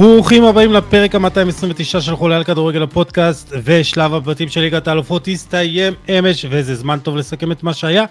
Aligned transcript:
ברוכים 0.00 0.44
הבאים 0.44 0.72
לפרק 0.72 1.14
ה-229 1.14 2.00
של 2.00 2.16
חולה 2.16 2.36
על 2.36 2.44
כדורגל 2.44 2.82
הפודקאסט 2.82 3.52
ושלב 3.64 4.14
הבתים 4.14 4.48
של 4.48 4.60
ליגת 4.60 4.88
האלופות 4.88 5.28
הסתיים 5.28 5.92
אמש 6.08 6.46
וזה 6.50 6.74
זמן 6.74 6.98
טוב 6.98 7.16
לסכם 7.16 7.52
את 7.52 7.62
מה 7.62 7.74
שהיה 7.74 8.04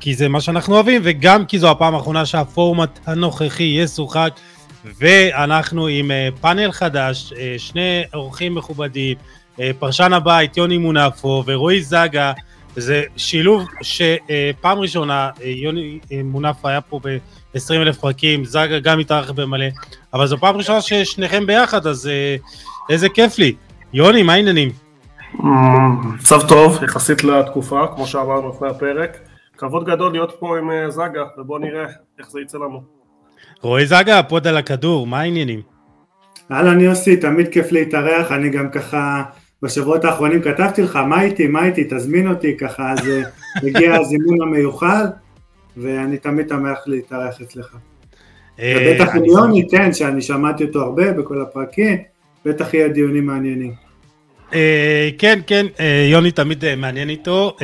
כי 0.00 0.14
זה 0.14 0.28
מה 0.28 0.40
שאנחנו 0.40 0.74
אוהבים 0.74 1.00
וגם 1.04 1.46
כי 1.46 1.58
זו 1.58 1.70
הפעם 1.70 1.94
האחרונה 1.94 2.26
שהפורמט 2.26 2.98
הנוכחי 3.06 3.62
ישוחק. 3.62 4.30
ואנחנו 4.84 5.86
עם 5.86 6.10
אה, 6.10 6.28
פאנל 6.40 6.72
חדש, 6.72 7.32
אה, 7.38 7.54
שני 7.58 8.02
אורחים 8.14 8.54
מכובדים, 8.54 9.16
אה, 9.60 9.70
פרשן 9.78 10.12
הבית 10.12 10.56
יוני 10.56 10.78
מונפו 10.78 11.42
ורועי 11.46 11.82
זגה 11.82 12.32
זה 12.76 13.02
שילוב 13.16 13.64
שפעם 13.82 14.78
ראשונה 14.78 15.30
יוני 15.44 15.98
מונפו 16.24 16.68
היה 16.68 16.80
פה 16.80 17.00
ב... 17.04 17.16
20 17.54 17.82
אלף 17.82 17.98
פרקים, 17.98 18.44
זאגה 18.44 18.78
גם 18.78 18.98
התארח 18.98 19.30
במלא, 19.30 19.66
אבל 20.14 20.26
זו 20.26 20.38
פעם 20.38 20.56
ראשונה 20.56 20.80
ששניכם 20.80 21.46
ביחד, 21.46 21.86
אז 21.86 22.06
אה, 22.06 22.36
איזה 22.90 23.08
כיף 23.08 23.38
לי. 23.38 23.54
יוני, 23.92 24.22
מה 24.22 24.32
העניינים? 24.32 24.72
מצב 26.18 26.48
טוב, 26.48 26.84
יחסית 26.84 27.24
לתקופה, 27.24 27.86
כמו 27.94 28.06
שאמרנו 28.06 28.48
לפני 28.48 28.68
הפרק. 28.68 29.18
כבוד 29.58 29.84
גדול 29.86 30.12
להיות 30.12 30.32
פה 30.38 30.58
עם 30.58 30.70
אה, 30.70 30.90
זאגה, 30.90 31.22
ובואו 31.38 31.58
נראה 31.58 31.84
איך 32.18 32.30
זה 32.30 32.40
יצא 32.40 32.58
לנו. 32.58 32.82
רועי 33.60 33.86
זאגה, 33.86 34.18
הפוד 34.18 34.46
על 34.46 34.56
הכדור, 34.56 35.06
מה 35.06 35.20
העניינים? 35.20 35.60
אהלן 36.52 36.80
יוסי, 36.80 37.16
תמיד 37.16 37.48
כיף 37.48 37.72
להתארח, 37.72 38.32
אני 38.32 38.50
גם 38.50 38.70
ככה 38.70 39.22
בשבועות 39.62 40.04
האחרונים 40.04 40.42
כתבתי 40.42 40.82
לך, 40.82 40.96
מה 40.96 41.22
איתי, 41.22 41.46
מה 41.46 41.64
איתי, 41.64 41.84
תזמין 41.90 42.28
אותי, 42.28 42.56
ככה 42.56 42.92
אז 42.92 43.08
אה, 43.08 43.22
הגיע 43.62 43.94
הזימון 43.94 44.42
המיוחל. 44.42 45.06
ואני 45.76 46.18
תמיד 46.18 46.48
שמח 46.48 46.78
להתארח 46.86 47.40
אצלך. 47.42 47.76
אה, 48.60 48.74
ובטח 48.80 49.14
עם 49.14 49.24
יוני, 49.24 49.68
כן, 49.70 49.92
שאני 49.92 50.22
שמעתי 50.22 50.64
אותו 50.64 50.82
הרבה 50.82 51.12
בכל 51.12 51.42
הפרקים, 51.42 51.98
בטח 52.44 52.74
יהיה 52.74 52.88
דיונים 52.88 53.26
מעניינים. 53.26 53.74
אה, 54.54 55.10
כן, 55.18 55.40
כן, 55.46 55.66
אה, 55.80 56.06
יוני 56.10 56.30
תמיד 56.30 56.74
מעניין 56.74 57.08
איתו. 57.08 57.56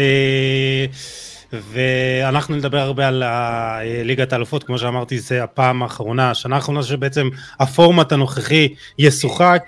ואנחנו 1.52 2.56
נדבר 2.56 2.78
הרבה 2.78 3.08
על 3.08 3.22
ליגת 4.04 4.32
האלופות, 4.32 4.64
כמו 4.64 4.78
שאמרתי, 4.78 5.18
זה 5.18 5.42
הפעם 5.42 5.82
האחרונה, 5.82 6.30
השנה 6.30 6.56
האחרונה 6.56 6.82
שבעצם 6.82 7.28
הפורמט 7.60 8.12
הנוכחי 8.12 8.74
ישוחק. 8.98 9.62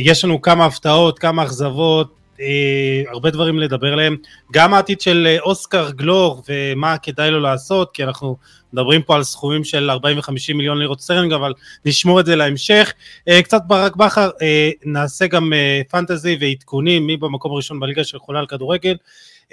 יש 0.00 0.24
לנו 0.24 0.42
כמה 0.42 0.66
הפתעות, 0.66 1.18
כמה 1.18 1.42
אכזבות, 1.42 2.14
אה, 2.40 3.02
הרבה 3.12 3.30
דברים 3.30 3.58
לדבר 3.58 3.92
עליהם, 3.92 4.16
גם 4.52 4.74
העתיד 4.74 5.00
של 5.00 5.26
אה, 5.26 5.40
אוסקר 5.40 5.90
גלוך 5.90 6.42
ומה 6.48 6.98
כדאי 6.98 7.30
לו 7.30 7.40
לעשות, 7.40 7.90
כי 7.94 8.04
אנחנו 8.04 8.36
מדברים 8.72 9.02
פה 9.02 9.16
על 9.16 9.22
סכומים 9.22 9.64
של 9.64 9.90
40-50 9.90 10.54
מיליון 10.54 10.78
לירות 10.78 11.00
סטרלינג, 11.00 11.32
אבל 11.32 11.52
נשמור 11.84 12.20
את 12.20 12.26
זה 12.26 12.36
להמשך. 12.36 12.92
אה, 13.28 13.42
קצת 13.42 13.62
ברק 13.66 13.96
בכר, 13.96 14.30
אה, 14.42 14.70
נעשה 14.84 15.26
גם 15.26 15.52
אה, 15.52 15.80
פנטזי 15.90 16.36
ועדכונים, 16.40 17.06
מי 17.06 17.16
במקום 17.16 17.52
הראשון 17.52 17.80
בליגה 17.80 18.04
של 18.04 18.19
חולה 18.19 18.38
על 18.38 18.46
כדורגל, 18.46 18.96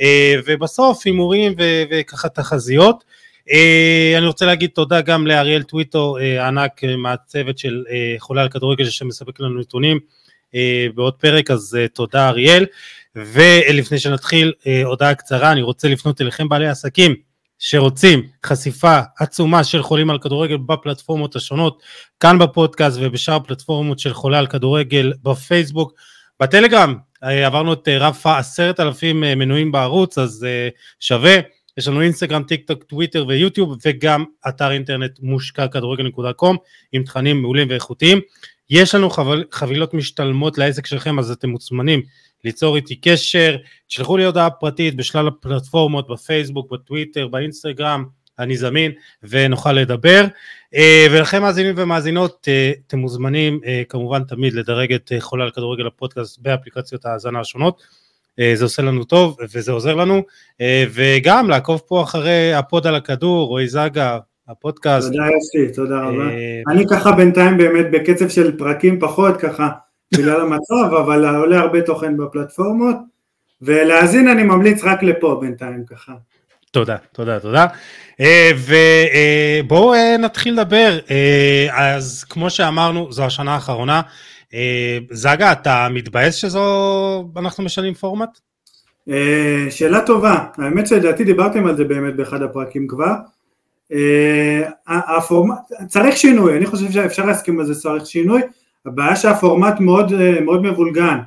אה, 0.02 0.36
ובסוף 0.46 1.02
הימורים 1.06 1.54
וככה 1.92 2.30
תחזיות. 2.30 3.04
Uh, 3.50 4.18
אני 4.18 4.28
רוצה 4.28 4.46
להגיד 4.46 4.70
תודה 4.74 5.02
גם 5.02 5.28
לאריאל 5.28 5.64
טוויטו 5.64 6.18
uh, 6.18 6.42
ענק 6.42 6.84
uh, 6.84 6.88
מהצוות 6.98 7.58
של 7.58 7.84
uh, 7.88 7.92
חולה 8.20 8.42
על 8.42 8.50
כדורגל 8.50 8.86
שמספק 8.86 9.40
לנו 9.40 9.60
נתונים 9.60 9.98
אה, 9.98 10.19
בעוד 10.96 11.14
פרק, 11.14 11.52
אז 11.52 11.78
אה, 11.80 11.88
תודה 11.88 12.30
אריאל. 12.30 12.66
ולפני 13.16 14.00
שנתחיל, 14.00 14.54
אה, 14.68 14.84
הודעה 14.84 15.16
קצרה, 15.16 15.52
אני 15.52 15.62
רוצה 15.62 15.88
לפנות 15.88 16.22
אליכם 16.22 16.50
בעלי 16.50 16.68
עסקים 16.68 17.16
שרוצים 17.60 18.28
חשיפה 18.46 19.00
עצומה 19.20 19.64
של 19.64 19.84
חולים 19.84 20.10
על 20.10 20.20
כדורגל 20.20 20.58
בפלטפורמות 20.58 21.36
השונות, 21.36 21.84
כאן 22.20 22.40
בפודקאסט 22.40 22.98
ובשאר 23.02 23.36
הפלטפורמות 23.36 24.00
של 24.00 24.14
חולה 24.14 24.40
על 24.40 24.48
כדורגל 24.48 25.14
בפייסבוק, 25.24 25.94
בטלגרם, 26.40 26.96
עברנו 27.22 27.74
את 27.74 27.88
רף 27.88 28.26
העשרת 28.26 28.80
אלפים 28.80 29.20
מנויים 29.20 29.72
בערוץ, 29.72 30.18
אז 30.18 30.48
שווה. 31.00 31.40
יש 31.78 31.88
לנו 31.88 32.02
אינסטגרם, 32.02 32.44
טיק 32.44 32.68
טוק, 32.68 32.84
טוויטר 32.84 33.26
ויוטיוב 33.28 33.78
וגם 33.86 34.26
אתר 34.48 34.72
אינטרנט 34.72 35.20
מושקע 35.22 35.68
כדורגל.com 35.68 36.56
עם 36.92 37.04
תכנים 37.04 37.42
מעולים 37.42 37.70
ואיכותיים. 37.70 38.20
יש 38.70 38.96
לנו 38.96 39.10
חביל, 39.10 39.44
חבילות 39.52 39.94
משתלמות 39.94 40.58
לעסק 40.58 40.86
שלכם 40.86 41.20
אז 41.20 41.32
אתם 41.32 41.50
מוזמנים 41.50 42.02
ליצור 42.44 42.76
איתי 42.76 42.96
קשר, 42.96 43.56
תשלחו 43.88 44.18
לי 44.18 44.26
הודעה 44.26 44.50
פרטית 44.50 44.96
בשלל 44.96 45.28
הפלטפורמות 45.28 46.08
בפייסבוק, 46.08 46.72
בטוויטר, 46.72 47.28
באינסטגרם, 47.28 48.06
אני 48.40 48.58
זמין 48.58 48.92
ונוכל 49.24 49.72
לדבר. 49.72 50.26
אה, 50.76 51.08
ולכם 51.12 51.42
מאזינים 51.42 51.74
ומאזינות, 51.78 52.48
אה, 52.48 52.72
אתם 52.88 53.00
מוזמנים 53.00 53.60
אה, 53.66 53.82
כמובן 53.90 54.24
תמיד 54.24 54.54
לדרג 54.54 54.94
את 54.94 55.12
חולה 55.20 55.44
על 55.44 55.52
כדורגל 55.52 55.88
הפודקאסט 55.88 56.40
באפליקציות 56.40 57.06
ההאזנה 57.06 57.40
השונות. 57.40 58.00
זה 58.54 58.64
עושה 58.64 58.82
לנו 58.82 59.04
טוב 59.04 59.38
וזה 59.54 59.72
עוזר 59.72 59.96
לנו, 59.96 60.24
וגם 60.94 61.50
לעקוב 61.50 61.82
פה 61.88 62.04
אחרי 62.04 62.54
הפוד 62.54 62.88
על 62.88 62.96
הכדור, 62.96 63.48
רועי 63.48 63.68
זגה, 63.68 64.20
הפודקאסט. 64.50 65.08
תודה 65.08 65.24
יוסי, 65.26 65.74
תודה 65.76 66.00
רבה. 66.00 66.30
אה, 66.30 66.62
אני 66.68 66.88
ככה 66.88 67.12
בינתיים 67.12 67.58
באמת 67.58 67.86
בקצב 67.92 68.30
של 68.30 68.58
פרקים 68.58 69.00
פחות 69.00 69.38
ככה 69.38 69.70
בגלל 70.14 70.42
המצב, 70.42 70.94
אבל 71.04 71.36
עולה 71.36 71.60
הרבה 71.60 71.82
תוכן 71.82 72.18
בפלטפורמות, 72.18 72.96
ולהאזין 73.62 74.28
אני 74.28 74.44
ממליץ 74.44 74.84
רק 74.84 75.04
לפה 75.04 75.38
בינתיים 75.42 75.86
ככה. 75.86 76.14
תודה, 76.72 76.96
תודה, 77.14 77.40
תודה. 77.40 77.66
אה, 78.20 78.52
ובואו 79.64 79.94
אה, 79.94 80.18
נתחיל 80.18 80.54
לדבר. 80.54 81.00
אז 81.72 82.24
כמו 82.24 82.50
שאמרנו, 82.50 83.12
זו 83.12 83.24
השנה 83.24 83.54
האחרונה. 83.54 84.02
זגה, 85.12 85.52
אתה 85.52 85.88
מתבאס 85.92 86.36
שזו, 86.36 87.32
אנחנו 87.38 87.64
משנים 87.64 87.94
פורמט? 87.94 88.30
שאלה 89.70 90.02
טובה. 90.06 90.46
האמת 90.58 90.88
שלדעתי 90.88 91.24
דיברתם 91.24 91.66
על 91.68 91.78
זה 91.78 91.84
באמת 91.84 92.16
באחד 92.16 92.42
הפרקים 92.42 92.88
כבר. 92.88 93.14
אה, 93.94 94.70
הפורמט, 94.88 95.58
צריך 95.88 96.18
שינוי, 96.18 96.58
אני 96.58 96.66
חושב 96.66 96.92
שאפשר 96.92 97.26
להסכים 97.26 97.60
על 97.60 97.66
זה, 97.66 97.76
צריך 97.76 98.06
שינוי, 98.06 98.42
הבעיה 98.86 99.16
שהפורמט 99.16 99.80
מאוד, 99.80 100.14
אה, 100.14 100.42
מאוד 100.42 100.64
מבולגן, 100.64 101.20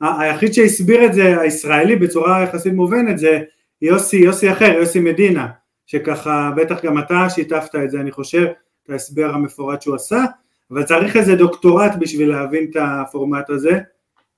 היחיד 0.00 0.54
שהסביר 0.54 1.04
את 1.04 1.14
זה, 1.14 1.40
הישראלי, 1.40 1.96
בצורה 1.96 2.42
יחסית 2.42 2.72
מובנת, 2.72 3.18
זה 3.18 3.40
יוסי, 3.82 4.16
יוסי 4.16 4.52
אחר, 4.52 4.72
יוסי 4.78 5.00
מדינה, 5.00 5.48
שככה, 5.86 6.50
בטח 6.56 6.84
גם 6.84 6.98
אתה 6.98 7.30
שיתפת 7.30 7.74
את 7.84 7.90
זה, 7.90 8.00
אני 8.00 8.10
חושב, 8.10 8.46
את 8.84 8.90
ההסבר 8.90 9.30
המפורט 9.34 9.82
שהוא 9.82 9.94
עשה, 9.94 10.24
אבל 10.70 10.82
צריך 10.82 11.16
איזה 11.16 11.36
דוקטורט 11.36 11.92
בשביל 11.98 12.28
להבין 12.28 12.66
את 12.70 12.76
הפורמט 12.80 13.50
הזה, 13.50 13.80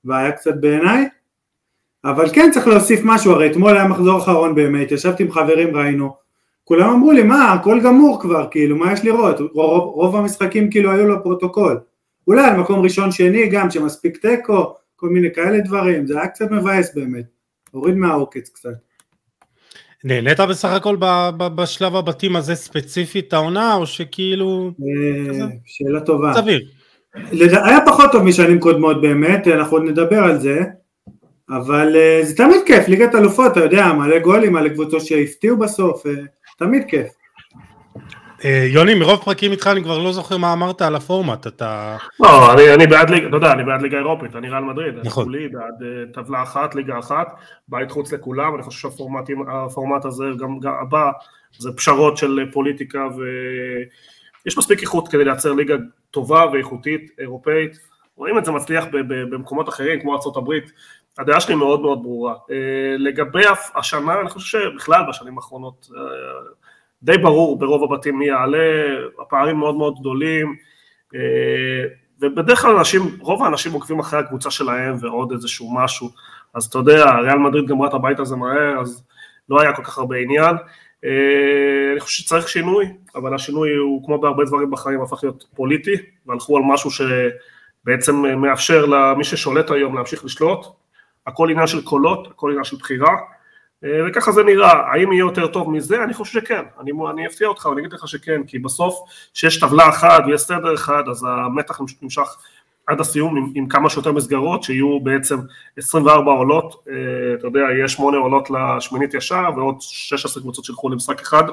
בעיה 0.03 0.31
קצת 0.31 0.55
בעיניי, 0.55 1.09
אבל 2.05 2.29
כן 2.33 2.49
צריך 2.53 2.67
להוסיף 2.67 2.99
משהו, 3.03 3.31
הרי 3.31 3.51
אתמול 3.51 3.77
היה 3.77 3.87
מחזור 3.87 4.17
אחרון 4.19 4.55
באמת, 4.55 4.91
ישבתי 4.91 5.23
עם 5.23 5.31
חברים, 5.31 5.75
ראינו, 5.75 6.15
כולם 6.73 6.89
אמרו 6.89 7.11
לי 7.11 7.23
מה 7.23 7.53
הכל 7.53 7.79
גמור 7.83 8.21
כבר 8.21 8.47
כאילו 8.51 8.77
מה 8.77 8.93
יש 8.93 9.05
לראות? 9.05 9.39
רוב, 9.39 9.83
רוב 9.83 10.15
המשחקים 10.15 10.69
כאילו 10.69 10.91
היו 10.91 11.07
לפרוטוקול. 11.07 11.79
אולי 12.27 12.45
על 12.45 12.57
מקום 12.57 12.79
ראשון 12.79 13.11
שני 13.11 13.47
גם 13.47 13.71
שמספיק 13.71 14.17
תיקו 14.17 14.73
כל 14.95 15.09
מיני 15.09 15.33
כאלה 15.33 15.59
דברים 15.59 16.07
זה 16.07 16.19
היה 16.19 16.27
קצת 16.27 16.51
מבאס 16.51 16.95
באמת. 16.95 17.25
הוריד 17.71 17.95
מהעוקץ 17.95 18.49
קצת. 18.49 18.69
נהנית 20.03 20.39
בסך 20.39 20.69
הכל 20.69 20.97
בשלב 21.55 21.95
הבתים 21.95 22.35
הזה 22.35 22.55
ספציפית 22.55 23.33
העונה 23.33 23.75
או 23.75 23.85
שכאילו 23.85 24.71
אה, 24.81 25.45
שאלה 25.65 26.01
טובה. 26.01 26.33
סביר. 26.33 26.61
היה 27.65 27.79
פחות 27.85 28.11
טוב 28.11 28.23
משנים 28.23 28.59
קודמות 28.59 29.01
באמת 29.01 29.47
אנחנו 29.47 29.77
עוד 29.77 29.85
נדבר 29.85 30.23
על 30.23 30.39
זה 30.39 30.61
אבל 31.49 31.95
אה, 31.95 32.19
זה 32.23 32.35
תמיד 32.35 32.61
כיף 32.65 32.87
ליגת 32.87 33.15
אלופות 33.15 33.51
אתה 33.51 33.59
יודע 33.59 33.93
מלא 33.93 34.19
גולים 34.19 34.53
מלא 34.53 34.69
קבוצות 34.69 35.05
שהפתיעו 35.05 35.57
בסוף 35.57 36.07
אה, 36.07 36.11
תמיד 36.57 36.83
כיף. 36.87 37.07
אה, 38.45 38.65
יוני, 38.69 38.93
מרוב 38.93 39.19
פרקים 39.23 39.51
איתך 39.51 39.67
אני 39.67 39.83
כבר 39.83 39.97
לא 39.97 40.11
זוכר 40.11 40.37
מה 40.37 40.53
אמרת 40.53 40.81
על 40.81 40.95
הפורמט, 40.95 41.47
אתה... 41.47 41.97
לא, 42.19 42.53
אני, 42.53 42.73
אני 42.73 42.87
בעד 42.87 43.09
ליגה, 43.09 43.27
אתה 43.27 43.35
יודע, 43.35 43.51
אני 43.51 43.63
בעד 43.63 43.81
ליגה 43.81 43.97
אירופית, 43.97 44.35
אני 44.35 44.49
ריאל 44.49 44.63
מדריד, 44.63 44.93
נכון. 45.03 45.35
אני 45.35 45.47
בעד 45.47 45.81
uh, 45.81 46.13
טבלה 46.13 46.43
אחת, 46.43 46.75
ליגה 46.75 46.99
אחת, 46.99 47.27
בית 47.67 47.91
חוץ 47.91 48.13
לכולם, 48.13 48.55
אני 48.55 48.63
חושב 48.63 48.89
שהפורמט 48.89 50.05
הזה, 50.05 50.25
גם, 50.39 50.59
גם 50.59 50.73
הבא, 50.81 51.11
זה 51.57 51.69
פשרות 51.75 52.17
של 52.17 52.39
פוליטיקה 52.51 53.07
ויש 54.45 54.57
מספיק 54.57 54.81
איכות 54.81 55.07
כדי 55.07 55.25
לייצר 55.25 55.53
ליגה 55.53 55.75
טובה 56.11 56.45
ואיכותית, 56.53 57.11
אירופאית, 57.19 57.77
רואים 58.15 58.37
את 58.37 58.45
זה 58.45 58.51
מצליח 58.51 58.85
במקומות 59.07 59.69
אחרים, 59.69 60.01
כמו 60.01 60.15
ארה"ב, 60.15 60.53
הדעה 61.17 61.39
שלי 61.39 61.55
מאוד 61.55 61.81
מאוד 61.81 62.03
ברורה. 62.03 62.33
אה, 62.51 62.97
לגבי 62.97 63.43
השנה, 63.75 64.19
אני 64.21 64.29
חושב 64.29 64.59
שבכלל 64.59 65.01
בשנים 65.09 65.37
האחרונות 65.37 65.89
אה, 65.97 66.01
די 67.03 67.17
ברור 67.17 67.59
ברוב 67.59 67.83
הבתים 67.83 68.19
מי 68.19 68.27
יעלה, 68.27 68.83
הפערים 69.21 69.57
מאוד 69.57 69.75
מאוד 69.75 69.99
גדולים, 69.99 70.55
אה, 71.15 71.19
ובדרך 72.21 72.61
כלל 72.61 72.75
אנשים, 72.75 73.01
רוב 73.19 73.43
האנשים 73.43 73.71
עוקבים 73.73 73.99
אחרי 73.99 74.19
הקבוצה 74.19 74.51
שלהם 74.51 74.95
ועוד 75.01 75.31
איזשהו 75.31 75.75
משהו, 75.75 76.09
אז 76.53 76.65
אתה 76.65 76.77
יודע, 76.77 77.05
ריאל 77.05 77.37
מדריד 77.37 77.67
גמרה 77.67 77.87
את 77.87 77.93
הבית 77.93 78.19
הזה 78.19 78.35
מהר, 78.35 78.81
אז 78.81 79.03
לא 79.49 79.61
היה 79.61 79.73
כל 79.73 79.83
כך 79.83 79.97
הרבה 79.97 80.17
עניין. 80.17 80.55
אני 81.91 81.99
חושב 81.99 82.23
שצריך 82.23 82.49
שינוי, 82.49 82.85
אבל 83.15 83.35
השינוי 83.35 83.75
הוא 83.75 84.05
כמו 84.05 84.21
בהרבה 84.21 84.45
דברים 84.45 84.71
בחיים 84.71 85.01
הפך 85.01 85.23
להיות 85.23 85.45
פוליטי, 85.55 85.95
והלכו 86.25 86.57
על 86.57 86.63
משהו 86.65 86.89
שבעצם 86.91 88.15
מאפשר 88.15 88.85
למי 88.85 89.23
ששולט 89.23 89.71
היום 89.71 89.95
להמשיך 89.95 90.25
לשלוט, 90.25 90.65
הכל 91.27 91.49
עניין 91.49 91.67
של 91.67 91.83
קולות, 91.83 92.27
הכל 92.27 92.49
עניין 92.49 92.63
של 92.63 92.77
בחירה, 92.77 93.15
וככה 94.07 94.31
זה 94.31 94.43
נראה, 94.43 94.71
האם 94.71 95.11
יהיה 95.11 95.19
יותר 95.19 95.47
טוב 95.47 95.69
מזה? 95.69 96.03
אני 96.03 96.13
חושב 96.13 96.41
שכן, 96.41 96.63
אני, 96.79 96.91
אני 97.09 97.27
אפתיע 97.27 97.47
אותך, 97.47 97.69
אני 97.71 97.81
אגיד 97.81 97.93
לך 97.93 98.07
שכן, 98.07 98.43
כי 98.43 98.59
בסוף 98.59 98.95
כשיש 99.33 99.59
טבלה 99.59 99.89
אחת 99.89 100.23
ויש 100.27 100.41
סדר 100.41 100.73
אחד, 100.73 101.03
אז 101.09 101.25
המתח 101.29 101.79
נמשך 102.01 102.27
עד 102.87 102.99
הסיום 102.99 103.37
עם, 103.37 103.51
עם 103.55 103.67
כמה 103.67 103.89
שיותר 103.89 104.11
מסגרות, 104.11 104.63
שיהיו 104.63 104.99
בעצם 104.99 105.37
24 105.77 106.31
עולות, 106.31 106.83
אה, 106.89 106.93
אתה 107.33 107.47
יודע, 107.47 107.59
יהיה 107.59 107.87
8 107.87 108.17
עולות 108.17 108.49
לשמינית 108.49 109.13
ישר, 109.13 109.49
ועוד 109.55 109.75
16 109.81 110.43
קבוצות 110.43 110.65
שילכו 110.65 110.89
למשחק 110.89 111.21
אחד, 111.21 111.43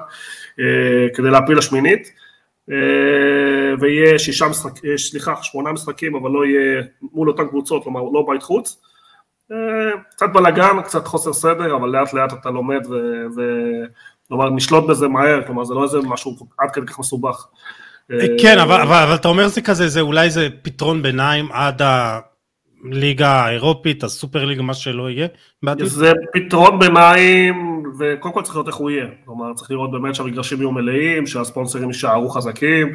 אה, 0.61 1.09
כדי 1.15 1.31
להפיל 1.31 1.59
לשמינית, 1.59 2.13
אה, 2.71 2.77
ויהיה 3.81 4.19
שישה 4.19 4.49
משחקים, 4.49 4.97
סליחה, 4.97 5.43
שמונה 5.43 5.73
משחקים, 5.73 6.15
אבל 6.15 6.31
לא 6.31 6.47
יהיה 6.47 6.83
מול 7.13 7.29
אותן 7.29 7.49
קבוצות, 7.49 7.85
כלומר 7.85 8.01
לא 8.01 8.27
בית 8.29 8.43
חוץ, 8.43 8.81
קצת 10.11 10.27
בלאגן, 10.33 10.83
קצת 10.85 11.07
חוסר 11.07 11.33
סדר, 11.33 11.77
אבל 11.77 11.89
לאט 11.89 12.13
לאט 12.13 12.33
אתה 12.33 12.51
לומד 12.51 12.87
וכלומר 13.37 14.51
נשלוט 14.51 14.87
בזה 14.89 15.09
מהר, 15.09 15.43
כלומר 15.47 15.65
זה 15.65 15.75
לא 15.75 15.85
איזה 15.85 15.99
משהו 16.05 16.37
עד 16.59 16.71
כדי 16.71 16.87
כך 16.87 16.99
מסובך. 16.99 17.47
כן, 18.43 18.59
אבל, 18.59 18.81
אבל, 18.81 19.03
אבל 19.03 19.15
אתה 19.15 19.29
אומר 19.29 19.49
זה 19.49 19.61
כזה, 19.61 19.89
זה 19.89 20.01
אולי 20.01 20.31
זה 20.31 20.49
פתרון 20.63 21.03
ביניים 21.03 21.53
עד 21.53 21.83
הליגה 21.83 23.31
האירופית, 23.31 24.05
הסופר 24.05 24.45
ליגה, 24.45 24.63
מה 24.63 24.75
שלא 24.75 25.11
יהיה? 25.11 25.27
זה 25.83 26.13
פתרון 26.33 26.79
ביניים, 26.79 27.83
וקודם 27.99 28.35
כל 28.35 28.43
צריך 28.43 28.55
לראות 28.55 28.69
איך 28.69 28.77
הוא 28.77 28.91
יהיה. 28.91 29.07
כלומר, 29.25 29.55
צריך 29.55 29.71
לראות 29.71 29.91
באמת 29.91 30.15
שהמגרשים 30.15 30.59
יהיו 30.59 30.73
מלאים, 30.73 31.27
שהספונסרים 31.27 31.89
יישארו 31.89 32.29
חזקים, 32.29 32.93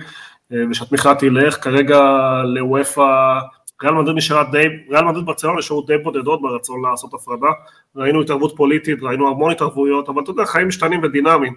ושהתמיכה 0.72 1.16
תלך. 1.16 1.64
כרגע 1.64 2.02
לוופא 2.46 3.40
ריאל 3.84 3.94
מדריד 3.94 4.18
נשארה 4.18 4.44
די, 4.44 4.64
ריאל 4.90 5.06
מדריד 5.06 5.26
ברצלונה 5.26 5.60
נשארו 5.60 5.82
די 5.82 5.98
בודדות 5.98 6.42
ברצון 6.42 6.82
לעשות 6.82 7.14
הפרדה, 7.14 7.48
ראינו 7.96 8.22
התערבות 8.22 8.54
פוליטית, 8.58 9.00
ראינו 9.02 9.28
המון 9.28 9.52
התערבויות, 9.52 10.10
אבל 10.10 10.24
אתה 10.24 10.32
יודע, 10.32 10.46
חיים 10.46 10.68
משתנים 10.68 11.04
ודינמיים. 11.04 11.54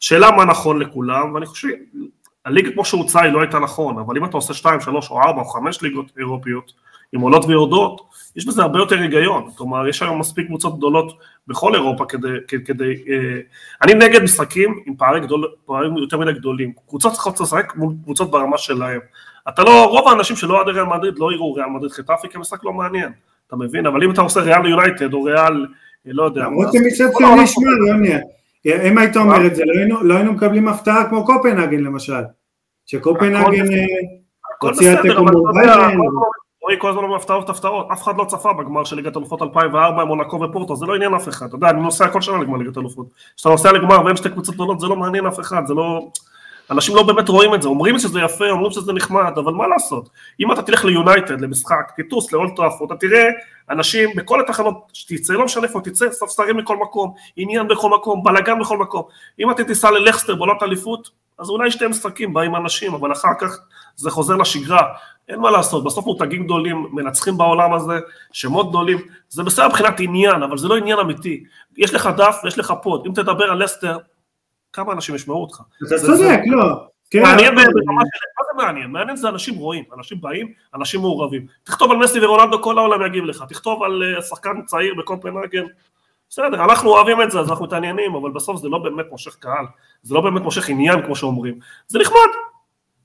שאלה 0.00 0.30
מה 0.30 0.44
נכון 0.44 0.78
לכולם, 0.78 1.34
ואני 1.34 1.46
חושב, 1.46 1.68
הליגה 2.44 2.72
כמו 2.72 2.84
שהוצעה 2.84 3.22
היא 3.22 3.32
לא 3.32 3.40
הייתה 3.40 3.58
נכון, 3.58 3.98
אבל 3.98 4.16
אם 4.16 4.24
אתה 4.24 4.36
עושה 4.36 4.54
2, 4.54 4.80
3 4.80 5.10
או 5.10 5.22
4 5.22 5.40
או 5.40 5.44
5 5.44 5.82
ליגות 5.82 6.12
אירופיות, 6.18 6.72
עם 7.12 7.20
עולות 7.20 7.44
ויורדות, 7.44 8.00
יש 8.36 8.46
בזה 8.46 8.62
הרבה 8.62 8.78
יותר 8.78 8.98
היגיון, 8.98 9.50
כלומר 9.56 9.88
יש 9.88 10.02
היום 10.02 10.18
מספיק 10.18 10.46
קבוצות 10.46 10.76
גדולות 10.76 11.18
בכל 11.48 11.74
אירופה 11.74 12.04
כדי, 12.04 12.28
כדי 12.64 12.94
אה, 13.08 13.40
אני 13.82 13.94
נגד 13.94 14.22
משחקים 14.22 14.82
עם 14.86 14.96
פערי 14.96 15.20
גדול, 15.20 15.48
פערים 15.66 15.96
יותר 15.96 16.18
מדי 16.18 16.32
גדולים, 16.32 16.72
קבוצות 16.88 17.12
צריכות 17.12 17.40
לשחק 17.40 17.72
מול 17.76 17.94
קבוצות 18.04 18.30
ברמה 18.30 18.58
שלהם, 18.58 19.00
אתה 19.48 19.62
לא, 19.62 19.86
רוב 19.90 20.08
האנשים 20.08 20.36
שלא 20.36 20.56
אוהדי 20.56 20.70
ריאל 20.70 20.84
מדריד 20.84 21.18
לא 21.18 21.32
יראו 21.32 21.54
ריאל 21.54 21.66
מדריד 21.66 21.92
חטאפי 21.92 22.28
כמשחק 22.28 22.64
לא 22.64 22.72
מעניין, 22.72 23.12
אתה 23.46 23.56
מבין? 23.56 23.86
אבל 23.86 24.04
אם 24.04 24.10
אתה 24.10 24.20
עושה 24.20 24.40
ריאל 24.40 24.66
יונייטד 24.66 25.12
או 25.12 25.22
ריאל, 25.22 25.66
אה, 26.06 26.12
לא 26.12 26.22
יודע. 26.22 26.42
למרות 26.42 26.68
שמצד 26.72 27.04
שני 27.18 27.42
ישמע, 27.42 27.70
יוני, 27.88 28.12
אם 28.88 28.98
היית 28.98 29.16
אומר 29.16 29.46
את 29.46 29.56
זה, 29.56 29.62
לא, 29.88 30.04
לא 30.04 30.14
היינו 30.14 30.32
מקבלים 30.32 30.68
הפתעה 30.68 31.08
כמו 31.08 31.24
קופנהגן 31.24 31.80
למשל, 31.80 32.22
שקופנהגן 32.86 33.72
אה, 33.72 33.84
הוציאה 34.62 35.02
תיקו 35.02 35.22
מול 35.22 35.34
רועי 36.62 36.76
כל 36.78 36.90
הזמן 36.90 37.02
אומר 37.02 37.16
הפתעות 37.16 37.50
הפתעות, 37.50 37.86
אף 37.92 38.02
אחד 38.02 38.16
לא 38.16 38.24
צפה 38.24 38.52
בגמר 38.52 38.84
של 38.84 38.96
ליגת 38.96 39.16
אלופות 39.16 39.42
2004 39.42 40.02
עם 40.02 40.08
מונקו 40.08 40.40
ופורטו, 40.40 40.76
זה 40.76 40.86
לא 40.86 40.94
עניין 40.94 41.14
אף 41.14 41.28
אחד, 41.28 41.46
אתה 41.46 41.54
יודע, 41.54 41.70
אני 41.70 41.80
נוסע 41.80 42.08
כל 42.08 42.20
שנה 42.20 42.38
לגמר 42.38 42.58
ליגת 42.58 42.78
אלופות, 42.78 43.06
כשאתה 43.36 43.48
נוסע 43.48 43.72
לגמר 43.72 44.04
ואין 44.04 44.16
שתי 44.16 44.30
קבוצות 44.30 44.54
גדולות 44.54 44.80
זה 44.80 44.86
לא 44.86 44.96
מעניין 44.96 45.26
אף 45.26 45.40
אחד, 45.40 45.66
זה 45.66 45.74
לא, 45.74 46.10
אנשים 46.70 46.96
לא 46.96 47.02
באמת 47.02 47.28
רואים 47.28 47.54
את 47.54 47.62
זה, 47.62 47.68
אומרים 47.68 47.98
שזה 47.98 48.20
יפה, 48.20 48.50
אומרים 48.50 48.72
שזה 48.72 48.92
נחמד, 48.92 49.32
אבל 49.36 49.52
מה 49.52 49.68
לעשות? 49.68 50.08
אם 50.40 50.52
אתה 50.52 50.62
תלך 50.62 50.84
ליונייטד, 50.84 51.40
למשחק, 51.40 51.92
תטוס 51.96 52.32
לאולטראפורד, 52.32 52.92
אתה 52.92 53.00
תראה 53.00 53.28
אנשים 53.70 54.10
בכל 54.16 54.40
התחנות 54.40 54.90
שתצא, 54.92 55.32
לא 55.32 55.44
משנה 55.44 55.66
איפה 55.66 55.80
תצא, 55.80 56.10
ספסרים 56.10 56.56
מכל 56.56 56.76
מקום, 56.76 57.14
עניין 57.36 57.68
בכל 57.68 57.90
מקום, 57.90 58.24
בלאגן 58.24 58.58
בכל 58.60 58.78
מקום. 58.78 59.02
אם 59.40 59.50
אתה 59.50 59.64
תיסע 59.64 59.90
ללכסטר 59.90 60.34
בעונת 60.34 60.62
אליפות, 60.62 61.10
אז 61.38 61.50
אולי 61.50 61.70
שתי 61.70 61.86
משחקים 61.86 62.32
באים 62.32 62.56
אנשים, 62.56 62.94
אבל 62.94 63.12
אחר 63.12 63.32
כך 63.38 63.58
זה 63.96 64.10
חוזר 64.10 64.36
לשגרה. 64.36 64.82
אין 65.28 65.40
מה 65.40 65.50
לעשות, 65.50 65.84
בסוף 65.84 66.06
מותגים 66.06 66.44
גדולים, 66.44 66.86
מנצחים 66.92 67.36
בעולם 67.36 67.72
הזה, 67.72 67.98
שמות 68.32 68.68
גדולים, 68.68 68.98
זה 69.28 69.42
בסדר 69.42 69.68
מבחינת 69.68 70.00
עניין, 70.00 70.42
אבל 70.42 70.58
זה 70.58 70.68
לא 70.68 70.76
עניין 70.76 70.98
אמיתי. 70.98 71.44
יש 71.76 71.94
לך 71.94 72.08
דף 72.16 72.40
ויש 72.44 72.58
לך 72.58 72.74
פוד, 72.82 73.02
אם 73.06 73.12
תדבר 73.12 73.44
על 73.44 73.64
לסטר, 73.64 73.98
כמה 74.72 74.92
אנשים 74.92 75.14
ישמעו 75.14 75.42
אותך. 75.42 75.60
אתה 75.86 75.98
צודק, 75.98 76.40
לא. 76.46 76.64
כן. 77.10 77.22
מעניין 77.22 77.54
ברמה 77.54 77.70
של, 77.72 78.26
מה 78.38 78.44
זה 78.52 78.66
מעניין? 78.66 78.90
מעניין 78.90 79.16
זה 79.16 79.28
אנשים 79.28 79.54
רואים, 79.54 79.84
אנשים 79.98 80.20
באים, 80.20 80.52
אנשים 80.74 81.00
מעורבים. 81.00 81.46
תכתוב 81.64 81.90
על 81.90 81.96
מסי 81.96 82.20
ורונלדו, 82.20 82.62
כל 82.62 82.78
העולם 82.78 83.06
יגיב 83.06 83.24
לך. 83.24 83.44
תכתוב 83.48 83.82
על 83.82 84.02
אה, 84.16 84.22
שחקן 84.22 84.62
צעיר 84.66 84.94
בקופנהגן, 84.98 85.64
בסדר, 86.30 86.64
אנחנו 86.64 86.90
אוהבים 86.90 87.22
את 87.22 87.30
זה, 87.30 87.40
אז 87.40 87.50
אנחנו 87.50 87.64
מתעניינים, 87.64 88.14
אבל 88.14 88.30
בסוף 88.30 88.60
זה 88.60 88.68
לא 88.68 88.78
באמת 88.78 89.06
מושך 89.10 89.34
קהל, 89.34 89.64
זה 90.02 90.14
לא 90.14 90.20
באמת 90.20 90.42
מושך 90.42 90.68
עניין, 90.68 91.02
כמו 91.02 91.16
שאומרים. 91.16 91.58
זה 91.88 91.98
נחמד. 91.98 92.28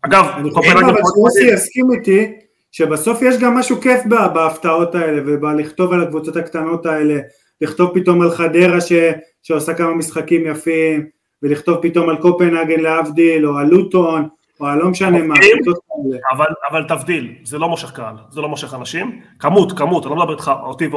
אגב, 0.01 0.25
קופנהגן... 0.53 0.89
אבל 0.89 1.01
שרוסי 1.15 1.43
יסכים 1.53 1.91
איתי, 1.91 2.33
שבסוף 2.71 3.21
יש 3.21 3.37
גם 3.37 3.55
משהו 3.57 3.81
כיף 3.81 4.01
בהפתעות 4.33 4.95
האלה, 4.95 5.21
ובלכתוב 5.25 5.93
על 5.93 6.03
הקבוצות 6.03 6.35
הקטנות 6.35 6.85
האלה, 6.85 7.19
לכתוב 7.61 7.91
פתאום 7.93 8.21
על 8.21 8.31
חדרה 8.31 8.81
ש... 8.81 8.91
שעושה 9.43 9.73
כמה 9.73 9.93
משחקים 9.93 10.45
יפים, 10.45 11.09
ולכתוב 11.43 11.77
פתאום 11.81 12.09
על 12.09 12.17
קופנהגן 12.17 12.79
להבדיל, 12.79 13.47
או 13.47 13.57
על 13.57 13.67
לוטון, 13.67 14.27
על 14.59 14.77
לא 14.77 14.89
משנה 14.89 15.23
מה. 15.23 15.35
אבל, 16.31 16.45
אבל 16.69 16.83
תבדיל, 16.87 17.33
זה 17.43 17.57
לא 17.57 17.69
מושך 17.69 17.91
קהל, 17.91 18.15
זה 18.29 18.41
לא 18.41 18.49
מושך 18.49 18.73
אנשים, 18.73 19.21
כמות, 19.39 19.77
כמות, 19.77 20.05
אני 20.05 20.09
לא 20.09 20.15
מדבר 20.15 20.33
איתך, 20.33 20.51
אותי 20.63 20.87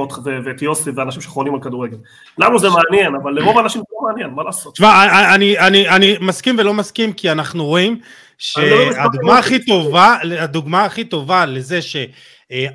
ואת 0.44 0.62
יוסי 0.62 0.90
ואנשים 0.90 1.20
שחונים 1.22 1.54
על 1.54 1.60
כדורגל. 1.60 1.96
לנו 2.38 2.58
זה 2.58 2.68
מעניין, 2.70 3.14
אבל 3.22 3.32
לרוב 3.32 3.58
האנשים 3.58 3.80
זה 3.80 3.94
לא 3.96 4.08
מעניין, 4.08 4.30
מה 4.30 4.42
לעשות? 4.42 4.74
תשמע, 4.74 5.34
אני, 5.34 5.58
אני, 5.58 5.88
אני 5.88 6.16
מסכים 6.20 6.56
ולא 6.58 6.74
מסכים, 6.74 7.12
כי 7.12 7.30
אנחנו 7.30 7.66
רואים 7.66 7.92
לא 7.92 7.98
שהדוגמה 8.38 9.38
הכי 9.38 9.64
טובה, 9.64 10.16
הדוגמה 10.40 10.84
הכי 10.84 11.04
טובה 11.04 11.46
לזה 11.46 11.82
ש... 11.82 11.96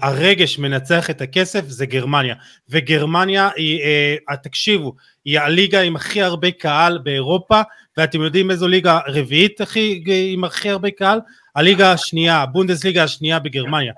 הרגש 0.02 0.60
מנצח 0.60 1.10
את 1.10 1.22
הכסף 1.22 1.66
זה 1.68 1.86
גרמניה 1.86 2.36
וגרמניה 2.70 3.50
היא, 3.56 3.82
אה, 4.30 4.38
תקשיבו, 4.38 4.94
היא 5.26 5.40
הליגה 5.40 5.82
עם 5.82 5.96
הכי 5.96 6.22
הרבה 6.22 6.52
קהל 6.52 6.98
באירופה 7.04 7.62
ואתם 7.98 8.22
יודעים 8.22 8.52
איזו 8.52 8.68
ליגה 8.68 9.00
רביעית 9.08 9.62
הכי, 9.62 10.04
עם 10.34 10.44
הכי 10.44 10.70
הרבה 10.70 10.92
קהל? 10.92 11.20
הליגה 11.56 11.92
השנייה, 11.92 12.42
הבונדסליגה 12.42 13.04
השנייה 13.04 13.40
בגרמניה 13.40 13.94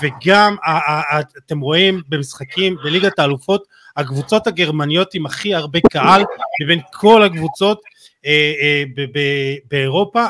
וגם 0.00 0.56
אתם 1.38 1.60
רואים 1.60 2.02
במשחקים 2.08 2.76
בליגת 2.84 3.18
האלופות 3.18 3.66
הקבוצות 3.96 4.46
הגרמניות 4.46 5.14
עם 5.14 5.26
הכי 5.26 5.54
הרבה 5.54 5.78
קהל 5.90 6.22
מבין 6.62 6.80
כל 6.92 7.22
הקבוצות 7.22 7.80
אה, 8.26 8.52
אה, 8.60 8.84
באירופה 9.70 10.26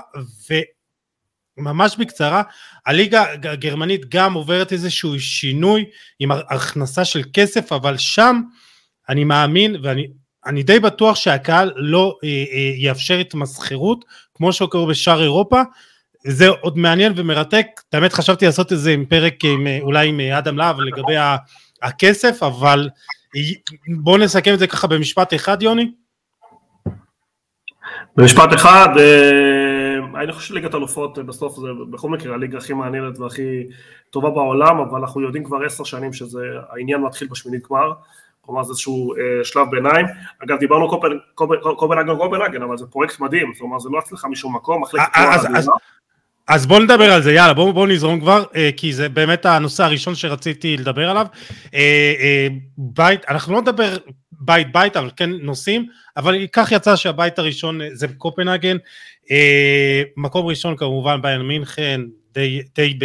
וממש 1.59 1.97
בקצרה 1.97 2.43
הליגה 2.87 3.25
הגרמנית 3.33 4.09
גם 4.09 4.35
עוברת 4.35 4.73
איזשהו 4.73 5.21
שינוי 5.21 5.85
עם 6.19 6.31
הכנסה 6.33 7.05
של 7.05 7.23
כסף 7.33 7.73
אבל 7.73 7.97
שם 7.97 8.41
אני 9.09 9.25
מאמין 9.25 9.77
ואני 9.83 10.07
אני 10.47 10.63
די 10.63 10.81
בטוח 10.81 11.17
שהקהל 11.17 11.73
לא 11.77 12.19
אה, 12.25 12.29
אה, 12.29 12.75
יאפשר 12.77 13.19
התמסחרות 13.19 14.05
כמו 14.35 14.53
שקורה 14.53 14.87
בשאר 14.87 15.23
אירופה 15.23 15.63
זה 16.27 16.49
עוד 16.49 16.79
מעניין 16.79 17.13
ומרתק, 17.17 17.67
האמת 17.93 18.13
חשבתי 18.13 18.47
לעשות 18.47 18.73
איזה 18.73 18.95
פרק 19.09 19.45
עם, 19.45 19.67
אולי 19.81 20.09
עם 20.09 20.21
אדם 20.21 20.59
להב 20.59 20.81
לגבי 20.81 21.15
הכסף, 21.83 22.43
אבל 22.43 22.89
בואו 24.03 24.17
נסכם 24.17 24.55
את 24.55 24.59
זה 24.59 24.67
ככה 24.67 24.87
במשפט 24.87 25.35
אחד 25.35 25.63
יוני. 25.63 25.93
במשפט 28.17 28.55
אחד, 28.55 28.89
אה, 28.99 30.23
אני 30.23 30.33
חושב 30.33 30.49
שליגת 30.49 30.75
אלופות 30.75 31.19
בסוף 31.19 31.57
זה 31.57 31.69
בכל 31.91 32.11
מקרה 32.11 32.35
הליגה 32.35 32.59
הכי 32.59 32.73
מעניינת 32.73 33.19
והכי 33.19 33.67
טובה 34.11 34.31
בעולם, 34.31 34.79
אבל 34.79 35.01
אנחנו 35.01 35.21
יודעים 35.21 35.45
כבר 35.45 35.65
עשר 35.67 35.85
שנים 35.85 36.13
שזה 36.13 36.41
העניין 36.71 37.01
מתחיל 37.01 37.29
בשמינית 37.29 37.67
גמר. 37.71 37.93
כלומר 38.47 38.63
זה 38.63 38.71
איזשהו 38.71 39.15
אה, 39.15 39.45
שלב 39.45 39.71
ביניים. 39.71 40.07
אגב 40.45 40.59
דיברנו 40.59 40.89
קופנהגן 41.77 42.17
קופנהגן, 42.17 42.63
אבל 42.63 42.77
זה 42.77 42.87
פרויקט 42.87 43.21
מדהים, 43.21 43.53
אומרת 43.61 43.81
זה 43.81 43.89
לא 43.93 43.99
הצלחה 43.99 44.29
משום 44.29 44.57
מקום, 44.57 44.83
מחלקת 44.83 45.05
אה, 45.17 45.35
אז, 45.35 45.47
אז, 45.57 45.71
אז 46.49 46.67
בואו 46.67 46.81
נדבר 46.81 47.13
על 47.13 47.23
זה, 47.23 47.33
יאללה 47.33 47.55
בואו 47.55 47.73
בוא 47.73 47.87
נזרום 47.87 48.21
כבר, 48.21 48.45
אה, 48.57 48.71
כי 48.77 48.93
זה 48.93 49.09
באמת 49.09 49.47
הנושא 49.47 49.85
הראשון 49.85 50.15
שרציתי 50.15 50.77
לדבר 50.77 51.11
עליו. 51.11 51.27
אה, 51.75 52.15
אה, 52.21 52.49
בית, 52.79 53.21
אנחנו 53.29 53.53
לא 53.53 53.61
נדבר 53.61 53.97
בית 54.33 54.73
בית, 54.73 54.97
אבל 54.97 55.11
כן 55.17 55.31
נושאים, 55.31 55.87
אבל 56.17 56.47
כך 56.53 56.73
יצא 56.73 56.97
שהבית 56.97 57.39
הראשון 57.39 57.81
אה, 57.81 57.89
זה 57.93 58.07
קופנהגן. 58.19 58.77
אה, 59.31 60.03
מקום 60.17 60.47
ראשון 60.47 60.77
כמובן 60.77 61.23
ביין 61.23 61.41
מינכן, 61.41 62.01
די, 62.35 62.63
די 62.75 62.99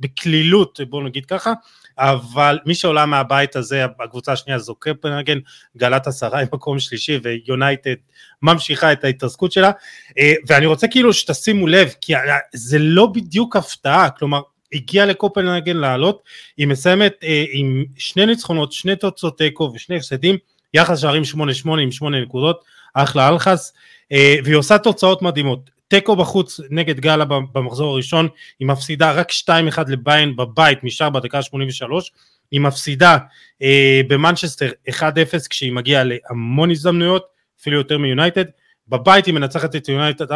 בקלילות, 0.00 0.80
בואו 0.88 1.02
נגיד 1.02 1.26
ככה, 1.26 1.52
אבל 1.98 2.58
מי 2.66 2.74
שעולה 2.74 3.06
מהבית 3.06 3.56
הזה, 3.56 3.84
הקבוצה 4.00 4.32
השנייה 4.32 4.58
זו 4.58 4.74
קפנהגן, 4.74 5.38
גלת 5.76 6.06
עשרה 6.06 6.40
עם 6.40 6.46
מקום 6.52 6.78
שלישי 6.78 7.20
ויונייטד 7.22 7.94
ממשיכה 8.42 8.92
את 8.92 9.04
ההתרסקות 9.04 9.52
שלה, 9.52 9.70
אה, 10.18 10.32
ואני 10.46 10.66
רוצה 10.66 10.88
כאילו 10.88 11.12
שתשימו 11.12 11.66
לב, 11.66 11.94
כי 12.00 12.12
זה 12.52 12.78
לא 12.78 13.06
בדיוק 13.06 13.56
הפתעה, 13.56 14.10
כלומר 14.10 14.40
הגיעה 14.72 15.06
לקופנהגן 15.06 15.76
לעלות, 15.76 16.22
היא 16.56 16.66
מסיימת 16.66 17.14
אה, 17.24 17.44
עם 17.52 17.84
שני 17.96 18.26
ניצחונות, 18.26 18.72
שני 18.72 18.96
תוצאות 18.96 19.38
תיקו 19.38 19.72
ושני 19.74 19.96
הפסדים, 19.96 20.36
יחס 20.74 21.00
שערים 21.00 21.22
8-8 21.66 21.78
עם 21.82 21.92
8 21.92 22.20
נקודות, 22.20 22.64
אחלה 22.94 23.28
אלחס, 23.28 23.72
אה, 24.12 24.36
והיא 24.44 24.56
עושה 24.56 24.78
תוצאות 24.78 25.22
מדהימות. 25.22 25.70
תיקו 25.92 26.16
בחוץ 26.16 26.60
נגד 26.70 27.00
גאלה 27.00 27.24
במחזור 27.24 27.92
הראשון, 27.92 28.28
היא 28.60 28.68
מפסידה 28.68 29.12
רק 29.12 29.30
2-1 29.30 29.50
לביין 29.88 30.36
בבית 30.36 30.84
משאר 30.84 31.10
בדקה 31.10 31.42
83, 31.42 32.12
היא 32.50 32.60
מפסידה 32.60 33.18
אה, 33.62 34.00
במנצ'סטר 34.08 34.70
1-0 34.90 35.02
כשהיא 35.50 35.72
מגיעה 35.72 36.04
להמון 36.04 36.70
הזדמנויות, 36.70 37.24
אפילו 37.60 37.76
יותר 37.76 37.98
מיונייטד, 37.98 38.44
בבית 38.88 39.26
היא 39.26 39.34
מנצחת 39.34 39.76
את 39.76 39.88
יונייטד 39.88 40.32
4-3 40.32 40.34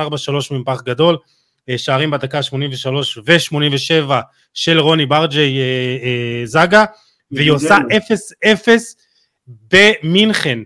מפח 0.51 0.83
גדול, 0.83 1.17
אה, 1.69 1.79
שערים 1.79 2.11
בדקה 2.11 2.43
83 2.43 3.19
ו-87 3.27 4.13
של 4.55 4.79
רוני 4.79 5.07
ברג'י 5.07 5.59
אה, 5.59 5.97
אה, 6.03 6.47
זאגה, 6.47 6.85
והיא 7.31 7.51
עושה 7.51 7.77
0-0 8.47 8.69
במינכן. 9.73 10.59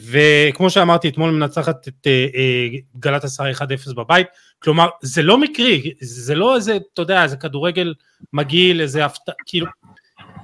וכמו 0.00 0.70
שאמרתי 0.70 1.08
אתמול 1.08 1.30
מנצחת 1.30 1.88
את 1.88 2.06
אה, 2.06 2.26
אה, 2.34 2.68
גלת 2.96 3.24
עשרה 3.24 3.50
1-0 3.50 3.94
בבית, 3.96 4.26
כלומר 4.62 4.88
זה 5.02 5.22
לא 5.22 5.38
מקרי, 5.38 5.92
זה 6.00 6.34
לא 6.34 6.56
איזה, 6.56 6.78
אתה 6.92 7.02
יודע, 7.02 7.22
איזה 7.22 7.36
כדורגל 7.36 7.94
מגעיל, 8.32 8.80
איזה 8.80 9.04
הפתעה, 9.04 9.34
כאילו, 9.46 9.66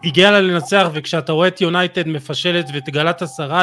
הגיע 0.04 0.30
לה 0.30 0.40
לנצח 0.40 0.88
וכשאתה 0.94 1.32
רואה 1.32 1.48
את 1.48 1.60
יונייטד 1.60 2.08
מפשלת 2.08 2.66
ואת 2.74 2.88
גלת 2.88 3.22
עשרה 3.22 3.62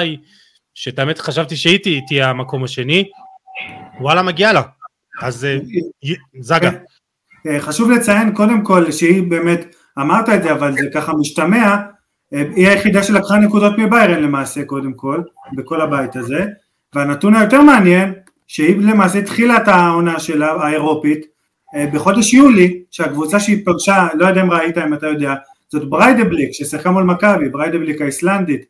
שאת 0.74 1.00
האמת 1.00 1.20
חשבתי 1.20 1.56
שהיא 1.56 2.02
תהיה 2.08 2.30
המקום 2.30 2.64
השני, 2.64 3.10
וואלה 4.02 4.22
מגיע 4.22 4.54
לה, 4.54 4.62
אז 5.22 5.46
אה, 5.46 5.58
זגה. 6.40 6.70
חשוב 7.60 7.92
לציין 7.92 8.34
קודם 8.34 8.64
כל 8.64 8.92
שהיא 8.92 9.24
באמת, 9.30 9.76
אמרת 10.00 10.30
את 10.30 10.44
זה 10.44 10.52
אבל 10.52 10.74
זה 10.74 10.88
ככה 10.94 11.14
משתמע, 11.14 11.76
היא 12.36 12.68
היחידה 12.68 13.04
שלקחה 13.04 13.38
נקודות 13.38 13.78
מביירן 13.78 14.24
למעשה 14.24 14.64
קודם 14.64 14.94
כל, 14.94 15.22
בכל 15.54 15.82
הבית 15.82 16.16
הזה, 16.16 16.46
והנתון 16.96 17.36
היותר 17.36 17.62
מעניין, 17.62 18.14
שהיא 18.48 18.78
למעשה 18.80 19.20
התחילה 19.20 19.58
את 19.58 19.68
העונה 19.68 20.20
שלה, 20.20 20.52
האירופית, 20.52 21.26
אה, 21.76 21.86
בחודש 21.94 22.34
יולי, 22.34 22.84
שהקבוצה 22.92 23.40
שהיא 23.40 23.66
פרשה, 23.66 24.08
לא 24.14 24.28
יודע 24.28 24.42
אם 24.42 24.52
ראית, 24.52 24.78
אם 24.78 24.94
אתה 24.94 25.08
יודע, 25.08 25.34
זאת 25.70 25.90
בריידבליק, 25.90 26.50
ששיחקה 26.52 26.92
מול 26.92 27.04
מכבי, 27.04 27.50
בריידבליק 27.50 28.02
האיסלנדית, 28.02 28.66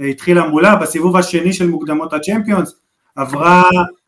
אה, 0.00 0.06
התחילה 0.06 0.48
מולה 0.48 0.76
בסיבוב 0.76 1.16
השני 1.16 1.52
של 1.52 1.68
מוקדמות 1.68 2.12
הצ'מפיונס, 2.12 2.74
עברה, 3.16 3.62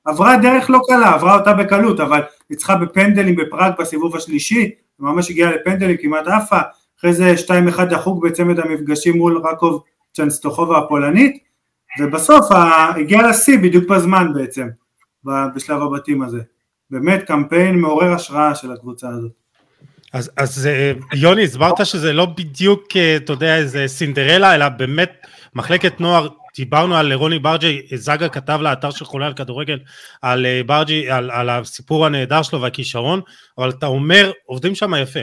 עברה 0.05 0.37
דרך 0.37 0.71
לא 0.71 0.81
קלה, 0.87 1.15
עברה 1.15 1.39
אותה 1.39 1.53
בקלות, 1.53 2.01
אבל 2.01 2.21
ניצחה 2.51 2.77
בפנדלים 2.77 3.37
בפראג 3.37 3.73
בסיבוב 3.79 4.17
השלישי, 4.17 4.71
ממש 4.99 5.31
הגיעה 5.31 5.51
לפנדלים, 5.51 5.97
כמעט 5.97 6.27
עפה, 6.27 6.61
אחרי 7.01 7.13
זה 7.13 7.35
2-1 7.77 7.85
דחוק 7.85 8.25
בצמד 8.25 8.59
המפגשים 8.59 9.17
מול 9.17 9.43
ראקוב 9.53 9.83
צ'נסטוחובה 10.13 10.79
הפולנית, 10.79 11.39
ובסוף 12.01 12.47
הגיע 12.97 13.29
לשיא 13.29 13.59
בדיוק 13.59 13.91
בזמן 13.91 14.33
בעצם, 14.35 14.69
בשלב 15.25 15.83
הבתים 15.83 16.23
הזה. 16.23 16.41
באמת 16.91 17.23
קמפיין 17.23 17.79
מעורר 17.79 18.13
השראה 18.13 18.55
של 18.55 18.73
הקבוצה 18.73 19.09
הזאת. 19.09 19.31
אז, 20.13 20.31
אז 20.37 20.67
אה, 20.67 20.93
יוני, 21.15 21.45
הסברת 21.45 21.87
שזה 21.87 22.13
לא 22.13 22.27
בדיוק, 22.27 22.97
אה, 22.97 23.17
אתה 23.17 23.33
יודע, 23.33 23.57
איזה 23.57 23.89
סינדרלה, 23.89 24.55
אלא 24.55 24.69
באמת 24.69 25.27
מחלקת 25.55 26.01
נוער, 26.01 26.29
דיברנו 26.57 26.97
על 26.97 27.13
רוני 27.13 27.39
ברג'י, 27.39 27.83
זגה 27.95 28.29
כתב 28.29 28.59
לאתר 28.63 28.91
של 28.91 29.05
חולה 29.05 29.27
על 29.27 29.35
כדורגל, 29.35 29.79
על 30.23 30.47
אה, 30.47 30.61
ברג'י, 30.67 31.11
על, 31.11 31.31
על 31.31 31.51
הסיפור 31.51 32.07
הנהדר 32.07 32.43
שלו 32.43 32.61
והכישרון, 32.61 33.21
אבל 33.59 33.71
אתה 33.71 33.87
אומר, 33.87 34.33
עובדים 34.47 34.75
שם 34.75 34.95
יפה. 34.95 35.21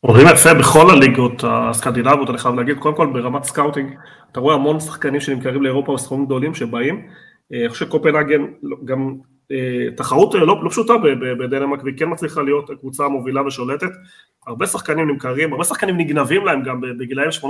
עובדים 0.00 0.26
יפה 0.32 0.54
בכל 0.54 0.90
הליגות 0.90 1.44
הסקנדינביות, 1.46 2.30
אני 2.30 2.38
חייב 2.38 2.54
להגיד, 2.54 2.78
קודם 2.78 2.96
כל 2.96 3.06
ברמת 3.06 3.44
סקאוטינג, 3.44 3.94
אתה 4.32 4.40
רואה 4.40 4.54
המון 4.54 4.80
שחקנים 4.80 5.20
שנמכרים 5.20 5.62
לאירופה 5.62 5.94
בסכומים 5.94 6.26
גדולים 6.26 6.54
שבאים, 6.54 7.06
אה, 7.52 7.60
אני 7.60 7.68
חושב 7.68 7.86
שקופנהגן 7.86 8.44
גם 8.84 9.16
אה, 9.52 9.86
תחרות 9.96 10.34
לא, 10.34 10.46
לא 10.46 10.70
פשוטה 10.70 10.92
בדנמרק 11.38 11.84
והיא 11.84 11.98
כן 11.98 12.08
מצליחה 12.10 12.42
להיות 12.42 12.70
הקבוצה 12.70 13.04
המובילה 13.04 13.46
ושולטת, 13.46 13.90
הרבה 14.46 14.66
שחקנים 14.66 15.08
נמכרים, 15.08 15.52
הרבה 15.52 15.64
שחקנים 15.64 15.96
נגנבים 15.96 16.46
להם 16.46 16.62
גם 16.62 16.80
בגילאים 16.80 17.30
18-19 17.42 17.44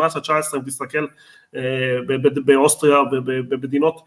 אם 0.57 0.61
תסתכל 0.66 1.07
אה, 1.57 1.99
באוסטריה 2.45 2.99
ובמדינות, 3.12 4.00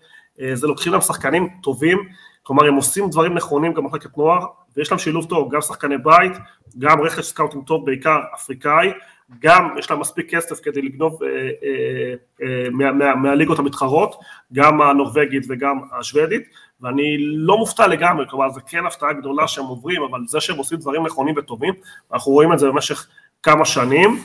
זה 0.53 0.67
לוקחים 0.67 0.91
להם 0.91 1.01
שחקנים 1.01 1.49
טובים, 1.63 1.97
כלומר 2.43 2.65
הם 2.65 2.75
עושים 2.75 3.09
דברים 3.09 3.33
נכונים 3.33 3.73
גם 3.73 3.83
במחלקת 3.83 4.17
נוער 4.17 4.45
ויש 4.77 4.91
להם 4.91 4.99
שילוב 4.99 5.25
טוב, 5.29 5.53
גם 5.53 5.61
שחקני 5.61 5.97
בית, 5.97 6.31
גם 6.79 7.01
רכש 7.01 7.25
סקאוטינג 7.25 7.63
טוב, 7.67 7.85
בעיקר 7.85 8.19
אפריקאי, 8.35 8.91
גם 9.39 9.75
יש 9.77 9.91
להם 9.91 9.99
מספיק 9.99 10.35
כסף 10.35 10.59
כדי 10.63 10.81
לגנוב 10.81 11.23
אה, 11.23 11.29
אה, 11.29 12.13
אה, 12.41 12.69
מה, 12.71 12.91
מה, 12.91 13.15
מהליגות 13.15 13.59
המתחרות, 13.59 14.15
גם 14.53 14.81
הנורבגית 14.81 15.45
וגם 15.49 15.79
השוודית, 15.99 16.43
ואני 16.81 17.17
לא 17.19 17.57
מופתע 17.57 17.87
לגמרי, 17.87 18.25
כלומר 18.29 18.49
זה 18.49 18.61
כן 18.67 18.85
הפתעה 18.85 19.13
גדולה 19.13 19.47
שהם 19.47 19.65
עוברים, 19.65 20.03
אבל 20.03 20.19
זה 20.27 20.41
שהם 20.41 20.57
עושים 20.57 20.77
דברים 20.77 21.05
נכונים 21.05 21.35
וטובים, 21.37 21.73
אנחנו 22.13 22.31
רואים 22.31 22.53
את 22.53 22.59
זה 22.59 22.67
במשך 22.67 23.07
כמה 23.43 23.65
שנים, 23.65 24.19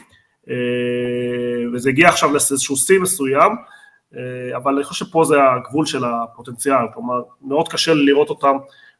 אה, 0.51 0.55
וזה 1.73 1.91
הגיע 1.91 2.09
עכשיו 2.09 2.31
לאיזשהו 2.31 2.77
שיא 2.77 2.99
מסוים, 2.99 3.53
אה, 4.17 4.57
אבל 4.57 4.75
אני 4.75 4.85
חושב 4.85 5.05
שפה 5.05 5.25
זה 5.25 5.37
הגבול 5.43 5.87
של 5.87 6.05
הפוטנציאל, 6.05 6.87
כלומר 6.95 7.23
מאוד 7.43 7.69
קשה 7.69 7.95
לראות 7.95 8.31
אותם 8.31 8.57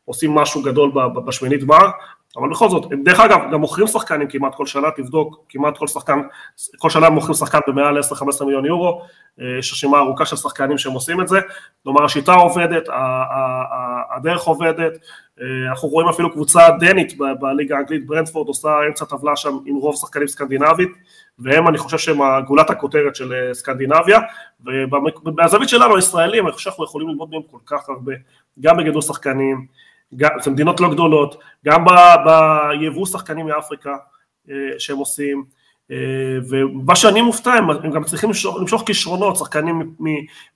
עושים 0.09 0.35
משהו 0.35 0.63
גדול 0.63 0.93
בשמינית 1.27 1.65
גמר, 1.65 1.91
אבל 2.37 2.51
בכל 2.51 2.69
זאת, 2.69 2.87
דרך 3.05 3.21
אגב, 3.21 3.41
גם 3.53 3.61
מוכרים 3.61 3.87
שחקנים 3.87 4.29
כמעט 4.29 4.55
כל 4.55 4.67
שנה, 4.67 4.91
תבדוק, 4.97 5.45
כמעט 5.49 5.79
כל 5.79 5.87
שחקן, 5.87 6.21
כל 6.79 6.91
שנה 6.91 7.11
מוכרים 7.11 7.35
שחקן 7.35 7.59
במעל 7.67 7.99
10-15 7.99 8.45
מיליון 8.45 8.65
יורו, 8.65 9.03
אה, 9.41 9.59
יש 9.59 9.73
רשימה 9.73 9.99
ארוכה 9.99 10.27
של 10.27 10.37
שחקנים 10.37 10.79
שהם 10.79 10.93
עושים 10.93 11.21
את 11.21 11.29
זה, 11.29 11.41
כלומר 11.83 12.05
השיטה 12.05 12.35
עובדת, 12.35 12.89
הדרך 14.17 14.43
עובדת, 14.43 14.93
אה, 15.41 15.71
אנחנו 15.71 15.89
רואים 15.89 16.09
אפילו 16.09 16.33
קבוצה 16.33 16.61
דנית 16.81 17.19
בליגה 17.41 17.77
האנגלית, 17.77 18.07
ברנדפורד 18.07 18.49
עושה 18.49 18.69
אמצע 18.89 19.05
טבלה 19.05 19.37
שם 19.37 19.57
עם 19.67 19.77
רוב 19.77 19.97
שחקנים 19.97 20.27
סקנדינבית, 20.27 20.91
והם 21.39 21.69
אני 21.69 21.79
חושב 21.79 21.99
שהם 21.99 22.19
גולת 22.47 22.71
הכותרת 22.71 23.17
של 23.17 23.33
אה, 23.33 23.55
סקנדינביה, 23.55 24.21
ובזווית 24.61 25.69
שלנו 25.69 25.97
הישראלים, 25.97 26.47
אני 26.47 26.53
חושב 26.53 26.65
שאנחנו 26.65 26.85
יכולים 26.85 27.09
ללמוד 27.09 27.31
מהם 27.31 27.43
כל 27.51 27.59
כך 27.67 27.89
הרבה, 27.89 28.13
גם 28.61 28.77
בגידול 28.77 29.03
שחקנים, 29.03 29.67
גם, 30.17 30.31
זה 30.41 30.51
מדינות 30.51 30.81
לא 30.81 30.91
גדולות, 30.91 31.41
גם 31.65 31.85
ביבוא 32.25 33.07
שחקנים 33.07 33.47
מאפריקה 33.47 33.97
אה, 34.51 34.55
שהם 34.79 34.97
עושים, 34.97 35.45
אה, 35.91 35.97
ומה 36.49 36.97
שאני 36.97 37.21
מופתע, 37.23 37.53
הם, 37.53 37.71
הם 37.71 37.91
גם 37.91 38.05
צריכים 38.05 38.31
למשוך, 38.61 38.83
כישרונות, 38.87 39.37
שחקנים 39.37 39.95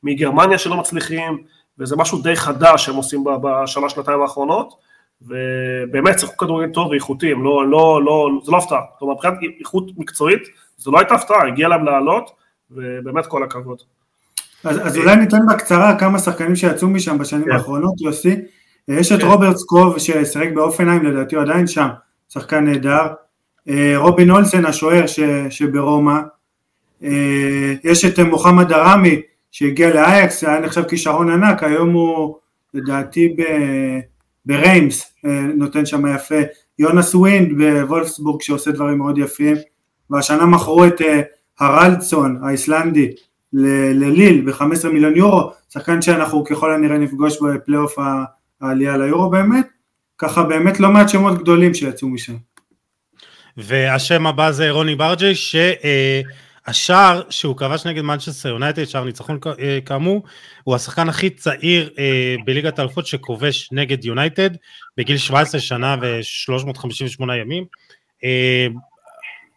מגרמניה 0.02 0.58
שלא 0.58 0.76
מצליחים, 0.76 1.42
וזה 1.78 1.96
משהו 1.96 2.22
די 2.22 2.36
חדש 2.36 2.86
שהם 2.86 2.94
עושים 2.94 3.24
בשנה, 3.42 3.88
שנתיים 3.88 4.22
האחרונות, 4.22 4.74
ובאמת 5.22 6.18
שיחקו 6.18 6.36
כדורגל 6.36 6.72
טוב 6.72 6.88
ואיכותי, 6.90 7.32
הם 7.32 7.44
לא, 7.44 7.70
לא, 7.70 8.00
לא, 8.04 8.28
זה 8.44 8.52
לא 8.52 8.56
הפתעה, 8.58 8.80
כלומר 8.98 9.14
מבחינת 9.14 9.34
איכות 9.60 9.84
מקצועית, 9.96 10.42
זו 10.76 10.92
לא 10.92 10.98
הייתה 10.98 11.14
הפתעה, 11.14 11.46
הגיע 11.46 11.68
להם 11.68 11.84
לעלות, 11.84 12.30
ובאמת 12.70 13.26
כל 13.26 13.42
הכבוד. 13.42 13.78
אז, 14.64 14.86
אז 14.86 14.96
אולי 14.96 15.16
ניתן 15.16 15.38
בקצרה 15.52 15.98
כמה 15.98 16.18
שחקנים 16.18 16.56
שיצאו 16.56 16.88
משם 16.88 17.18
בשנים 17.18 17.44
כן. 17.44 17.50
האחרונות, 17.50 18.00
יוסי. 18.00 18.36
יש 18.88 19.12
את 19.12 19.20
כן. 19.20 19.26
רוברט 19.26 19.56
סקוב 19.56 19.98
ששיחק 19.98 20.48
באופנהיים, 20.54 21.04
לדעתי 21.04 21.34
הוא 21.36 21.42
עדיין 21.42 21.66
שם, 21.66 21.88
שחקן 22.28 22.64
נהדר. 22.64 23.06
אה, 23.68 23.92
רובין 23.96 24.30
אולסן 24.30 24.64
השוער 24.64 25.04
שברומא. 25.50 26.18
אה, 27.02 27.74
יש 27.84 28.04
את 28.04 28.18
מוחמד 28.18 28.68
דאראמי 28.68 29.22
שהגיע 29.50 29.94
לאייקס, 29.94 30.44
היה 30.44 30.60
נחשב 30.60 30.82
כישרון 30.82 31.30
ענק, 31.30 31.62
היום 31.62 31.92
הוא 31.92 32.36
לדעתי 32.74 33.36
בריימס, 34.46 35.12
אה, 35.26 35.40
נותן 35.40 35.86
שם 35.86 36.14
יפה. 36.14 36.40
יונאס 36.78 37.14
ווינד 37.14 37.58
בוולפסבורג 37.58 38.42
שעושה 38.42 38.70
דברים 38.70 38.98
מאוד 38.98 39.18
יפים. 39.18 39.56
והשנה 40.10 40.46
מכרו 40.46 40.84
את 40.84 41.00
הרלדסון 41.60 42.40
האיסלנדי 42.42 43.12
לליל 43.52 44.50
ב-15 44.50 44.88
מיליון 44.92 45.16
יורו, 45.16 45.50
שחקן 45.68 46.02
שאנחנו 46.02 46.44
ככל 46.44 46.74
הנראה 46.74 46.98
נפגוש 46.98 47.42
בפלייאוף 47.42 47.98
העלייה 48.62 48.96
ליורו 48.96 49.30
באמת, 49.30 49.66
ככה 50.18 50.42
באמת 50.42 50.80
לא 50.80 50.90
מעט 50.90 51.08
שמות 51.08 51.38
גדולים 51.38 51.74
שיצאו 51.74 52.08
משם. 52.08 52.36
והשם 53.56 54.26
הבא 54.26 54.50
זה 54.50 54.70
רוני 54.70 54.94
ברג'י, 54.94 55.32
שהשער 55.34 57.22
שהוא 57.30 57.56
כבש 57.56 57.86
נגד 57.86 58.02
מנצ'סטר 58.02 58.48
יונייטד, 58.48 58.84
שער 58.84 59.04
ניצחון 59.04 59.38
אה, 59.58 59.78
כאמור, 59.86 60.22
הוא 60.64 60.74
השחקן 60.74 61.08
הכי 61.08 61.30
צעיר 61.30 61.90
אה, 61.98 62.34
בליגת 62.44 62.78
האלופות 62.78 63.06
שכובש 63.06 63.68
נגד 63.72 64.04
יונייטד, 64.04 64.50
בגיל 64.96 65.16
17 65.16 65.60
שנה 65.60 65.96
ו-358 66.00 67.34
ימים. 67.40 67.64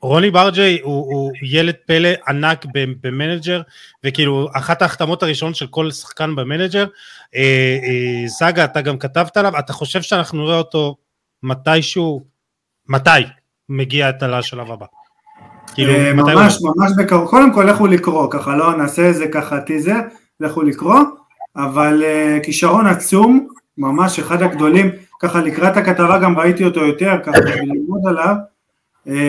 רוני 0.06 0.32
ברדג'י 0.32 0.80
הוא, 0.84 1.06
הוא 1.06 1.32
ילד 1.44 1.76
פלא 1.88 2.10
ענק 2.28 2.66
ב 3.04 3.11
manager 3.11 3.62
וכאילו 4.04 4.50
אחת 4.54 4.82
ההחתמות 4.82 5.24
הראשונות 5.24 5.56
של 5.56 5.68
כל 5.68 5.92
שחקן 5.92 6.36
ב 6.36 6.41
manager. 6.41 6.86
זאגה 8.28 8.64
אתה 8.64 8.82
גם 8.82 8.98
כתבת 8.98 9.38
עליו. 9.38 9.60
אתה 9.60 9.74
חושב 9.74 10.02
שאנחנו 10.02 10.44
נראה 10.46 10.58
אותו 10.58 10.96
מתישהו? 11.44 12.36
מתי 12.90 13.10
מגיע 13.70 14.10
את 14.10 14.24
לשלב 14.24 14.72
הבא? 14.72 14.86
כאילו, 15.74 15.94
אה, 15.94 16.14
ממש 16.14 16.58
ממש 16.62 16.92
בקרוב, 16.98 17.30
קודם 17.30 17.54
כל 17.54 17.64
לכו 17.64 17.88
לקרוא, 17.88 18.28
ככה 18.32 18.56
לא? 18.56 18.78
נעשה 18.78 19.02
איזה 19.02 19.28
ככה 19.28 19.60
טיזר, 19.60 20.00
לכו 20.40 20.62
לקרוא, 20.62 21.00
אבל 21.56 22.04
כישרון 22.44 22.88
עצום, 22.88 23.48
ממש 23.78 24.20
אחד 24.20 24.42
הגדולים, 24.42 24.92
ככה 25.20 25.42
לקראת 25.42 25.78
הכתבה 25.78 26.18
גם 26.18 26.40
ראיתי 26.40 26.66
אותו 26.66 26.86
יותר, 26.86 27.18
ככה 27.24 27.38
ללמוד 27.40 28.02
עליו, 28.08 28.36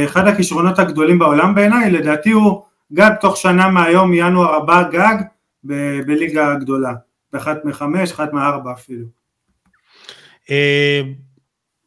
אחד 0.05 0.29
הכישרונות 0.29 0.79
הגדולים 0.79 1.19
בעולם 1.19 1.55
בעיניי, 1.55 1.91
לדעתי 1.91 2.31
הוא 2.31 2.63
גג 2.93 3.11
תוך 3.21 3.37
שנה 3.37 3.69
מהיום, 3.69 4.15
ינואר 4.15 4.55
הבא 4.55 4.83
גג, 4.91 5.17
ב- 5.65 6.01
בליגה 6.07 6.53
הגדולה, 6.53 6.95
באחת 7.33 7.65
מחמש, 7.65 8.13
אחת 8.13 8.33
מארבע 8.33 8.73
אפילו. 8.73 9.07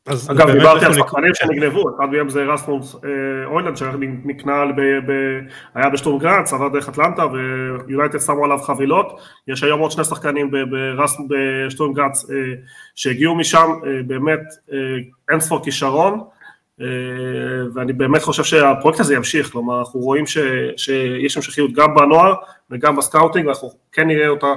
אגב, 0.08 0.51
דיברתי 0.51 0.86
על 0.86 0.93
שחקנים 0.93 1.34
שנגנבו, 1.34 1.96
אחד 1.96 2.10
מהם 2.12 2.29
זה 2.29 2.43
רסמוס 2.43 2.96
אה, 2.96 3.46
אוילנד 3.46 3.77
שנקנה, 3.77 4.63
היה 5.75 5.89
בשטורם 5.89 6.19
גראנץ, 6.19 6.53
עבר 6.53 6.67
דרך 6.67 6.89
אטלנטה 6.89 7.25
ויונייטד 7.88 8.19
שמו 8.19 8.46
עליו 8.46 8.58
חבילות, 8.58 9.19
יש 9.48 9.63
היום 9.63 9.79
עוד 9.79 9.91
שני 9.91 10.03
שחקנים 10.03 10.51
בשטורם 11.29 11.93
גראץ 11.93 12.29
אה, 12.29 12.36
שהגיעו 12.96 13.36
משם, 13.36 13.69
אה, 13.86 14.03
באמת 14.08 14.41
אין 15.29 15.39
ספור 15.39 15.63
כישרון, 15.63 16.19
ואני 17.74 17.93
באמת 17.93 18.21
חושב 18.21 18.43
שהפרויקט 18.43 19.00
הזה 19.00 19.15
ימשיך, 19.15 19.51
כלומר 19.51 19.79
אנחנו 19.79 20.00
רואים 20.00 20.24
שיש 20.77 21.38
המשכיות 21.38 21.74
גם 21.74 21.95
בנוער 21.95 22.33
וגם 22.71 22.95
בסקאוטינג, 22.95 23.45
ואנחנו 23.45 23.71
כן 23.91 24.07
נראה 24.07 24.27
אותה 24.27 24.48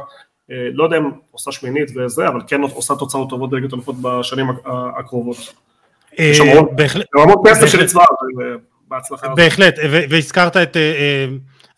אה, 0.51 0.69
לא 0.73 0.85
יודע 0.85 0.97
אם 0.97 1.11
עושה 1.31 1.53
שמינית 1.53 1.91
וזה, 1.97 2.29
אבל 2.29 2.41
כן 2.47 2.63
עושה 2.63 2.95
תוצאות 2.95 3.31
טובות 3.31 3.51
בליגת 3.51 3.75
אלופות 3.75 3.97
בשנים 4.03 4.47
הקרובות. 4.99 5.55
אה, 6.19 6.33
בהחלט. 6.73 7.07
בהחלט, 9.37 9.75
והזכרת 10.11 10.57
אה, 10.57 10.63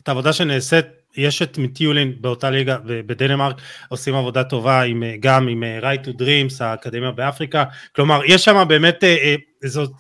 את 0.03 0.09
העבודה 0.09 0.33
שנעשית, 0.33 0.87
יש 1.17 1.43
את 1.43 1.59
מיטיולין 1.59 2.13
באותה 2.21 2.51
ליגה 2.51 2.77
בדנמרק, 2.85 3.57
עושים 3.89 4.15
עבודה 4.15 4.45
טובה 4.45 4.83
עם, 4.83 5.03
גם 5.21 5.49
עם 5.49 5.65
right 5.81 6.07
to 6.07 6.11
dreams, 6.21 6.55
האקדמיה 6.61 7.11
באפריקה, 7.11 7.65
כלומר 7.97 8.21
יש 8.27 8.45
שם 8.45 8.65
באמת 8.69 9.05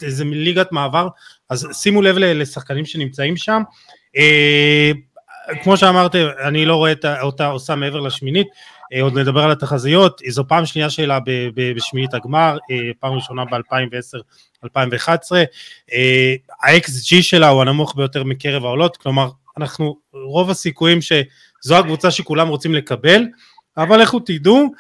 איזה 0.03 0.25
ליגת 0.25 0.73
מעבר, 0.73 1.09
אז 1.51 1.69
שימו 1.73 2.03
לב 2.03 2.19
לשחקנים 2.19 2.85
שנמצאים 2.85 3.37
שם. 3.37 3.63
כמו 5.63 5.77
שאמרתי, 5.77 6.19
אני 6.45 6.67
לא 6.67 6.77
רואה 6.77 6.93
אותה 7.23 7.47
עושה 7.47 7.75
מעבר 7.75 8.01
לשמינית, 8.01 8.47
אה, 8.93 9.03
עוד 9.03 9.19
נדבר 9.19 9.41
על 9.41 9.51
התחזיות, 9.51 10.21
זו 10.29 10.45
פעם 10.49 10.67
שנייה 10.67 10.91
שלה 10.91 11.19
בשמינית 11.55 12.15
הגמר, 12.15 12.59
אה, 12.71 12.77
פעם 13.01 13.13
ראשונה 13.13 13.45
ב-2010-2011, 13.45 15.33
אה, 15.93 16.35
ה-XG 16.63 17.23
שלה 17.23 17.49
הוא 17.49 17.63
הנמוך 17.63 17.97
ביותר 17.97 18.25
מקרב 18.25 18.65
העולות, 18.65 18.97
כלומר 18.97 19.29
אנחנו, 19.59 19.97
רוב 20.13 20.51
הסיכויים 20.51 20.99
שזו 21.03 21.77
הקבוצה 21.77 22.11
שכולם 22.11 22.49
רוצים 22.49 22.75
לקבל, 22.75 23.23
אבל 23.77 24.03
לכו 24.03 24.21
תדעו, 24.21 24.73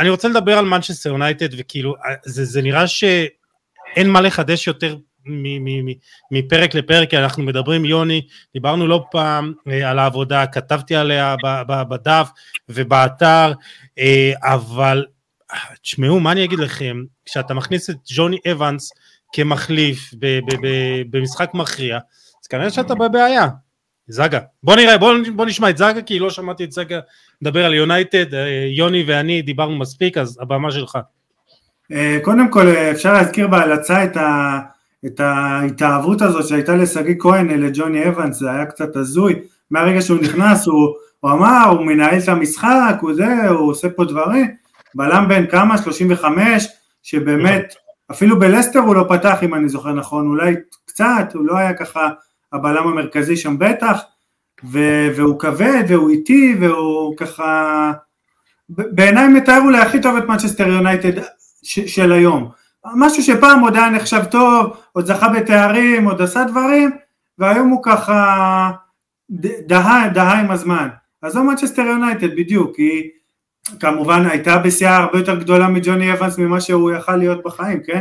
אני 0.00 0.08
רוצה 0.08 0.28
לדבר 0.28 0.58
על 0.58 0.64
מנצ'סטר 0.64 1.08
יונייטד 1.08 1.48
וכאילו 1.58 1.94
זה, 2.24 2.44
זה 2.44 2.62
נראה 2.62 2.86
שאין 3.96 4.10
מה 4.10 4.20
לחדש 4.20 4.66
יותר 4.66 4.96
מפרק 6.30 6.74
לפרק, 6.74 7.10
כי 7.10 7.18
אנחנו 7.18 7.42
מדברים, 7.42 7.84
יוני, 7.84 8.26
דיברנו 8.54 8.86
לא 8.86 9.04
פעם 9.10 9.52
אה, 9.68 9.90
על 9.90 9.98
העבודה, 9.98 10.46
כתבתי 10.46 10.96
עליה 10.96 11.34
בדף 11.88 12.30
ובאתר, 12.68 13.52
אה, 13.98 14.32
אבל 14.42 15.04
תשמעו, 15.82 16.20
מה 16.20 16.32
אני 16.32 16.44
אגיד 16.44 16.58
לכם, 16.58 16.96
כשאתה 17.24 17.54
מכניס 17.54 17.90
את 17.90 17.96
ג'וני 18.16 18.38
אבנס 18.52 18.92
כמחליף 19.32 20.14
במשחק 21.10 21.50
מכריע, 21.54 21.98
אז 22.42 22.46
כנראה 22.46 22.70
שאתה 22.70 22.94
בבעיה. 22.94 23.48
זאגה. 24.08 24.40
בוא 24.62 24.76
נראה, 24.76 24.98
בוא, 24.98 25.14
בוא 25.36 25.46
נשמע 25.46 25.70
את 25.70 25.78
זאגה, 25.78 26.02
כי 26.02 26.18
לא 26.18 26.30
שמעתי 26.30 26.64
את 26.64 26.72
זאגה 26.72 27.00
מדבר 27.42 27.64
על 27.64 27.74
יונייטד, 27.74 28.34
אה, 28.34 28.68
יוני 28.76 29.04
ואני 29.06 29.42
דיברנו 29.42 29.78
מספיק, 29.78 30.18
אז 30.18 30.38
הבמה 30.42 30.70
שלך. 30.70 30.98
קודם 32.22 32.48
כל 32.50 32.68
אפשר 32.68 33.12
להזכיר 33.12 33.48
בהלצה 33.48 34.04
את 34.04 34.16
ה... 34.16 34.58
את 35.06 35.20
ההתאהבות 35.20 36.22
הזאת 36.22 36.48
שהייתה 36.48 36.76
לשגיא 36.76 37.14
כהן 37.18 37.48
לג'וני 37.48 38.08
אבנס, 38.08 38.36
זה 38.36 38.50
היה 38.50 38.66
קצת 38.66 38.96
הזוי, 38.96 39.34
מהרגע 39.70 40.00
שהוא 40.02 40.18
נכנס 40.20 40.66
הוא, 40.66 40.94
הוא 41.20 41.30
אמר, 41.30 41.64
הוא 41.70 41.86
מנהל 41.86 42.18
את 42.18 42.28
המשחק, 42.28 42.96
הוא 43.00 43.14
זה, 43.14 43.48
הוא 43.48 43.70
עושה 43.70 43.88
פה 43.90 44.04
דברים, 44.04 44.46
בלם 44.94 45.28
בן 45.28 45.46
כמה, 45.46 45.78
35, 45.78 46.66
שבאמת, 47.02 47.74
אפילו 48.10 48.38
בלסטר 48.38 48.78
הוא 48.78 48.94
לא 48.94 49.04
פתח 49.08 49.38
אם 49.42 49.54
אני 49.54 49.68
זוכר 49.68 49.92
נכון, 49.92 50.26
אולי 50.26 50.54
קצת, 50.86 51.34
הוא 51.34 51.46
לא 51.46 51.56
היה 51.56 51.74
ככה 51.74 52.08
הבלם 52.52 52.88
המרכזי 52.88 53.36
שם 53.36 53.58
בטח, 53.58 54.00
ו- 54.64 55.08
והוא 55.16 55.38
כבד 55.38 55.84
והוא 55.88 56.10
איטי 56.10 56.56
והוא 56.60 57.16
ככה, 57.16 57.92
בעיניי 58.68 59.28
מתאר 59.28 59.60
אולי 59.64 59.78
הכי 59.78 60.00
טוב 60.00 60.16
את 60.16 60.24
מנצ'סטר 60.24 60.68
יונייטד 60.68 61.22
של 61.66 62.12
היום. 62.12 62.50
משהו 62.94 63.22
שפעם 63.22 63.60
עוד 63.60 63.76
היה 63.76 63.90
נחשב 63.90 64.24
טוב, 64.24 64.76
עוד 64.92 65.06
זכה 65.06 65.28
בתארים, 65.28 66.04
עוד 66.04 66.22
עשה 66.22 66.44
דברים, 66.44 66.90
והיום 67.38 67.68
הוא 67.68 67.82
ככה 67.82 68.70
דהה, 69.66 70.08
דהה 70.08 70.40
עם 70.40 70.50
הזמן. 70.50 70.88
אז 71.22 71.32
זו 71.32 71.44
מנצ'סטר 71.44 71.82
יונייטד 71.82 72.36
בדיוק, 72.36 72.76
היא 72.76 73.10
כמובן 73.80 74.26
הייתה 74.26 74.58
בשיאה 74.58 74.96
הרבה 74.96 75.18
יותר 75.18 75.34
גדולה 75.34 75.68
מג'וני 75.68 76.12
אבנס 76.12 76.38
ממה 76.38 76.60
שהוא 76.60 76.90
יכל 76.90 77.16
להיות 77.16 77.42
בחיים, 77.44 77.82
כן? 77.82 78.00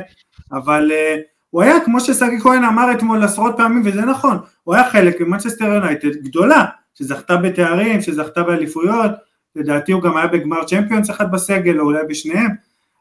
אבל 0.51 0.91
אה, 0.91 1.21
הוא 1.49 1.61
היה, 1.61 1.79
כמו 1.85 1.99
ששגיא 1.99 2.39
כהן 2.39 2.63
אמר 2.63 2.91
אתמול 2.91 3.23
עשרות 3.23 3.57
פעמים, 3.57 3.81
וזה 3.85 4.01
נכון, 4.01 4.37
הוא 4.63 4.75
היה 4.75 4.89
חלק 4.89 5.21
ממנצ'סטר 5.21 5.65
יונייטד 5.65 6.15
גדולה, 6.23 6.65
שזכתה 6.93 7.37
בתארים, 7.37 8.01
שזכתה 8.01 8.43
באליפויות, 8.43 9.11
לדעתי 9.55 9.91
הוא 9.91 10.01
גם 10.01 10.17
היה 10.17 10.27
בגמר 10.27 10.63
Champions 10.63 11.09
אחד 11.09 11.31
בסגל, 11.31 11.79
או 11.79 11.85
אולי 11.85 12.03
בשניהם, 12.09 12.51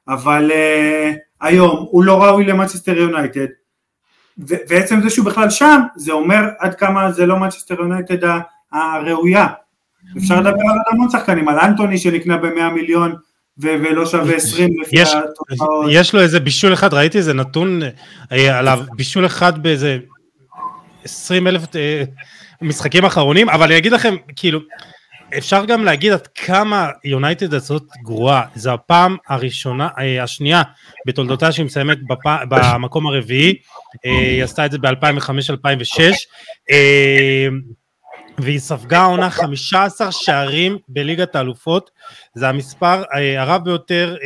אבל 0.09 0.51
אה, 0.51 1.19
היום 1.41 1.87
הוא 1.91 2.05
לא 2.05 2.23
ראוי 2.25 2.45
למנצ'סטר 2.45 2.97
יונייטד, 2.97 3.47
ועצם 4.39 5.01
זה 5.03 5.11
שהוא 5.11 5.27
בכלל 5.27 5.51
שם, 5.51 5.81
זה 5.97 6.13
אומר 6.13 6.49
עד 6.59 6.75
כמה 6.75 7.13
זה 7.13 7.27
לא 7.27 7.37
מנצ'סטר 7.37 7.75
יונייטד 7.75 8.29
הראויה. 8.73 9.47
אפשר 10.19 10.41
לדבר 10.41 10.51
על 10.51 10.79
המון 10.93 11.11
שחקנים, 11.11 11.49
על 11.49 11.59
אנטוני 11.59 11.99
שנקנה 11.99 12.37
ב-100 12.37 12.71
מיליון 12.75 13.15
ולא 13.59 14.07
שווה 14.07 14.37
20 14.37 14.71
לפי 14.81 15.03
התוצאות. 15.03 15.87
יש 15.91 16.15
לו 16.15 16.21
איזה 16.21 16.41
בישול 16.41 16.73
אחד, 16.73 16.95
ראיתי 16.95 17.19
איזה 17.19 17.35
נתון 17.35 17.81
אה, 18.33 18.59
עליו, 18.59 18.81
בישול 18.97 19.27
אחד 19.27 19.63
באיזה 19.63 19.99
20 21.05 21.47
אלף 21.47 21.77
אה, 21.77 22.05
משחקים 22.63 23.05
אחרונים, 23.05 23.49
אבל 23.49 23.67
אני 23.67 23.79
אגיד 23.79 23.93
לכם, 23.93 24.15
כאילו, 24.37 24.61
אפשר 25.39 25.65
גם 25.65 25.85
להגיד 25.85 26.13
עד 26.13 26.27
כמה 26.27 26.91
יונייטד 27.05 27.55
הזאת 27.55 27.83
גרועה, 28.03 28.45
זו 28.55 28.73
הפעם 28.73 29.17
הראשונה, 29.29 29.89
אה, 29.99 30.23
השנייה 30.23 30.63
בתולדותיה 31.07 31.53
שהיא 31.53 31.67
מסיימת 31.67 31.99
בפ... 32.07 32.27
במקום 32.49 33.07
הרביעי, 33.07 33.55
אה, 34.07 34.11
היא 34.11 34.45
עשתה 34.45 34.67
את 34.67 34.71
זה 34.71 34.79
ב-2005-2006, 34.79 36.01
אה, 36.71 37.49
והיא 38.39 38.59
ספגה 38.59 39.05
עונה 39.05 39.31
15 39.31 40.13
שערים 40.13 40.79
בליגת 40.89 41.37
האלופות, 41.37 41.91
זה 42.35 42.49
המספר 42.49 43.03
הרב 43.39 43.65
ביותר 43.65 44.17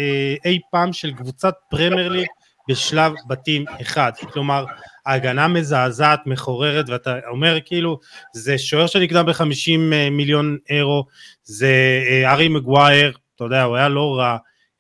אי 0.45 0.59
פעם 0.71 0.93
של 0.93 1.13
קבוצת 1.15 1.55
פרמייר 1.71 2.09
ליג 2.09 2.27
בשלב 2.69 3.13
בתים 3.29 3.65
אחד, 3.81 4.13
כלומר 4.33 4.65
הגנה 5.07 5.49
מזעזעת, 5.49 6.27
מחוררת, 6.27 6.89
ואתה 6.89 7.15
אומר 7.31 7.59
כאילו, 7.65 7.99
זה 8.33 8.59
שוער 8.59 8.87
שנקנה 8.87 9.23
ב-50 9.23 9.93
אה, 9.93 10.11
מיליון 10.11 10.57
אירו, 10.71 11.05
זה 11.45 11.73
אה, 12.09 12.33
ארי 12.33 12.49
מגווייר, 12.49 13.17
אתה 13.37 13.45
יודע, 13.45 13.63
הוא 13.63 13.77
היה 13.77 13.89
לא 13.89 14.15
רע, 14.19 14.37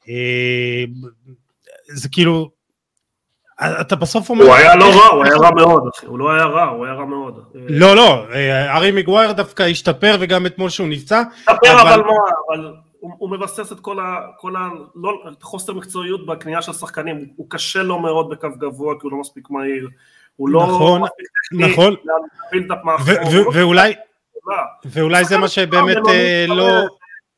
אה, 0.08 0.84
זה 1.88 2.08
כאילו, 2.08 2.50
אתה 3.80 3.96
בסוף 3.96 4.30
אומר... 4.30 4.44
הוא 4.44 4.54
היה 4.54 4.76
לא 4.76 4.84
רע, 4.84 5.06
הוא 5.06 5.24
היה 5.24 5.36
רע 5.36 5.50
מאוד, 5.50 5.82
הוא 6.06 6.18
לא 6.18 6.32
היה 6.32 6.44
רע, 6.44 6.64
הוא 6.64 6.84
היה 6.84 6.94
רע 6.94 7.04
מאוד. 7.04 7.44
לא, 7.54 7.96
לא, 7.96 8.26
ארי 8.68 8.92
מגווייר 8.92 9.32
דווקא 9.32 9.62
השתפר, 9.62 10.16
וגם 10.20 10.46
אתמול 10.46 10.70
שהוא 10.70 10.88
נפצע. 10.88 11.22
השתפר, 11.48 11.82
אבל 11.82 12.00
מה, 12.00 12.12
אבל... 12.48 12.72
הוא, 13.00 13.12
הוא 13.18 13.30
מבסס 13.30 13.72
את 13.72 13.80
כל, 13.80 14.00
ה, 14.00 14.20
כל 14.36 14.56
ה, 14.56 14.68
לא, 14.94 15.22
חוסר 15.42 15.72
מקצועיות 15.72 16.26
בקנייה 16.26 16.62
של 16.62 16.72
שחקנים, 16.72 17.28
הוא 17.36 17.46
קשה 17.50 17.82
לו 17.82 17.98
מאוד 17.98 18.30
בקו 18.30 18.48
גבוה 18.58 18.94
כי 18.94 19.00
הוא 19.02 19.12
לא 19.12 19.18
מספיק 19.18 19.50
מהיר, 19.50 19.88
הוא 20.36 20.48
לא 20.48 20.62
נכון, 20.62 21.02
נכון, 21.52 21.94
ואולי, 23.54 23.94
ואולי 24.84 25.24
זה 25.24 25.38
מה 25.38 25.48
שבאמת 25.48 25.96
אה, 26.08 26.44
לא... 26.48 26.64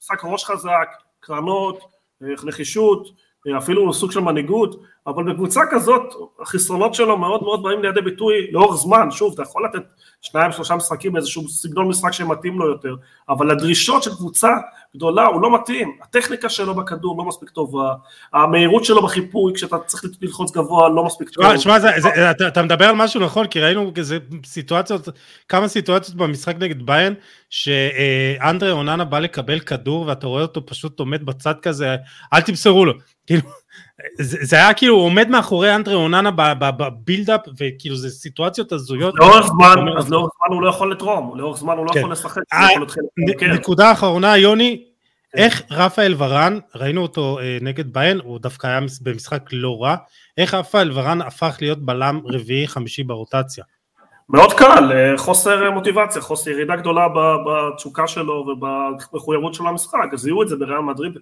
משחק 0.00 0.24
ראש 0.24 0.44
חזק, 0.44 0.88
קרנות, 1.20 1.84
אה, 2.22 2.28
נחישות, 2.44 3.08
אה, 3.48 3.58
אפילו 3.58 3.94
סוג 3.94 4.12
של 4.12 4.20
מנהיגות, 4.20 4.82
אבל 5.06 5.32
בקבוצה 5.32 5.60
כזאת 5.70 6.14
החסרונות 6.40 6.94
שלו 6.94 7.18
מאוד 7.18 7.42
מאוד 7.42 7.62
באים 7.62 7.82
לידי 7.82 8.00
ביטוי 8.00 8.34
לאורך 8.52 8.76
זמן, 8.76 9.10
שוב 9.10 9.32
אתה 9.32 9.42
יכול 9.42 9.64
לתת 9.64 9.82
שניים 10.22 10.52
שלושה 10.52 10.74
משחקים 10.74 11.12
באיזשהו 11.12 11.48
סגנון 11.48 11.88
משחק 11.88 12.12
שמתאים 12.12 12.58
לו 12.58 12.68
יותר, 12.68 12.94
אבל 13.28 13.50
הדרישות 13.50 14.02
של 14.02 14.10
קבוצה 14.10 14.48
גדולה 14.96 15.26
הוא 15.26 15.42
לא 15.42 15.54
מתאים, 15.54 15.96
הטכניקה 16.02 16.48
שלו 16.48 16.74
בכדור 16.74 17.18
לא 17.18 17.24
מספיק 17.24 17.50
טובה, 17.50 17.94
המהירות 18.32 18.84
שלו 18.84 19.02
בחיפוי 19.02 19.54
כשאתה 19.54 19.78
צריך 19.78 20.04
ללחוץ 20.22 20.50
גבוה 20.50 20.88
לא 20.88 21.04
מספיק 21.04 21.28
טוב. 21.28 21.56
שמע, 21.56 21.76
אתה, 22.30 22.48
אתה 22.48 22.62
מדבר 22.62 22.84
על 22.84 22.94
משהו 22.94 23.20
נכון, 23.20 23.46
כי 23.46 23.60
ראינו 23.60 23.92
כזה 23.94 24.18
סיטואציות, 24.44 25.08
כמה 25.48 25.68
סיטואציות 25.68 26.16
במשחק 26.16 26.56
נגד 26.58 26.86
ביין, 26.86 27.14
שאנדרי 27.50 28.70
אוננה 28.70 29.04
בא 29.04 29.18
לקבל 29.18 29.60
כדור 29.60 30.06
ואתה 30.06 30.26
רואה 30.26 30.42
אותו 30.42 30.66
פשוט 30.66 31.00
עומד 31.00 31.26
בצד 31.26 31.54
כזה, 31.62 31.96
אל 32.32 32.40
תמסרו 32.40 32.84
לו, 32.84 32.92
כאילו 33.26 33.40
זה, 34.18 34.38
זה 34.40 34.56
היה 34.56 34.74
כאילו 34.74 34.94
הוא 34.94 35.04
עומד 35.04 35.28
מאחורי 35.28 35.74
אנדרי 35.74 35.94
אוננה 35.94 36.30
בבילדאפ 36.30 37.40
וכאילו 37.58 37.96
זה 37.96 38.10
סיטואציות 38.10 38.72
הזויות. 38.72 39.14
לאורך 39.14 39.46
זמן, 39.46 39.74
אז 39.98 40.10
לאורך 40.10 40.32
זמן 40.38 40.54
הוא 40.54 40.62
לא 40.62 40.68
יכול 40.68 40.92
לתרום, 40.92 41.38
לאורך 41.38 41.58
זמן 41.58 41.76
הוא 41.76 41.86
לא 41.86 41.92
כן. 41.92 41.98
יכול 41.98 42.12
לשחק. 42.12 42.42
אה, 42.52 42.68
נקודה 43.54 43.92
אחרונה 43.92 44.36
יוני, 44.36 44.84
כן. 45.32 45.38
איך 45.38 45.62
רפאל 45.70 46.14
ורן, 46.18 46.58
ראינו 46.74 47.02
אותו 47.02 47.38
אה, 47.38 47.58
נגד 47.60 47.92
ביין, 47.92 48.20
הוא 48.24 48.38
דווקא 48.38 48.66
היה 48.66 48.80
במשחק 49.02 49.42
לא 49.52 49.82
רע, 49.82 49.96
איך 50.38 50.54
רפאל 50.54 50.90
ורן 50.94 51.20
הפך 51.20 51.56
להיות 51.60 51.78
בלם 51.78 52.20
רביעי 52.24 52.68
חמישי 52.68 53.02
ברוטציה? 53.02 53.64
מאוד 54.28 54.52
קל, 54.52 54.92
אה, 54.92 55.18
חוסר 55.18 55.70
מוטיבציה, 55.70 56.22
חוסר 56.22 56.50
ירידה 56.50 56.76
גדולה 56.76 57.06
בתשוקה 57.46 58.06
שלו 58.06 58.32
ובמחויבות 58.32 59.54
שלו 59.54 59.66
למשחק, 59.66 60.08
אז 60.12 60.20
זיהו 60.20 60.42
את 60.42 60.48
זה 60.48 60.56
בריאל 60.56 60.80
מדריד 60.80 61.12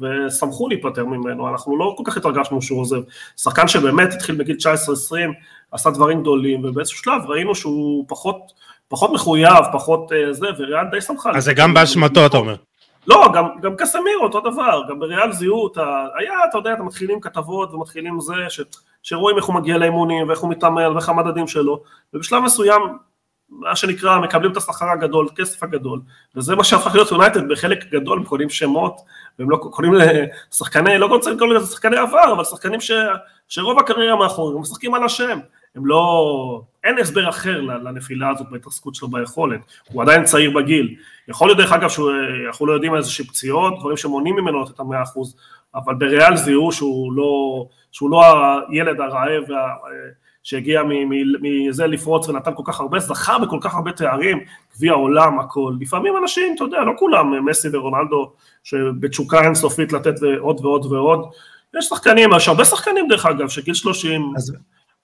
ושמחו 0.00 0.68
להיפטר 0.68 1.04
ממנו, 1.04 1.48
אנחנו 1.48 1.78
לא 1.78 1.94
כל 1.98 2.02
כך 2.06 2.16
התרגשנו 2.16 2.62
שהוא 2.62 2.80
עוזב, 2.80 3.00
שחקן 3.36 3.68
שבאמת 3.68 4.12
התחיל 4.12 4.34
בגיל 4.34 4.56
19-20, 4.56 5.14
עשה 5.72 5.90
דברים 5.90 6.20
גדולים 6.20 6.64
ובאיזשהו 6.64 6.98
שלב 6.98 7.22
ראינו 7.26 7.54
שהוא 7.54 8.04
פחות, 8.08 8.52
פחות 8.88 9.12
מחויב, 9.12 9.64
פחות 9.72 10.12
אה, 10.12 10.32
זה, 10.32 10.46
וריאל 10.58 10.84
די 10.90 11.00
שמחה. 11.00 11.30
אז 11.34 11.44
זה 11.44 11.54
גם 11.54 11.74
באשמתו 11.74 12.26
אתה 12.26 12.36
אומר. 12.36 12.56
לא, 13.06 13.28
גם, 13.34 13.44
גם 13.62 13.76
קסמיר 13.76 14.18
אותו 14.22 14.40
דבר, 14.40 14.82
גם 14.88 14.98
בריאל 14.98 15.32
זיהו 15.32 15.62
אותה, 15.62 16.06
היה, 16.18 16.32
אתה 16.50 16.58
יודע, 16.58 16.72
אתם 16.72 16.86
מתחילים 16.86 17.20
כתבות 17.20 17.74
ומתחילים 17.74 18.20
זה, 18.20 18.34
ש, 18.48 18.60
שרואים 19.02 19.36
איך 19.36 19.44
הוא 19.44 19.54
מגיע 19.54 19.78
לאימונים 19.78 20.28
ואיך 20.28 20.40
הוא 20.40 20.50
מתעמל 20.50 20.92
ואיך 20.92 21.08
המדדים 21.08 21.46
שלו, 21.46 21.82
ובשלב 22.14 22.42
מסוים, 22.42 22.82
מה 23.60 23.76
שנקרא, 23.76 24.20
מקבלים 24.20 24.52
את 24.52 24.56
השכר 24.56 24.90
הגדול, 24.90 25.26
את 25.26 25.32
הכסף 25.32 25.62
הגדול, 25.62 26.00
וזה 26.36 26.56
מה 26.56 26.64
שהפך 26.64 26.94
להיות 26.94 27.10
יונייטד, 27.10 27.48
בחלק 27.48 27.90
גדול 27.90 28.18
הם 28.18 28.24
קונים 28.24 28.50
שמות, 28.50 29.00
והם 29.38 29.50
לא 29.50 29.56
קונים 29.56 29.92
לשחקני, 29.94 30.98
לא 30.98 31.06
רוצה 31.06 31.30
לקרוא 31.30 31.54
לזה 31.54 31.66
שחקני 31.66 31.96
עבר, 31.96 32.32
אבל 32.32 32.44
שחקנים 32.44 32.80
ש, 32.80 32.90
שרוב 33.48 33.78
הקריירה 33.78 34.16
מאחורי, 34.16 34.54
הם 34.54 34.60
משחקים 34.60 34.94
על 34.94 35.04
השם, 35.04 35.38
הם 35.76 35.86
לא, 35.86 36.62
אין 36.84 36.98
הסבר 36.98 37.28
אחר 37.28 37.60
לנפילה 37.60 38.30
הזאת 38.30 38.46
בהתעסקות 38.50 38.94
שלו 38.94 39.08
ביכולת, 39.08 39.60
הוא 39.92 40.02
עדיין 40.02 40.24
צעיר 40.24 40.50
בגיל, 40.50 40.94
יכול 41.28 41.48
להיות 41.48 41.58
דרך 41.58 41.72
אגב 41.72 41.88
שאנחנו 41.88 42.66
לא 42.66 42.72
יודעים 42.72 42.94
איזושהי 42.94 43.26
פציעות, 43.26 43.78
דברים 43.78 43.96
שמונעים 43.96 44.36
ממנו 44.36 44.62
לתת 44.62 44.74
את 44.74 44.80
המאה 44.80 45.02
אחוז, 45.02 45.36
אבל 45.74 45.94
בריאל 45.94 46.36
זיהו 46.36 46.72
שהוא 46.72 47.12
לא, 47.12 47.64
שהוא 47.92 48.10
לא 48.10 48.22
הילד 48.68 49.00
הרעב 49.00 49.44
שהגיע 50.42 50.82
מזה 51.40 51.86
לפרוץ 51.86 52.28
ונתן 52.28 52.50
כל 52.54 52.62
כך 52.66 52.80
הרבה, 52.80 52.98
זכה 52.98 53.38
בכל 53.38 53.58
כך 53.60 53.74
הרבה 53.74 53.92
תארים, 53.92 54.40
גביע 54.76 54.92
עולם, 54.92 55.40
הכל, 55.40 55.72
לפעמים 55.80 56.14
אנשים, 56.22 56.54
אתה 56.54 56.64
יודע, 56.64 56.80
לא 56.80 56.92
כולם 56.98 57.46
מסי 57.46 57.68
ורונלדו, 57.72 58.32
שבתשוקה 58.64 59.44
אינסופית 59.44 59.92
לתת 59.92 60.14
עוד 60.38 60.64
ועוד 60.64 60.86
ועוד, 60.86 61.30
יש 61.78 61.84
שחקנים, 61.84 62.30
יש 62.36 62.48
הרבה 62.48 62.64
שחקנים 62.64 63.08
דרך 63.08 63.26
אגב, 63.26 63.48
שגיל 63.48 63.74
30, 63.74 64.32
אז, 64.36 64.52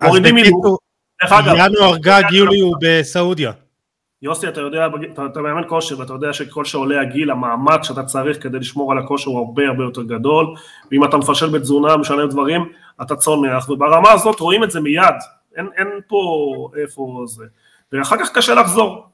מורידים 0.03 0.35
מילואים. 0.35 0.55
דרך 1.23 1.33
אגב, 1.33 1.55
ינואר 1.59 1.97
גג 1.97 2.23
יולי 2.33 2.61
הוא 2.61 2.77
בסעודיה. 2.81 3.53
יוסי, 4.23 4.49
אתה 4.49 4.61
יודע, 4.61 4.87
אתה, 5.13 5.27
אתה 5.27 5.41
מאמן 5.41 5.63
כושר 5.69 5.99
ואתה 5.99 6.13
יודע 6.13 6.33
שככל 6.33 6.65
שעולה 6.65 7.01
הגיל, 7.01 7.31
המאמץ 7.31 7.87
שאתה 7.87 8.03
צריך 8.03 8.43
כדי 8.43 8.59
לשמור 8.59 8.93
על 8.93 8.99
הכושר 8.99 9.31
הוא 9.31 9.39
הרבה 9.39 9.69
הרבה 9.69 9.85
יותר 9.85 10.03
גדול, 10.03 10.47
ואם 10.93 11.05
אתה 11.05 11.17
מפשל 11.17 11.49
בתזונה, 11.49 11.97
משנה 11.97 12.27
דברים, 12.27 12.69
אתה 13.03 13.17
צונח, 13.17 13.69
וברמה 13.69 14.13
הזאת 14.13 14.41
רואים 14.41 14.65
את 14.65 14.71
זה 14.71 14.81
מיד, 14.81 15.15
אין, 15.57 15.69
אין 15.77 15.89
פה 16.07 16.71
איפה 16.83 17.23
זה, 17.27 17.45
ואחר 17.93 18.17
כך 18.19 18.33
קשה 18.33 18.55
לחזור. 18.55 19.09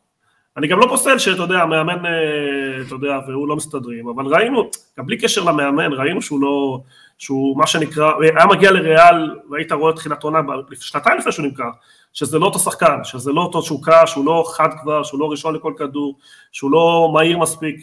אני 0.57 0.69
גם 0.69 0.79
לא 0.79 0.87
פוסל 0.89 1.19
שאתה 1.19 1.43
יודע, 1.43 1.59
המאמן, 1.63 2.07
אה, 2.07 2.83
אתה 2.87 2.95
יודע, 2.95 3.19
והוא 3.27 3.49
לא 3.49 3.57
מסתדרים, 3.57 4.09
אבל 4.09 4.27
ראינו, 4.27 4.71
גם 4.99 5.07
בלי 5.07 5.19
קשר 5.19 5.43
למאמן, 5.45 5.93
ראינו 5.93 6.23
שהוא 6.23 6.41
לא, 6.41 6.81
שהוא 7.19 7.59
מה 7.59 7.67
שנקרא, 7.67 8.13
היה 8.21 8.47
מגיע 8.47 8.71
לריאל, 8.71 9.37
והיית 9.51 9.73
רואה 9.73 9.91
את 9.91 9.97
תחילת 9.97 10.23
עונה, 10.23 10.41
שנתיים 10.81 11.19
לפני 11.19 11.33
שהוא 11.33 11.47
נמכר, 11.47 11.71
שזה 12.13 12.39
לא 12.39 12.47
אותו 12.47 12.59
שחקן, 12.59 13.05
שזה 13.05 13.33
לא 13.33 13.41
אותו 13.41 13.61
תשוקה, 13.61 14.07
שהוא 14.07 14.25
לא 14.27 14.45
חד 14.57 14.69
כבר, 14.83 15.03
שהוא 15.03 15.21
לא 15.21 15.31
ראשון 15.31 15.55
לכל 15.55 15.73
כדור, 15.77 16.19
שהוא 16.53 16.71
לא 16.71 17.11
מהיר 17.15 17.39
מספיק, 17.39 17.77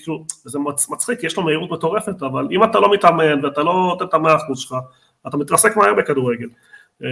זה 0.43 0.59
מצחיק, 0.89 1.23
יש 1.23 1.37
לו 1.37 1.43
מהירות 1.43 1.71
מטורפת, 1.71 2.23
אבל 2.23 2.47
אם 2.51 2.63
אתה 2.63 2.79
לא 2.79 2.93
מתאמן 2.93 3.45
ואתה 3.45 3.63
לא 3.63 3.73
נותן 3.73 4.05
את 4.05 4.13
המאה 4.13 4.35
אחוז 4.35 4.59
שלך, 4.59 4.75
אתה 5.27 5.37
מתרסק 5.37 5.77
מהר 5.77 5.93
בכדורגל. 5.93 6.47
אה, 7.03 7.09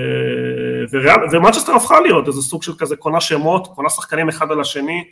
ומנצ'סטר 1.32 1.76
הפכה 1.76 2.00
להיות 2.00 2.28
איזה 2.28 2.42
סוג 2.42 2.64
של 2.64 2.72
כזה 2.78 2.96
קונה 2.96 3.22
שמות, 3.22 3.68
קונה 3.68 3.90
שחקנים 3.90 4.30
אחד 4.30 4.52
על 4.52 4.62
השני, 4.62 5.04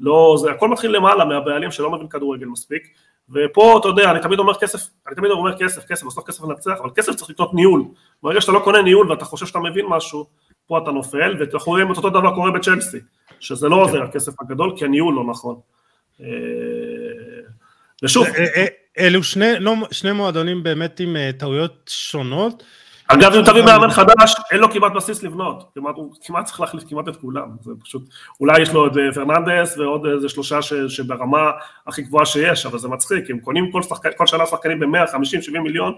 לא, 0.00 0.36
זה 0.40 0.50
הכל 0.50 0.68
מתחיל 0.68 0.90
למעלה 0.90 1.24
מהבעלים 1.24 1.70
שלא 1.70 1.90
מבין 1.90 2.08
כדורגל 2.08 2.46
מספיק, 2.46 2.88
ופה 3.30 3.78
אתה 3.80 3.88
יודע, 3.88 4.10
אני 4.10 4.20
תמיד 4.20 4.38
אומר 4.38 4.54
כסף, 4.54 4.88
אני 5.06 5.16
תמיד 5.16 5.30
אומר 5.30 5.58
כסף, 5.58 5.84
כסף, 5.84 6.06
בסוף 6.06 6.26
כסף 6.26 6.42
מנצח, 6.42 6.76
אבל 6.82 6.90
כסף 6.96 7.14
צריך 7.14 7.30
לקנות 7.30 7.54
ניהול, 7.54 7.84
ברגע 8.22 8.40
שאתה 8.40 8.52
לא 8.52 8.58
קונה 8.58 8.82
ניהול 8.82 9.10
ואתה 9.10 9.24
חושב 9.24 9.46
שאתה 9.46 9.58
מבין 9.58 9.86
משהו, 9.88 10.26
פה 10.66 10.78
אתה 10.78 10.90
נופל, 10.90 11.36
ואנחנו 11.38 11.72
רואים 11.72 11.92
את 11.92 11.96
אותו 11.96 12.10
דבר 12.10 12.34
קורה 12.34 12.50
בצ'לסי, 12.50 12.98
שזה 13.40 13.68
לא 13.68 13.76
עוזר 13.76 14.02
הכסף 14.02 14.40
הגדול, 14.40 14.72
כי 14.76 14.84
הניהול 14.84 15.14
לא 15.14 15.24
נכון. 15.24 15.56
אה, 16.20 16.26
ושוב, 18.02 18.26
אה, 18.26 18.66
אלו 18.98 19.22
שני, 19.22 19.52
לא, 19.60 19.74
שני 19.90 20.12
מועדונים 20.12 20.62
באמת 20.62 21.00
עם 21.00 21.16
טעויות 21.38 21.90
שונות. 21.94 22.62
אגב, 23.08 23.32
אם 23.32 23.42
תביא 23.44 23.64
מאמן 23.64 23.90
חדש, 23.90 24.34
אין 24.52 24.60
לו 24.60 24.70
כמעט 24.70 24.92
בסיס 24.92 25.22
לבנות, 25.22 25.70
כמעט, 25.74 25.94
הוא 25.96 26.14
כמעט 26.24 26.44
צריך 26.44 26.60
להחליף 26.60 26.84
כמעט 26.88 27.08
את 27.08 27.16
כולם, 27.16 27.48
זה 27.60 27.70
פשוט, 27.84 28.02
אולי 28.40 28.62
יש 28.62 28.72
לו 28.72 28.86
את 28.86 28.92
פרננדס 29.14 29.78
ועוד 29.78 30.06
איזה 30.06 30.28
שלושה 30.28 30.62
ש, 30.62 30.72
שברמה 30.74 31.50
הכי 31.86 32.02
גבוהה 32.02 32.26
שיש, 32.26 32.66
אבל 32.66 32.78
זה 32.78 32.88
מצחיק, 32.88 33.30
הם 33.30 33.38
קונים 33.38 33.72
כל, 33.72 33.82
שחק, 33.82 34.16
כל 34.16 34.26
שנה 34.26 34.46
שחקנים 34.46 34.80
ב-100, 34.80 35.06
50, 35.12 35.42
70 35.42 35.62
מיליון, 35.62 35.94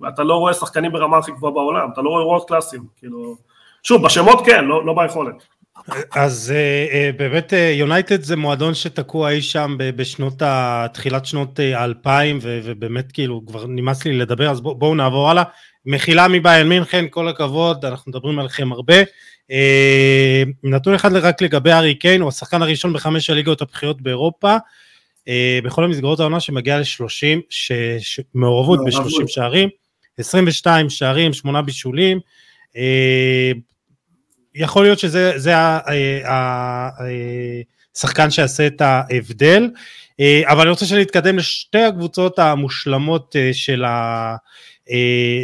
ואתה 0.00 0.22
לא 0.22 0.34
רואה 0.34 0.54
שחקנים 0.54 0.92
ברמה 0.92 1.18
הכי 1.18 1.32
גבוהה 1.32 1.52
בעולם, 1.52 1.88
אתה 1.92 2.02
לא 2.02 2.08
רואה 2.10 2.26
וורד 2.26 2.48
קלאסים, 2.48 2.84
כאילו, 2.96 3.36
שוב, 3.82 4.04
בשמות 4.04 4.46
כן, 4.46 4.64
לא, 4.64 4.86
לא 4.86 4.94
ביכולת. 4.96 5.46
אז 6.14 6.52
uh, 6.52 6.92
uh, 6.92 7.18
באמת 7.18 7.52
יונייטד 7.72 8.20
uh, 8.20 8.24
זה 8.24 8.36
מועדון 8.36 8.74
שתקוע 8.74 9.30
אי 9.30 9.42
שם 9.42 9.76
בשנות 9.78 10.42
ה... 10.42 10.86
תחילת 10.92 11.26
שנות 11.26 11.58
האלפיים 11.58 12.38
ובאמת 12.42 13.12
כאילו 13.12 13.42
כבר 13.46 13.66
נמאס 13.66 14.04
לי 14.04 14.18
לדבר 14.18 14.50
אז 14.50 14.60
בוא, 14.60 14.74
בואו 14.74 14.94
נעבור 14.94 15.30
הלאה. 15.30 15.42
מחילה 15.86 16.28
מביין 16.28 16.68
מינכן 16.68 17.04
כל 17.10 17.28
הכבוד 17.28 17.84
אנחנו 17.84 18.10
מדברים 18.10 18.38
עליכם 18.38 18.72
הרבה. 18.72 18.94
נתון 20.64 20.94
אחד 20.94 21.12
רק 21.16 21.42
לגבי 21.42 21.72
ארי 21.72 21.94
קיין 21.94 22.20
הוא 22.20 22.28
השחקן 22.28 22.62
הראשון 22.62 22.92
בחמש 22.92 23.30
הליגות 23.30 23.62
הבכירות 23.62 24.02
באירופה. 24.02 24.56
בכל 25.64 25.84
המסגרות 25.84 26.20
העונה 26.20 26.40
שמגיע 26.40 26.78
ל-30 26.78 27.40
מעורבות 28.34 28.80
ב-30 28.84 29.26
שערים 29.26 29.68
22 30.18 30.90
שערים 30.90 31.32
8 31.32 31.62
בישולים. 31.62 32.20
יכול 34.54 34.84
להיות 34.84 34.98
שזה 34.98 35.32
השחקן 37.94 38.22
אה, 38.22 38.26
אה, 38.26 38.30
שיעשה 38.30 38.66
את 38.66 38.80
ההבדל, 38.80 39.70
אה, 40.20 40.42
אבל 40.46 40.60
אני 40.60 40.70
רוצה 40.70 40.86
שנתקדם 40.86 41.38
לשתי 41.38 41.82
הקבוצות 41.82 42.38
המושלמות 42.38 43.36
של, 43.52 43.84
ה, 43.84 44.36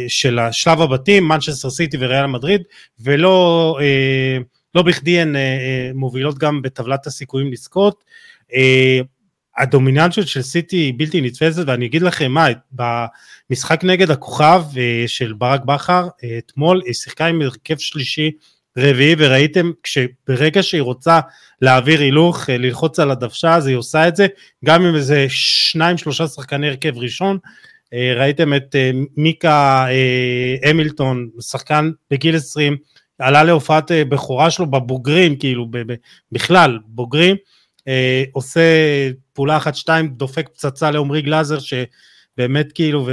של 0.07 0.39
השלב 0.39 0.81
הבתים, 0.81 1.27
מנצ'סטר 1.27 1.69
סיטי 1.69 1.97
וריאל 1.99 2.25
מדריד, 2.25 2.61
ולא 2.99 3.77
לא 4.75 4.81
בכדי 4.81 5.19
הן 5.19 5.35
מובילות 5.93 6.37
גם 6.37 6.61
בטבלת 6.61 7.07
הסיכויים 7.07 7.51
לזכות. 7.51 8.03
הדומיננטיות 9.57 10.27
של 10.27 10.41
סיטי 10.41 10.75
היא 10.75 10.93
בלתי 10.97 11.21
נתפסת 11.21 11.63
ואני 11.67 11.85
אגיד 11.85 12.01
לכם 12.01 12.31
מה, 12.31 12.47
במשחק 12.71 13.83
נגד 13.83 14.11
הכוכב 14.11 14.63
של 15.07 15.33
ברק 15.33 15.61
בכר 15.65 16.07
אתמול 16.37 16.81
היא 16.85 16.93
שיחקה 16.93 17.25
עם 17.25 17.41
הרכב 17.41 17.77
שלישי 17.77 18.31
רביעי 18.77 19.15
וראיתם 19.17 19.71
שברגע 19.83 20.63
שהיא 20.63 20.81
רוצה 20.81 21.19
להעביר 21.61 21.99
הילוך, 21.99 22.49
אה, 22.49 22.57
ללחוץ 22.57 22.99
על 22.99 23.11
הדוושה 23.11 23.55
אז 23.55 23.67
היא 23.67 23.75
עושה 23.75 24.07
את 24.07 24.15
זה, 24.15 24.27
גם 24.65 24.85
עם 24.85 24.95
איזה 24.95 25.25
שניים 25.29 25.97
שלושה 25.97 26.27
שחקני 26.27 26.67
הרכב 26.67 26.97
ראשון, 26.97 27.37
אה, 27.93 28.13
ראיתם 28.15 28.53
את 28.53 28.75
אה, 28.75 28.91
מיקה 29.17 29.85
המילטון, 30.63 31.29
שחקן 31.41 31.91
בגיל 32.11 32.35
20, 32.35 32.77
עלה 33.19 33.43
להופעת 33.43 33.91
בכורה 34.09 34.51
שלו 34.51 34.65
בבוגרים, 34.65 35.35
כאילו 35.35 35.67
בכלל, 36.31 36.79
בוגרים, 36.85 37.35
עושה 38.31 38.61
פעולה 39.33 39.57
אחת 39.57 39.75
שתיים, 39.75 40.07
דופק 40.07 40.49
פצצה 40.49 40.91
לעומרי 40.91 41.21
גלאזר 41.21 41.57
שבאמת 41.59 42.71
כאילו 42.71 43.07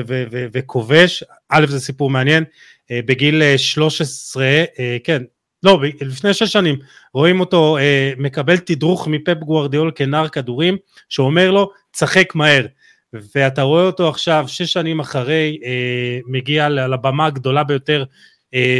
וכובש, 0.53 1.25
א' 1.49 1.67
זה 1.69 1.81
סיפור 1.81 2.11
מעניין, 2.11 2.45
בגיל 2.93 3.57
13, 3.57 4.65
כן, 5.05 5.23
לא, 5.65 5.81
לפני 6.01 6.35
שש 6.35 6.53
שנים, 6.53 6.77
רואים 7.15 7.41
אותו 7.41 7.79
מקבל 8.19 8.57
תדרוך 8.57 9.09
מפפ 9.09 9.39
גוורדיאול 9.39 9.93
כנער 9.95 10.29
כדורים, 10.29 10.77
שאומר 11.09 11.51
לו, 11.51 11.71
צחק 11.93 12.35
מהר. 12.35 12.67
ואתה 13.35 13.63
רואה 13.63 13.83
אותו 13.83 14.09
עכשיו, 14.09 14.45
שש 14.47 14.73
שנים 14.73 15.01
אחרי, 15.01 15.59
מגיע 16.27 16.69
לבמה 16.69 17.27
הגדולה 17.27 17.65
ביותר 17.65 18.05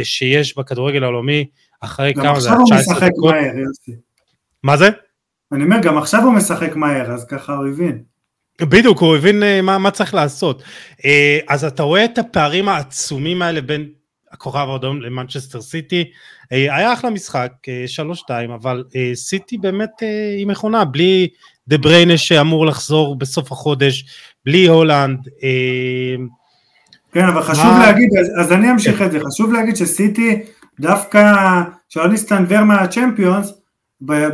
שיש 0.03 0.57
בכדורגל 0.57 1.03
העולמי, 1.03 1.45
אחרי 1.81 2.13
כמה 2.13 2.39
זה, 2.39 2.49
19 2.65 3.09
דקות. 3.09 3.33
מהר, 3.33 3.51
מה 4.63 4.77
זה? 4.77 4.89
אני 5.51 5.63
אומר, 5.63 5.79
גם 5.81 5.97
עכשיו 5.97 6.23
הוא 6.23 6.33
משחק 6.33 6.75
מהר, 6.75 7.11
אז 7.11 7.25
ככה 7.25 7.53
הוא 7.53 7.67
הבין. 7.67 8.03
בדיוק, 8.61 8.99
הוא 8.99 9.15
הבין 9.15 9.43
אה, 9.43 9.61
מה, 9.61 9.77
מה 9.77 9.91
צריך 9.91 10.13
לעשות. 10.13 10.63
אה, 11.05 11.39
אז 11.47 11.65
אתה 11.65 11.83
רואה 11.83 12.05
את 12.05 12.17
הפערים 12.17 12.69
העצומים 12.69 13.41
האלה 13.41 13.61
בין 13.61 13.89
הכוכב 14.31 14.67
האדום 14.69 15.01
למנצ'סטר 15.01 15.61
סיטי. 15.61 16.11
אה, 16.51 16.75
היה 16.75 16.93
אחלה 16.93 17.09
משחק, 17.09 17.51
3-2, 18.29 18.29
אבל 18.55 18.83
סיטי 19.13 19.57
באמת 19.57 19.99
היא 20.37 20.47
מכונה, 20.47 20.85
בלי 20.85 21.27
דה 21.67 21.77
בריינה 21.77 22.17
שאמור 22.17 22.65
לחזור 22.65 23.15
בסוף 23.15 23.51
החודש, 23.51 24.05
בלי 24.45 24.67
הולנד. 24.67 25.19
כן, 27.11 27.25
אבל 27.25 27.41
חשוב. 27.41 27.79
להגיד, 27.79 28.09
אז, 28.39 28.51
אני 28.51 28.71
אמשיך. 28.71 29.01
את 29.01 29.11
זה, 29.11 29.19
חשוב 29.19 29.53
להגיד 29.53 29.75
שסיטי 29.75 30.41
דווקא, 30.79 31.33
שלא 31.89 32.07
נסתנוור 32.07 32.63
מהצ'מפיונס, 32.63 33.53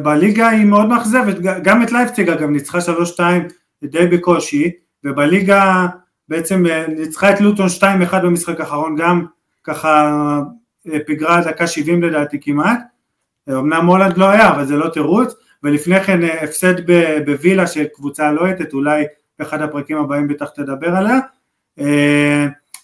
בליגה 0.04 0.50
היא 0.50 0.66
מאוד 0.66 0.88
מאכזבת, 0.88 1.40
גם 1.40 1.84
את 1.84 1.92
לייפציג 1.92 2.30
אגב 2.30 2.50
ניצחה 2.50 2.78
3-2 2.78 3.20
די 3.84 4.08
בקושי, 4.08 4.72
ובליגה 5.04 5.88
בעצם 6.30 6.66
אה, 6.66 6.86
ניצחה 6.88 7.32
את 7.32 7.42
לוטון 7.42 7.68
2-1 8.12 8.16
במשחק 8.24 8.60
האחרון, 8.60 8.96
גם 8.96 9.26
ככה 9.64 9.90
אה, 9.90 10.40
פיגרה 11.06 11.42
דקה 11.42 11.68
70 11.68 12.04
לדעתי 12.04 12.40
כמעט, 12.42 12.80
אה, 13.50 13.60
אמנם 13.60 13.86
הולנד 13.86 14.18
לא 14.18 14.26
היה, 14.26 14.50
אבל 14.50 14.66
זה 14.66 14.76
לא 14.76 14.90
תירוץ, 14.90 15.34
ולפני 15.64 16.04
כן 16.04 16.20
הפסד 16.42 16.74
בווילה 17.26 17.68
של 17.68 17.86
קבוצה 17.96 18.32
לוהטת, 18.32 18.74
אולי 18.74 19.04
באחד 19.40 19.62
הפרקים 19.62 19.98
הבאים 19.98 20.28
בטח 20.28 20.50
תדבר 20.50 20.96
עליה, 20.96 21.20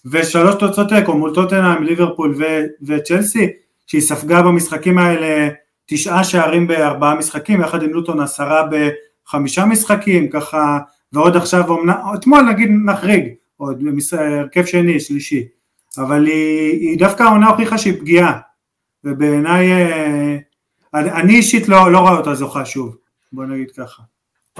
ושלוש 0.06 0.54
תוצאות 0.54 0.88
תיקו 0.88 1.14
מול 1.14 1.34
טוטנאם, 1.34 1.82
ליברפול 1.82 2.34
וצ'לסי, 2.82 3.48
שהיא 3.86 4.00
ספגה 4.00 4.42
במשחקים 4.42 4.98
האלה 4.98 5.48
תשעה 5.86 6.24
שערים 6.24 6.66
בארבעה 6.66 7.14
משחקים, 7.14 7.60
יחד 7.60 7.82
עם 7.82 7.90
לוטון 7.90 8.20
עשרה 8.20 8.68
בחמישה 8.70 9.64
משחקים, 9.64 10.30
ככה, 10.30 10.78
ועוד 11.12 11.36
עכשיו, 11.36 11.64
אתמול 12.14 12.40
נגיד 12.40 12.70
נחריג, 12.84 13.28
עוד 13.56 13.82
הרכב 14.12 14.64
שני, 14.64 15.00
שלישי, 15.00 15.48
אבל 15.98 16.26
היא, 16.26 16.80
היא 16.80 16.98
דווקא 16.98 17.22
העונה 17.22 17.48
הוכיחה 17.48 17.78
שהיא 17.78 18.00
פגיעה, 18.00 18.38
ובעיניי, 19.04 19.72
אה, 19.72 20.36
אני 20.94 21.34
אישית 21.34 21.68
לא, 21.68 21.92
לא 21.92 21.98
רואה 21.98 22.16
אותה 22.16 22.34
זוכה 22.34 22.64
שוב, 22.64 22.96
בוא 23.32 23.44
נגיד 23.44 23.70
ככה. 23.70 24.02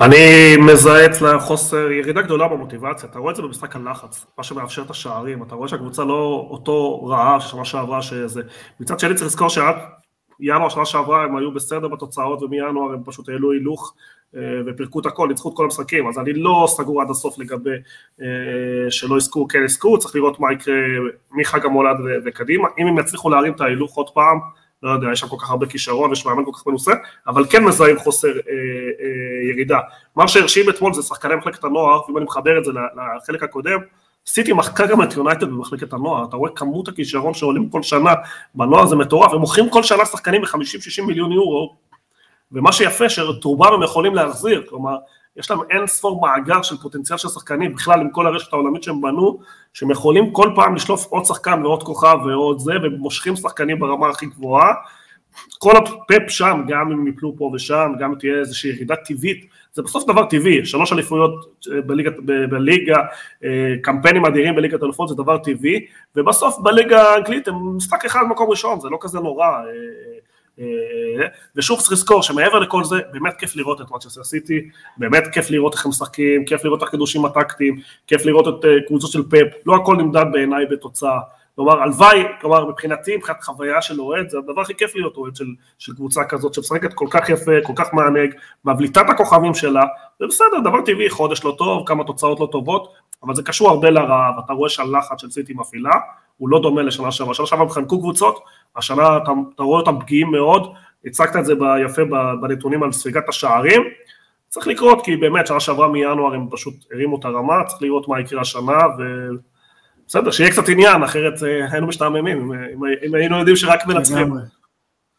אני 0.00 0.56
מזהה 0.56 1.06
אצלה 1.06 1.40
חוסר, 1.40 1.90
ירידה 1.90 2.22
גדולה 2.22 2.48
במוטיבציה, 2.48 3.08
אתה 3.08 3.18
רואה 3.18 3.30
את 3.30 3.36
זה 3.36 3.42
במשחק 3.42 3.76
הלחץ, 3.76 4.26
מה 4.38 4.44
שמאפשר 4.44 4.82
את 4.82 4.90
השערים, 4.90 5.42
אתה 5.42 5.54
רואה 5.54 5.68
שהקבוצה 5.68 6.04
לא 6.04 6.46
אותו 6.50 7.04
רעב 7.06 7.40
ששנה 7.40 7.64
שעברה 7.64 8.02
שזה, 8.02 8.42
מצד 8.80 9.00
שני 9.00 9.14
צריך 9.14 9.26
לזכור 9.26 9.48
שעד 9.48 9.76
ינואר 10.40 10.68
שנה 10.68 10.84
שעברה 10.84 11.24
הם 11.24 11.36
היו 11.36 11.54
בסדר 11.54 11.88
בתוצאות 11.88 12.42
ומינואר 12.42 12.92
הם 12.92 13.02
פשוט 13.04 13.28
העלו 13.28 13.52
הילוך 13.52 13.94
ופירקו 14.66 15.00
את 15.00 15.06
הכל, 15.06 15.28
ניצחו 15.28 15.48
את 15.48 15.56
כל 15.56 15.64
המשחקים, 15.64 16.08
אז 16.08 16.18
אני 16.18 16.32
לא 16.32 16.66
סגור 16.68 17.02
עד 17.02 17.10
הסוף 17.10 17.38
לגבי 17.38 17.70
אה, 18.20 18.90
שלא 18.90 19.16
יזכו, 19.16 19.48
כן 19.48 19.64
יזכו, 19.64 19.98
צריך 19.98 20.14
לראות 20.14 20.40
מה 20.40 20.52
יקרה 20.52 20.74
מחג 21.30 21.66
המולד 21.66 21.96
וקדימה, 22.24 22.68
אם 22.78 22.86
הם 22.86 22.98
יצליחו 22.98 23.30
להרים 23.30 23.52
את 23.52 23.60
ההילוך 23.60 23.96
עוד 23.96 24.10
פעם, 24.10 24.38
לא 24.82 24.90
יודע, 24.90 25.06
יש 25.12 25.20
שם 25.20 25.28
כל 25.28 25.36
כך 25.40 25.50
הרבה 25.50 25.66
כישרון, 25.66 26.12
יש 26.12 26.26
מאמן 26.26 26.44
כל 26.44 26.50
כך 26.54 26.66
מנוסה, 26.66 26.92
אבל 27.26 27.44
כן 27.50 27.64
מזהים 27.64 27.98
חוסר 27.98 28.28
אה, 28.28 28.32
אה, 28.34 29.50
ירידה. 29.50 29.78
מה 30.16 30.28
שהרשים 30.28 30.70
אתמול 30.70 30.94
זה 30.94 31.02
שחקני 31.02 31.34
מחלקת 31.34 31.64
הנוער, 31.64 32.00
ואם 32.08 32.16
אני 32.16 32.24
מחבר 32.24 32.58
את 32.58 32.64
זה 32.64 32.70
לחלק 33.16 33.42
הקודם, 33.42 33.78
סיטי 34.26 34.52
מחקה 34.52 34.86
גם 34.86 35.02
את 35.02 35.16
יונייטד 35.16 35.44
במחלקת 35.44 35.92
הנוער, 35.92 36.24
אתה 36.24 36.36
רואה 36.36 36.50
כמות 36.50 36.88
הכישרון 36.88 37.34
שעולים 37.34 37.68
כל 37.68 37.82
שנה 37.82 38.14
בנוער 38.54 38.86
זה 38.86 38.96
מטורף, 38.96 39.32
הם 39.32 39.40
מוכרים 39.40 39.70
כל 39.70 39.82
שנה 39.82 40.04
שחקנים 40.04 40.42
ב-50-60 40.42 41.06
מיליון 41.06 41.32
יורו, 41.32 41.76
ומה 42.52 42.72
שיפה 42.72 43.08
שאת 43.08 43.44
רובם 43.44 43.72
הם 43.72 43.82
יכולים 43.82 44.14
להחזיר, 44.14 44.64
כלומר 44.68 44.96
יש 45.37 45.50
להם 45.50 45.61
אין 45.70 45.87
ספור 45.87 46.20
מאגר 46.20 46.62
של 46.62 46.76
פוטנציאל 46.76 47.18
של 47.18 47.28
שחקנים, 47.28 47.74
בכלל 47.74 48.00
עם 48.00 48.11
כל 48.11 48.26
הרשת 48.26 48.52
העולמית 48.52 48.82
שהם 48.82 49.00
בנו, 49.00 49.38
שהם 49.72 49.90
יכולים 49.90 50.32
כל 50.32 50.52
פעם 50.54 50.74
לשלוף 50.74 51.06
עוד 51.06 51.24
שחקן 51.24 51.62
ועוד 51.64 51.82
כוכב 51.82 52.16
ועוד 52.26 52.58
זה, 52.58 52.72
ומושכים 52.82 53.37
שחקנים 53.37 53.78
ברמה 53.78 54.08
הכי 54.08 54.26
גבוהה. 54.26 54.72
כל 55.58 55.76
הפאפ 55.76 56.30
שם, 56.30 56.62
גם 56.68 56.92
אם 56.92 57.06
יפלו 57.06 57.37
פה 57.37 57.50
ושם, 57.54 57.92
גם 58.00 58.14
תהיה 58.18 58.38
איזושהי 58.38 58.70
ירידה 58.70 58.96
טבעית, 58.96 59.46
זה 59.72 59.82
בסוף 59.82 60.04
דבר 60.04 60.24
טבעי, 60.24 60.66
שלוש 60.66 60.92
אליפויות 60.92 61.32
אה, 61.72 61.80
בליגה, 61.80 62.11
בליגה, 62.50 62.98
אה, 63.44 63.74
קמפיינים 63.82 64.24
אדירים 64.24 64.56
בליגת 64.56 64.82
אלופות 64.82 65.08
זה 65.08 65.14
דבר 65.14 65.38
טבעי, 65.38 65.87
ובסוף 66.16 66.58
בליגה 66.58 67.02
האנגלית 67.02 67.48
הם 67.48 67.76
משחק 67.76 68.04
אחד 68.04 68.20
במקום 68.28 68.50
ראשון, 68.50 68.80
זה 68.80 68.88
לא 68.88 68.98
כזה 69.00 69.20
נורא. 69.20 69.48
אה, 70.60 71.26
ושוב 71.56 71.78
צריך 71.78 71.92
לזכור 71.92 72.22
שמעבר 72.22 72.58
לכל 72.58 72.84
זה, 72.84 72.96
באמת 73.12 73.34
כיף 73.38 73.56
לראות 73.56 73.80
את 73.80 73.90
מצ'סטר 73.90 74.24
סיטי, 74.24 74.68
באמת 74.96 75.24
כיף 75.32 75.50
לראות 75.50 75.74
איך 75.74 75.84
הם 75.84 75.90
משחקים, 75.90 76.44
כיף 76.44 76.64
לראות 76.64 76.82
את 76.82 76.88
החידושים 76.88 77.24
הטקטיים, 77.24 77.80
כיף 78.06 78.24
לראות 78.24 78.48
את 78.48 78.64
אה, 78.64 78.70
קבוצות 78.86 79.10
של 79.10 79.22
פאפ, 79.30 79.46
לא 79.66 79.76
הכל 79.76 79.96
נמדד 79.96 80.24
בעיניי 80.32 80.66
בתוצאה. 80.66 81.18
כלומר, 81.58 81.82
הלוואי, 81.82 82.24
כלומר, 82.40 82.66
מבחינתי, 82.66 83.16
מבחינת 83.16 83.42
חוויה 83.42 83.82
של 83.82 84.00
אוהד, 84.00 84.28
זה 84.28 84.38
הדבר 84.38 84.60
הכי 84.60 84.74
כיף 84.74 84.96
להיות 84.96 85.16
אוהד 85.16 85.36
של, 85.36 85.44
של 85.78 85.94
קבוצה 85.94 86.24
כזאת, 86.24 86.54
שמשחקת 86.54 86.94
כל 86.94 87.06
כך 87.10 87.28
יפה, 87.28 87.52
כל 87.62 87.72
כך 87.76 87.94
מענג, 87.94 88.34
מבליטה 88.64 89.00
את 89.00 89.10
הכוכבים 89.10 89.54
שלה, 89.54 89.82
זה 90.20 90.26
בסדר, 90.26 90.60
דבר 90.60 90.80
טבעי, 90.86 91.10
חודש 91.10 91.44
לא 91.44 91.54
טוב, 91.58 91.82
כמה 91.86 92.04
תוצאות 92.04 92.40
לא 92.40 92.48
טובות, 92.52 92.92
אבל 93.22 93.34
זה 93.34 93.42
קשור 93.42 93.70
הרבה 93.70 93.90
לרעב, 93.90 94.34
אתה 94.44 94.52
רואה 94.52 94.68
שהלחץ 94.68 95.20
של 95.20 95.30
סיטי 95.30 95.54
מפעילה, 95.54 95.92
הוא 96.36 96.48
לא 96.48 96.60
דומה 96.62 96.82
לשנה 96.82 97.12
שעברה, 97.12 97.34
שנה 97.34 97.46
שעברה 97.46 97.64
הם 97.64 97.70
חנקו 97.70 98.00
קבוצות, 98.00 98.38
השנה 98.76 99.16
אתה, 99.16 99.31
אתה 99.54 99.62
רואה 99.62 99.81
אותם 99.81 100.00
פגיעים 100.00 100.31
מאוד, 100.31 100.72
הצגת 101.04 101.37
את 101.37 101.44
זה 101.44 101.52
יפה 101.85 102.02
בנתונים 102.42 102.83
על 102.83 102.92
ספיגת 102.92 103.28
השערים, 103.28 103.83
צריך 104.48 104.66
לקרות, 104.66 105.04
כי 105.04 105.16
באמת 105.16 105.46
שנה 105.46 105.61
שעברה 105.61 105.88
מינואר 105.88 106.35
הם 106.35 106.46
פשוט 106.50 106.74
הרימו 106.92 107.18
את 107.20 107.24
הרמה, 107.24 107.64
צריך 107.66 107.83
לראות 107.83 108.09
מה 108.09 108.20
יקרה 108.20 108.40
השנה, 108.40 108.78
ובסדר, 108.98 110.31
שיהיה 110.31 110.50
קצת 110.50 110.68
עניין, 110.68 111.02
אחרת 111.02 111.42
אה, 111.42 111.72
היינו 111.72 111.87
משתעממים, 111.87 112.26
אם, 112.26 112.52
אם 113.07 113.14
היינו 113.14 113.38
יודעים 113.38 113.57
שרק 113.57 113.87
מנצחים. 113.87 114.35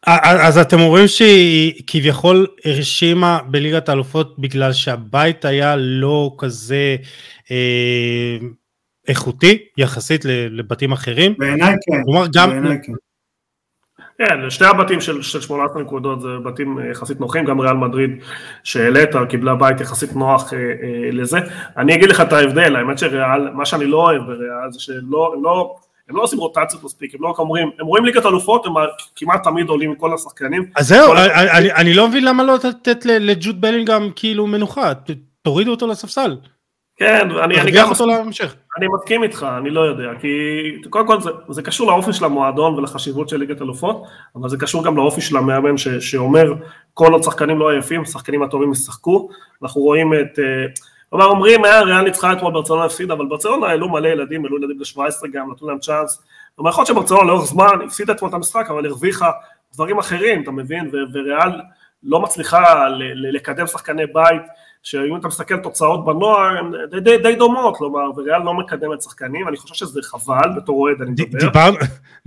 אז 0.06 0.58
אתם 0.58 0.80
אומרים 0.80 1.06
שהיא 1.06 1.82
כביכול 1.86 2.46
הרשימה 2.64 3.38
בליגת 3.46 3.88
האלופות 3.88 4.38
בגלל 4.38 4.72
שהבית 4.72 5.44
היה 5.44 5.76
לא 5.76 6.34
כזה 6.38 6.96
אה, 7.50 8.36
איכותי 9.08 9.58
יחסית 9.76 10.24
לבתים 10.24 10.92
אחרים? 10.92 11.34
בעיניי 11.38 11.74
כן. 11.86 12.02
כלומר 12.04 12.26
גם... 12.34 12.50
בעיניי 12.50 12.78
כן. 12.82 12.92
כן, 14.26 14.50
שתי 14.50 14.64
הבתים 14.64 15.00
של, 15.00 15.22
של 15.22 15.40
18 15.40 15.82
נקודות 15.82 16.20
זה 16.20 16.28
בתים 16.44 16.78
אה, 16.78 16.90
יחסית 16.90 17.20
נוחים, 17.20 17.44
גם 17.44 17.60
ריאל 17.60 17.76
מדריד 17.76 18.10
שהעלית, 18.64 19.10
קיבלה 19.28 19.54
בית 19.54 19.80
יחסית 19.80 20.16
נוח 20.16 20.52
אה, 20.52 20.58
אה, 20.58 21.10
לזה. 21.12 21.38
אני 21.76 21.94
אגיד 21.94 22.08
לך 22.08 22.20
את 22.20 22.32
ההבדל, 22.32 22.76
האמת 22.76 22.98
שריאל, 22.98 23.50
מה 23.50 23.66
שאני 23.66 23.86
לא 23.86 23.96
אוהב 23.96 24.22
בריאל 24.22 24.70
זה 24.70 24.80
שלא, 24.80 25.32
הם 25.36 25.44
לא, 25.44 25.76
הם 26.08 26.16
לא 26.16 26.22
עושים 26.22 26.38
רוטציות 26.38 26.84
מספיק, 26.84 27.14
הם 27.14 27.22
לא 27.22 27.28
רק 27.28 27.38
אומרים, 27.38 27.70
הם 27.80 27.86
רואים 27.86 28.04
ליגת 28.04 28.26
אלופות, 28.26 28.66
הם 28.66 28.72
כמעט 29.16 29.44
תמיד 29.44 29.68
עולים 29.68 29.90
עם 29.90 29.96
כל 29.96 30.14
השחקנים. 30.14 30.64
אז 30.76 30.88
זהו, 30.88 31.12
אני, 31.12 31.50
אני, 31.50 31.72
אני 31.72 31.94
לא 31.94 32.08
מבין 32.08 32.24
למה 32.24 32.44
לא 32.44 32.54
לתת 32.54 33.04
לג'וד 33.06 33.60
בלינגהם 33.60 34.10
כאילו 34.16 34.46
מנוחה, 34.46 34.92
תורידו 35.42 35.70
אותו 35.70 35.86
לספסל. 35.86 36.36
כן, 37.00 37.30
אני, 37.30 37.60
אני 37.60 37.70
גם 37.70 37.90
מסכים, 37.90 38.08
אני 38.78 38.86
מסכים 38.94 39.22
איתך, 39.22 39.46
אני 39.58 39.70
לא 39.70 39.80
יודע, 39.80 40.10
כי 40.20 40.28
קודם 40.90 41.06
כל 41.06 41.20
זה, 41.20 41.30
זה 41.48 41.62
קשור 41.62 41.86
לאופי 41.86 42.12
של 42.12 42.24
המועדון 42.24 42.74
ולחשיבות 42.74 43.28
של 43.28 43.36
ליגת 43.36 43.62
אלופות, 43.62 44.02
אבל 44.36 44.48
זה 44.48 44.56
קשור 44.56 44.84
גם 44.84 44.96
לאופי 44.96 45.20
של 45.20 45.36
המאמן 45.36 45.76
ש, 45.76 45.88
שאומר 45.88 46.52
כל 46.94 47.12
עוד 47.12 47.22
שחקנים 47.22 47.58
לא 47.58 47.70
עייפים, 47.70 48.02
השחקנים 48.02 48.42
הטובים 48.42 48.72
ישחקו, 48.72 49.28
אנחנו 49.62 49.80
רואים 49.80 50.14
את, 50.14 50.38
אה, 50.38 50.44
כלומר 51.10 51.24
אומרים, 51.24 51.64
אה, 51.64 51.82
ריאל 51.82 52.02
ניצחה 52.02 52.32
אתמול 52.32 52.52
ברצלונה 52.52 52.84
הפסידה, 52.84 53.14
אבל 53.14 53.26
ברצלונה 53.26 53.66
העלו 53.66 53.88
מלא 53.88 54.08
ילדים, 54.08 54.44
העלו 54.44 54.58
ילדים 54.58 54.78
ל-17 54.80 55.26
גם, 55.32 55.50
נתנו 55.50 55.68
להם 55.68 55.78
צ'אנס, 55.78 56.22
כלומר 56.56 56.70
יכול 56.70 56.82
להיות 56.82 56.88
שברצלונה 56.88 57.24
לאורך 57.24 57.44
זמן 57.44 57.78
הפסידה 57.86 58.12
אתמול 58.12 58.28
את 58.28 58.34
המשחק, 58.34 58.66
אבל 58.70 58.86
הרוויחה 58.86 59.30
דברים 59.74 59.98
אחרים, 59.98 60.42
אתה 60.42 60.50
מבין, 60.50 60.90
וריאל 61.12 61.60
לא 62.02 62.20
מצליחה 62.20 62.88
לקדם 63.14 63.66
שחקני 63.66 64.06
בית, 64.06 64.42
שאם 64.82 65.16
אתה 65.16 65.28
מסתכל 65.28 65.56
תוצאות 65.56 66.04
בנוער, 66.04 66.58
הן 66.58 66.72
די, 66.90 67.00
די, 67.00 67.18
די 67.18 67.34
דומות, 67.34 67.76
כלומר, 67.76 68.10
וריאל 68.16 68.42
לא 68.42 68.54
מקדמת 68.54 69.02
שחקנים, 69.02 69.48
אני 69.48 69.56
חושב 69.56 69.74
שזה 69.74 70.00
חבל, 70.02 70.50
בתור 70.56 70.80
אוהד 70.80 71.02
אני 71.02 71.10
מדבר. 71.10 71.38
דיבר, 71.38 71.70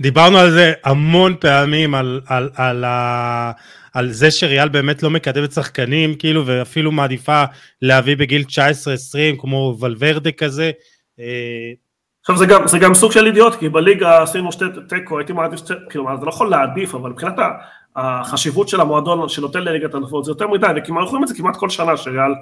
דיברנו 0.00 0.38
על 0.38 0.50
זה 0.50 0.72
המון 0.84 1.34
פעמים, 1.40 1.94
על, 1.94 2.20
על, 2.26 2.50
על, 2.56 2.84
ה, 2.84 3.52
על 3.94 4.10
זה 4.10 4.30
שריאל 4.30 4.68
באמת 4.68 5.02
לא 5.02 5.10
מקדמת 5.10 5.52
שחקנים, 5.52 6.14
כאילו, 6.14 6.46
ואפילו 6.46 6.92
מעדיפה 6.92 7.44
להביא 7.82 8.16
בגיל 8.16 8.44
19-20, 8.48 9.40
כמו 9.40 9.76
ולוורדה 9.80 10.32
כזה. 10.32 10.70
אה, 11.20 11.72
עכשיו 12.20 12.36
זה 12.36 12.46
גם, 12.46 12.66
זה 12.66 12.78
גם 12.78 12.94
סוג 12.94 13.12
של 13.12 13.26
אידיוט, 13.26 13.54
כי 13.54 13.68
בליגה 13.68 14.22
עשינו 14.22 14.52
שתי 14.52 14.64
תיקו, 14.88 15.18
הייתי 15.18 15.32
מעדיף 15.32 15.60
כאילו, 15.90 16.14
אתה 16.14 16.24
לא 16.24 16.28
יכול 16.28 16.50
להעדיף, 16.50 16.94
אבל 16.94 17.10
מבחינת 17.10 17.34
החשיבות 17.96 18.68
של 18.68 18.80
המועדון 18.80 19.28
שנותן 19.28 19.62
לליגת 19.62 19.94
האלופות 19.94 20.24
זה 20.24 20.30
יותר 20.30 20.48
מדי, 20.48 20.66
וכמעט 20.76 20.98
אנחנו 20.98 21.10
רואים 21.10 21.22
את 21.22 21.28
זה 21.28 21.34
כמעט 21.34 21.56
כל 21.56 21.70
שנה, 21.70 21.96
שריאל 21.96 22.32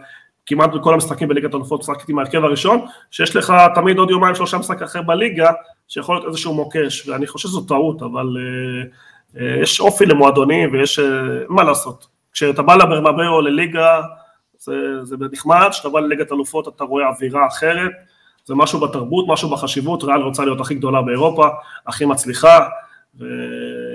כמעט 0.46 0.70
בכל 0.70 0.94
המשחקים 0.94 1.28
בליגת 1.28 1.54
האלופות 1.54 1.80
משחקת 1.80 2.08
עם 2.08 2.18
ההרכב 2.18 2.44
הראשון, 2.44 2.86
שיש 3.10 3.36
לך 3.36 3.52
תמיד 3.74 3.98
עוד 3.98 4.10
יומיים 4.10 4.34
שלושה 4.34 4.58
משחק 4.58 4.82
אחר 4.82 5.02
בליגה, 5.02 5.50
שיכול 5.88 6.16
להיות 6.16 6.26
איזשהו 6.28 6.54
מוקש, 6.54 7.08
ואני 7.08 7.26
חושב 7.26 7.48
שזו 7.48 7.60
טעות, 7.60 8.02
אבל 8.02 8.26
uh, 8.26 9.36
uh, 9.36 9.40
יש 9.62 9.80
אופי 9.80 10.06
למועדונים 10.06 10.72
ויש, 10.72 10.98
uh, 10.98 11.02
מה 11.48 11.62
לעשות, 11.64 12.06
כשאתה 12.32 12.62
בא 12.62 12.74
לברמבאו 12.74 13.40
לליגה, 13.40 14.00
זה, 14.58 15.04
זה 15.04 15.16
נחמד, 15.32 15.68
כשאתה 15.70 15.88
בא 15.88 16.00
לליגת 16.00 16.32
אלופות 16.32 16.68
אתה 16.68 16.84
רואה 16.84 17.08
אווירה 17.08 17.46
אחרת, 17.46 17.90
זה 18.44 18.54
משהו 18.54 18.80
בתרבות, 18.80 19.24
משהו 19.28 19.50
בחשיבות, 19.50 20.04
ריאל 20.04 20.20
רוצה 20.20 20.44
להיות 20.44 20.60
הכי 20.60 20.74
גדולה 20.74 21.02
באירופה, 21.02 21.48
הכי 21.86 22.04
מצליחה, 22.04 22.68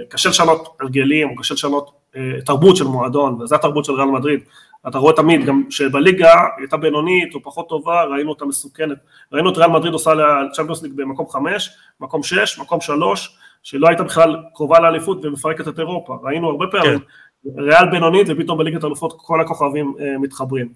וקשה 0.07 0.29
לשנות 0.29 0.75
הרגלים, 0.79 1.35
קשה 1.35 1.53
לשנות 1.53 1.91
uh, 2.13 2.17
תרבות 2.45 2.75
של 2.75 2.83
מועדון, 2.83 3.41
וזה 3.41 3.55
התרבות 3.55 3.85
של 3.85 3.93
ריאל 3.93 4.07
מדריד. 4.07 4.39
אתה 4.87 4.97
רואה 4.97 5.13
תמיד, 5.13 5.45
גם 5.45 5.63
שבליגה 5.69 6.33
הייתה 6.57 6.77
בינונית 6.77 7.35
או 7.35 7.43
פחות 7.43 7.69
טובה, 7.69 8.03
ראינו 8.03 8.29
אותה 8.29 8.45
מסוכנת. 8.45 8.97
ראינו 9.31 9.49
את 9.49 9.57
ריאל 9.57 9.69
מדריד 9.69 9.93
עושה 9.93 10.13
לצ'מפיונס 10.13 10.83
ליג 10.83 10.91
במקום 10.95 11.29
חמש, 11.29 11.69
מקום 11.99 12.23
שש, 12.23 12.59
מקום 12.59 12.81
שלוש, 12.81 13.37
שלא 13.63 13.87
הייתה 13.87 14.03
בכלל 14.03 14.35
קרובה 14.55 14.79
לאליפות 14.79 15.25
ומפרקת 15.25 15.67
את 15.67 15.79
אירופה. 15.79 16.17
ראינו 16.23 16.49
הרבה 16.49 16.65
פעמים, 16.71 16.99
כן. 16.99 17.61
ריאל 17.61 17.89
בינונית 17.91 18.27
ופתאום 18.29 18.57
בליגת 18.57 18.83
אלופות 18.83 19.13
כל 19.17 19.41
הכוכבים 19.41 19.93
אה, 19.99 20.17
מתחברים. 20.17 20.69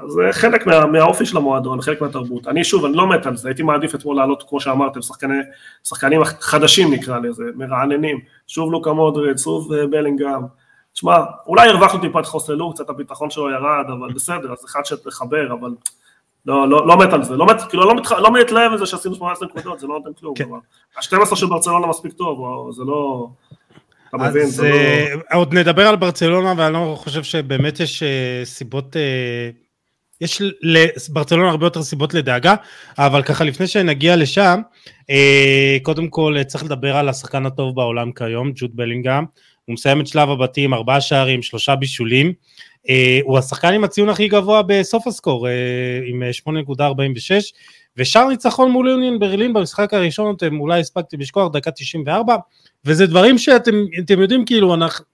אז 0.00 0.10
זה 0.10 0.28
חלק 0.32 0.66
מה, 0.66 0.86
מהאופי 0.86 1.26
של 1.26 1.36
המועדון, 1.36 1.80
חלק 1.80 2.00
מהתרבות. 2.00 2.48
אני 2.48 2.64
שוב, 2.64 2.84
אני 2.84 2.96
לא 2.96 3.06
מת 3.06 3.26
על 3.26 3.36
זה, 3.36 3.48
הייתי 3.48 3.62
מעדיף 3.62 3.94
אתמול 3.94 4.16
לעלות, 4.16 4.44
כמו 4.48 4.60
שאמרתם, 4.60 5.02
שחקני, 5.02 5.34
שחקנים 5.84 6.24
חדשים 6.24 6.92
נקרא 6.92 7.18
לזה, 7.18 7.44
מרעננים. 7.54 8.20
שוב 8.46 8.72
לוקה 8.72 8.92
מודריד, 8.92 9.38
שוב 9.38 9.72
אה, 9.72 9.86
בלינגהם. 9.86 10.42
תשמע, 10.92 11.16
אולי 11.46 11.68
הרווחנו 11.68 12.00
טיפה 12.00 12.20
את 12.20 12.26
חוסלו, 12.26 12.72
קצת 12.72 12.90
הביטחון 12.90 13.30
שלו 13.30 13.50
ירד, 13.50 13.84
אבל 13.98 14.12
בסדר, 14.12 14.52
אז 14.52 14.64
אחד 14.64 14.80
שתחבר, 14.84 15.52
אבל 15.52 15.70
לא, 16.46 16.68
לא, 16.68 16.86
לא 16.86 16.98
מת 16.98 17.12
על 17.12 17.22
זה, 17.22 17.36
לא 17.36 17.46
מת, 17.46 17.62
כאילו 17.68 17.84
לא, 17.84 17.94
מתח... 17.94 18.12
לא 18.12 18.32
מתלהב 18.32 18.72
מזה 18.72 18.86
שעשינו 18.86 19.14
18 19.14 19.48
נקודות, 19.48 19.80
זה 19.80 19.86
לא 19.86 19.98
נותן 19.98 20.20
כלום, 20.20 20.34
כן. 20.34 20.44
ה-12 20.96 21.36
של 21.36 21.46
ברצלונה 21.46 21.86
מספיק 21.86 22.12
טוב, 22.12 22.70
זה 22.72 22.82
לא... 22.84 23.28
אתה 24.08 24.16
מבין, 24.16 24.46
זה 24.46 24.68
לא... 24.68 24.74
אה, 24.74 25.36
עוד 25.36 25.54
נדבר 25.54 25.86
על 25.86 25.96
ברצלונה, 25.96 26.54
ואני 26.56 26.74
לא 26.74 26.94
חושב 26.98 27.22
שבאמת 27.22 27.80
יש 27.80 28.02
אה, 28.02 28.40
סיבות... 28.44 28.96
אה, 30.22 30.24
יש 30.24 30.42
לברצלונה 30.62 31.50
הרבה 31.50 31.66
יותר 31.66 31.82
סיבות 31.82 32.14
לדאגה, 32.14 32.54
אבל 32.98 33.22
ככה 33.22 33.44
לפני 33.44 33.66
שנגיע 33.66 34.16
לשם, 34.16 34.60
קודם 35.82 36.08
כל 36.08 36.36
צריך 36.46 36.64
לדבר 36.64 36.96
על 36.96 37.08
השחקן 37.08 37.46
הטוב 37.46 37.74
בעולם 37.74 38.12
כיום, 38.12 38.52
ג'וד 38.54 38.70
בלינגהם, 38.74 39.24
הוא 39.64 39.74
מסיים 39.74 40.00
את 40.00 40.06
שלב 40.06 40.30
הבתים, 40.30 40.74
ארבעה 40.74 41.00
שערים, 41.00 41.42
שלושה 41.42 41.76
בישולים. 41.76 42.32
אה, 42.88 43.20
הוא 43.22 43.38
השחקן 43.38 43.74
עם 43.74 43.84
הציון 43.84 44.08
הכי 44.08 44.28
גבוה 44.28 44.62
בסוף 44.62 45.06
הסקור, 45.06 45.48
אה, 45.48 45.52
עם 46.06 46.22
8.46, 46.32 47.52
ושאר 47.96 48.28
ניצחון 48.28 48.70
מול 48.70 48.88
יוניון 48.88 49.18
ברלין 49.18 49.52
במשחק 49.52 49.94
הראשון, 49.94 50.34
אתם 50.36 50.60
אולי 50.60 50.80
הספקתם 50.80 51.20
לשכוח, 51.20 51.52
דקה 51.52 51.70
94, 51.70 52.36
וזה 52.84 53.06
דברים 53.06 53.38
שאתם 53.38 54.20
יודעים, 54.20 54.44
כאילו, 54.44 54.74
אנחנו... 54.74 55.04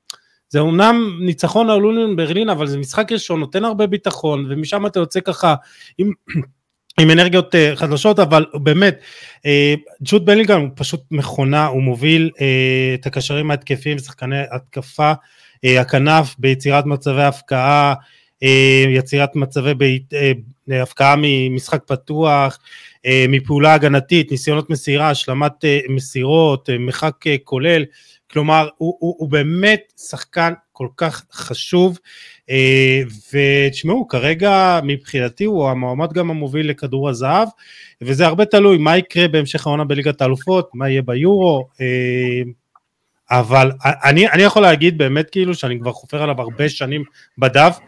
זה 0.48 0.60
אומנם 0.60 1.18
ניצחון 1.20 1.70
על 1.70 1.80
יוניון 1.80 2.16
ברלין, 2.16 2.48
אבל 2.48 2.66
זה 2.66 2.78
משחק 2.78 3.12
ראשון, 3.12 3.40
נותן 3.40 3.64
הרבה 3.64 3.86
ביטחון, 3.86 4.46
ומשם 4.50 4.86
אתה 4.86 4.98
יוצא 4.98 5.20
ככה 5.20 5.54
עם 5.98 6.12
עם 7.00 7.10
אנרגיות 7.10 7.54
uh, 7.54 7.76
חדשות, 7.76 8.18
אבל 8.18 8.46
באמת, 8.54 9.00
uh, 9.36 9.40
ג'וד 10.02 10.26
בלינגהם 10.26 10.60
הוא 10.60 10.70
פשוט 10.74 11.00
מכונה, 11.10 11.66
הוא 11.66 11.82
מוביל 11.82 12.30
uh, 12.34 12.40
את 12.94 13.06
הקשרים 13.06 13.50
ההתקפיים, 13.50 13.98
שחקני 13.98 14.42
התקפה, 14.50 15.12
הכנף 15.64 16.34
ביצירת 16.38 16.86
מצבי 16.86 17.22
הפקעה, 17.22 17.94
יצירת 18.88 19.36
מצבי 19.36 19.98
uh, 20.12 20.74
הפקעה 20.74 21.14
ממשחק 21.18 21.82
פתוח, 21.86 22.58
מפעולה 23.28 23.74
הגנתית, 23.74 24.30
ניסיונות 24.30 24.70
מסירה, 24.70 25.10
השלמת 25.10 25.64
מסירות, 25.88 26.68
uh, 26.68 27.28
כולל, 27.44 27.84
כלומר 28.34 28.68
הוא, 28.76 28.96
הוא, 28.98 29.14
הוא 29.18 29.28
באמת 29.30 29.92
שחקן 30.08 30.52
כל 30.72 30.88
כך 30.96 31.24
חשוב 31.32 31.98
אה, 32.50 33.00
ותשמעו 33.32 34.08
כרגע 34.08 34.80
מבחינתי 34.82 35.44
הוא 35.44 35.68
המועמד 35.68 36.12
גם 36.12 36.30
המוביל 36.30 36.70
לכדור 36.70 37.08
הזהב 37.08 37.48
וזה 38.00 38.26
הרבה 38.26 38.44
תלוי 38.44 38.78
מה 38.78 38.96
יקרה 38.96 39.28
בהמשך 39.28 39.66
העונה 39.66 39.84
בליגת 39.84 40.22
האלופות 40.22 40.70
מה 40.74 40.88
יהיה 40.88 41.02
ביורו 41.02 41.68
אה, 41.80 42.42
אבל 43.30 43.70
אני, 43.84 44.28
אני 44.28 44.42
יכול 44.42 44.62
להגיד 44.62 44.98
באמת 44.98 45.30
כאילו 45.30 45.54
שאני 45.54 45.80
כבר 45.80 45.92
חופר 45.92 46.22
עליו 46.22 46.40
הרבה 46.40 46.68
שנים 46.68 47.04
בדף 47.38 47.78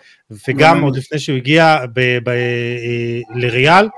וגם 0.48 0.82
עוד 0.82 0.96
לפני 0.96 1.18
שהוא 1.18 1.36
הגיע 1.36 1.78
ב, 1.94 2.18
ב, 2.24 2.28
אה, 2.28 3.20
לריאל 3.34 3.88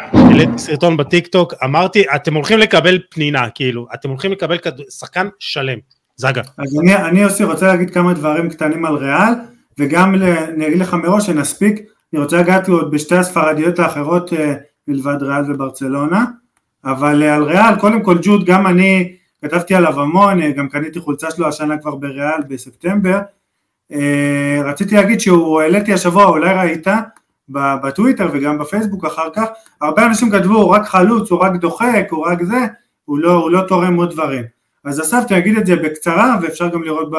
העליתי 0.00 0.58
סרטון 0.58 0.96
בטיק 0.96 1.26
טוק, 1.26 1.54
אמרתי, 1.64 2.04
אתם 2.14 2.34
הולכים 2.34 2.58
לקבל 2.58 2.98
פנינה, 3.10 3.50
כאילו, 3.54 3.86
אתם 3.94 4.08
הולכים 4.08 4.32
לקבל 4.32 4.58
כד... 4.58 4.72
שחקן 4.98 5.28
שלם, 5.38 5.78
זגה. 6.16 6.42
אז 6.58 6.78
אני, 6.82 6.96
אני 6.96 7.20
יוסי 7.20 7.44
רוצה 7.44 7.66
להגיד 7.66 7.90
כמה 7.90 8.14
דברים 8.14 8.48
קטנים 8.50 8.84
על 8.84 8.94
ריאל, 8.94 9.32
וגם 9.78 10.14
אני 10.14 10.66
אגיד 10.66 10.78
לך 10.78 10.94
מראש 10.94 11.26
שנספיק, 11.26 11.80
אני 12.12 12.22
רוצה 12.22 12.36
לגעת 12.36 12.68
עוד 12.68 12.90
בשתי 12.90 13.16
הספרדיות 13.16 13.78
האחרות 13.78 14.32
אה, 14.32 14.54
מלבד 14.88 15.22
ריאל 15.22 15.52
וברצלונה, 15.52 16.24
אבל 16.84 17.22
אה, 17.22 17.34
על 17.34 17.42
ריאל, 17.42 17.76
קודם 17.80 18.02
כל 18.02 18.18
ג'וד, 18.22 18.44
גם 18.44 18.66
אני 18.66 19.12
כתבתי 19.42 19.74
עליו 19.74 20.00
המון, 20.00 20.42
אה, 20.42 20.50
גם 20.50 20.68
קניתי 20.68 21.00
חולצה 21.00 21.30
שלו 21.30 21.48
השנה 21.48 21.78
כבר 21.78 21.94
בריאל 21.94 22.40
בספטמבר, 22.48 23.18
רציתי 24.64 24.94
להגיד 24.94 25.20
שהוא, 25.20 25.60
העליתי 25.60 25.92
השבוע, 25.92 26.24
אולי 26.24 26.54
ראית, 26.54 26.86
בטוויטר 27.48 28.28
וגם 28.32 28.58
בפייסבוק 28.58 29.04
אחר 29.04 29.30
כך, 29.34 29.44
הרבה 29.80 30.06
אנשים 30.06 30.30
כתבו 30.30 30.54
הוא 30.54 30.74
רק 30.74 30.86
חלוץ, 30.86 31.30
הוא 31.30 31.40
רק 31.40 31.52
דוחק, 31.56 32.06
הוא 32.10 32.26
רק 32.26 32.42
זה, 32.42 32.66
הוא 33.04 33.18
לא, 33.18 33.32
הוא 33.32 33.50
לא 33.50 33.60
תורם 33.68 33.94
עוד 33.94 34.10
דברים. 34.10 34.44
אז 34.84 35.00
אספתי, 35.00 35.38
אגיד 35.38 35.58
את 35.58 35.66
זה 35.66 35.76
בקצרה 35.76 36.38
ואפשר 36.42 36.68
גם 36.68 36.82
לראות 36.82 37.10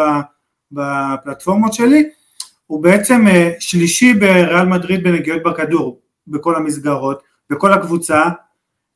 בפלטפורמות 0.72 1.74
שלי, 1.74 2.10
הוא 2.68 2.84
בעצם 2.84 3.28
אה, 3.28 3.52
שלישי 3.60 4.14
בריאל 4.14 4.66
מדריד 4.66 5.04
בנגיעות 5.04 5.44
בכדור, 5.44 6.00
בכל 6.28 6.56
המסגרות, 6.56 7.24
בכל 7.50 7.74
הקבוצה, 7.74 8.24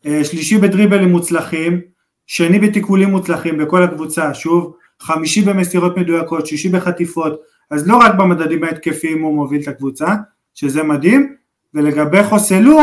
אה, 0.05 0.23
שלישי 0.23 0.57
בדריבלים 0.57 1.09
מוצלחים, 1.09 1.81
שני 2.27 2.59
בתיקולים 2.59 3.09
מוצלחים 3.09 3.57
בכל 3.57 3.83
הקבוצה, 3.83 4.33
שוב, 4.33 4.75
חמישי 5.01 5.41
במסירות 5.41 5.97
מדויקות, 5.97 6.47
שישי 6.47 6.69
בחטיפות, 6.69 7.41
אז 7.71 7.87
לא 7.87 7.97
רק 7.97 8.15
במדדים 8.15 8.63
ההתקפיים 8.63 9.21
הוא 9.21 9.35
מוביל 9.35 9.61
את 9.61 9.67
הקבוצה, 9.67 10.15
שזה 10.53 10.83
מדהים, 10.83 11.35
ולגבי 11.73 12.23
חוסלו, 12.23 12.79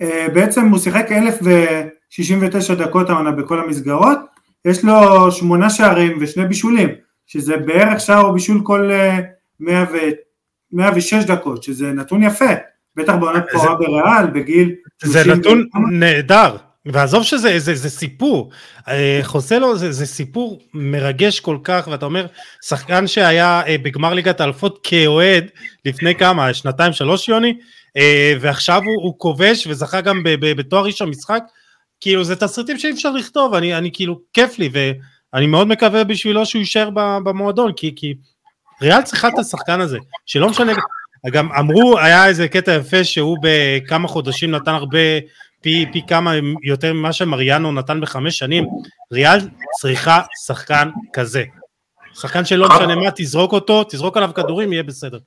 אה, 0.00 0.26
בעצם 0.34 0.68
הוא 0.68 0.78
שיחק 0.78 1.06
1069 1.12 2.74
דקות 2.74 3.10
העונה 3.10 3.30
בכל 3.30 3.60
המסגרות, 3.60 4.18
יש 4.64 4.84
לו 4.84 5.32
שמונה 5.32 5.70
שערים 5.70 6.18
ושני 6.20 6.46
בישולים, 6.46 6.88
שזה 7.26 7.56
בערך 7.56 8.00
שער 8.00 8.24
או 8.24 8.32
בישול 8.32 8.60
כל 8.64 8.90
100 9.60 9.84
ו... 9.92 9.96
106 10.74 11.24
דקות, 11.24 11.62
שזה 11.62 11.92
נתון 11.92 12.22
יפה, 12.22 12.44
בטח 12.96 13.14
בעונת 13.14 13.44
פורה 13.52 13.74
בריאל, 13.74 14.26
בגיל... 14.34 14.74
זה 15.04 15.34
נתון 15.34 15.68
נהדר, 15.90 16.56
ועזוב 16.86 17.22
שזה 17.22 17.58
זה, 17.58 17.74
זה 17.74 17.90
סיפור, 17.90 18.50
אה, 18.88 19.20
חוסלו 19.22 19.76
זה, 19.78 19.92
זה 19.92 20.06
סיפור 20.06 20.60
מרגש 20.74 21.40
כל 21.40 21.58
כך, 21.64 21.88
ואתה 21.90 22.06
אומר, 22.06 22.26
שחקן 22.64 23.06
שהיה 23.06 23.62
אה, 23.66 23.78
בגמר 23.78 24.14
ליגת 24.14 24.40
האלפות 24.40 24.78
כאוהד 24.82 25.44
לפני 25.84 26.14
כמה, 26.14 26.54
שנתיים 26.54 26.92
שלוש 26.92 27.28
יוני, 27.28 27.56
אה, 27.96 28.34
ועכשיו 28.40 28.82
הוא, 28.84 29.02
הוא 29.02 29.18
כובש 29.18 29.66
וזכה 29.66 30.00
גם 30.00 30.20
בתואר 30.24 30.84
ראשון 30.84 31.08
משחק, 31.08 31.42
כאילו 32.00 32.24
זה 32.24 32.36
תסריטים 32.36 32.78
שאי 32.78 32.90
אפשר 32.90 33.10
לכתוב, 33.10 33.54
אני, 33.54 33.74
אני 33.78 33.90
כאילו, 33.92 34.20
כיף 34.32 34.58
לי, 34.58 34.68
ואני 34.72 35.46
מאוד 35.46 35.68
מקווה 35.68 36.04
בשבילו 36.04 36.46
שהוא 36.46 36.60
יישאר 36.60 36.90
במועדון, 37.24 37.72
כי, 37.76 37.92
כי 37.96 38.14
ריאל 38.82 39.02
צריכה 39.02 39.28
את 39.28 39.38
השחקן 39.38 39.80
הזה, 39.80 39.98
שלא 40.26 40.48
משנה, 40.48 40.72
גם 41.32 41.52
אמרו, 41.52 41.98
היה 41.98 42.26
איזה 42.26 42.48
קטע 42.48 42.74
יפה 42.74 43.04
שהוא 43.04 43.38
בכמה 43.42 44.08
חודשים 44.08 44.50
נתן 44.50 44.74
הרבה 44.74 44.98
פי, 45.64 45.86
פי 45.92 46.02
כמה 46.08 46.32
יותר 46.62 46.92
ממה 46.92 47.12
שמריאנו 47.12 47.72
נתן 47.72 48.00
בחמש 48.00 48.38
שנים, 48.38 48.64
ריאל 49.12 49.38
צריכה 49.80 50.20
שחקן 50.46 50.88
כזה. 51.12 51.44
שחקן 52.14 52.44
שלא 52.44 52.68
משנה 52.68 52.96
מה, 52.96 53.10
תזרוק 53.16 53.52
אותו, 53.52 53.84
תזרוק 53.84 54.16
עליו 54.16 54.30
כדורים, 54.34 54.72
יהיה 54.72 54.82
בסדר. 54.82 55.18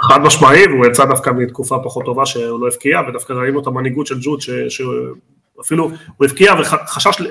חד 0.00 0.18
משמעי, 0.20 0.66
והוא 0.66 0.86
יצא 0.86 1.04
דווקא 1.04 1.30
מתקופה 1.30 1.76
פחות 1.84 2.04
טובה 2.04 2.26
שהוא 2.26 2.60
לא 2.60 2.66
הבקיע, 2.66 3.00
ודווקא 3.08 3.32
ראינו 3.32 3.60
את 3.60 3.66
המנהיגות 3.66 4.06
של 4.06 4.18
ג'וד, 4.20 4.40
שאפילו 4.40 5.90
הוא 6.16 6.26
הבקיע 6.26 6.54
וחשש 6.60 7.20
אה, 7.20 7.26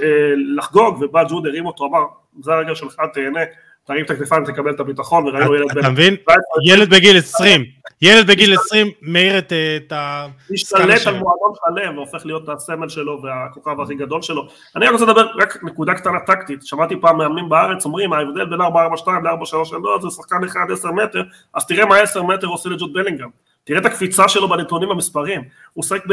לחגוג, 0.58 1.02
ובא 1.02 1.24
ג'וד, 1.24 1.48
הרים 1.48 1.66
אותו, 1.66 1.86
אמר, 1.86 2.00
זה 2.42 2.52
הרגע 2.52 2.76
שלך, 2.76 2.96
תהנה, 3.14 3.40
תרים 3.88 4.06
את 4.06 4.10
הכתפיים, 4.10 4.46
תקבל 4.46 4.72
את 4.72 4.80
הביטחון, 4.80 5.28
וראינו 5.28 5.56
ילד 5.56 5.74
בן... 5.74 5.80
אתה 5.80 5.90
מבין? 5.90 6.16
ילד 6.66 6.90
בגיל 6.90 7.18
20, 7.18 7.66
ילד 8.02 8.28
בגיל 8.28 8.54
20 8.54 8.88
מאיר 9.02 9.38
את, 9.38 9.54
את 9.78 9.92
ה... 9.92 10.28
משתלט 10.52 11.08
על 11.08 11.14
מועדון 11.14 11.54
שלם 11.66 11.98
והופך 11.98 12.26
להיות 12.26 12.50
הסמל 12.50 12.90
שלו 12.90 13.22
והכוכב 13.24 13.82
הכי 13.82 13.96
גדול 13.96 14.22
שלו. 14.22 14.48
אני 14.76 14.90
רוצה 14.90 15.06
לדבר 15.06 15.28
רק 15.38 15.64
נקודה 15.64 15.94
קטנה 15.94 16.20
טקטית, 16.26 16.66
שמעתי 16.66 16.96
פעם 17.02 17.18
מאמנים 17.18 17.50
בארץ 17.50 17.86
אומרים 17.86 18.14
ההבדל 18.14 18.46
בין 18.46 18.62
442 18.62 19.26
ל-433 19.26 19.78
לא, 19.84 20.00
זה 20.02 20.10
שחקן 20.10 20.44
אחד 20.44 20.66
10 20.72 20.92
מטר, 20.92 21.24
אז 21.54 21.68
תראה 21.68 21.86
מה 21.86 21.98
10 21.98 22.24
מטר 22.24 22.48
עושה 22.48 22.70
לג'וד 22.70 22.94
בלינגהם. 22.94 23.30
תראה 23.68 23.80
את 23.80 23.86
הקפיצה 23.86 24.28
שלו 24.28 24.50
בנתונים 24.50 24.90
במספרים, 24.90 25.42
הוא 25.74 25.82
עוסק 25.84 26.04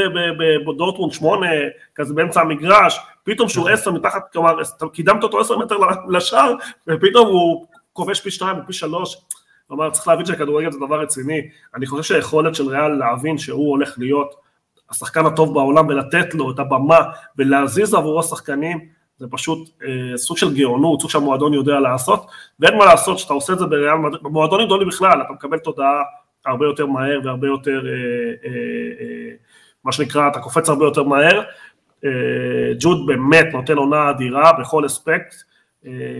בדורטמונד 0.67 1.13
8, 1.13 1.47
כזה 1.95 2.15
באמצע 2.15 2.41
המגרש, 2.41 3.01
פתאום 3.25 3.49
שהוא 3.49 3.69
10 3.69 3.93
מתחת, 3.93 4.33
כלומר, 4.33 4.57
קידמת 4.93 5.23
אותו 5.23 5.41
10 5.41 5.59
מטר 5.59 5.77
לשער, 6.09 6.55
ופתאום 6.89 7.27
הוא 7.27 7.67
כובש 7.93 8.21
פי 8.21 8.31
2 8.31 8.57
ופי 8.59 8.73
3, 8.73 9.17
כלומר 9.69 9.91
צריך 9.91 10.09
להבין 10.09 10.27
שהכדורגל 10.27 10.73
זה 10.73 10.79
דבר 10.87 11.01
רציני, 11.01 11.41
אני 11.75 11.87
חושב 11.87 12.03
שהיכולת 12.03 12.55
של 12.55 12.69
ריאל 12.69 12.89
להבין 12.89 13.39
שהוא 13.39 13.71
הולך 13.71 13.95
להיות 13.99 14.35
השחקן 14.91 15.27
הטוב 15.27 15.55
בעולם 15.55 15.89
ולתת 15.89 16.35
לו 16.35 16.51
את 16.51 16.59
הבמה 16.59 16.99
ולהזיז 17.39 17.95
עבורו 17.95 18.23
שחקנים, 18.23 18.89
זה 19.19 19.27
פשוט 19.31 19.69
אה, 19.83 20.17
סוג 20.17 20.37
של 20.37 20.55
גאונות, 20.55 21.01
סוג 21.01 21.11
שהמועדון 21.11 21.55
יודע 21.55 21.81
לעשות, 21.81 22.27
ואין 22.61 22.79
מה 22.79 22.85
לעשות 22.85 23.19
שאתה 23.19 23.33
עושה 23.33 23.53
את 23.53 23.59
זה 23.59 23.67
בריאל, 23.67 23.97
במועדונים 24.23 24.67
גדולים 24.67 24.89
בכלל, 24.89 25.23
אתה 25.23 25.33
מקבל 25.33 25.59
תודעה 25.59 26.03
הרבה 26.47 26.67
יותר 26.67 26.87
מהר 26.87 27.21
והרבה 27.25 27.47
יותר, 27.47 27.87
אה, 27.87 27.93
אה, 28.45 28.51
אה, 29.01 29.31
מה 29.85 29.93
שנקרא, 29.93 30.29
אתה 30.29 30.41
קופץ 30.41 30.69
הרבה 30.69 30.85
יותר 30.85 31.03
מהר. 31.03 31.43
ג'וד 32.81 33.07
באמת 33.07 33.47
נותן 33.53 33.77
עונה 33.77 34.11
אדירה 34.11 34.53
בכל 34.61 34.87
אספקט, 34.87 35.35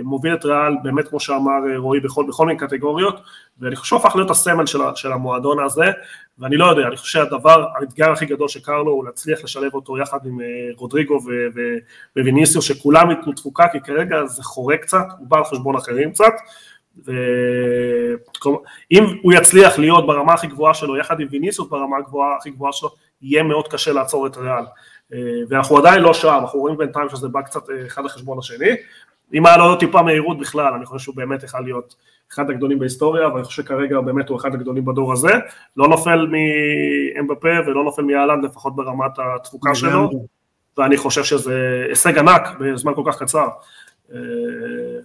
מוביל 0.05 0.35
את 0.35 0.45
ריאל 0.45 0.77
באמת 0.83 1.09
כמו 1.09 1.21
שאמר 1.21 1.77
רועי 1.77 2.01
בכל, 2.01 2.25
בכל 2.29 2.47
מיני 2.47 2.59
קטגוריות 2.59 3.21
ואני 3.59 3.77
חושב 3.77 3.97
שהפך 3.97 4.17
להיות 4.17 4.31
הסמל 4.31 4.67
של, 4.67 4.79
של 4.95 5.13
המועדון 5.13 5.65
הזה 5.65 5.85
ואני 6.39 6.57
לא 6.57 6.67
יודע, 6.67 6.87
אני 6.87 6.97
חושב 6.97 7.13
שהדבר, 7.13 7.67
האתגר 7.75 8.13
הכי 8.13 8.27
גדול 8.27 8.49
שקר 8.49 8.83
לו 8.83 8.93
הוא 8.93 9.05
להצליח 9.05 9.45
לשלב 9.45 9.75
אותו 9.75 9.99
יחד 9.99 10.19
עם 10.25 10.39
רודריגו 10.77 11.19
וויניסיו 12.17 12.63
שכולם 12.63 13.11
ייתנו 13.11 13.33
תפוקה 13.33 13.69
כי 13.73 13.81
כרגע 13.81 14.25
זה 14.27 14.43
חורה 14.43 14.77
קצת, 14.77 15.07
הוא 15.19 15.29
בא 15.29 15.39
על 15.39 15.45
חשבון 15.45 15.77
אחרים 15.77 16.13
קצת 16.13 16.33
ואם 17.03 19.05
הוא 19.23 19.33
יצליח 19.33 19.79
להיות 19.79 20.07
ברמה 20.07 20.35
הכי 20.35 20.47
גבוהה 20.47 20.75
שלו 20.75 20.97
יחד 20.97 21.21
עם 21.21 21.29
ויניסיוס 21.31 21.69
ברמה 21.69 21.97
הגבוהה 21.97 22.37
הכי 22.37 22.51
גבוהה 22.51 22.73
שלו 22.73 22.89
יהיה 23.23 23.43
מאוד 23.43 23.69
קשה 23.69 23.93
לעצור 23.93 24.27
את 24.27 24.37
ריאל. 24.37 24.65
ואנחנו 25.49 25.79
עדיין 25.79 26.03
לא 26.03 26.15
שם, 26.15 26.39
אנחנו 26.41 26.61
רואים 26.61 26.77
בינתיים 26.77 27.09
שזה 27.09 27.29
בא 27.29 27.43
קצת 27.43 27.63
אחד 27.87 28.05
לחשבון 28.05 28.39
השני. 28.39 28.71
אם 29.35 29.47
היה 29.47 29.57
לו 29.57 29.77
טיפה 29.77 30.03
מהירות 30.03 30.39
בכלל, 30.39 30.75
אני 30.75 30.87
חושב 30.87 31.05
שהוא 31.05 31.17
באמת 31.17 31.43
יכול 31.43 31.61
להיות 31.61 31.95
אחד 32.33 32.51
הגדולים 32.51 32.79
בהיסטוריה, 32.79 33.29
ואני 33.29 33.45
חושב 33.45 33.63
שכרגע 33.63 34.01
באמת 34.01 34.29
הוא 34.29 34.39
אחד 34.39 34.55
הגדולים 34.55 34.85
בדור 34.85 35.13
הזה, 35.13 35.33
לא 35.77 35.89
נופל 35.89 36.27
מאמבפה 36.27 37.49
ולא 37.67 37.85
נופל 37.85 38.03
מאלנד 38.03 38.45
לפחות 38.45 38.77
ברמת 38.77 39.19
התפוקה 39.19 39.75
שלו, 39.75 40.11
ואני 40.79 40.97
חושב 40.97 41.25
שזה 41.25 41.85
הישג 41.89 42.19
ענק 42.19 42.43
בזמן 42.61 42.95
כל 42.95 43.03
כך 43.07 43.23
קצר. 43.23 43.49
אה, 44.13 44.19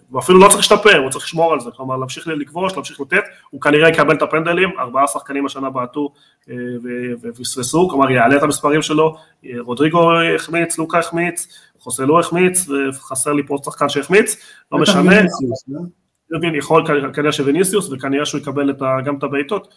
הוא 0.09 0.19
אפילו 0.19 0.39
לא 0.39 0.45
צריך 0.45 0.57
להשתפר, 0.57 0.97
הוא 0.97 1.09
צריך 1.09 1.25
לשמור 1.25 1.53
על 1.53 1.59
זה, 1.59 1.69
כלומר 1.75 1.97
להמשיך 1.97 2.27
לכבוש, 2.27 2.73
להמשיך 2.73 3.01
לתת, 3.01 3.23
הוא 3.49 3.61
כנראה 3.61 3.89
יקבל 3.89 4.15
את 4.15 4.21
הפנדלים, 4.21 4.69
ארבעה 4.79 5.07
שחקנים 5.07 5.45
השנה 5.45 5.69
בעטו 5.69 6.13
אה, 6.49 6.55
ופספסו, 7.21 7.89
כלומר 7.89 8.11
יעלה 8.11 8.37
את 8.37 8.43
המספרים 8.43 8.81
שלו, 8.81 9.15
רודריגו 9.59 10.11
החמיץ, 10.35 10.77
לוקה 10.77 10.99
החמיץ, 10.99 11.47
חוסלו 11.79 12.19
החמיץ, 12.19 12.69
וחסר 12.69 13.33
לי 13.33 13.43
פה 13.47 13.57
שחקן 13.65 13.89
שהחמיץ, 13.89 14.37
לא 14.71 14.79
משנה. 14.79 15.21
לא? 15.67 16.57
יכול 16.57 16.83
כנראה 17.13 17.31
שוויניסיוס, 17.31 17.89
וכנראה 17.91 18.25
שהוא 18.25 18.41
יקבל 18.41 18.73
גם 19.05 19.17
את 19.17 19.23
הבעיטות, 19.23 19.67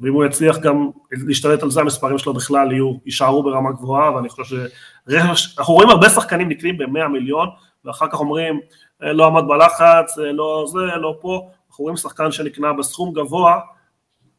ואם 0.00 0.12
הוא 0.12 0.24
יצליח 0.24 0.58
גם 0.58 0.90
להשתלט 1.12 1.62
על 1.62 1.70
זה, 1.70 1.80
המספרים 1.80 2.18
שלו 2.18 2.34
בכלל 2.34 2.72
יהיו, 2.72 2.94
יישארו 3.06 3.42
ברמה 3.42 3.72
גבוהה, 3.72 4.14
ואני 4.14 4.28
חושב 4.28 4.44
ש... 4.44 4.52
אנחנו 5.58 5.74
רואים 5.74 5.90
הרבה 5.90 6.08
שחקנים 6.08 6.48
נקנים 6.48 6.78
ב-100 6.78 7.08
מיליון, 7.08 7.48
ואחר 7.84 8.06
כך 8.08 8.20
אומרים, 8.20 8.60
אה, 9.02 9.12
לא 9.12 9.26
עמד 9.26 9.42
בלחץ, 9.48 10.18
אה, 10.18 10.32
לא 10.32 10.64
זה, 10.72 10.96
לא 10.96 11.16
פה, 11.20 11.48
אנחנו 11.68 11.82
רואים 11.82 11.96
שחקן 11.96 12.32
שנקנה 12.32 12.72
בסכום 12.72 13.12
גבוה 13.12 13.58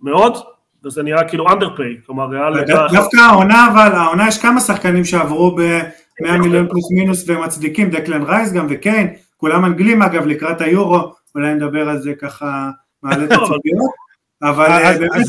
מאוד, 0.01 0.37
וזה 0.85 1.03
נראה 1.03 1.29
כאילו 1.29 1.47
underpay, 1.47 2.05
כלומר 2.05 2.25
ריאל... 2.25 2.65
דווקא 2.91 3.17
העונה, 3.17 3.67
אבל 3.71 3.95
העונה 3.95 4.27
יש 4.27 4.41
כמה 4.41 4.59
שחקנים 4.59 5.05
שעברו 5.05 5.55
ב... 5.55 5.61
100 6.21 6.37
מיליון 6.37 6.67
פלוס 6.69 6.91
מינוס 6.91 7.29
ומצדיקים, 7.29 7.89
דקלן 7.89 8.23
רייס 8.23 8.53
גם 8.53 8.67
וקיין, 8.69 9.13
כולם 9.37 9.65
אנגלים 9.65 10.01
אגב 10.01 10.25
לקראת 10.25 10.61
היורו, 10.61 11.13
אולי 11.35 11.53
נדבר 11.53 11.89
על 11.89 12.01
זה 12.01 12.13
ככה, 12.21 12.69
מעלה 13.03 13.25
את 13.25 13.31
הציפיות, 13.41 13.91
אבל 14.41 14.65
אה, 14.65 14.97
באמת... 14.97 15.27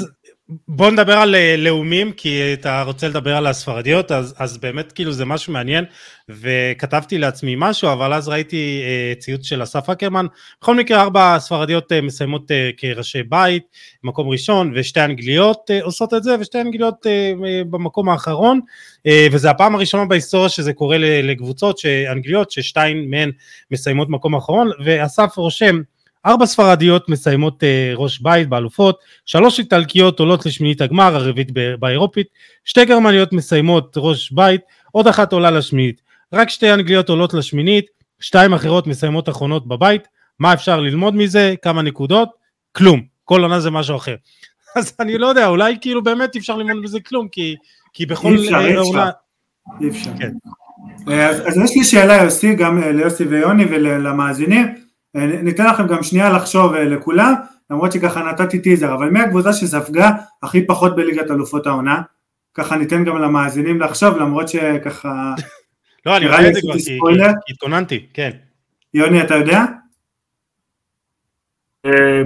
בוא 0.69 0.91
נדבר 0.91 1.13
על 1.13 1.35
אה, 1.35 1.55
לאומים, 1.59 2.13
כי 2.13 2.53
אתה 2.53 2.83
רוצה 2.83 3.09
לדבר 3.09 3.37
על 3.37 3.47
הספרדיות, 3.47 4.13
אז, 4.13 4.35
אז 4.39 4.59
באמת 4.59 4.93
כאילו 4.93 5.13
זה 5.13 5.25
משהו 5.25 5.53
מעניין, 5.53 5.85
וכתבתי 6.29 7.19
לעצמי 7.19 7.55
משהו, 7.59 7.93
אבל 7.93 8.13
אז 8.13 8.29
ראיתי 8.29 8.83
uh, 8.83 9.21
ציוץ 9.21 9.47
של 9.47 9.63
אסף 9.63 9.91
אקרמן. 9.91 10.27
בכל 10.61 10.77
מקרה, 10.77 11.03
ארבע 11.03 11.37
ספרדיות 11.39 11.93
uh, 11.93 11.95
מסיימות 12.03 12.51
uh, 12.51 12.55
כראשי 12.77 13.23
בית, 13.23 13.63
מקום 14.05 14.29
ראשון, 14.29 14.73
ושתי 14.75 15.05
אנגליות 15.05 15.71
uh, 15.71 15.85
עושות 15.85 16.15
את 16.15 16.23
זה, 16.23 16.37
ושתי 16.41 16.61
אנגליות 16.61 17.07
uh, 17.07 17.41
uh, 17.41 17.65
במקום 17.71 18.09
האחרון, 18.09 18.61
uh, 19.09 19.11
וזה 19.33 19.51
הפעם 19.51 19.75
הראשונה 19.75 20.05
בהיסטוריה 20.05 20.49
שזה 20.49 20.73
קורה 20.73 20.97
לקבוצות 20.99 21.81
אנגליות, 22.13 22.51
ששתיים 22.51 23.11
מהן 23.11 23.31
מסיימות 23.71 24.09
מקום 24.09 24.35
אחרון, 24.35 24.71
ואסף 24.85 25.37
רושם, 25.37 25.81
ארבע 26.27 26.47
ספרדיות 26.47 27.09
מסיימות 27.09 27.63
uh, 27.63 27.67
ראש 27.97 28.21
בית 28.21 28.49
באלופות, 28.49 28.99
שלוש 29.27 29.59
איטלקיות 29.59 30.21
עולות 30.21 30.47
לשמינית 30.47 30.81
הגמר, 30.81 31.17
הרביעית 31.17 31.51
באירופית, 31.79 32.27
שתי 32.65 32.85
גרמניות 32.85 33.33
מסיימות 33.33 33.95
ראש 33.97 34.33
בית, 34.33 34.61
עוד 34.93 35.07
אחת 35.07 35.33
עולה 35.33 35.51
לשמינית, 35.51 36.01
רק 36.33 36.49
שתי 36.49 36.73
אנגליות 36.73 37.09
עולות 37.09 37.35
לשמינית, 37.35 37.87
שתיים 38.21 38.55
אחרות 38.55 38.87
מסיימות 38.87 39.29
אחרונות 39.29 39.67
בבית, 39.67 40.09
מה 40.39 40.53
אפשר 40.53 40.81
ללמוד 40.81 41.15
מזה, 41.15 41.55
כמה 41.63 41.83
נקודות, 41.83 42.29
כלום, 42.73 43.03
כל 43.25 43.43
עונה 43.43 43.61
זה 43.61 43.71
משהו 43.71 43.97
אחר. 43.97 44.17
אז 44.77 44.95
אני 45.01 45.19
לא 45.19 45.27
יודע, 45.27 45.47
אולי 45.47 45.77
כאילו 45.81 46.03
באמת 46.03 46.35
אי 46.35 46.41
אפשר 46.41 46.57
ללמוד 46.57 46.83
מזה 46.83 47.01
כלום, 47.01 47.29
כי, 47.29 47.57
כי 47.93 48.07
בכל 48.07 48.37
עונה... 48.37 49.11
אי 49.81 49.89
אפשר. 49.89 50.11
כן. 50.19 50.33
אה, 51.09 51.29
אז, 51.29 51.41
אז 51.49 51.57
יש 51.65 51.77
לי 51.77 51.85
שאלה 51.85 52.15
יוסי, 52.15 52.55
גם 52.55 52.83
אה, 52.83 52.93
ליוסי 52.93 53.25
ויוני 53.25 53.65
ולמאזינים, 53.65 54.67
אה, 54.67 54.73
ניתן 55.15 55.67
לכם 55.67 55.87
גם 55.87 56.03
שנייה 56.03 56.31
לחשוב 56.31 56.75
אה, 56.75 56.85
לכולם, 56.85 57.35
למרות 57.71 57.93
שככה 57.93 58.23
נתתי 58.23 58.59
טיזר, 58.59 58.95
אבל 58.95 59.09
מי 59.11 59.21
הקבוצה 59.21 59.53
שספגה 59.53 60.11
הכי 60.43 60.67
פחות 60.67 60.97
בליגת 60.97 61.31
אלופות 61.31 61.67
העונה? 61.67 62.03
ככה 62.55 62.77
ניתן 62.77 63.05
גם 63.05 63.19
למאזינים 63.19 63.81
לחשוב, 63.81 64.17
למרות 64.17 64.49
שככה... 64.49 65.35
לא, 66.07 66.17
אני 66.17 66.25
יודע 66.25 66.49
את 66.49 66.55
זה 66.55 66.61
כבר, 66.61 66.79
כי 67.47 67.53
התכוננתי, 67.53 68.07
כן. 68.15 68.31
יוני, 68.95 69.23
אתה 69.23 69.35
יודע? 69.35 69.65
אה, 71.87 72.23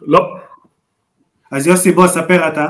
לא. 0.00 0.36
אז 1.52 1.66
יוסי, 1.66 1.92
בוא, 1.92 2.06
ספר 2.06 2.48
אתה. 2.48 2.66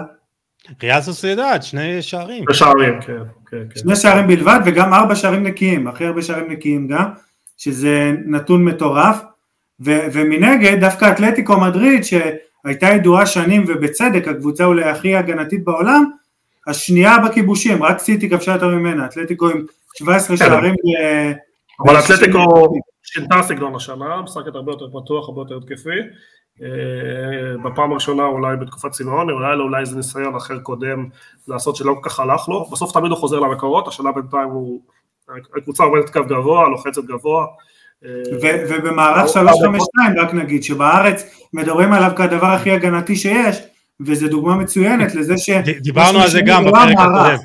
ריאל 0.83 1.01
סוסיידד, 1.01 1.59
שני 1.62 2.03
שערים. 2.03 2.45
שני 2.45 2.55
שערים, 2.55 3.01
כן, 3.01 3.23
כן, 3.51 3.62
כן. 3.71 3.81
שני 3.81 3.97
שערים 3.97 4.27
בלבד, 4.27 4.61
וגם 4.66 4.95
ארבע 4.95 5.14
שערים 5.14 5.43
נקיים, 5.43 5.89
הכי 5.89 6.05
הרבה 6.05 6.23
שערים 6.23 6.53
נקיים 6.53 6.89
גם. 6.89 7.11
שזה 7.61 8.13
נתון 8.27 8.65
מטורף, 8.65 9.21
ו- 9.81 10.07
ומנגד 10.13 10.81
דווקא 10.81 11.13
אתלטיקו 11.13 11.61
מדריד 11.61 12.03
שהייתה 12.05 12.87
ידועה 12.87 13.27
שנים 13.27 13.65
ובצדק 13.69 14.29
הקבוצה 14.29 14.65
אולי 14.65 14.85
הכי 14.85 15.17
הגנתית 15.17 15.65
בעולם, 15.65 16.05
השנייה 16.67 17.19
בכיבושים, 17.19 17.83
רק 17.83 17.99
סיטי 17.99 18.31
כבשה 18.31 18.53
יותר 18.53 18.69
ממנה, 18.69 19.05
אתלטיקו 19.07 19.49
עם 19.49 19.65
17 19.95 20.37
כן. 20.37 20.45
שערים. 20.45 20.75
אבל 21.81 21.99
אתלטיקו 21.99 22.69
שינתה 23.03 23.43
סגנון 23.43 23.75
השנה, 23.75 24.23
משחקת 24.23 24.55
הרבה 24.55 24.73
יותר 24.73 24.87
פתוח, 24.89 25.29
הרבה 25.29 25.41
יותר 25.41 25.57
התקפי, 25.57 26.01
אה, 26.63 26.69
בפעם 27.65 27.93
הראשונה 27.93 28.25
אולי 28.25 28.57
בתקופת 28.57 28.93
סימאוני, 28.93 29.33
אולי 29.33 29.57
לא, 29.57 29.63
אולי 29.63 29.81
איזה 29.81 29.97
ניסיון 29.97 30.37
אחר 30.37 30.59
קודם 30.59 31.09
לעשות 31.49 31.77
שלא 31.77 31.95
כל 32.01 32.11
כך 32.11 32.21
הלך 32.21 32.49
לו, 32.49 32.65
בסוף 32.73 32.93
תמיד 32.93 33.11
הוא 33.11 33.19
חוזר 33.19 33.39
למקורות, 33.39 33.89
השנה 33.89 34.13
בינתיים 34.13 34.49
הוא 34.49 34.81
הקבוצה 35.57 35.85
עומדת 35.85 36.11
קו 36.11 36.24
גבוה, 36.24 36.68
לוחצת 36.68 37.05
גבוה. 37.05 37.47
ובמערך 38.68 39.28
352 39.28 40.18
רק 40.18 40.35
נגיד 40.35 40.62
שבארץ 40.62 41.49
מדברים 41.53 41.93
עליו 41.93 42.11
כדבר 42.16 42.47
הכי 42.47 42.70
הגנתי 42.70 43.16
שיש, 43.16 43.62
וזו 44.01 44.28
דוגמה 44.28 44.57
מצוינת 44.57 45.14
לזה 45.14 45.39
ש... 45.39 45.51
דיברנו 45.81 46.20
על 46.20 46.28
זה 46.28 46.41
גם 46.47 46.64
בפרק 46.64 46.97
הקודם. 46.99 47.37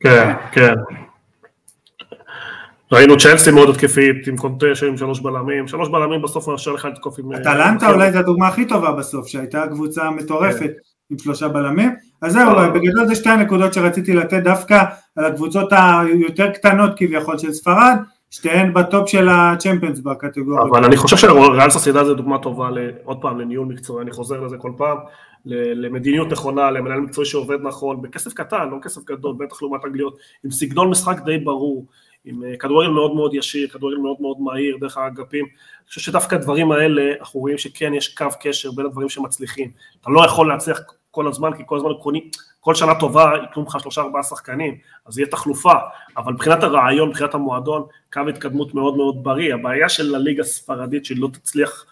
כן, 0.00 0.32
כן. 0.52 0.74
ראינו 2.92 3.16
צ'לסי 3.18 3.50
מאוד 3.50 3.68
התקפית 3.68 4.26
עם 4.26 4.36
קונטה 4.36 4.66
עם 4.88 4.96
שלוש 4.96 5.20
בלמים, 5.20 5.68
שלוש 5.68 5.88
בלמים 5.88 6.22
בסוף 6.22 6.48
מאפשר 6.48 6.72
לך 6.72 6.84
לתקוף 6.84 7.18
עם... 7.18 7.32
אטלנטה 7.32 7.90
אולי 7.90 8.12
זו 8.12 8.18
הדוגמה 8.18 8.48
הכי 8.48 8.64
טובה 8.64 8.92
בסוף, 8.92 9.26
שהייתה 9.26 9.64
קבוצה 9.66 10.10
מטורפת 10.10 10.60
כן. 10.60 10.66
עם 11.10 11.18
שלושה 11.18 11.48
בלמים, 11.48 11.94
אז 12.22 12.32
זהו, 12.32 12.52
בגדול 12.74 13.06
זה 13.06 13.14
שתי 13.14 13.28
הנקודות 13.28 13.74
שרציתי 13.74 14.14
לתת 14.14 14.42
דווקא 14.42 14.84
על 15.16 15.24
הקבוצות 15.24 15.72
היותר 15.72 16.50
קטנות 16.50 16.90
כביכול 16.96 17.38
של 17.38 17.52
ספרד, 17.52 17.96
שתיהן 18.30 18.74
בטופ 18.74 19.08
של 19.08 19.28
הצ'מפיונס 19.28 20.00
בקטגוריה. 20.00 20.62
אבל 20.62 20.84
אני 20.84 20.96
חושב 20.96 21.16
שריאל 21.16 21.70
ססידה 21.70 22.04
זה 22.04 22.14
דוגמה 22.14 22.38
טובה, 22.38 22.68
עוד 23.04 23.20
פעם, 23.20 23.40
לניהול 23.40 23.66
מקצועי, 23.66 24.02
אני 24.02 24.10
חוזר 24.10 24.40
לזה 24.40 24.56
כל 24.58 24.72
פעם, 24.76 24.96
למדיניות 25.46 26.32
נכונה, 26.32 26.70
למנהל 26.70 27.00
מקצועי 27.00 27.26
שעובד 27.26 27.58
נכון, 27.62 28.02
בכסף 28.02 28.32
קטן, 28.32 28.68
לא 28.70 28.76
כסף 28.82 29.04
גדול, 29.04 29.34
בטח 29.38 29.62
לעומת 29.62 29.84
אנגליות, 29.84 30.18
עם 30.44 30.50
סגנון 30.50 30.90
משחק 30.90 31.24
די 31.24 31.38
ברור, 31.38 31.86
עם 32.26 32.44
אה, 32.44 32.56
כדורגל 32.56 32.90
מאוד 32.90 33.14
מאוד 33.14 33.34
ישיר, 33.34 33.68
כדורגל 33.68 33.96
מאוד 33.96 34.16
מאוד 34.20 34.40
מהיר, 34.40 34.76
דרך 34.80 34.96
האגפים, 34.96 35.44
אני 35.44 35.88
חושב 35.88 36.00
שדווקא 36.00 36.34
הדברים 36.34 36.72
האלה, 36.72 37.12
אנחנו 37.20 37.40
רואים 37.40 37.58
שכן 37.58 37.94
יש 37.94 38.14
קו 38.14 38.26
קשר 38.40 38.70
בין 38.70 38.86
הדברים 38.86 39.08
שמצליחים. 39.08 39.70
אתה 40.00 40.10
לא 40.10 40.26
יכול 40.26 40.48
להצליח 40.48 40.80
כל 41.10 41.28
הזמן, 41.28 41.56
כי 41.56 41.62
כל 41.66 41.76
הזמן 41.76 41.90
קונים, 42.02 42.30
כל 42.60 42.74
שנה 42.74 42.94
טובה 43.00 43.32
יקנו 43.44 43.62
לך 43.62 43.80
שלושה 43.80 44.00
ארבעה 44.00 44.22
שחקנים, 44.22 44.78
אז 45.06 45.18
יהיה 45.18 45.28
תחלופה, 45.28 45.72
אבל 46.16 46.32
מבחינת 46.32 46.62
הרעיון, 46.62 47.08
מבחינת 47.08 47.34
המועדון, 47.34 47.82
קו 48.12 48.20
התקדמות 48.28 48.74
מאוד 48.74 48.96
מאוד 48.96 49.24
בריא. 49.24 49.54
הבעיה 49.54 49.88
של 49.88 50.14
הליגה 50.14 50.42
הספרדית 50.42 51.04
שהיא 51.04 51.20
לא 51.20 51.28
תצליח 51.32 51.86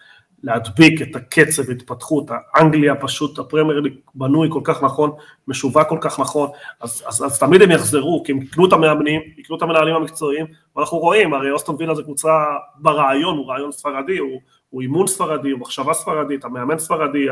להדביק 0.45 1.01
את 1.01 1.15
הקצב 1.15 1.71
התפתחות, 1.71 2.31
האנגליה 2.53 2.95
פשוט, 2.95 3.39
הפרמייר 3.39 3.79
ליג 3.79 3.93
בנוי 4.15 4.47
כל 4.51 4.61
כך 4.63 4.83
נכון, 4.83 5.11
משווק 5.47 5.87
כל 5.89 5.97
כך 6.01 6.19
נכון, 6.19 6.49
אז, 6.81 7.03
אז, 7.07 7.23
אז 7.25 7.39
תמיד 7.39 7.61
הם 7.61 7.71
יחזרו, 7.71 8.23
כי 8.25 8.31
הם 8.31 8.41
יקנו 8.41 8.67
את 8.67 8.73
המאמנים, 8.73 9.21
יקנו 9.37 9.57
את 9.57 9.61
המנהלים 9.61 9.95
המקצועיים, 9.95 10.45
ואנחנו 10.75 10.97
רואים, 10.97 11.33
הרי 11.33 11.51
אוסטון 11.51 11.75
וילה 11.79 11.95
זה 11.95 12.03
קבוצה 12.03 12.29
ברעיון, 12.75 13.37
הוא 13.37 13.49
רעיון 13.49 13.71
ספרדי, 13.71 14.17
הוא, 14.17 14.41
הוא 14.69 14.81
אימון 14.81 15.07
ספרדי, 15.07 15.51
הוא 15.51 15.59
מחשבה 15.59 15.93
ספרדית, 15.93 16.45
המאמן 16.45 16.79
ספרדי, 16.79 17.25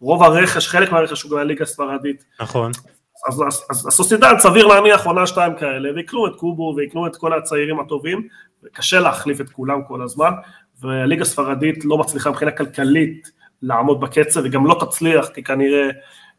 רוב 0.00 0.22
הרכש, 0.22 0.68
חלק 0.68 0.92
מהרכש 0.92 1.22
הוא 1.22 1.30
גם 1.30 1.38
הליגה 1.38 1.62
הספרדית. 1.62 2.24
נכון. 2.40 2.70
אז, 3.28 3.42
אז, 3.48 3.64
אז 3.70 3.86
הסוסידן 3.86 4.38
סביר 4.38 4.66
להניח 4.66 5.06
עונה 5.06 5.26
שתיים 5.26 5.54
כאלה, 5.54 5.94
ויקנו 5.94 6.26
את 6.26 6.32
קובו 6.36 6.74
ויקנו 6.76 7.06
את 7.06 7.16
כל 7.16 7.32
הצעירים 7.32 7.80
הטובים, 7.80 8.28
קשה 8.72 9.00
להחליף 9.00 9.40
את 9.40 9.50
כולם 9.50 9.82
כל 9.82 10.02
הזמן, 10.02 10.30
והליגה 10.80 11.22
הספרדית 11.22 11.84
לא 11.84 11.98
מצליחה 11.98 12.30
מבחינה 12.30 12.50
כלכלית 12.50 13.30
לעמוד 13.62 14.00
בקצב, 14.00 14.40
וגם 14.44 14.66
לא 14.66 14.76
תצליח, 14.80 15.28
כי 15.28 15.42
כנראה, 15.42 15.88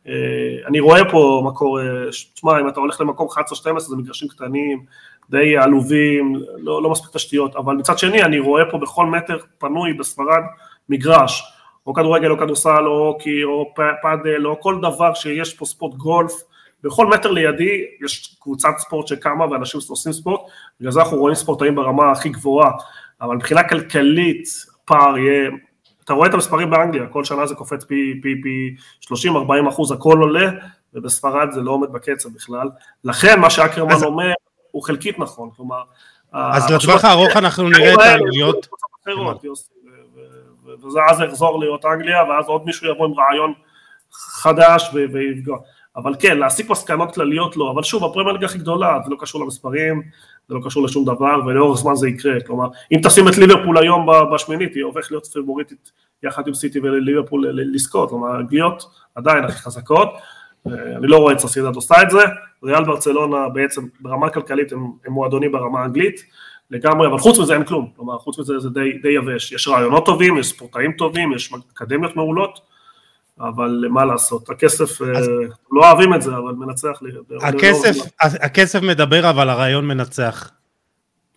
אה, 0.08 0.14
אני 0.68 0.80
רואה 0.80 1.12
פה 1.12 1.44
מקור, 1.46 1.80
תשמע, 2.34 2.52
אה, 2.52 2.60
אם 2.62 2.70
אתה 2.70 2.80
הולך 2.80 3.02
למקום 3.02 3.28
11-12 3.28 3.80
זה 3.80 3.96
מגרשים 3.96 4.28
קטנים, 4.28 4.86
די 5.30 5.58
עלובים, 5.58 6.36
לא, 6.58 6.84
לא 6.84 6.90
מספיק 6.90 7.10
תשתיות, 7.14 7.56
אבל 7.56 7.76
מצד 7.76 7.98
שני 7.98 8.24
אני 8.24 8.40
רואה 8.40 8.72
פה 8.72 8.78
בכל 8.78 9.06
מטר 9.06 9.38
פנוי 9.58 9.94
בספרד 9.94 10.44
מגרש, 10.90 11.44
או 11.88 11.94
כדורגל 11.94 12.32
או 12.32 12.38
כדורסל 12.38 12.86
או 12.86 13.08
הוקי 13.08 13.44
או 13.44 13.74
פאדל 14.02 14.48
או 14.48 14.62
כל 14.62 14.80
דבר 14.82 15.14
שיש 15.14 15.54
פה 15.54 15.66
ספורט 15.66 15.96
גולף, 15.96 16.34
בכל 16.84 17.08
מטר 17.08 17.32
לידי 17.32 17.86
יש 18.06 18.38
קבוצת 18.42 18.70
ספורט 18.78 19.08
שקמה 19.08 19.52
ואנשים 19.52 19.80
עושים 19.90 20.14
ספורט, 20.14 20.42
בגלל 20.80 20.92
זה 20.92 21.00
אנחנו 21.00 21.18
רואים 21.18 21.36
ספורטאים 21.36 21.76
ברמה 21.76 22.12
הכי 22.12 22.30
גבוהה, 22.30 22.72
אבל 23.22 23.36
מבחינה 23.36 23.70
כלכלית 23.70 24.48
פער 24.86 25.18
יהיה, 25.18 25.50
אתה 26.06 26.14
רואה 26.14 26.30
את 26.30 26.34
המספרים 26.34 26.70
באנגליה, 26.70 27.08
כל 27.08 27.24
שנה 27.24 27.46
זה 27.46 27.56
קופץ 27.56 27.84
פי, 27.84 28.20
פי, 28.24 28.42
פי 28.44 28.76
30-40 29.66 29.70
אחוז, 29.70 29.92
הכל 29.92 30.18
עולה, 30.22 30.50
ובספרד 30.94 31.52
זה 31.52 31.62
לא 31.62 31.72
עומד 31.72 31.92
בקצב 31.92 32.30
בכלל, 32.30 32.70
לכן 33.04 33.40
מה 33.40 33.50
שאקרמן 33.50 33.92
אז... 33.92 34.04
אומר 34.04 34.34
הוא 34.72 34.84
חלקית 34.84 35.20
נכון, 35.20 35.50
כלומר... 35.56 35.82
אז 36.34 36.72
לטווח 36.72 37.06
הארוך 37.06 37.38
אנחנו 37.38 37.70
נראה 37.70 37.94
את 37.94 38.00
האנגליות. 38.00 38.68
וזה 40.84 41.00
אז 41.10 41.22
יחזור 41.22 41.60
להיות 41.60 41.86
אנגליה, 41.86 42.24
ואז 42.24 42.46
עוד 42.48 42.66
מישהו 42.66 42.92
יבוא 42.92 43.06
עם 43.06 43.14
רעיון 43.14 43.54
חדש 44.12 44.90
ויפגוע. 44.94 45.58
אבל 45.98 46.16
כן, 46.20 46.38
להסיק 46.38 46.70
מסקנות 46.70 47.16
כלליות 47.16 47.58
לא, 47.58 47.72
אבל 47.72 47.84
שוב, 47.84 48.04
הפרמייר 48.04 48.34
ליגה 48.34 48.46
הכי 48.46 48.58
גדולה, 48.58 49.00
זה 49.06 49.12
לא 49.12 49.18
קשור 49.20 49.42
למספרים, 49.42 50.02
זה 50.48 50.56
לא 50.56 50.60
קשור 50.66 50.84
לשום 50.84 51.06
דבר, 51.06 51.40
ולאורך 51.46 51.80
זמן 51.80 51.96
זה 51.96 52.10
יקרה, 52.10 52.42
כלומר, 52.42 52.68
אם 52.92 53.00
תשים 53.04 53.28
את 53.28 53.38
ליברפול 53.38 53.78
היום 53.78 54.08
בשמינית, 54.34 54.76
היא 54.76 54.84
הופכת 54.84 55.12
להיות 55.12 55.26
פיבוריטית 55.26 55.92
יחד 56.24 56.48
עם 56.48 56.54
סיטי 56.54 56.80
וליברפול 56.80 57.48
לזכות, 57.50 58.10
כלומר, 58.10 58.28
האנגליות 58.28 58.84
עדיין 59.16 59.44
הכי 59.44 59.58
חזקות, 59.58 60.10
אני 60.66 61.08
לא 61.08 61.18
רואה 61.18 61.34
את 61.34 61.40
סוסידד 61.40 61.76
עושה 61.76 62.02
את 62.02 62.10
זה, 62.10 62.20
ריאל 62.64 62.84
ברצלונה 62.84 63.50
בעצם 63.50 63.82
ברמה 64.00 64.30
כלכלית 64.30 64.72
הם, 64.72 64.92
הם 65.06 65.14
מועדונים 65.14 65.52
ברמה 65.52 65.82
האנגלית 65.82 66.24
לגמרי, 66.72 67.08
אבל 67.08 67.18
חוץ 67.18 67.40
מזה 67.40 67.54
אין 67.54 67.64
כלום, 67.64 67.90
כלומר 67.96 68.18
חוץ 68.18 68.40
מזה 68.40 68.60
זה 68.60 68.70
די, 68.70 68.92
די 69.02 69.10
יבש, 69.10 69.52
יש 69.52 69.68
רעיונות 69.68 70.06
טובים, 70.06 70.38
יש 70.38 70.48
ספורטאים 70.48 70.92
טובים, 70.92 71.34
יש 71.34 71.54
אקדמיות 71.74 72.16
מעולות, 72.16 72.60
אבל 73.40 73.86
מה 73.90 74.06
לעשות, 74.06 74.50
הכסף, 74.50 75.02
אה, 75.02 75.18
אז... 75.18 75.30
לא 75.72 75.82
אוהבים 75.82 76.14
את 76.14 76.22
זה, 76.22 76.32
אבל 76.38 76.52
מנצח 76.52 77.02
לי. 77.02 77.12
הכסף, 77.42 77.96
הכסף 78.20 78.82
מדבר 78.82 79.30
אבל 79.30 79.50
הרעיון 79.50 79.88
מנצח. 79.88 80.52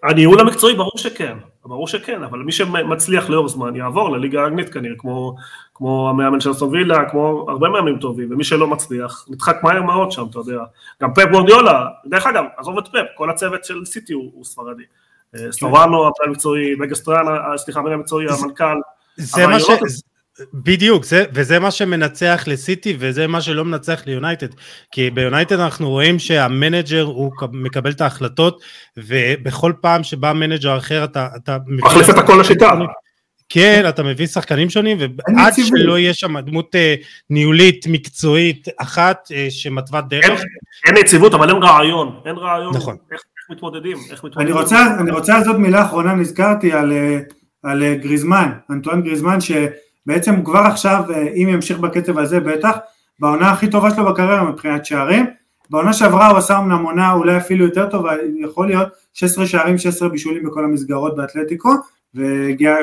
הניהול 0.02 0.40
המקצועי 0.40 0.74
ברור 0.74 0.98
שכן, 0.98 1.36
ברור 1.64 1.88
שכן, 1.88 2.22
אבל 2.22 2.38
מי 2.38 2.52
שמצליח 2.52 3.30
לאור 3.30 3.48
זמן 3.48 3.76
יעבור 3.76 4.10
לליגה 4.10 4.44
האנגלית 4.44 4.72
כנראה, 4.72 4.94
כמו, 4.98 5.36
כמו 5.74 6.10
המאמן 6.10 6.40
של 6.40 6.52
סובילה, 6.52 7.10
כמו 7.10 7.46
הרבה 7.48 7.68
מאמנים 7.68 7.98
טובים, 7.98 8.32
ומי 8.32 8.44
שלא 8.44 8.66
מצליח, 8.66 9.26
נדחק 9.28 9.56
מהר 9.62 9.82
מאוד 9.82 10.12
שם, 10.12 10.24
אתה 10.30 10.38
יודע. 10.38 10.58
גם 11.02 11.14
פפ 11.14 11.30
גורדיולה, 11.30 11.86
דרך 12.06 12.26
אגב, 12.26 12.44
עזוב 12.56 12.78
את 12.78 12.88
פפ, 12.88 13.06
כל 13.16 13.30
הצוות 13.30 13.64
של 13.64 13.84
סיטי 13.84 14.12
הוא, 14.12 14.30
הוא 14.34 14.44
ספרדי. 14.44 14.82
אה, 15.34 15.40
כן. 15.40 15.52
סטורנו, 15.52 15.96
המנהל 15.96 16.12
המקצועי, 16.26 16.74
מגסטריאן, 16.74 17.28
אה, 17.28 17.58
סליחה, 17.58 17.80
המנהל 17.80 17.94
המקצועי, 17.94 18.26
המנכ"ל. 18.28 18.76
זה 19.16 19.46
מה 19.46 19.60
ש... 19.60 19.70
בדיוק, 20.54 21.04
זה, 21.04 21.24
וזה 21.34 21.58
מה 21.58 21.70
שמנצח 21.70 22.44
לסיטי 22.46 22.96
וזה 22.98 23.26
מה 23.26 23.40
שלא 23.40 23.64
מנצח 23.64 24.02
ליונייטד 24.06 24.46
כי 24.92 25.10
ביונייטד 25.10 25.60
אנחנו 25.60 25.90
רואים 25.90 26.18
שה 26.18 26.43
manager 26.43 27.02
הוא 27.02 27.32
מקבל 27.52 27.90
את 27.90 28.00
ההחלטות 28.00 28.62
ובכל 28.96 29.72
פעם 29.80 30.02
שבא 30.02 30.32
manager 30.32 30.78
אחר 30.78 31.04
אתה... 31.04 31.28
אתה 31.36 31.56
מחליף 31.66 32.10
את 32.10 32.18
הכל 32.18 32.38
לשיטה. 32.40 32.70
כן, 33.52 33.84
אתה 33.88 34.02
מביא 34.02 34.26
שחקנים 34.26 34.70
שונים 34.70 34.98
ועד 35.00 35.52
שלא 35.54 35.98
יהיה 35.98 36.14
שם 36.14 36.40
דמות 36.40 36.74
אה, 36.74 36.94
ניהולית 37.30 37.86
מקצועית 37.86 38.68
אחת 38.76 39.28
אה, 39.34 39.46
שמתווה 39.50 40.00
דרך. 40.00 40.24
אין, 40.24 40.36
אין 40.86 40.96
יציבות 40.96 41.34
אבל 41.34 41.48
אין 41.50 41.62
רעיון, 41.62 42.20
אין 42.26 42.36
רעיון. 42.36 42.76
נכון. 42.76 42.96
איך, 43.12 43.20
איך 43.20 43.50
מתמודדים, 43.50 43.96
איך 44.10 44.24
מתמודדים. 44.24 44.40
אני 44.40 44.62
רוצה, 44.62 45.00
אני 45.00 45.10
רוצה 45.10 45.38
לעשות 45.38 45.56
מילה 45.56 45.84
אחרונה, 45.84 46.14
נזכרתי 46.14 46.72
על, 46.72 46.92
אה, 46.92 47.18
על 47.62 47.94
גריזמן, 47.94 48.50
אנטואן 48.70 49.02
גריזמן 49.02 49.40
ש... 49.40 49.50
בעצם 50.10 50.44
כבר 50.44 50.58
עכשיו, 50.58 51.04
אה, 51.14 51.28
אם 51.28 51.48
ימשיך 51.48 51.78
בקצב 51.78 52.18
הזה 52.18 52.40
בטח, 52.40 52.78
בעונה 53.18 53.50
הכי 53.50 53.70
טובה 53.70 53.90
שלו 53.90 54.04
בקריירה 54.04 54.50
מבחינת 54.50 54.86
שערים, 54.86 55.26
בעונה 55.70 55.92
שעברה 55.92 56.28
הוא 56.28 56.38
עשה 56.38 56.58
אמנם 56.58 56.84
עונה 56.84 57.12
אולי 57.12 57.36
אפילו 57.36 57.64
יותר 57.64 57.90
טובה, 57.90 58.12
יכול 58.40 58.66
להיות 58.66 58.88
16 59.14 59.46
שערים, 59.46 59.78
16 59.78 60.08
בישולים 60.08 60.44
בכל 60.44 60.64
המסגרות 60.64 61.16
באתלטיקו, 61.16 61.70
והגיע 62.14 62.76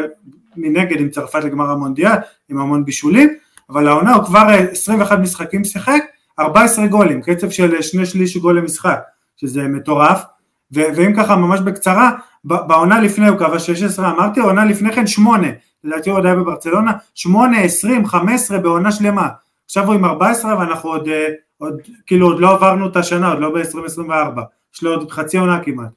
מנגד 0.58 1.02
עם 1.02 1.10
צרפת 1.10 1.44
לגמר 1.44 1.70
המונדיאל, 1.70 2.16
עם 2.50 2.60
המון 2.60 2.86
בישולים, 2.86 3.34
אבל 3.70 3.88
העונה 3.88 4.16
הוא 4.16 4.24
כבר 4.24 4.48
21 4.72 5.12
אה, 5.12 5.22
משחקים 5.22 5.64
שיחק, 5.64 6.04
14 6.40 6.88
גולים, 6.88 7.22
קצב 7.22 7.50
של 7.50 7.76
אה, 7.76 7.82
שני 7.82 8.06
שליש 8.06 8.38
גול 8.38 8.58
למשחק, 8.58 9.00
שזה 9.38 9.68
מטורף, 9.68 10.24
ואם 10.72 11.14
ככה 11.18 11.36
ממש 11.36 11.60
בקצרה, 11.60 12.12
בעונה 12.44 13.02
לפני 13.02 13.28
הוא 13.28 13.38
קבע 13.38 13.60
16, 13.60 14.12
אמרתי, 14.12 14.40
העונה 14.40 14.66
לפני 14.66 14.92
כן 14.92 15.08
8, 15.08 15.48
לדעתי 15.84 16.10
הוא 16.10 16.18
עוד 16.18 16.26
היה 16.26 16.36
בברצלונה, 16.36 16.92
8, 17.16 17.62
20, 17.62 18.06
15 18.06 18.58
בעונה 18.58 18.92
שלמה, 18.92 19.28
עכשיו 19.66 19.86
הוא 19.86 19.94
עם 19.94 20.06
14 20.06 20.60
ואנחנו 20.60 20.90
עוד, 20.90 21.08
אה, 21.08 21.28
עוד 21.58 21.82
כאילו 22.06 22.28
עוד 22.28 22.40
לא 22.40 22.52
עברנו 22.52 22.88
את 22.88 22.96
השנה, 22.96 23.30
עוד 23.30 23.40
לא 23.40 23.50
ב-2024, 23.50 24.42
יש 24.76 24.84
לו 24.84 24.94
עוד 24.94 25.12
חצי 25.12 25.38
עונה 25.38 25.60
כמעט. 25.64 25.90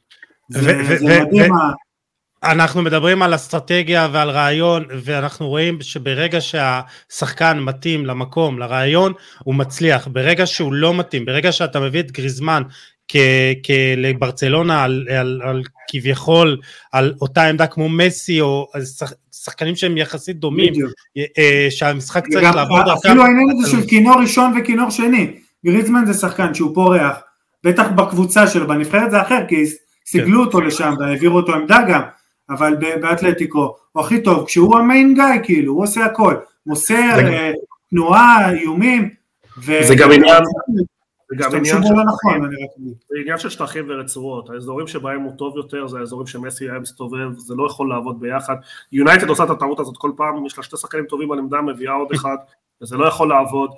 זה, 0.48 0.60
זה 0.98 1.20
מדהים. 1.20 1.52
אנחנו 2.42 2.82
מדברים 2.82 3.22
על 3.22 3.34
אסטרטגיה 3.34 4.08
ועל 4.12 4.30
רעיון 4.30 4.84
ואנחנו 5.04 5.48
רואים 5.48 5.80
שברגע 5.80 6.38
שהשחקן 6.40 7.58
מתאים 7.60 8.06
למקום, 8.06 8.58
לרעיון, 8.58 9.12
הוא 9.44 9.54
מצליח. 9.54 10.08
ברגע 10.12 10.46
שהוא 10.46 10.72
לא 10.72 10.94
מתאים, 10.94 11.24
ברגע 11.24 11.52
שאתה 11.52 11.80
מביא 11.80 12.00
את 12.00 12.10
גריזמן 12.10 12.62
לברצלונה 13.96 14.84
על, 14.84 15.06
על, 15.18 15.40
על 15.44 15.62
כביכול 15.88 16.56
על 16.92 17.14
אותה 17.20 17.42
עמדה 17.42 17.66
כמו 17.66 17.88
מסי 17.88 18.40
או 18.40 18.68
שחקנים 19.32 19.76
שהם 19.76 19.96
יחסית 19.96 20.36
דומים 20.36 20.72
אה, 21.16 21.24
אה, 21.38 21.66
שהמשחק 21.70 22.24
צריך 22.28 22.54
לעבוד 22.54 22.80
דרכם. 22.86 23.08
אפילו 23.08 23.22
העניין 23.22 23.48
הזה 23.50 23.70
של 23.70 23.86
כינור 23.86 24.20
ראשון 24.20 24.52
וכינור 24.60 24.90
שני, 24.90 25.32
גריזמן 25.66 26.06
זה 26.06 26.14
שחקן 26.14 26.54
שהוא 26.54 26.74
פורח, 26.74 27.16
בטח 27.64 27.88
בקבוצה 27.88 28.46
שלו, 28.46 28.68
בנבחרת 28.68 29.10
זה 29.10 29.22
אחר 29.22 29.40
כי 29.48 29.64
סיגלו 30.06 30.40
כן. 30.40 30.46
אותו 30.46 30.60
לשם 30.60 30.94
והעבירו 30.98 31.36
אותו 31.36 31.54
עמדה 31.54 31.78
גם, 31.88 32.00
אבל 32.50 32.76
באתלטיקו 33.00 33.74
הוא 33.92 34.02
הכי 34.02 34.22
טוב 34.22 34.46
כשהוא 34.46 34.78
המיין 34.78 35.14
גיא 35.14 35.42
כאילו, 35.42 35.72
הוא 35.72 35.82
עושה 35.82 36.04
הכל, 36.04 36.34
מוסר, 36.66 37.18
אה, 37.18 37.52
תנועה, 37.90 38.50
איומים. 38.50 39.10
זה 39.64 39.94
גם 39.94 40.12
עניין 40.12 40.42
זה 41.30 41.36
גם 41.36 41.50
עניין 41.54 41.82
של, 41.82 41.94
נכון, 41.94 42.50
זה 43.08 43.16
עניין 43.20 43.38
של 43.38 43.50
שטחים 43.50 43.84
ורצועות, 43.88 44.50
האזורים 44.50 44.86
שבהם 44.86 45.22
הוא 45.22 45.32
טוב 45.38 45.56
יותר 45.56 45.86
זה 45.86 45.98
האזורים 45.98 46.26
שמסי 46.26 46.70
היה 46.70 46.78
מסתובב, 46.78 47.38
זה 47.38 47.54
לא 47.54 47.66
יכול 47.66 47.88
לעבוד 47.88 48.20
ביחד, 48.20 48.54
יונייטד 48.92 49.28
עושה 49.28 49.44
את 49.44 49.50
הטעות 49.50 49.80
הזאת 49.80 49.96
כל 49.96 50.12
פעם, 50.16 50.46
יש 50.46 50.58
לה 50.58 50.64
שתי 50.64 50.76
שחקנים 50.76 51.04
טובים 51.04 51.32
על 51.32 51.38
עמדה, 51.38 51.60
מביאה 51.60 51.92
עוד 51.92 52.08
אחד, 52.12 52.36
וזה 52.82 52.96
לא 52.96 53.06
יכול 53.06 53.28
לעבוד, 53.28 53.70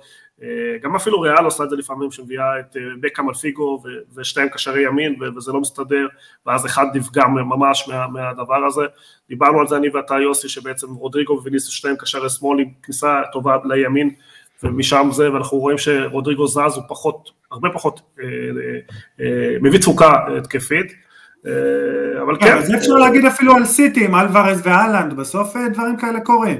אה, 0.43 0.77
גם 0.81 0.95
אפילו 0.95 1.19
ריאל 1.19 1.45
עושה 1.45 1.63
את 1.63 1.69
זה 1.69 1.75
לפעמים, 1.75 2.11
שמביאה 2.11 2.59
את 2.59 2.77
אה, 2.77 2.81
בקאם 3.01 3.27
על 3.29 3.33
פיגו 3.33 3.83
ושתיהם 4.15 4.49
קשרי 4.49 4.87
ימין 4.87 5.15
וזה 5.37 5.51
לא 5.51 5.61
מסתדר, 5.61 6.07
ואז 6.45 6.65
אחד 6.65 6.85
נפגע 6.93 7.27
ממש 7.27 7.89
מה, 7.89 8.07
מהדבר 8.07 8.65
הזה, 8.67 8.81
דיברנו 9.29 9.59
על 9.59 9.67
זה 9.67 9.77
אני 9.77 9.89
ואתה 9.89 10.15
יוסי, 10.19 10.49
שבעצם 10.49 10.87
רודריגו 10.93 11.33
וויניסוס 11.41 11.73
שתיהם 11.73 11.95
קשרי 11.95 12.29
שמאל 12.29 12.59
עם 12.59 12.69
כניסה 12.83 13.21
טובה 13.31 13.57
לימין, 13.65 14.09
ומשם 14.63 15.09
זה, 15.11 15.31
ואנחנו 15.31 15.57
רואים 15.57 15.77
שרודריגו 15.77 16.47
זז 16.47 16.75
הוא 16.75 16.83
פחות, 16.89 17.29
הרבה 17.51 17.69
פחות 17.69 18.01
אה, 18.19 18.25
אה, 18.25 18.79
אה, 19.25 19.57
מביא 19.61 19.79
תפוקה 19.79 20.11
התקפית. 20.37 20.93
אבל 22.21 22.37
כן. 22.39 22.61
זה 22.61 22.77
אפשר 22.77 22.93
להגיד 22.93 23.25
אפילו 23.25 23.55
על 23.55 23.65
סיטי 23.65 24.05
עם 24.05 24.15
אלוורז 24.15 24.61
ואלנד, 24.63 25.13
בסוף 25.13 25.55
דברים 25.73 25.97
כאלה 25.97 26.19
קורים. 26.19 26.57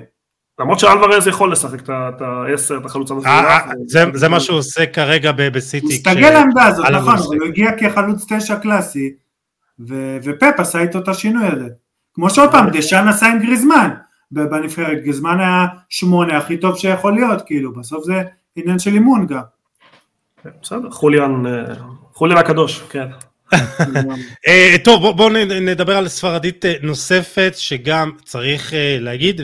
למרות 0.60 0.80
שאלוורז 0.80 1.28
יכול 1.28 1.51
לשחק 1.51 1.82
את 1.89 2.22
העשר, 2.22 2.78
את 2.78 2.86
החלוץ 2.86 3.12
המזויף. 3.12 3.34
אה, 3.34 3.60
זה 4.14 4.30
מה 4.30 4.39
שהוא 4.39 4.58
עושה 4.58 4.86
כרגע 4.86 5.32
בסיטי. 5.32 5.86
הוא 5.86 5.93
הסתגל 5.93 6.30
לעמדה 6.30 6.66
הזאת, 6.66 6.86
נכון, 6.86 7.16
הוא 7.18 7.47
הגיע 7.47 7.72
כחלוץ 7.78 8.26
תשע 8.30 8.56
קלאסי, 8.60 9.14
ופפ 10.24 10.54
עשה 10.60 10.80
איתו 10.80 10.99
את 10.99 11.08
השינוי 11.08 11.47
הזה. 11.47 11.68
כמו 12.14 12.30
שעוד 12.30 12.51
פעם, 12.51 12.70
דשאן 12.70 13.08
עשה 13.08 13.28
עם 13.28 13.39
גריזמן 13.39 13.89
בנבחרת, 14.34 15.03
גריזמן 15.03 15.39
היה 15.39 15.65
שמונה 15.89 16.38
הכי 16.38 16.57
טוב 16.57 16.77
שיכול 16.77 17.13
להיות, 17.13 17.41
כאילו, 17.45 17.73
בסוף 17.73 18.03
זה 18.03 18.23
עניין 18.55 18.79
של 18.79 18.93
אימון 18.93 19.27
גם. 19.27 19.41
בסדר, 20.61 20.91
חוליאן, 20.91 21.43
חוליאן 22.13 22.38
הקדוש, 22.38 22.81
כן. 22.89 23.07
אה, 24.47 24.75
טוב 24.84 25.17
בואו 25.17 25.29
נדבר 25.61 25.97
על 25.97 26.07
ספרדית 26.07 26.65
אה, 26.65 26.73
נוספת 26.81 27.53
שגם 27.57 28.11
צריך 28.23 28.73
אה, 28.73 28.97
להגיד 28.99 29.41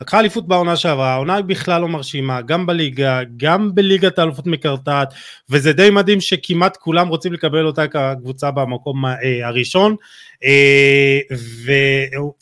ולקחה 0.00 0.20
אליפות 0.20 0.48
בעונה 0.48 0.76
שעברה, 0.76 1.12
העונה 1.12 1.42
בכלל 1.42 1.80
לא 1.80 1.88
מרשימה, 1.88 2.42
גם 2.42 2.66
בליגה, 2.66 3.20
גם 3.36 3.74
בליגת 3.74 4.18
האלופות 4.18 4.46
מקרטעת 4.46 5.14
וזה 5.50 5.72
די 5.72 5.90
מדהים 5.90 6.20
שכמעט 6.20 6.76
כולם 6.76 7.08
רוצים 7.08 7.32
לקבל 7.32 7.66
אותה 7.66 7.86
כקבוצה 7.86 8.50
במקום 8.50 9.04
הראשון 9.42 9.96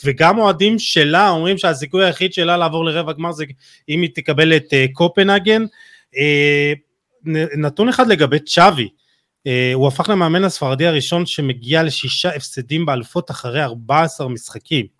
וגם 0.04 0.38
אוהדים 0.38 0.78
שלה 0.78 1.30
אומרים 1.30 1.58
שהסיכוי 1.58 2.04
היחיד 2.04 2.32
שלה 2.32 2.56
לעבור 2.56 2.84
לרבע 2.84 3.12
גמר 3.12 3.32
זה 3.32 3.44
אם 3.88 4.02
היא 4.02 4.10
תקבל 4.14 4.56
את 4.56 4.72
קופנהגן. 4.92 5.64
נתון 7.56 7.88
אחד 7.88 8.08
לגבי 8.08 8.38
צ'אבי 8.38 8.88
אה, 9.46 9.70
הוא 9.74 9.88
הפך 9.88 10.08
למאמן 10.08 10.44
הספרדי 10.44 10.86
הראשון 10.86 11.26
שמגיע 11.26 11.82
לשישה 11.82 12.28
הפסדים 12.28 12.86
באלפות 12.86 13.30
אחרי 13.30 13.62
14 13.62 14.28
משחקים. 14.28 14.95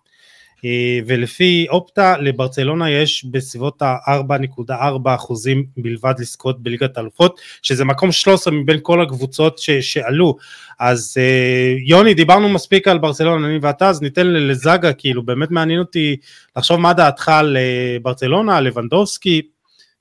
אה, 0.65 0.99
ולפי 1.07 1.65
אופטה 1.69 2.17
לברצלונה 2.17 2.89
יש 2.89 3.25
בסביבות 3.25 3.81
ה-4.4 3.81 5.15
אחוזים 5.15 5.65
בלבד 5.77 6.13
לזכות 6.19 6.63
בליגת 6.63 6.97
האלופות 6.97 7.39
שזה 7.61 7.85
מקום 7.85 8.11
13 8.11 8.53
מבין 8.53 8.79
כל 8.81 9.01
הקבוצות 9.01 9.59
ש- 9.59 9.69
שעלו. 9.69 10.37
אז 10.79 11.15
אה, 11.17 11.75
יוני 11.85 12.13
דיברנו 12.13 12.49
מספיק 12.49 12.87
על 12.87 12.97
ברצלונה 12.97 13.47
אני 13.47 13.59
ואתה 13.61 13.89
אז 13.89 14.01
ניתן 14.01 14.27
לזאגה 14.27 14.93
כאילו 14.93 15.23
באמת 15.23 15.51
מעניין 15.51 15.79
אותי 15.79 16.15
לחשוב 16.57 16.79
מה 16.79 16.93
דעתך 16.93 17.29
על 17.29 17.57
ברצלונה 18.01 18.61
לבנדובסקי 18.61 19.41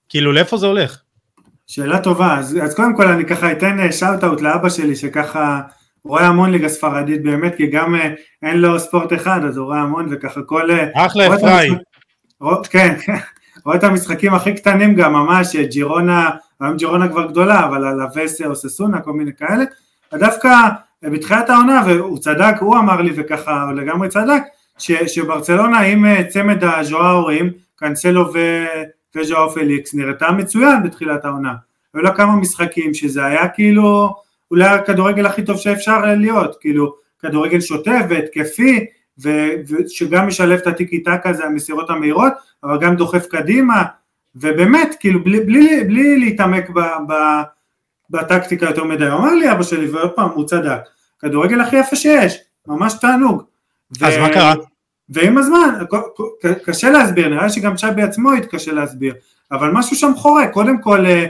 כאילו 0.09 0.33
לאיפה 0.33 0.57
זה 0.57 0.67
הולך? 0.67 1.01
שאלה 1.67 2.01
טובה, 2.01 2.39
אז, 2.39 2.59
אז 2.63 2.75
קודם 2.75 2.97
כל 2.97 3.07
אני 3.07 3.25
ככה 3.25 3.53
אתן 3.53 3.93
שאוט 3.93 4.25
אאוט 4.25 4.41
לאבא 4.41 4.69
שלי 4.69 4.97
שככה 4.97 5.61
רואה 6.07 6.27
המון 6.27 6.51
ליגה 6.51 6.69
ספרדית 6.69 7.23
באמת, 7.23 7.57
כי 7.57 7.67
גם 7.67 7.95
אה, 7.95 8.15
אין 8.43 8.61
לו 8.61 8.79
ספורט 8.79 9.13
אחד 9.13 9.45
אז 9.45 9.57
הוא 9.57 9.67
רואה 9.67 9.79
המון 9.79 10.07
וככה 10.11 10.43
כל... 10.43 10.71
אה, 10.71 11.07
אחלה 11.07 11.35
אפרים. 11.35 11.75
כן, 12.71 12.95
רואה 13.65 13.77
את 13.77 13.85
המשחקים 13.85 14.35
הכי 14.35 14.55
קטנים 14.55 14.95
גם 14.95 15.13
ממש, 15.13 15.57
ג'ירונה, 15.57 16.31
היום 16.61 16.77
ג'ירונה 16.77 17.09
כבר 17.09 17.27
גדולה, 17.27 17.65
אבל 17.67 17.85
על 17.87 18.01
הווסה 18.01 18.47
או 18.47 18.57
ססונה, 18.57 19.01
כל 19.01 19.13
מיני 19.13 19.31
כאלה, 19.39 19.65
ודווקא 20.13 20.51
בתחילת 21.03 21.51
העונה, 21.51 21.83
והוא 21.87 22.19
צדק, 22.19 22.55
הוא 22.61 22.77
אמר 22.77 23.01
לי 23.01 23.13
וככה, 23.17 23.63
הוא 23.63 23.73
לגמרי 23.73 24.09
צדק, 24.09 24.43
ש, 24.79 24.93
שברצלונה 24.93 25.81
עם 25.81 26.07
אה, 26.07 26.25
צמד 26.29 26.65
הז'וארים, 26.65 27.51
קאנסלו 27.77 28.33
ו... 28.35 28.39
וז'או 29.17 29.51
פליקס 29.51 29.95
נראתה 29.95 30.33
מצוין 30.33 30.83
בתחילת 30.83 31.25
העונה. 31.25 31.55
היו 31.95 32.03
לה 32.03 32.15
כמה 32.15 32.37
משחקים 32.37 32.95
שזה 32.95 33.25
היה 33.25 33.49
כאילו 33.49 34.15
אולי 34.51 34.65
הכדורגל 34.65 35.27
הכי 35.27 35.45
טוב 35.45 35.57
שאפשר 35.57 36.15
להיות, 36.15 36.57
כאילו 36.61 36.95
כדורגל 37.19 37.61
שוטף 37.61 38.03
והתקפי 38.09 38.87
ושגם 39.19 40.27
משלב 40.27 40.59
את 40.59 40.67
הטיקי 40.67 41.03
טקה 41.03 41.33
זה 41.33 41.45
המסירות 41.45 41.91
המהירות 41.91 42.33
אבל 42.65 42.79
גם 42.81 42.97
דוחף 42.97 43.27
קדימה 43.27 43.85
ובאמת 44.37 44.97
כאילו 45.01 45.25
בלי, 45.25 45.41
בלי, 45.41 45.85
בלי 45.85 46.19
להתעמק 46.19 46.71
ב, 46.71 46.81
ב, 46.81 47.13
בטקטיקה 48.11 48.67
יותר 48.67 48.85
מדי, 48.85 49.09
אמר 49.09 49.35
לי 49.35 49.53
אבא 49.53 49.63
שלי 49.63 49.91
ועוד 49.91 50.11
פעם 50.11 50.31
הוא 50.31 50.47
צדק, 50.47 50.81
כדורגל 51.19 51.61
הכי 51.61 51.77
יפה 51.77 51.97
שיש, 51.97 52.39
ממש 52.67 52.95
תענוג. 53.01 53.43
אז 54.03 54.15
ו... 54.17 54.21
מה 54.21 54.29
קרה? 54.29 54.55
ועם 55.09 55.39
הזמן, 55.39 55.75
קשה 56.65 56.91
להסביר, 56.91 57.29
נראה 57.29 57.51
שגם 57.51 57.77
צ'אבי 57.77 58.03
עצמו 58.03 58.33
התקשה 58.33 58.73
להסביר, 58.73 59.15
אבל 59.53 59.71
משהו 59.71 59.97
שם 59.97 60.13
חורק, 60.17 60.53
קודם 60.53 60.83
כל 60.83 61.07
אה, 61.07 61.27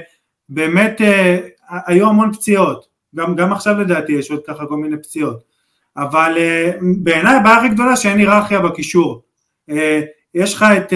באמת 0.48 1.00
אה, 1.00 1.38
היו 1.86 2.08
המון 2.08 2.32
פציעות, 2.32 2.86
גם, 3.16 3.36
גם 3.36 3.52
עכשיו 3.52 3.80
לדעתי 3.80 4.12
יש 4.12 4.30
עוד 4.30 4.40
ככה 4.46 4.66
כל 4.66 4.76
מיני 4.76 4.96
פציעות, 4.96 5.42
אבל 5.96 6.34
אה, 6.36 6.70
בעיניי 6.96 7.36
הבעיה 7.36 7.56
הכי 7.56 7.68
גדולה 7.68 7.96
שאין 7.96 8.18
היררכיה 8.18 8.60
בקישור, 8.60 9.22
יש 10.34 10.54
לך 10.54 10.64
את 10.76 10.92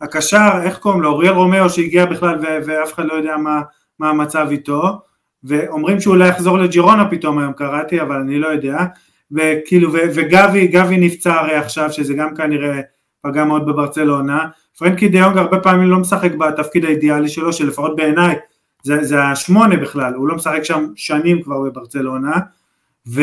הקשר, 0.00 0.50
איך 0.62 0.78
קוראים 0.78 1.02
לו, 1.02 1.10
אוריול 1.10 1.32
רומאו 1.32 1.70
שהגיע 1.70 2.06
בכלל 2.06 2.38
ואף 2.40 2.92
אחד 2.92 3.04
לא 3.04 3.14
יודע 3.14 3.36
מה, 3.36 3.62
מה 3.98 4.10
המצב 4.10 4.46
איתו, 4.50 4.98
ואומרים 5.44 6.00
שהוא 6.00 6.14
אולי 6.14 6.28
יחזור 6.28 6.58
לחירונה 6.58 7.10
פתאום 7.10 7.38
היום 7.38 7.52
קראתי, 7.52 8.00
אבל 8.00 8.16
אני 8.16 8.38
לא 8.38 8.48
יודע, 8.48 8.76
וכאילו, 9.32 9.92
וגבי, 9.92 10.66
גבי 10.66 10.96
נפצע 10.96 11.34
הרי 11.34 11.54
עכשיו, 11.54 11.92
שזה 11.92 12.14
גם 12.14 12.36
כנראה 12.36 12.80
פגע 13.22 13.44
מאוד 13.44 13.66
בברצלונה, 13.66 14.46
פרנקי 14.78 15.08
דה 15.08 15.18
יונג 15.18 15.38
הרבה 15.38 15.60
פעמים 15.60 15.90
לא 15.90 15.98
משחק 15.98 16.32
בתפקיד 16.34 16.84
האידיאלי 16.84 17.28
שלו, 17.28 17.52
שלפחות 17.52 17.96
בעיניי 17.96 18.36
זה, 18.82 19.04
זה 19.04 19.24
השמונה 19.24 19.76
בכלל, 19.76 20.14
הוא 20.14 20.28
לא 20.28 20.34
משחק 20.34 20.64
שם 20.64 20.86
שנים 20.96 21.42
כבר 21.42 21.60
בברצלונה, 21.60 22.38
ו, 23.08 23.22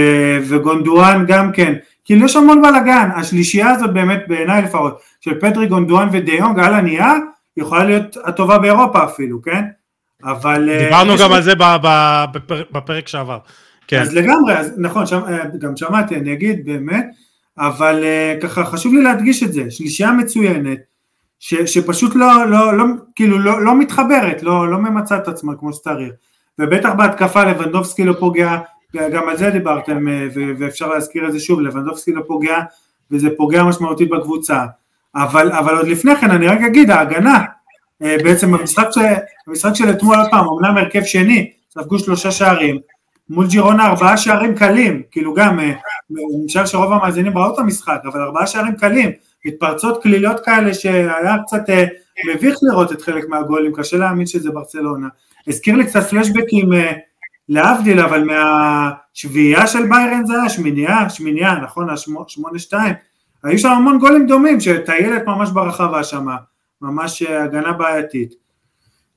וגונדואן 0.49 1.25
גם 1.27 1.51
כן, 1.51 1.73
כאילו 2.05 2.25
יש 2.25 2.35
המון 2.35 2.61
בלאגן, 2.61 3.09
השלישייה 3.15 3.69
הזאת 3.69 3.93
באמת 3.93 4.23
בעיניי 4.27 4.61
לפחות, 4.61 4.99
של 5.21 5.39
פטרי 5.39 5.67
גונדואן 5.67 6.09
ודיונג 6.11 6.59
על 6.59 6.73
הנייר, 6.73 7.13
יכולה 7.57 7.83
להיות 7.83 8.17
הטובה 8.25 8.57
באירופה 8.57 9.03
אפילו, 9.03 9.41
כן? 9.41 9.63
אבל... 10.23 10.69
אה, 10.69 10.83
דיברנו 10.83 11.13
גם 11.19 11.31
על 11.31 11.41
זה 11.41 11.53
בפרק 12.71 13.07
שעבר. 13.07 13.39
כן. 13.87 14.01
אז 14.01 14.15
לגמרי, 14.15 14.57
אז 14.57 14.73
נכון, 14.77 15.05
שם, 15.05 15.21
אה, 15.27 15.37
גם 15.59 15.77
שמעתי, 15.77 16.15
אני 16.15 16.33
אגיד 16.33 16.65
באמת, 16.65 17.05
אבל 17.59 18.03
uh, 18.03 18.41
ככה 18.41 18.65
חשוב 18.65 18.93
לי 18.93 19.01
להדגיש 19.01 19.43
את 19.43 19.53
זה, 19.53 19.71
שלישייה 19.71 20.11
מצוינת, 20.11 20.79
ש, 21.39 21.55
שפשוט 21.55 22.15
לא, 22.15 22.45
לא, 22.49 22.77
לא, 22.77 22.85
כאילו 23.15 23.39
לא, 23.39 23.61
לא 23.61 23.75
מתחברת, 23.75 24.43
לא, 24.43 24.71
לא 24.71 24.77
ממצה 24.77 25.17
את 25.17 25.27
עצמה 25.27 25.53
כמו 25.59 25.73
שצריך, 25.73 26.13
ובטח 26.59 26.93
בהתקפה 26.93 27.43
לבנדובסקי 27.43 28.03
לא 28.03 28.13
פוגע, 28.19 28.57
גם 28.95 29.29
על 29.29 29.37
זה 29.37 29.49
דיברתם 29.49 30.07
אה, 30.07 30.27
ואפשר 30.59 30.87
להזכיר 30.87 31.27
את 31.27 31.31
זה 31.31 31.39
שוב, 31.39 31.61
לבנדובסקי 31.61 32.11
לא 32.11 32.21
פוגע 32.27 32.57
וזה 33.11 33.29
פוגע 33.37 33.63
משמעותית 33.63 34.09
בקבוצה, 34.09 34.65
אבל, 35.15 35.51
אבל 35.51 35.77
עוד 35.77 35.87
לפני 35.87 36.15
כן 36.15 36.31
אני 36.31 36.47
רק 36.47 36.61
אגיד, 36.61 36.91
ההגנה, 36.91 37.43
בעצם 37.99 38.51
במשחק, 38.51 38.87
במשחק 39.47 39.73
של 39.73 39.89
אתמול 39.89 40.17
עוד 40.17 40.27
פעם, 40.31 40.45
אמנם 40.47 40.77
הרכב 40.77 41.03
שני, 41.03 41.51
ספגו 41.73 41.99
שלושה 41.99 42.31
שערים, 42.31 42.79
מול 43.29 43.47
ג'ירונה 43.47 43.85
ארבעה 43.85 44.17
שערים 44.17 44.55
קלים, 44.55 45.01
כאילו 45.11 45.33
גם, 45.33 45.59
אה, 45.59 45.73
חושב 46.45 46.65
שרוב 46.65 46.93
המאזינים 46.93 47.37
ראו 47.37 47.53
את 47.53 47.59
המשחק, 47.59 47.99
אבל 48.05 48.21
ארבעה 48.21 48.47
שערים 48.47 48.75
קלים, 48.75 49.11
מתפרצות 49.45 50.03
כלילות 50.03 50.39
כאלה 50.39 50.73
שהיה 50.73 51.35
קצת 51.45 51.69
אה, 51.69 51.85
מביך 52.33 52.55
לראות 52.61 52.91
את 52.91 53.01
חלק 53.01 53.29
מהגולים, 53.29 53.71
קשה 53.75 53.97
להאמין 53.97 54.25
שזה 54.25 54.51
ברצלונה. 54.51 55.07
הזכיר 55.47 55.75
לי 55.75 55.85
קצת 55.85 56.03
פלשבקים 56.03 56.73
אה, 56.73 56.91
להבדיל, 57.49 57.99
אבל 57.99 58.23
מהשביעייה 58.23 59.67
של 59.67 59.85
ביירן 59.89 60.25
זה 60.25 60.33
היה 60.33 60.49
שמינייה, 60.49 61.09
שמינייה, 61.09 61.55
נכון, 61.55 61.89
השמונה 61.89 62.59
שתיים, 62.59 62.93
היו 63.43 63.59
שם 63.59 63.69
המון 63.69 63.99
גולים 63.99 64.27
דומים, 64.27 64.59
שטיילת 64.59 65.25
ממש 65.25 65.49
ברחבה 65.51 66.03
שם, 66.03 66.27
ממש 66.81 67.21
הגנה 67.21 67.71
בעייתית. 67.71 68.33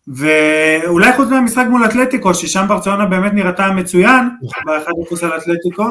ואולי 0.09 1.13
חוץ 1.13 1.29
מהמשחק 1.29 1.65
מול 1.71 1.85
אתלטיקו, 1.85 2.35
ששם 2.35 2.65
ברצלונה 2.69 3.07
באמת 3.07 3.33
נראתה 3.35 3.71
מצוין, 3.71 4.29
ב-1-0 4.67 5.27
על 5.27 5.39
אתלטיקו, 5.39 5.85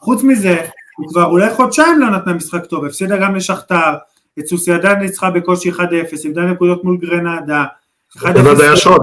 חוץ 0.00 0.22
מזה, 0.22 0.56
היא 0.98 1.08
כבר 1.08 1.24
אולי 1.24 1.54
חודשיים 1.54 2.00
לא 2.00 2.10
נתנה 2.10 2.32
משחק 2.32 2.66
טוב, 2.66 2.84
הפסידה 2.84 3.16
גם 3.16 3.34
לשכתר, 3.34 3.94
את 4.38 4.46
סוסיידד 4.46 4.98
ניצחה 4.98 5.30
בקושי 5.30 5.70
1-0, 5.70 5.78
איבדה 6.24 6.42
נקודות 6.42 6.84
מול 6.84 6.96
גרנאדה. 6.96 7.64
סוסיידד 8.12 8.60
היה 8.60 8.76
שוד, 8.76 9.02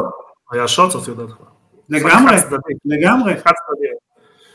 היה 0.51 0.67
שוד 0.67 0.91
סוסיידד. 0.91 1.25
לגמרי, 1.89 2.35
לגמרי. 2.85 3.33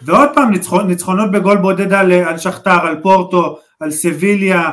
ועוד 0.03 0.28
פעם 0.34 0.51
ניצחונות 0.86 1.30
בגול 1.30 1.57
בודד 1.57 1.93
על 1.93 2.39
שכתר, 2.39 2.86
על 2.86 3.03
פורטו, 3.03 3.59
על 3.80 3.91
סביליה, 3.91 4.70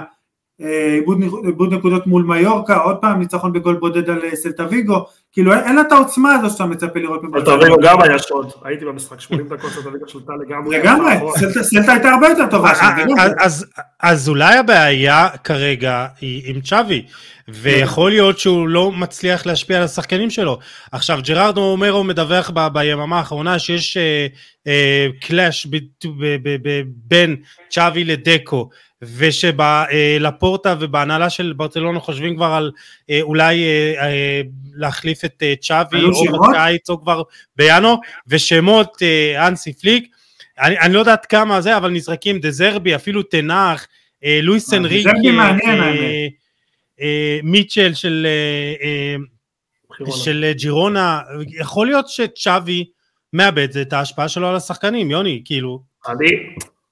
איבוד 0.59 1.73
נקודות 1.73 2.07
מול 2.07 2.23
מיורקה, 2.23 2.75
עוד 2.75 2.97
פעם 2.97 3.19
ניצחון 3.19 3.53
בגול 3.53 3.75
בודד 3.75 4.09
על 4.09 4.21
אה, 4.23 4.35
סלטה 4.35 4.65
ויגו, 4.69 5.05
כאילו 5.31 5.53
אין 5.53 5.75
לה 5.75 5.81
את 5.81 5.91
העוצמה 5.91 6.33
הזו 6.33 6.49
שאתה 6.49 6.65
מצפה 6.65 6.99
לראות 6.99 7.23
מברצלונה. 7.23 7.67
הוא 7.67 7.81
גם 7.81 8.01
היה 8.01 8.19
שוד, 8.19 8.51
הייתי 8.63 8.85
במשחק 8.85 9.21
80 9.21 9.47
דקות, 9.47 9.71
ליגה 9.93 10.07
שלטה 10.07 10.33
לגמרי. 10.45 10.79
לגמרי, 10.79 11.13
סלטה 11.61 11.91
הייתה 11.91 12.09
הרבה 12.09 12.27
יותר 12.27 12.47
טובה 12.51 12.71
אז 14.01 14.29
אולי 14.29 14.57
הבעיה 14.57 15.27
כרגע 15.43 16.05
היא 16.21 16.41
עם 16.45 16.61
צ'אבי, 16.61 17.05
ויכול 17.47 18.11
להיות 18.11 18.39
שהוא 18.39 18.67
לא 18.67 18.91
מצליח 18.91 19.45
להשפיע 19.45 19.77
על 19.77 19.83
השחקנים 19.83 20.29
שלו. 20.29 20.59
עכשיו 20.91 21.19
ג'רארד 21.23 21.57
אומרו 21.57 22.03
מדווח 22.03 22.51
ביממה 22.73 23.17
האחרונה 23.17 23.59
שיש 23.59 23.97
קלאש 25.21 25.67
בין 27.07 27.35
צ'אבי 27.69 28.03
לדקו. 28.03 28.69
ושבלפורטה 29.01 30.75
ובהנהלה 30.79 31.29
של 31.29 31.53
ברצלונה 31.57 31.99
חושבים 31.99 32.35
כבר 32.35 32.45
על 32.45 32.71
אה, 33.09 33.21
אולי 33.21 33.63
אה, 33.63 34.07
אה, 34.07 34.41
להחליף 34.75 35.25
את 35.25 35.43
צ'אבי 35.61 36.03
או 36.03 36.39
בקיץ 36.39 36.89
או 36.89 37.01
כבר 37.01 37.21
בינואר, 37.55 37.95
ושמות 38.27 39.01
אנסי 39.37 39.73
פליק, 39.73 40.07
אני, 40.59 40.79
אני 40.79 40.93
לא 40.93 40.99
יודעת 40.99 41.25
כמה 41.25 41.61
זה, 41.61 41.77
אבל 41.77 41.89
נזרקים 41.89 42.39
דזרבי, 42.39 42.95
אפילו 42.95 43.23
תנח, 43.23 43.87
לואיס 44.41 44.73
אנריק, 44.73 45.07
מיטשל 47.43 47.93
של, 47.93 48.27
של 50.09 50.51
ג'ירונה, 50.55 51.19
יכול 51.59 51.87
להיות 51.87 52.07
שצ'אבי 52.07 52.85
מאבד 53.33 53.77
את 53.77 53.93
ההשפעה 53.93 54.29
שלו 54.29 54.47
על 54.47 54.55
השחקנים, 54.55 55.11
יוני, 55.11 55.41
כאילו. 55.45 55.83
אני, 56.07 56.27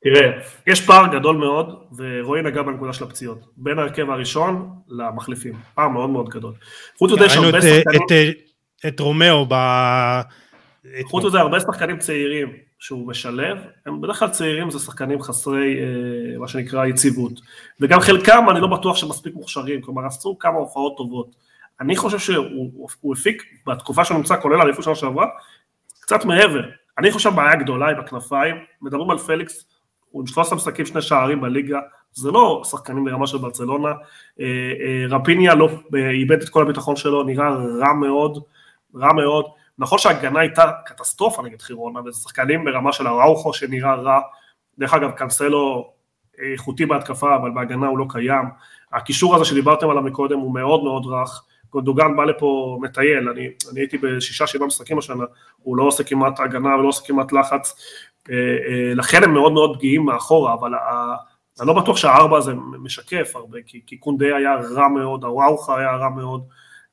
תראה, 0.04 0.32
יש 0.68 0.82
פער 0.82 1.08
גדול 1.16 1.38
מאוד, 1.38 1.86
ורועי 1.98 2.42
נגע 2.42 2.62
בנקודה 2.62 2.94
של 2.94 3.04
הפציעות, 3.04 3.40
בין 3.58 3.80
ההרכב 3.80 4.10
הראשון 4.10 4.70
למחליפים, 4.90 5.54
פער 5.76 5.88
מאוד 5.88 6.10
מאוד 6.10 6.30
גדול. 6.30 6.54
חוץ 6.98 7.12
מזה 7.12 7.26
יש 7.26 7.38
הרבה 7.38 7.62
שחקנים... 7.62 8.02
את, 8.02 8.12
את 8.88 9.00
רומאו 9.00 9.46
ב... 9.50 9.54
חוץ 11.04 11.26
מזה 11.26 11.40
הרבה 11.40 11.60
שחקנים 11.60 12.00
צעירים 12.00 12.54
שהוא 12.84 13.08
משלב, 13.08 13.58
הם 13.86 14.02
בדרך 14.02 14.20
כלל 14.20 14.30
צעירים 14.30 14.72
זה 14.72 14.80
שחקנים 14.80 15.22
חסרי 15.22 15.80
אה, 15.80 16.38
מה 16.40 16.48
שנקרא 16.48 16.86
יציבות, 16.86 17.32
וגם 17.80 18.00
חלקם 18.00 18.46
אני 18.50 18.60
לא 18.62 18.68
בטוח 18.68 18.98
שהם 18.98 19.10
מספיק 19.10 19.34
מוכשרים, 19.36 19.82
כלומר 19.82 20.06
עשו 20.06 20.38
כמה 20.40 20.58
הופעות 20.58 20.98
טובות. 20.98 21.36
אני 21.82 21.96
חושב 21.96 22.20
שהוא 22.20 23.14
הפיק 23.14 23.44
בתקופה 23.68 24.06
שהוא 24.06 24.18
נמצא, 24.18 24.42
כולל 24.42 24.62
האליפות 24.62 24.84
שנה 24.84 24.96
שעברה, 24.96 25.26
קצת 26.02 26.26
מעבר. 26.26 26.62
אני 26.98 27.12
חושב 27.12 27.30
בעיה 27.30 27.56
גדולה 27.56 27.88
היא 27.88 27.98
בכנפיים, 27.98 28.56
מדברים 28.82 29.10
על 29.10 29.18
פליקס, 29.18 29.66
הוא 30.10 30.22
עם 30.22 30.28
13 30.28 30.56
משחקים 30.56 30.86
שני 30.86 31.02
שערים 31.02 31.42
בליגה, 31.42 31.80
זה 32.14 32.32
לא 32.32 32.62
שחקנים 32.66 33.06
ברמה 33.06 33.28
של 33.28 33.38
ברצלונה, 33.38 33.90
אה, 34.40 34.46
אה, 34.82 35.06
רפיניה 35.18 35.56
לא 35.56 35.70
איבד 35.96 36.42
את 36.42 36.50
כל 36.50 36.62
הביטחון 36.62 36.96
שלו, 36.96 37.24
נראה 37.24 37.50
רע 37.56 37.94
מאוד, 37.94 38.44
רע 38.96 39.14
מאוד, 39.14 39.46
נכון 39.80 40.00
שההגנה 40.00 40.40
הייתה 40.40 40.72
קטסטרופה 40.86 41.42
נגד 41.42 41.62
חירונה, 41.62 42.00
וזה 42.00 42.20
שחקנים 42.20 42.66
ברמה 42.66 42.94
של 42.94 43.08
הראוכו 43.08 43.54
שנראה 43.54 43.96
רע, 43.96 44.20
דרך 44.78 44.94
אגב 44.94 45.12
קנסלו 45.12 45.92
איכותי 46.52 46.86
בהתקפה, 46.86 47.36
אבל 47.36 47.52
בהגנה 47.52 47.88
הוא 47.88 47.98
לא 47.98 48.06
קיים, 48.10 48.46
הקישור 48.94 49.36
הזה 49.36 49.46
שדיברתם 49.46 49.90
עליו 49.90 50.02
מקודם 50.02 50.40
הוא 50.40 50.54
מאוד 50.54 50.84
מאוד 50.84 51.06
רך, 51.06 51.44
גונדוגן 51.70 52.16
בא 52.16 52.24
לפה 52.24 52.78
מטייל, 52.82 53.30
אני, 53.30 53.50
אני 53.72 53.80
הייתי 53.80 53.98
בשישה 53.98 54.48
שבעה 54.48 54.68
משחקים 54.68 54.98
השנה, 54.98 55.24
הוא 55.58 55.78
לא 55.78 55.84
עושה 55.84 56.04
כמעט 56.04 56.40
הגנה 56.40 56.76
ולא 56.76 56.88
עושה 56.88 57.08
כמעט 57.08 57.32
לחץ, 57.32 57.76
אה, 58.30 58.36
אה, 58.36 58.94
לכן 58.96 59.24
הם 59.24 59.34
מאוד 59.34 59.52
מאוד 59.52 59.78
פגיעים 59.78 60.06
מאחורה, 60.06 60.54
אבל 60.54 60.72
אני 61.60 61.68
לא 61.68 61.74
בטוח 61.82 61.98
שהארבע 61.98 62.38
הזה 62.38 62.54
משקף 62.80 63.32
הרבה, 63.36 63.58
כי, 63.66 63.82
כי 63.88 63.98
קונדה 63.98 64.26
היה 64.36 64.56
רע 64.56 64.88
מאוד, 64.88 65.24
הוואוחה 65.24 65.80
היה 65.80 65.96
רע 65.96 66.10
מאוד, 66.10 66.44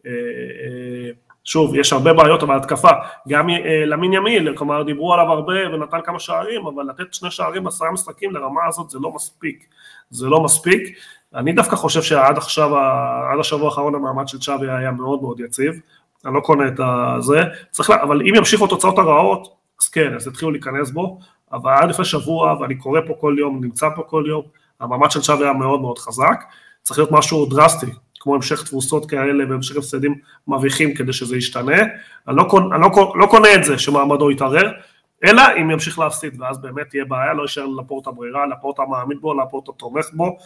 אה, 0.07 1.11
שוב, 1.45 1.75
יש 1.75 1.93
הרבה 1.93 2.13
בעיות 2.13 2.43
בהתקפה, 2.43 2.91
גם 3.29 3.49
למין 3.87 4.13
ימיל, 4.13 4.57
כלומר 4.57 4.83
דיברו 4.83 5.15
עליו 5.15 5.27
הרבה 5.33 5.75
ונתן 5.75 5.99
כמה 6.05 6.19
שערים, 6.19 6.67
אבל 6.67 6.85
לתת 6.89 7.15
שני 7.15 7.31
שערים 7.31 7.65
בעשרה 7.65 7.93
משחקים 7.93 8.35
לרמה 8.35 8.61
הזאת 8.69 8.91
זה 8.91 8.99
לא 8.99 9.15
מספיק, 9.15 9.67
זה 10.11 10.27
לא 10.27 10.41
מספיק, 10.41 10.83
אני 11.35 11.53
דווקא 11.53 11.77
חושב 11.77 12.03
שעד 12.03 12.37
עכשיו, 12.37 12.77
עד 13.33 13.41
השבוע 13.41 13.69
האחרון 13.69 13.95
המעמד 13.95 14.29
של 14.29 14.39
צ'אבי 14.39 14.71
היה 14.71 14.91
מאוד 14.91 15.23
מאוד 15.23 15.41
יציב, 15.41 15.75
אני 16.25 16.35
לא 16.35 16.41
קונה 16.41 16.69
את 16.69 16.81
זה, 17.21 17.43
צריך, 17.71 17.91
לה, 17.91 18.03
אבל 18.03 18.21
אם 18.21 18.35
ימשיכו 18.35 18.65
התוצאות 18.65 18.99
הרעות, 18.99 19.57
אז 19.83 19.89
כן, 19.89 20.15
אז 20.15 20.27
יתחילו 20.27 20.51
להיכנס 20.51 20.91
בו, 20.91 21.19
אבל 21.53 21.73
עד 21.73 21.89
לפני 21.91 22.05
שבוע, 22.05 22.57
ואני 22.61 22.75
קורא 22.75 23.01
פה 23.07 23.15
כל 23.21 23.37
יום, 23.39 23.65
נמצא 23.65 23.89
פה 23.97 24.03
כל 24.03 24.25
יום, 24.29 24.43
המעמד 24.81 25.11
של 25.11 25.23
שווי 25.23 25.45
היה 25.45 25.53
מאוד 25.53 25.81
מאוד 25.81 25.99
חזק, 25.99 26.45
צריך 26.83 26.99
להיות 26.99 27.13
משהו 27.13 27.47
דרסטי, 27.47 27.87
כמו 28.21 28.35
המשך 28.35 28.69
תבוסות 28.69 29.11
כאלה 29.11 29.45
והמשך 29.49 29.77
הפסדים 29.77 30.15
מביכים 30.49 30.95
כדי 30.95 31.13
שזה 31.13 31.37
ישתנה, 31.37 31.83
אני 32.29 32.37
לא, 32.37 32.45
קונה, 32.51 32.77
אני 32.77 32.83
לא, 32.83 33.13
לא 33.17 33.27
קונה 33.27 33.55
את 33.55 33.65
זה 33.65 33.79
שמעמדו 33.79 34.31
יתערער, 34.31 34.71
אלא 35.25 35.43
אם 35.61 35.71
ימשיך 35.71 35.99
להפסיד, 35.99 36.41
ואז 36.41 36.59
באמת 36.59 36.89
תהיה 36.91 37.05
בעיה, 37.05 37.33
לא 37.33 37.43
יישאר 37.43 37.67
לפורטה 37.67 38.11
ברירה, 38.11 38.47
לפורטה 38.47 38.83
מאמין 38.91 39.21
בו, 39.21 39.35
לפורטה 39.41 39.73
תומך 39.73 40.07
בו, 40.13 40.37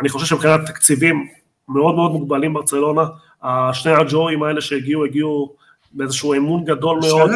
אני 0.00 0.08
חושב 0.08 0.26
שמבחינת 0.26 0.60
תקציבים 0.66 1.28
מאוד 1.68 1.94
מאוד 1.94 2.12
מוגבלים 2.12 2.54
ברצלונה, 2.54 3.02
השני 3.42 3.92
הג'ואים 3.92 4.42
האלה 4.42 4.60
שהגיעו, 4.60 5.04
הגיעו 5.04 5.54
באיזשהו 5.92 6.34
אמון 6.34 6.64
גדול 6.64 7.00
מאוד, 7.02 7.30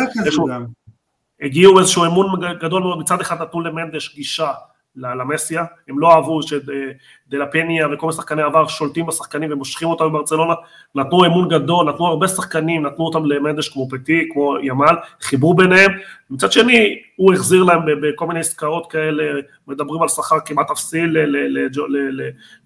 הגיעו 1.42 1.78
איזשהו 1.78 2.04
אמון 2.04 2.40
גדול 2.60 2.82
מאוד, 2.82 2.98
מצד 2.98 3.20
אחד 3.20 3.42
נתנו 3.42 3.60
למנדש 3.60 4.14
גישה 4.14 4.52
למסיה, 4.96 5.64
הם 5.88 5.98
לא 5.98 6.12
אהבו 6.12 6.40
שדלפניה 6.42 7.88
וכל 7.92 8.06
מיני 8.06 8.16
שחקני 8.16 8.42
עבר 8.42 8.66
שולטים 8.66 9.06
בשחקנים 9.06 9.52
ומושכים 9.52 9.88
אותם 9.88 10.04
בברצלונה, 10.04 10.54
נתנו 10.94 11.26
אמון 11.26 11.48
גדול, 11.48 11.86
נתנו 11.86 12.06
הרבה 12.06 12.28
שחקנים, 12.28 12.86
נתנו 12.86 13.04
אותם 13.04 13.24
למנדש 13.24 13.68
כמו 13.68 13.88
פטי, 13.90 14.28
כמו 14.32 14.54
ימל, 14.62 14.96
חיברו 15.20 15.54
ביניהם, 15.54 15.90
מצד 16.30 16.52
שני 16.52 16.98
הוא 17.16 17.34
החזיר 17.34 17.62
להם 17.62 17.80
בכל 18.02 18.26
מיני 18.26 18.40
עסקאות 18.40 18.92
כאלה, 18.92 19.40
מדברים 19.66 20.02
על 20.02 20.08
שכר 20.08 20.40
כמעט 20.44 20.70
אפסי 20.70 21.02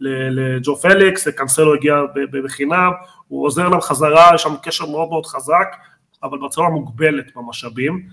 לז'ואאו 0.00 0.76
פליקס, 0.76 1.26
וקנסלו 1.26 1.74
הגיע 1.74 2.02
בחינם, 2.44 2.90
הוא 3.28 3.46
עוזר 3.46 3.68
להם 3.68 3.80
חזרה, 3.80 4.30
יש 4.34 4.42
שם 4.42 4.54
קשר 4.62 4.86
מאוד 4.86 5.08
מאוד 5.08 5.26
חזק, 5.26 5.76
אבל 6.22 6.38
ברצלונה 6.38 6.70
מוגבלת 6.70 7.36
במשאבים. 7.36 8.06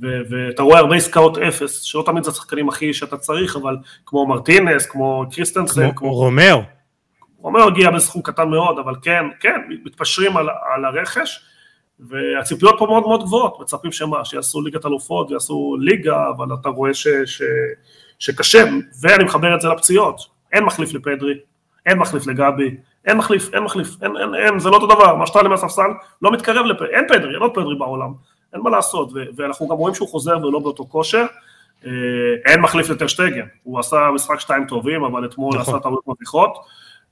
ואתה 0.00 0.62
רואה 0.62 0.78
הרבה 0.78 0.96
עסקאות 0.96 1.38
אפס, 1.38 1.80
שלא 1.80 2.02
תמיד 2.06 2.24
זה 2.24 2.30
השחקנים 2.30 2.68
הכי 2.68 2.94
שאתה 2.94 3.16
צריך, 3.16 3.56
אבל 3.56 3.76
כמו 4.06 4.26
מרטינז, 4.26 4.86
כמו 4.86 5.24
קריסטנסן, 5.32 5.92
כמו 5.96 6.14
רומאו. 6.14 6.62
רומאו 7.38 7.62
הגיע 7.68 7.90
בסכום 7.90 8.22
קטן 8.22 8.48
מאוד, 8.48 8.78
אבל 8.78 8.94
כן, 9.02 9.24
כן, 9.40 9.60
מתפשרים 9.84 10.36
על, 10.36 10.48
על 10.74 10.84
הרכש, 10.84 11.40
והציפיות 12.00 12.74
פה 12.78 12.86
מאוד 12.86 13.02
מאוד 13.02 13.22
גבוהות, 13.22 13.60
מצפים 13.60 13.92
שמה, 13.92 14.24
שיעשו 14.24 14.62
ליגת 14.62 14.86
אלופות 14.86 15.30
ויעשו 15.30 15.76
ליגה, 15.80 16.28
אבל 16.36 16.46
אתה 16.60 16.68
רואה 16.68 16.94
ש, 16.94 17.08
ש, 17.24 17.42
שקשה, 18.18 18.64
ואני 19.00 19.24
מחבר 19.24 19.54
את 19.54 19.60
זה 19.60 19.68
לפציעות, 19.68 20.20
אין 20.52 20.64
מחליף 20.64 20.94
לפדרי, 20.94 21.34
אין 21.86 21.98
מחליף 21.98 22.26
לגבי, 22.26 22.76
אין 23.04 23.16
מחליף, 23.16 23.54
אין 23.54 23.62
מחליף, 23.62 23.88
אין, 24.02 24.16
אין, 24.16 24.34
אין, 24.34 24.58
זה 24.58 24.70
לא 24.70 24.74
אותו 24.76 24.86
דבר, 24.86 25.16
מה 25.16 25.26
שאתה 25.26 25.38
עולה 25.38 25.50
מהספסל 25.50 25.90
לא 26.22 26.32
מתקרב 26.32 26.66
לפדרי, 26.66 26.96
אין 26.96 27.04
פדרי, 27.08 27.34
אין 27.34 27.42
עוד 27.42 27.54
פדרי 27.54 27.76
בעולם, 27.78 28.12
אין 28.56 28.64
מה 28.64 28.70
לעשות, 28.70 29.10
ואנחנו 29.36 29.68
גם 29.68 29.76
רואים 29.76 29.94
שהוא 29.94 30.08
חוזר 30.08 30.38
ולא 30.38 30.58
באותו 30.58 30.84
כושר, 30.88 31.26
אה, 31.86 31.90
אין 32.46 32.60
מחליף 32.60 32.90
לטרשטגן, 32.90 33.46
הוא 33.62 33.78
עשה 33.80 33.96
משחק 34.14 34.40
שתיים 34.40 34.66
טובים, 34.66 35.04
אבל 35.04 35.24
אתמול 35.24 35.58
נכון. 35.58 35.74
עשה 35.74 35.82
טעויות 35.82 36.04
מביכות, 36.08 36.58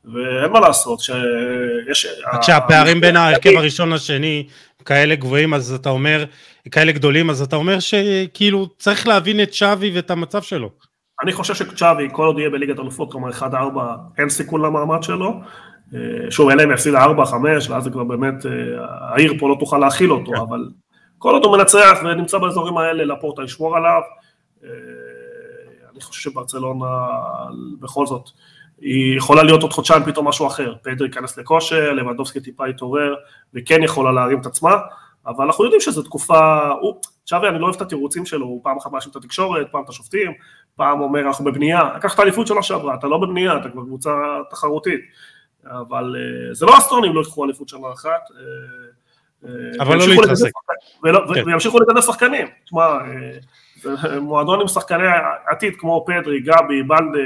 ואין 0.05 0.53
מה 0.53 0.61
לעשות, 0.61 1.01
שיש... 1.01 2.07
כשהפערים 2.41 3.01
בין 3.01 3.17
ההרכב 3.17 3.51
הראשון 3.57 3.93
לשני 3.93 4.47
כאלה 4.85 5.15
גבוהים, 5.15 5.55
אז 5.55 5.73
אתה 5.73 5.89
אומר, 5.89 6.25
כאלה 6.71 6.93
גדולים, 6.93 7.31
אז 7.31 7.43
אתה 7.43 7.57
אומר 7.57 7.81
שכאילו 7.81 8.69
צריך 8.79 9.09
להבין 9.09 9.43
את 9.43 9.55
שווי 9.55 9.91
ואת 9.95 10.11
המצב 10.11 10.43
שלו. 10.43 10.71
אני 11.23 11.33
חושב 11.33 11.55
שצ'אבי, 11.55 12.09
כל 12.13 12.27
עוד 12.27 12.39
יהיה 12.39 12.51
בליגת 12.51 12.79
אלופות, 12.79 13.13
כלומר 13.13 13.31
1-4, 13.31 13.45
אין 14.19 14.29
סיכון 14.29 14.63
למעמד 14.63 15.03
שלו. 15.03 15.41
אה, 15.95 16.31
שוב, 16.31 16.51
אלא 16.51 16.65
אם 16.65 16.73
יפסיד 16.73 16.95
4-5, 16.95 16.99
ואז 17.69 17.85
זה 17.85 17.91
כבר 17.91 18.05
באמת, 18.05 18.47
אה, 18.47 18.51
העיר 19.01 19.35
פה 19.39 19.49
לא 19.49 19.57
תוכל 19.61 19.79
להכיל 19.79 20.13
אותו, 20.13 20.33
כן. 20.33 20.41
אבל 20.41 20.69
כל 21.25 21.35
עוד 21.35 21.45
הוא 21.45 21.57
מנצח 21.57 21.99
ונמצא 22.05 22.39
באזורים 22.39 22.79
האלה, 22.79 23.05
לפורטה 23.05 23.43
ישמור 23.43 23.77
עליו. 23.77 24.01
אה, 24.64 24.68
אני 25.93 26.01
חושב 26.01 26.31
שברצלונה 26.31 26.87
בכל 27.81 28.07
זאת, 28.07 28.29
היא 28.81 29.16
יכולה 29.16 29.43
להיות 29.43 29.62
עוד 29.62 29.72
חודשיים 29.72 30.05
פתאום 30.05 30.29
משהו 30.29 30.47
אחר. 30.47 30.75
פדרי 30.83 31.07
ייכנס 31.07 31.39
לכושר, 31.39 31.93
לבנדובסקי 31.93 32.41
טיפה 32.41 32.68
יתעורר, 32.68 33.14
וכן 33.55 33.83
יכולה 33.83 34.12
להרים 34.12 34.41
את 34.41 34.47
עצמה, 34.47 34.75
אבל 35.27 35.45
אנחנו 35.45 35.64
יודעים 35.64 35.81
שזו 35.81 36.03
תקופה, 36.03 36.59
שווי, 37.27 37.49
אני 37.49 37.59
לא 37.59 37.64
אוהב 37.64 37.77
את 37.77 37.83
התירוצים 37.83 38.27
שלו, 38.27 38.47
הוא 38.47 38.61
פעם 38.64 38.77
אחת 38.77 38.93
מאשים 38.93 39.11
את 39.11 39.16
התקשורת, 39.16 39.66
פעם 39.70 39.85
את 39.85 39.89
השופטים, 39.89 40.33
פעם 40.77 41.01
אומר 41.01 41.20
אנחנו 41.20 41.45
בבנייה, 41.45 41.91
לקחת 41.97 42.20
אליפות 42.20 42.47
שנה 42.47 42.62
שעברה, 42.62 42.95
אתה 42.95 43.07
לא 43.07 43.18
בבנייה, 43.18 43.57
אתה 43.57 43.68
כבר 43.68 43.83
קבוצה 43.83 44.11
תחרותית, 44.51 45.01
אבל 45.66 46.16
אה, 46.16 46.55
זה 46.55 46.66
לא 46.66 46.79
אסטרונים 46.79 47.14
לא 47.14 47.20
יקחו 47.20 47.45
אליפות 47.45 47.68
שנה 47.68 47.93
אחת, 47.93 48.31
אה, 48.31 48.84
אבל 49.81 49.99
לא 49.99 50.09
להתחזק. 50.09 50.51
כן. 51.35 51.43
וימשיכו 51.47 51.79
לגדל 51.79 52.01
שחקנים. 52.01 52.47
תשמע, 52.65 52.99
מועדון 54.21 54.61
עם 54.61 54.69
שחקני 54.69 55.07
עתיד 55.47 55.75
כמו 55.79 56.05
פדרי, 56.07 56.41
גבי, 56.41 56.83
בלדה, 56.83 57.19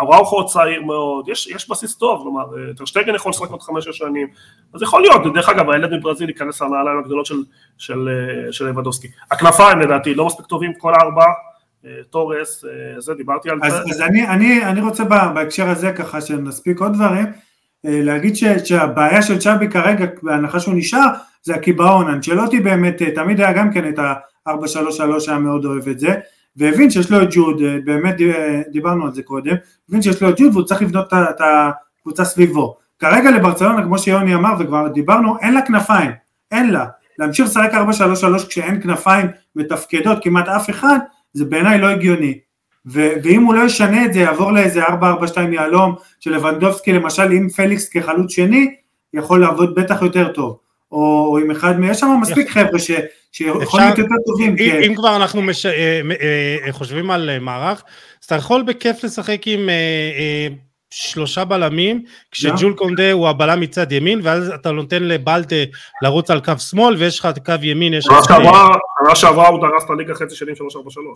אראוכו 0.00 0.46
צעיר 0.46 0.82
מאוד, 0.82 1.28
יש, 1.28 1.46
יש 1.46 1.70
בסיס 1.70 1.98
טוב, 1.98 2.22
כלומר, 2.22 2.44
טרשטגן 2.76 3.14
יכול 3.14 3.30
לשחק 3.30 3.50
עוד 3.50 3.62
חמש-שש 3.62 3.98
שנים, 3.98 4.28
אז 4.74 4.82
יכול 4.82 5.02
להיות, 5.02 5.34
דרך 5.34 5.48
אגב, 5.48 5.70
הילד 5.70 5.92
מברזיל 5.92 6.28
ייכנס 6.28 6.62
לנעליים 6.62 6.98
הגדולות 6.98 7.26
של, 7.26 7.34
של, 7.78 8.08
של 8.50 8.66
לבדובסקי. 8.66 9.08
הכנפיים 9.30 9.80
לדעתי 9.80 10.14
לא 10.14 10.26
מספיק 10.26 10.46
טובים, 10.46 10.74
כל 10.78 10.94
הארבעה, 10.94 11.32
תורס, 12.10 12.64
זה, 12.98 13.14
דיברתי 13.14 13.50
על 13.50 13.58
אז, 13.62 13.72
זה. 13.72 13.78
אז 13.78 14.00
אני, 14.00 14.28
אני, 14.28 14.64
אני 14.64 14.80
רוצה 14.80 15.04
בהקשר 15.04 15.68
הזה, 15.68 15.92
ככה 15.92 16.20
שנספיק 16.20 16.80
עוד 16.80 16.92
דברים, 16.92 17.26
להגיד 17.88 18.36
ש, 18.36 18.44
שהבעיה 18.44 19.22
של 19.22 19.38
צ'אבי 19.38 19.68
כרגע, 19.68 20.06
בהנחה 20.22 20.60
שהוא 20.60 20.74
נשאר, 20.74 21.08
זה 21.42 21.54
הקיבעון, 21.54 22.08
אנצ'לוטי 22.08 22.60
באמת, 22.60 23.02
תמיד 23.14 23.40
היה 23.40 23.52
גם 23.52 23.72
כן 23.72 23.88
את 23.88 23.98
ה... 23.98 24.14
433 24.48 25.28
היה 25.28 25.38
מאוד 25.38 25.64
אוהב 25.64 25.88
את 25.88 25.98
זה, 25.98 26.14
והבין 26.56 26.90
שיש 26.90 27.10
לו 27.10 27.22
את 27.22 27.28
ג'וד, 27.30 27.62
אה, 27.62 27.76
באמת 27.84 28.20
אה, 28.20 28.62
דיברנו 28.72 29.06
על 29.06 29.14
זה 29.14 29.22
קודם, 29.22 29.54
הבין 29.88 30.02
שיש 30.02 30.22
לו 30.22 30.28
את 30.28 30.34
ג'וד 30.40 30.52
והוא 30.52 30.64
צריך 30.64 30.82
לבנות 30.82 31.12
את 31.12 31.40
הקבוצה 31.40 32.24
סביבו. 32.24 32.76
כרגע 32.98 33.30
לברצלונה, 33.30 33.82
כמו 33.82 33.98
שיוני 33.98 34.34
אמר 34.34 34.54
וכבר 34.58 34.88
דיברנו, 34.88 35.38
אין 35.38 35.54
לה 35.54 35.62
כנפיים, 35.62 36.10
אין 36.50 36.70
לה. 36.70 36.86
להמשיך 37.18 37.46
לשחק 37.46 37.70
433 37.74 38.44
כשאין 38.44 38.82
כנפיים 38.82 39.26
מתפקדות, 39.56 40.18
כמעט 40.22 40.48
אף 40.48 40.70
אחד, 40.70 40.98
זה 41.32 41.44
בעיניי 41.44 41.80
לא 41.80 41.86
הגיוני. 41.86 42.38
ו- 42.86 43.12
ואם 43.22 43.42
הוא 43.42 43.54
לא 43.54 43.64
ישנה 43.64 44.04
את 44.04 44.12
זה, 44.12 44.20
יעבור 44.20 44.52
לאיזה 44.52 44.82
442 44.82 45.52
יהלום 45.52 45.94
של 46.20 46.30
לבנדובסקי 46.34 46.92
למשל, 46.92 47.30
עם 47.30 47.48
פליקס 47.48 47.88
כחלוץ 47.88 48.32
שני, 48.32 48.74
יכול 49.14 49.40
לעבוד 49.40 49.74
בטח 49.74 50.02
יותר 50.02 50.28
טוב. 50.28 50.58
או, 50.92 51.28
או 51.30 51.38
עם 51.38 51.50
אחד 51.50 51.74
יש 51.84 52.00
שם 52.00 52.18
מספיק 52.22 52.50
חבר'ה 52.50 52.78
ש, 52.78 52.90
שיכולים 53.32 53.86
להיות 53.86 53.98
יותר 53.98 54.14
טובים. 54.26 54.50
אם, 54.50 54.56
כן. 54.56 54.82
אם 54.82 54.94
כבר 54.94 55.16
אנחנו 55.16 55.42
מש, 55.42 55.66
אה, 55.66 56.00
אה, 56.66 56.72
חושבים 56.72 57.10
על 57.10 57.38
מערך, 57.40 57.82
אז 58.20 58.26
אתה 58.26 58.34
יכול 58.34 58.62
בכיף 58.62 59.04
לשחק 59.04 59.42
עם 59.46 59.68
אה, 59.68 60.48
שלושה 60.90 61.44
בלמים, 61.44 62.04
כשג'ול 62.30 62.74
קונדה 62.74 63.12
הוא 63.12 63.28
הבלם 63.28 63.60
מצד 63.60 63.92
ימין, 63.92 64.20
ואז 64.22 64.48
אתה 64.48 64.70
נותן 64.70 65.02
לבלטה 65.02 65.56
לרוץ 66.02 66.30
על 66.30 66.40
קו 66.40 66.58
שמאל, 66.58 66.96
ויש 66.96 67.20
לך 67.20 67.28
קו 67.46 67.52
ימין, 67.62 67.94
יש 67.94 68.06
לך... 68.06 68.14
שנה 69.04 69.14
שעברה 69.14 69.48
הוא 69.48 69.60
דרס 69.60 69.84
את 69.84 69.90
הליגה 69.90 70.14
חצי 70.14 70.36
שנים 70.36 70.54
3-4-3, 70.54 70.58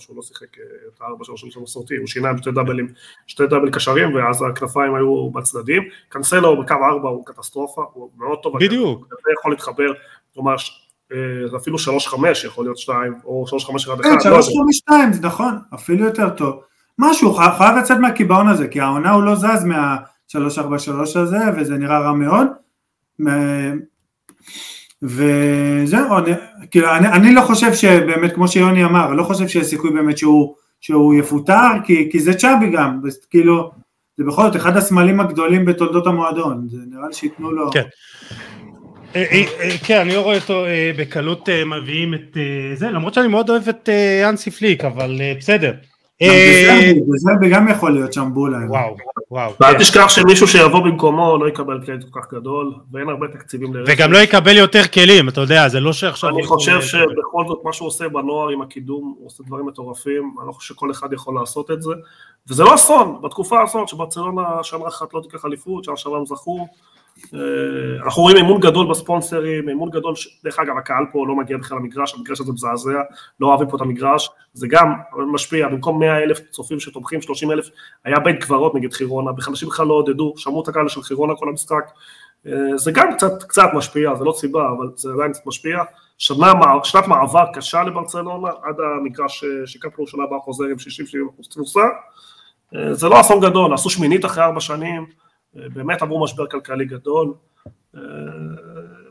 הוא 0.09 0.17
לא 0.17 0.23
שיחק 0.23 0.47
את 0.95 1.01
ה-4-3 1.01 1.61
המסורתי, 1.61 1.97
הוא 1.97 2.07
שינה 2.07 2.29
עם 2.31 2.39
שתי 2.39 2.51
דאבלים, 2.51 2.89
שתי 3.27 3.47
דאבל 3.47 3.71
קשרים, 3.71 4.15
ואז 4.15 4.45
הכנפיים 4.51 4.95
היו 4.95 5.31
בצדדים. 5.31 5.83
קנסלו 6.09 6.63
בקו 6.63 6.75
4 6.75 7.09
הוא 7.09 7.27
קטסטרופה, 7.27 7.83
הוא 7.93 8.11
מאוד 8.19 8.39
טוב. 8.43 8.59
בדיוק. 8.59 9.07
זה 9.11 9.31
יכול 9.39 9.53
להתחבר, 9.53 9.93
כלומר, 10.35 10.55
זה 11.51 11.57
אפילו 11.57 11.79
3-5 11.79 12.47
יכול 12.47 12.65
להיות 12.65 12.79
2, 12.79 13.15
או 13.25 13.45
3-5-1-1. 13.49 14.03
כן, 14.03 14.31
3-5-2, 14.91 14.93
זה 15.13 15.27
נכון, 15.27 15.59
אפילו 15.75 16.05
יותר 16.05 16.29
טוב. 16.29 16.61
משהו, 17.01 17.35
חייב 17.35 17.77
לצאת 17.77 17.99
מהקיבעון 17.99 18.49
הזה, 18.49 18.69
כי 18.69 18.81
העונה 18.81 19.11
הוא 19.11 19.23
לא 19.23 19.35
זז 19.35 19.65
מה-343 19.65 21.19
הזה, 21.19 21.39
וזה 21.57 21.77
נראה 21.77 21.99
רע 21.99 22.13
מאוד. 22.13 22.47
וזהו, 25.03 26.17
כאילו, 26.71 26.97
אני, 26.97 27.09
אני 27.09 27.35
לא 27.35 27.41
חושב 27.41 27.75
שבאמת, 27.75 28.35
כמו 28.35 28.49
שיוני 28.49 28.85
אמר, 28.85 29.13
לא 29.13 29.23
חושב 29.23 29.49
שיש 29.49 29.67
סיכוי 29.67 29.91
באמת 29.91 30.19
שהוא, 30.19 30.55
שהוא 30.81 31.15
יפוטר, 31.15 31.69
כי, 31.85 32.09
כי 32.13 32.21
זה 32.21 32.35
צ'אבי 32.35 32.71
גם, 32.71 33.01
כאילו, 33.31 33.71
זה 34.17 34.25
בכל 34.25 34.43
זאת 34.43 34.57
אחד 34.57 34.77
הסמלים 34.77 35.21
הגדולים 35.21 35.65
בתולדות 35.65 36.07
המועדון, 36.07 36.67
זה 36.69 36.79
נראה 36.91 37.09
לי 37.09 37.15
שייתנו 37.15 37.53
לו... 37.53 37.71
כן. 37.71 37.83
אה, 39.17 39.25
אה, 39.31 39.45
אה, 39.61 39.71
כן, 39.87 40.01
אני 40.01 40.15
לא 40.15 40.21
רואה 40.21 40.37
אותו 40.37 40.65
בקלות 40.97 41.49
מביאים 41.67 42.15
את 42.15 42.37
זה, 42.75 42.91
למרות 42.91 43.15
שאני 43.15 43.29
מאוד 43.29 43.51
אוהב 43.51 43.69
את 43.69 43.89
אנסי 44.29 44.51
פליק, 44.51 44.85
אבל 44.85 45.21
בסדר. 45.39 45.73
זה 47.17 47.49
גם 47.51 47.69
יכול 47.69 47.93
להיות 47.93 48.13
שם 48.13 48.31
בולה. 48.35 48.59
וואו, 48.69 48.97
וואו. 49.31 49.53
ואל 49.61 49.79
תשכח 49.79 50.09
שמישהו 50.09 50.49
שיבוא 50.49 50.81
במקומו 50.81 51.39
לא 51.39 51.49
יקבל 51.49 51.81
קרדיט 51.87 52.11
כל 52.11 52.21
כך 52.21 52.33
גדול, 52.33 52.75
ואין 52.93 53.09
הרבה 53.09 53.29
תקציבים 53.29 53.75
לרכב. 53.75 53.93
וגם 53.93 54.13
לא 54.13 54.19
יקבל 54.19 54.57
יותר 54.57 54.83
כלים, 54.85 55.29
אתה 55.29 55.41
יודע, 55.41 55.69
זה 55.69 55.81
לא 55.81 55.93
שעכשיו... 55.93 56.31
אני 56.31 56.47
חושב 56.47 56.81
שבכל 56.81 57.45
זאת 57.49 57.59
מה 57.65 57.73
שהוא 57.73 57.89
עושה 57.89 58.09
בנוער 58.09 58.49
עם 58.49 58.63
הקידום, 58.63 59.15
הוא 59.19 59.27
עושה 59.27 59.45
דברים 59.47 59.67
מטורפים, 59.67 60.35
אני 60.41 60.47
לא 60.47 60.53
חושב 60.53 60.75
שכל 60.75 60.91
אחד 60.91 61.13
יכול 61.13 61.35
לעשות 61.35 61.71
את 61.71 61.83
זה, 61.83 61.93
וזה 62.49 62.63
לא 62.65 62.75
אסון, 62.75 63.19
בתקופה 63.23 63.61
האסון 63.61 63.87
שברצלונה 63.87 64.45
שנה 64.63 64.89
אחת 64.89 65.15
לא 65.15 65.21
תיקח 65.21 65.45
אליפות, 65.45 65.85
שנה 65.85 65.97
שעברה 65.97 66.19
הם 66.19 66.27
זכו, 66.27 66.59
אה, 66.59 66.65
אנחנו 68.05 68.23
רואים 68.23 68.37
אמון 68.37 68.61
גדול 68.61 68.91
בספונסרים, 68.91 69.69
אמון 69.69 69.91
גדול, 69.91 70.15
דרך 70.45 70.59
אגב 70.59 70.77
הקהל 70.79 71.05
פה 71.13 71.27
לא 71.27 71.37
מגיע 71.37 71.57
בכלל 71.57 71.79
למגרש, 71.79 72.15
המגרש 72.15 72.41
הזה 72.41 72.53
מזעזע, 72.53 73.01
לא 73.41 73.47
אוהבים 73.47 73.69
פה 73.69 73.77
את 73.77 73.83
המגרש, 73.83 74.31
זה 74.53 74.67
גם 74.71 74.93
משפיע, 75.33 75.69
במקום 75.69 76.01
100 76.01 76.19
אלף 76.19 76.41
צופים 76.51 76.81
שתומכים, 76.81 77.23
30 77.23 77.51
אלף, 77.51 77.69
היה 78.05 78.19
בית 78.19 78.45
קברות 78.45 78.75
נגד 78.75 78.93
חירונה, 78.93 79.33
בחלשים 79.33 79.69
בכלל 79.69 79.87
לא 79.87 79.95
עודדו, 79.95 80.35
שמעו 80.37 80.63
את 80.63 80.69
הקהל 80.69 80.89
של 80.89 81.03
חירונה 81.03 81.35
כל 81.35 81.49
המשחק, 81.49 81.91
אה, 82.47 82.77
זה 82.77 82.93
גם 82.93 83.15
קצת, 83.17 83.43
קצת 83.43 83.69
משפיע, 83.75 84.15
זה 84.15 84.25
לא 84.25 84.33
סיבה, 84.33 84.69
אבל 84.79 84.87
זה 84.95 85.13
עדיין 85.13 85.33
קצת 85.33 85.47
משפיע, 85.47 85.83
שנה, 86.19 86.53
שנת 86.85 87.09
מעבר 87.09 87.45
קשה 87.55 87.83
לברצלונה, 87.83 88.49
עד 88.63 88.77
המגרש 88.81 89.45
אה, 89.45 89.67
שקפלו 89.67 90.07
שנה 90.07 90.25
הבאה 90.25 90.39
חוזר 90.41 90.65
עם 90.65 90.77
60-70 91.41 91.49
תפוסה, 91.51 91.85
זה 92.93 93.09
לא 93.09 93.21
אסון 93.21 93.41
גדול, 93.41 93.75
עשו 93.75 93.91
שמינית 93.91 94.25
אחרי 94.25 94.45
ארבע 94.45 94.61
שנים, 94.61 95.07
באמת 95.55 96.03
עברו 96.03 96.25
משבר 96.25 96.47
כלכלי 96.47 96.85
גדול, 96.85 97.35
אה, 97.97 98.01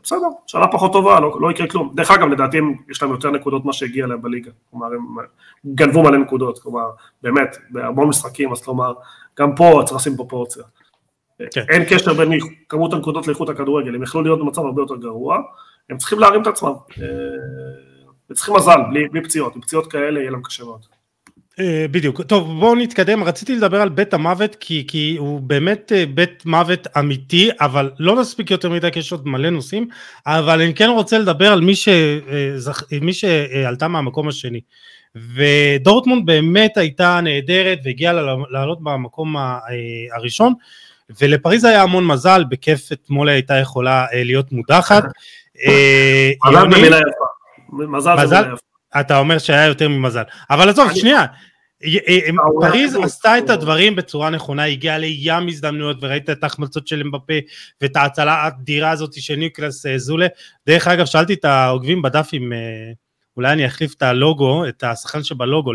בסדר, 0.02 0.26
שנה 0.46 0.68
פחות 0.68 0.92
טובה, 0.92 1.20
לא, 1.20 1.38
לא 1.40 1.50
יקרה 1.50 1.66
כלום. 1.68 1.92
דרך 1.94 2.10
אגב, 2.10 2.28
לדעתי 2.28 2.58
יש 2.90 3.02
להם 3.02 3.10
יותר 3.10 3.30
נקודות 3.30 3.64
ממה 3.64 3.72
שהגיע 3.72 4.06
להם 4.06 4.22
בליגה, 4.22 4.50
כלומר 4.70 4.86
הם 4.86 5.16
גנבו 5.74 6.02
מלא 6.02 6.18
נקודות, 6.18 6.58
כלומר, 6.58 6.90
באמת, 7.22 7.56
בהמון 7.70 8.08
משחקים, 8.08 8.52
אז 8.52 8.62
כלומר, 8.62 8.92
גם 9.38 9.54
פה 9.54 9.82
צריך 9.84 9.96
לשים 9.96 10.16
פרופורציה. 10.16 10.62
כן. 11.50 11.64
אין 11.68 11.84
קשר 11.84 12.14
בין 12.14 12.38
כמות 12.68 12.92
הנקודות 12.92 13.26
לאיכות 13.26 13.48
הכדורגל, 13.48 13.94
הם 13.94 14.02
יכלו 14.02 14.22
להיות 14.22 14.40
במצב 14.40 14.62
הרבה 14.62 14.82
יותר 14.82 14.96
גרוע, 14.96 15.38
הם 15.90 15.98
צריכים 15.98 16.18
להרים 16.18 16.42
את 16.42 16.46
עצמם, 16.46 16.72
אה, 17.02 17.06
וצריכים 18.30 18.54
מזל, 18.54 18.80
בלי, 18.90 19.08
בלי 19.08 19.24
פציעות, 19.24 19.56
עם 19.56 19.60
פציעות 19.62 19.86
כאלה 19.92 20.20
יהיה 20.20 20.30
להם 20.30 20.42
קשה 20.42 20.64
מאוד. 20.64 20.86
אה, 21.58 21.86
בדיוק. 21.90 22.22
טוב, 22.22 22.60
בואו 22.60 22.74
נתקדם. 22.74 23.24
רציתי 23.24 23.56
לדבר 23.56 23.80
על 23.80 23.88
בית 23.88 24.14
המוות, 24.14 24.56
כי, 24.60 24.84
כי 24.88 25.16
הוא 25.18 25.40
באמת 25.40 25.92
אה, 25.94 26.06
בית 26.06 26.46
מוות 26.46 26.86
אמיתי, 26.98 27.50
אבל 27.60 27.90
לא 27.98 28.20
נספיק 28.20 28.50
יותר 28.50 28.70
מדי, 28.70 28.90
כי 28.92 28.98
יש 28.98 29.12
עוד 29.12 29.28
מלא 29.28 29.50
נושאים, 29.50 29.88
אבל 30.26 30.60
אני 30.60 30.74
כן 30.74 30.88
רוצה 30.88 31.18
לדבר 31.18 31.52
על 31.52 31.60
מי, 31.60 31.74
שזכ... 31.74 32.92
אה, 32.92 32.98
מי 33.02 33.12
שעלתה 33.12 33.88
מהמקום 33.88 34.28
השני. 34.28 34.60
ודורטמונד 35.34 36.26
באמת 36.26 36.76
הייתה 36.76 37.20
נהדרת 37.20 37.78
והגיעה 37.84 38.12
לעלות 38.50 38.82
במקום 38.82 39.36
הראשון, 40.16 40.52
ולפריז 41.20 41.64
היה 41.64 41.82
המון 41.82 42.06
מזל, 42.06 42.44
בכיף 42.48 42.92
אתמול 42.92 43.28
הייתה 43.28 43.54
יכולה 43.54 44.06
להיות 44.12 44.52
מודחת. 44.52 45.04
מזל 46.44 46.66
במילה 46.66 46.96
יפה. 46.96 47.86
מזל 47.86 48.16
במילה 48.16 48.40
יפה. 48.40 48.69
אתה 49.00 49.18
אומר 49.18 49.38
שהיה 49.38 49.66
יותר 49.66 49.88
ממזל. 49.88 50.22
אבל 50.50 50.68
עזוב, 50.68 50.94
שנייה, 50.94 51.26
אה, 51.84 51.98
אה, 52.08 52.30
פריז 52.60 52.96
עשתה 53.02 53.38
את 53.38 53.50
הדברים 53.50 53.96
בצורה 53.96 54.30
נכונה, 54.30 54.64
הגיעה 54.64 54.98
לים 54.98 55.48
הזדמנויות 55.48 55.96
וראית 56.00 56.30
את 56.30 56.42
ההחמצות 56.42 56.88
של 56.88 57.00
אמבפה 57.00 57.34
ואת 57.80 57.96
ההצלה 57.96 58.32
האדירה 58.32 58.90
הזאת 58.90 59.22
של 59.22 59.36
ניקלס 59.36 59.86
אה, 59.86 59.98
זולה. 59.98 60.26
דרך 60.66 60.88
אגב, 60.88 61.06
שאלתי 61.06 61.34
את 61.34 61.44
העוקבים 61.44 62.02
בדף 62.02 62.30
אם 62.32 62.52
אולי 63.36 63.52
אני 63.52 63.66
אחליף 63.66 63.94
את 63.94 64.02
הלוגו, 64.02 64.68
את 64.68 64.84
השחקן 64.84 65.22
שבלוגו 65.22 65.72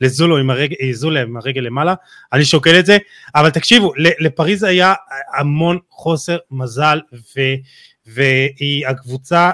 לזולו 0.00 0.38
עם 0.38 0.50
הרגל, 0.50 0.76
זולה 0.92 1.22
עם 1.22 1.36
הרגל 1.36 1.60
למעלה, 1.60 1.94
אני 2.32 2.44
שוקל 2.44 2.78
את 2.78 2.86
זה, 2.86 2.98
אבל 3.34 3.50
תקשיבו, 3.50 3.92
לפריז 3.96 4.62
היה 4.62 4.94
המון 5.34 5.78
חוסר 5.90 6.36
מזל 6.50 7.00
ו, 7.12 7.40
והיא 8.06 8.86
הקבוצה, 8.86 9.50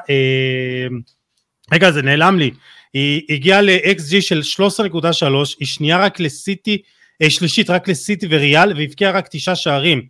רגע 1.72 1.90
זה 1.90 2.02
נעלם 2.02 2.38
לי, 2.38 2.50
היא 2.92 3.22
הגיעה 3.30 3.60
ל-XG 3.60 4.20
של 4.20 4.40
13.3, 4.40 5.24
היא 5.60 5.68
שנייה 5.68 5.98
רק 5.98 6.20
לסיטי, 6.20 6.82
אה, 7.22 7.30
שלישית 7.30 7.70
רק 7.70 7.88
לסיטי 7.88 8.26
וריאל, 8.30 8.72
והבקיעה 8.76 9.12
רק 9.12 9.28
תשעה 9.30 9.56
שערים, 9.56 10.02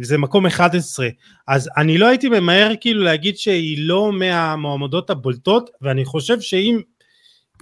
זה 0.00 0.18
מקום 0.18 0.46
11, 0.46 1.08
אז 1.48 1.70
אני 1.76 1.98
לא 1.98 2.06
הייתי 2.06 2.28
ממהר 2.28 2.72
כאילו 2.80 3.02
להגיד 3.02 3.36
שהיא 3.36 3.78
לא 3.80 4.12
מהמועמדות 4.12 5.10
הבולטות, 5.10 5.70
ואני 5.82 6.04
חושב 6.04 6.40
שאם 6.40 6.80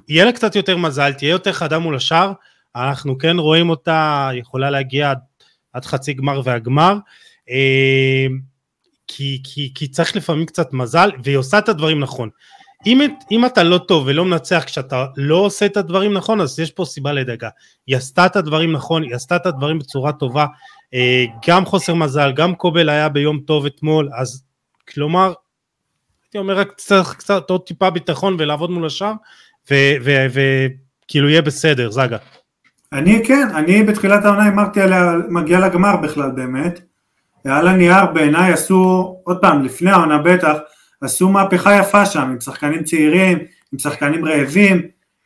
יהיה 0.09 0.25
לה 0.25 0.33
קצת 0.33 0.57
יותר 0.57 0.77
מזל, 0.77 1.13
תהיה 1.13 1.31
יותר 1.31 1.53
חדה 1.53 1.79
מול 1.79 1.97
השאר, 1.97 2.33
אנחנו 2.77 3.19
כן 3.19 3.39
רואים 3.39 3.71
אותה 3.71 4.31
יכולה 4.35 4.71
להגיע 4.71 5.11
עד, 5.11 5.19
עד 5.73 5.85
חצי 5.85 6.13
גמר 6.13 6.41
והגמר, 6.45 6.97
אה, 7.51 8.27
כי, 9.07 9.41
כי, 9.45 9.73
כי 9.75 9.89
צריך 9.89 10.17
לפעמים 10.17 10.47
קצת 10.47 10.73
מזל, 10.73 11.11
והיא 11.25 11.37
עושה 11.37 11.59
את 11.59 11.69
הדברים 11.69 12.01
נכון. 12.01 12.29
אם, 12.87 13.01
אם 13.31 13.47
אתה 13.47 13.63
לא 13.63 13.79
טוב 13.79 14.05
ולא 14.07 14.25
מנצח 14.25 14.63
כשאתה 14.67 15.07
לא 15.17 15.37
עושה 15.37 15.67
את 15.67 15.77
הדברים 15.77 16.13
נכון, 16.13 16.41
אז 16.41 16.61
יש 16.61 16.71
פה 16.71 16.85
סיבה 16.85 17.13
לדאגה. 17.13 17.49
היא 17.87 17.97
עשתה 17.97 18.27
את 18.27 18.37
הדברים 18.37 18.73
נכון, 18.73 19.03
היא 19.03 19.15
עשתה 19.15 19.37
את 19.37 19.47
הדברים 19.47 19.79
בצורה 19.79 20.13
טובה, 20.13 20.47
אה, 20.95 21.25
גם 21.49 21.65
חוסר 21.65 21.95
מזל, 21.95 22.33
גם 22.33 22.55
קובל 22.55 22.89
היה 22.89 23.09
ביום 23.09 23.41
טוב 23.41 23.67
אתמול, 23.67 24.09
אז 24.17 24.45
כלומר, 24.95 25.33
הייתי 26.25 26.39
אומר 26.39 26.59
רק 26.59 26.73
צריך 26.77 27.15
קצת 27.15 27.51
עוד 27.51 27.61
טיפה 27.67 27.91
ביטחון 27.91 28.37
ולעבוד 28.39 28.71
מול 28.71 28.87
השאר, 28.87 29.13
וכאילו 29.71 31.29
יהיה 31.29 31.43
בסדר, 31.43 31.91
זאגה. 31.91 32.19
אני 32.93 33.23
כן, 33.27 33.49
אני 33.55 33.83
בתחילת 33.83 34.25
העונה 34.25 34.49
אמרתי 34.49 34.81
עליה, 34.81 35.13
מגיע 35.29 35.61
לגמר 35.61 35.97
בכלל 35.97 36.31
באמת. 36.31 36.81
על 37.45 37.69
הנייר 37.69 38.07
בעיניי 38.07 38.53
עשו, 38.53 39.17
עוד 39.25 39.39
פעם, 39.41 39.65
לפני 39.65 39.91
העונה 39.91 40.19
בטח, 40.19 40.53
עשו 41.05 41.29
מהפכה 41.29 41.77
יפה 41.77 42.07
שם, 42.07 42.21
עם 42.21 42.41
שחקנים 42.41 42.85
צעירים, 42.85 43.39
עם 43.73 43.79
שחקנים 43.79 44.25
רעבים, 44.25 44.83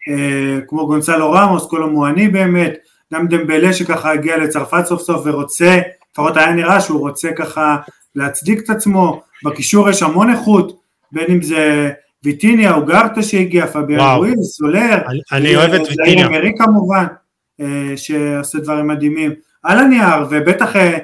אה, 0.08 0.60
כמו 0.68 0.86
גונסלו 0.86 1.32
רמוס, 1.32 1.66
קולו 1.66 1.90
מואני 1.90 2.28
באמת, 2.28 2.74
גם 3.14 3.28
דמבלה 3.28 3.72
שככה 3.72 4.12
הגיע 4.12 4.36
לצרפת 4.36 4.86
סוף 4.86 5.02
סוף 5.02 5.22
ורוצה, 5.26 5.80
לפחות 6.12 6.36
היה 6.36 6.52
נראה 6.52 6.80
שהוא 6.80 7.00
רוצה 7.00 7.32
ככה 7.32 7.76
להצדיק 8.14 8.58
את 8.64 8.70
עצמו, 8.70 9.22
בקישור 9.44 9.90
יש 9.90 10.02
המון 10.02 10.30
איכות, 10.30 10.80
בין 11.12 11.26
אם 11.28 11.42
זה 11.42 11.90
ויטיניה 12.24 12.74
או 12.74 12.86
גרטה 12.86 13.22
שהגיע, 13.22 13.66
פביאן 13.66 14.16
רואיז, 14.16 14.56
סולר, 14.56 14.98
אני, 15.08 15.20
אני 15.32 15.56
אוהב 15.56 15.72
את 15.74 15.80
ויטיניה, 15.88 16.28
מרי 16.28 16.52
כמובן, 16.58 17.04
אה, 17.60 17.92
שעושה 17.96 18.58
דברים 18.58 18.86
מדהימים, 18.86 19.32
על 19.62 19.78
הנייר, 19.78 20.26
ובטח 20.30 20.76
אה, 20.76 20.98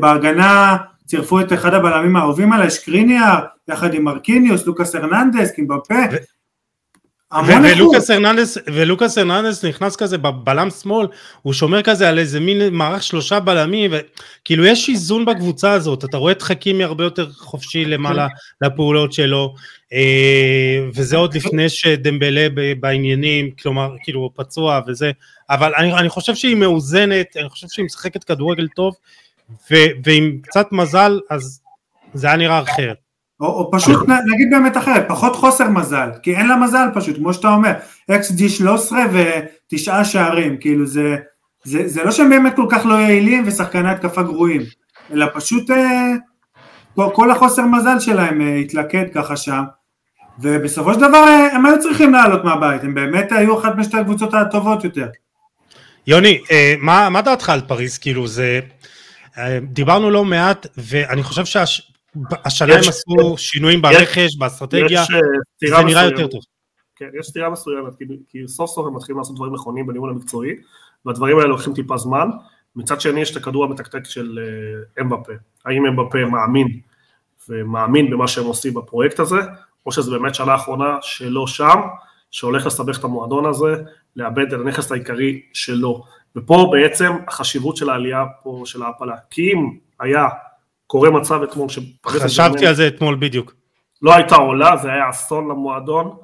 בהגנה 0.00 0.76
צירפו 1.10 1.40
את 1.40 1.52
אחד 1.52 1.74
הבלמים 1.74 2.16
האהובים 2.16 2.52
עליי, 2.52 2.70
שקריניאר, 2.70 3.38
יחד 3.68 3.94
עם 3.94 4.04
מרקיניוס, 4.04 4.66
לוקאס 4.66 4.94
הרננדס, 4.94 5.50
קימבפה, 5.50 5.94
ולוקאס 7.46 8.10
הרננדס, 8.10 8.58
ולוקאס 8.66 9.18
הרננדס 9.18 9.64
נכנס 9.64 9.96
כזה 9.96 10.18
בבלם 10.18 10.70
שמאל, 10.70 11.06
הוא 11.42 11.52
שומר 11.52 11.82
כזה 11.82 12.08
על 12.08 12.18
איזה 12.18 12.40
מין 12.40 12.74
מערך 12.74 13.02
שלושה 13.02 13.40
בלמים, 13.40 13.90
וכאילו 13.94 14.64
יש 14.64 14.88
איזון 14.88 15.24
בקבוצה 15.24 15.72
הזאת, 15.72 16.04
אתה 16.04 16.16
רואה 16.16 16.32
את 16.32 16.42
חכימי 16.42 16.84
הרבה 16.84 17.04
יותר 17.04 17.30
חופשי 17.32 17.84
למעלה 17.84 18.28
כן. 18.28 18.66
לפעולות 18.66 19.12
שלו, 19.12 19.54
אה, 19.92 20.88
וזה 20.94 21.16
עוד 21.16 21.34
לפני 21.34 21.68
שדמבלה 21.68 22.46
בעניינים, 22.80 23.50
כלומר, 23.50 23.94
כאילו 24.02 24.30
פצוע 24.34 24.80
וזה, 24.86 25.10
אבל 25.50 25.72
אני, 25.74 25.94
אני 25.94 26.08
חושב 26.08 26.34
שהיא 26.34 26.56
מאוזנת, 26.56 27.36
אני 27.36 27.48
חושב 27.48 27.66
שהיא 27.70 27.84
משחקת 27.84 28.24
כדורגל 28.24 28.68
טוב, 28.76 28.94
ו, 29.70 29.74
ועם 30.04 30.38
קצת 30.42 30.72
מזל, 30.72 31.20
אז 31.30 31.60
זה 32.14 32.26
היה 32.26 32.36
נראה 32.36 32.62
אחרת. 32.62 32.96
או, 33.40 33.46
או 33.46 33.70
פשוט 33.72 34.08
נגיד 34.08 34.50
באמת 34.50 34.76
אחרת, 34.76 35.04
פחות 35.08 35.36
חוסר 35.36 35.68
מזל, 35.68 36.10
כי 36.22 36.36
אין 36.36 36.48
לה 36.48 36.56
מזל 36.56 36.86
פשוט, 36.94 37.16
כמו 37.16 37.34
שאתה 37.34 37.48
אומר, 37.48 37.72
XG 38.10 38.48
13 38.48 39.00
ותשעה 39.12 40.04
שערים, 40.04 40.56
כאילו 40.60 40.86
זה, 40.86 41.16
זה, 41.64 41.88
זה 41.88 42.04
לא 42.04 42.10
שהם 42.10 42.30
באמת 42.30 42.56
כל 42.56 42.66
כך 42.70 42.86
לא 42.86 42.94
יעילים 42.94 43.44
ושחקני 43.46 43.90
התקפה 43.90 44.22
גרועים, 44.22 44.62
אלא 45.12 45.26
פשוט 45.34 45.70
אה, 45.70 46.12
כל, 47.12 47.30
החוסר 47.30 47.66
מזל 47.66 48.00
שלהם 48.00 48.40
אה, 48.40 48.56
התלכד 48.56 49.04
ככה 49.14 49.36
שם, 49.36 49.62
ובסופו 50.38 50.94
של 50.94 51.00
דבר 51.00 51.24
אה, 51.28 51.48
הם 51.52 51.66
היו 51.66 51.80
צריכים 51.80 52.12
לעלות 52.12 52.44
מהבית, 52.44 52.84
הם 52.84 52.94
באמת 52.94 53.32
היו 53.32 53.58
אחת 53.58 53.76
משתי 53.76 53.96
הקבוצות 53.96 54.34
הטובות 54.34 54.84
יותר. 54.84 55.06
יוני, 56.06 56.40
אה, 56.50 56.74
מה, 56.78 57.08
מה 57.08 57.22
דעתך 57.22 57.50
על 57.50 57.60
פריז? 57.60 57.98
כאילו 57.98 58.26
זה, 58.26 58.60
דיברנו 59.62 60.10
לא 60.10 60.24
מעט, 60.24 60.66
ואני 60.76 61.22
חושב 61.22 61.44
שה... 61.44 61.64
השנה 62.44 62.74
הם 62.74 62.80
עשו 62.88 63.36
שינויים 63.36 63.82
ברכש, 63.82 64.36
באסטרטגיה, 64.38 65.00
אה, 65.00 65.06
זה 65.68 65.84
נראה 65.84 66.04
יותר 66.04 66.26
טוב. 66.26 66.40
כן, 66.96 67.08
יש 67.20 67.26
סתירה 67.26 67.50
מסוימת, 67.50 67.92
כי 68.28 68.38
סוף 68.48 68.70
סוף 68.70 68.86
הם 68.86 68.96
מתחילים 68.96 69.18
לעשות 69.18 69.36
דברים 69.36 69.54
נכונים 69.54 69.86
בניהול 69.86 70.10
המקצועי, 70.10 70.50
והדברים 71.06 71.38
האלה 71.38 71.48
לוקחים 71.48 71.74
טיפה 71.74 71.96
זמן. 71.96 72.28
מצד 72.76 73.00
שני 73.00 73.20
יש 73.20 73.30
את 73.30 73.36
הכדור 73.36 73.64
המתקתק 73.64 74.04
של 74.04 74.38
אה, 74.38 75.02
אמבפה. 75.02 75.32
האם 75.64 75.86
אמבפה 75.86 76.18
מאמין 76.24 76.80
ומאמין 77.48 78.10
במה 78.10 78.28
שהם 78.28 78.44
עושים 78.44 78.74
בפרויקט 78.74 79.20
הזה, 79.20 79.40
או 79.86 79.92
שזה 79.92 80.10
באמת 80.10 80.34
שנה 80.34 80.54
אחרונה 80.54 80.96
שלא 81.02 81.46
שם, 81.46 81.80
שהולך 82.30 82.66
לסבך 82.66 82.98
את 82.98 83.04
המועדון 83.04 83.46
הזה, 83.46 83.74
לאבד 84.16 84.46
את 84.46 84.52
הנכס 84.52 84.92
העיקרי 84.92 85.42
שלו. 85.52 86.04
ופה 86.36 86.70
בעצם 86.72 87.12
החשיבות 87.28 87.76
של 87.76 87.90
העלייה 87.90 88.24
פה 88.42 88.62
של 88.64 88.82
ההפלה. 88.82 89.14
כי 89.30 89.52
אם 89.52 89.70
היה 90.00 90.28
קורה 90.86 91.10
מצב 91.10 91.42
אתמול 91.42 91.68
שפריס 91.68 92.22
חשבתי 92.22 92.66
על 92.66 92.74
זה 92.74 92.88
אתמול 92.88 93.16
בדיוק. 93.20 93.54
לא 94.02 94.14
הייתה 94.14 94.34
עולה, 94.34 94.76
זה 94.76 94.92
היה 94.92 95.10
אסון 95.10 95.48
למועדון, 95.48 96.16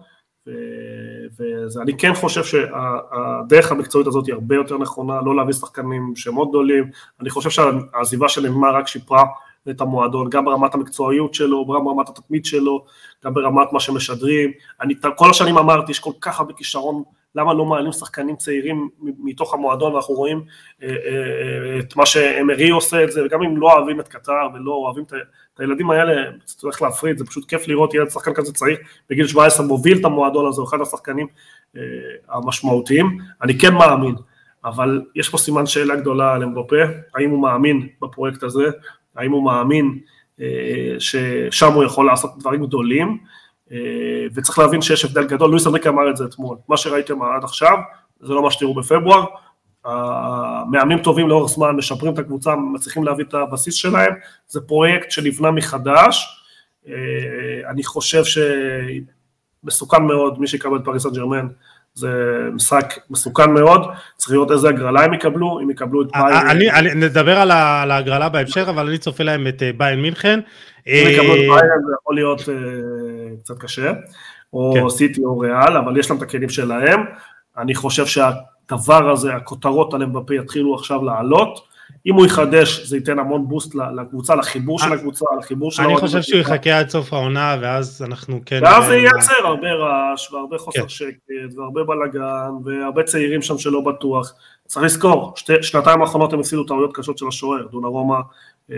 ואני 1.77 1.99
כן 1.99 2.15
חושב 2.15 2.45
שהדרך 2.45 3.73
המקצועית 3.73 4.07
הזאת 4.07 4.27
היא 4.27 4.35
הרבה 4.35 4.55
יותר 4.55 4.79
נכונה, 4.79 5.21
לא 5.25 5.37
להביא 5.37 5.53
שחקנים 5.53 6.13
שמות 6.17 6.49
גדולים, 6.49 6.91
אני 7.21 7.31
חושב 7.31 7.51
שהעזיבה 7.51 8.29
של 8.29 8.43
נאמר 8.43 8.77
רק 8.77 8.89
שיפרה 8.89 9.25
את 9.71 9.81
המועדון, 9.81 10.31
גם 10.31 10.45
ברמת 10.45 10.75
המקצועיות 10.75 11.35
שלו, 11.35 11.67
גם 11.67 11.85
ברמת 11.85 12.09
התתמית 12.09 12.45
שלו, 12.45 12.85
גם 13.25 13.35
ברמת 13.35 13.73
מה 13.73 13.81
שמשדרים, 13.81 14.51
אני 14.81 14.95
כל 15.17 15.31
השנים 15.31 15.59
אמרתי, 15.59 15.93
יש 15.93 16.01
כל 16.01 16.13
כך 16.21 16.41
הרבה 16.41 16.53
כישרון 16.53 17.03
למה 17.37 17.55
לא 17.55 17.65
מעלים 17.65 17.93
שחקנים 17.93 18.37
צעירים 18.37 18.89
מתוך 19.01 19.55
המועדון? 19.55 19.93
ואנחנו 19.93 20.15
רואים 20.15 20.43
אה, 20.83 20.89
אה, 20.89 20.95
אה, 20.95 21.79
את 21.79 21.97
מה 21.97 22.07
שאמרי 22.07 22.71
עושה 22.71 23.05
את 23.05 23.13
זה 23.13 23.25
וגם 23.25 23.43
אם 23.43 23.57
לא 23.57 23.73
אוהבים 23.73 24.01
את 24.01 24.09
קטר 24.09 24.47
ולא 24.55 24.73
אוהבים 24.73 25.05
את 25.05 25.61
הילדים 25.61 25.91
האלה 25.91 26.31
צריך 26.45 26.83
להפריד 26.83 27.19
זה 27.19 27.27
פשוט 27.27 27.49
כיף 27.49 27.69
לראות 27.69 27.95
ילד 27.95 28.11
שחקן 28.11 28.35
כזה 28.35 28.53
צעיר 28.53 28.77
בגיל 29.11 29.27
17 29.27 29.67
מוביל 29.67 29.99
את 30.01 30.05
המועדון 30.05 30.49
הזה 30.49 30.61
הוא 30.61 30.69
אחד 30.69 30.81
השחקנים 30.81 31.27
המשמעותיים. 32.29 33.19
אני 33.43 33.59
כן 33.59 33.75
מאמין 33.75 34.15
אבל 34.65 35.03
יש 35.15 35.29
פה 35.29 35.39
סימן 35.39 35.67
שאלה 35.67 35.97
גדולה 35.97 36.35
על 36.35 36.43
אמבופה 36.43 36.77
האם 37.15 37.31
הוא 37.31 37.43
מאמין 37.43 37.89
בפרויקט 38.03 38.43
הזה 38.43 38.65
האם 39.17 39.33
הוא 39.33 39.45
מאמין 39.45 39.99
ששם 40.99 41.73
הוא 41.73 41.85
יכול 41.85 42.07
לעשות 42.07 42.39
דברים 42.39 42.67
גדולים 42.67 43.19
אה, 43.73 44.27
וצריך 44.35 44.59
להבין 44.59 44.83
שיש 44.83 45.05
הבדל 45.05 45.27
גדול, 45.27 45.51
לואיס 45.51 45.67
אנריקה 45.67 45.89
אמר 45.89 46.11
את 46.11 46.17
זה 46.17 46.25
אתמול, 46.25 46.57
מה 46.69 46.77
שראיתם 46.77 47.23
עד 47.23 47.45
עכשיו, 47.45 47.77
זה 48.21 48.33
לא 48.33 48.43
מה 48.43 48.51
שתראו 48.51 48.75
בפברואר, 48.75 49.25
מאמנים 50.71 50.99
טובים 50.99 51.29
לאורך 51.29 51.51
זמן, 51.51 51.77
משפרים 51.77 52.15
את 52.15 52.19
הקבוצה, 52.19 52.57
מצליחים 52.57 53.05
להביא 53.05 53.25
את 53.25 53.35
הבסיס 53.35 53.75
שלהם, 53.75 54.15
זה 54.49 54.61
פרויקט 54.61 55.11
שנבנה 55.11 55.51
מחדש, 55.51 56.43
אה, 56.89 57.71
אני 57.71 57.85
חושב 57.85 58.23
שמסוכן 59.65 60.03
מאוד, 60.03 60.41
מי 60.41 60.47
שיקבל 60.47 60.77
את 60.77 60.85
פריס 60.85 61.03
סן 61.03 61.11
ג'רמן, 61.11 61.49
זה 61.97 62.09
משחק 62.53 62.95
מסוכן 63.11 63.51
מאוד, 63.51 63.87
צריך 64.17 64.33
לראות 64.33 64.51
איזה 64.51 64.69
הגרלה 64.69 65.05
הם 65.05 65.15
יקבלו, 65.15 65.61
אם 65.63 65.71
יקבלו 65.71 66.03
את 66.03 66.07
ביין. 66.13 67.03
נדבר 67.03 67.39
על 67.39 67.51
ההגרלה 67.91 68.29
בהמשך, 68.29 68.69
אבל 68.69 68.89
אני 68.89 68.99
צופה 68.99 69.25
להם 69.25 69.47
את 69.47 69.63
ביין 69.77 70.03
מינכן. 70.03 70.41
אם 70.87 71.07
יקבלו 71.11 71.35
את 71.35 71.39
ביין 71.39 71.81
זה 71.87 71.93
יכול 72.01 72.15
להיות 72.15 72.43
קצת 73.43 73.59
קשה, 73.59 73.93
או 74.53 74.75
כן. 74.75 74.89
סיטי 74.89 75.25
או 75.25 75.39
ריאל, 75.39 75.77
אבל 75.77 75.97
יש 75.97 76.11
להם 76.11 76.19
את 76.19 76.23
הכלים 76.23 76.49
שלהם. 76.49 77.05
אני 77.59 77.75
חושב 77.75 78.07
שהדבר 78.07 79.11
הזה, 79.11 79.35
הכותרות 79.35 79.95
על 79.95 80.03
אמבפה 80.03 80.35
יתחילו 80.35 80.75
עכשיו 80.75 81.05
לעלות. 81.05 81.76
אם 82.07 82.15
הוא 82.15 82.27
יחדש 82.27 82.81
זה 82.87 82.97
ייתן 82.97 83.19
המון 83.19 83.49
בוסט 83.49 83.75
לקבוצה, 83.75 84.35
לחיבור 84.35 84.79
של 84.79 84.93
הקבוצה, 84.93 85.25
לחיבור 85.39 85.71
של 85.71 85.83
אני 85.83 85.97
חושב 85.97 86.23
שהוא 86.23 86.41
יחכה 86.41 86.79
עד 86.79 86.89
סוף 86.89 87.13
העונה 87.13 87.57
ואז 87.61 88.03
אנחנו 88.09 88.41
כן... 88.47 88.61
ואז 88.63 88.87
זה 88.87 88.97
ייצר 88.97 89.47
הרבה 89.47 89.69
רעש 89.73 90.33
והרבה 90.33 90.59
חוסר 90.59 90.83
כן. 90.83 90.89
שקט 90.89 91.31
והרבה 91.57 91.85
בלאגן 91.85 92.51
והרבה 92.65 93.03
צעירים 93.03 93.43
שם 93.43 93.59
שלא 93.59 93.81
בטוח. 93.81 94.33
צריך 94.67 94.85
לזכור, 94.85 95.35
שנתיים 95.63 96.01
האחרונות 96.01 96.33
הם 96.33 96.41
הפסידו 96.41 96.65
טעויות 96.65 96.97
קשות 96.97 97.19
של 97.19 97.29
השוער, 97.29 97.67
דונה 97.73 97.89
רומא, 97.89 98.19
אה, 98.71 98.77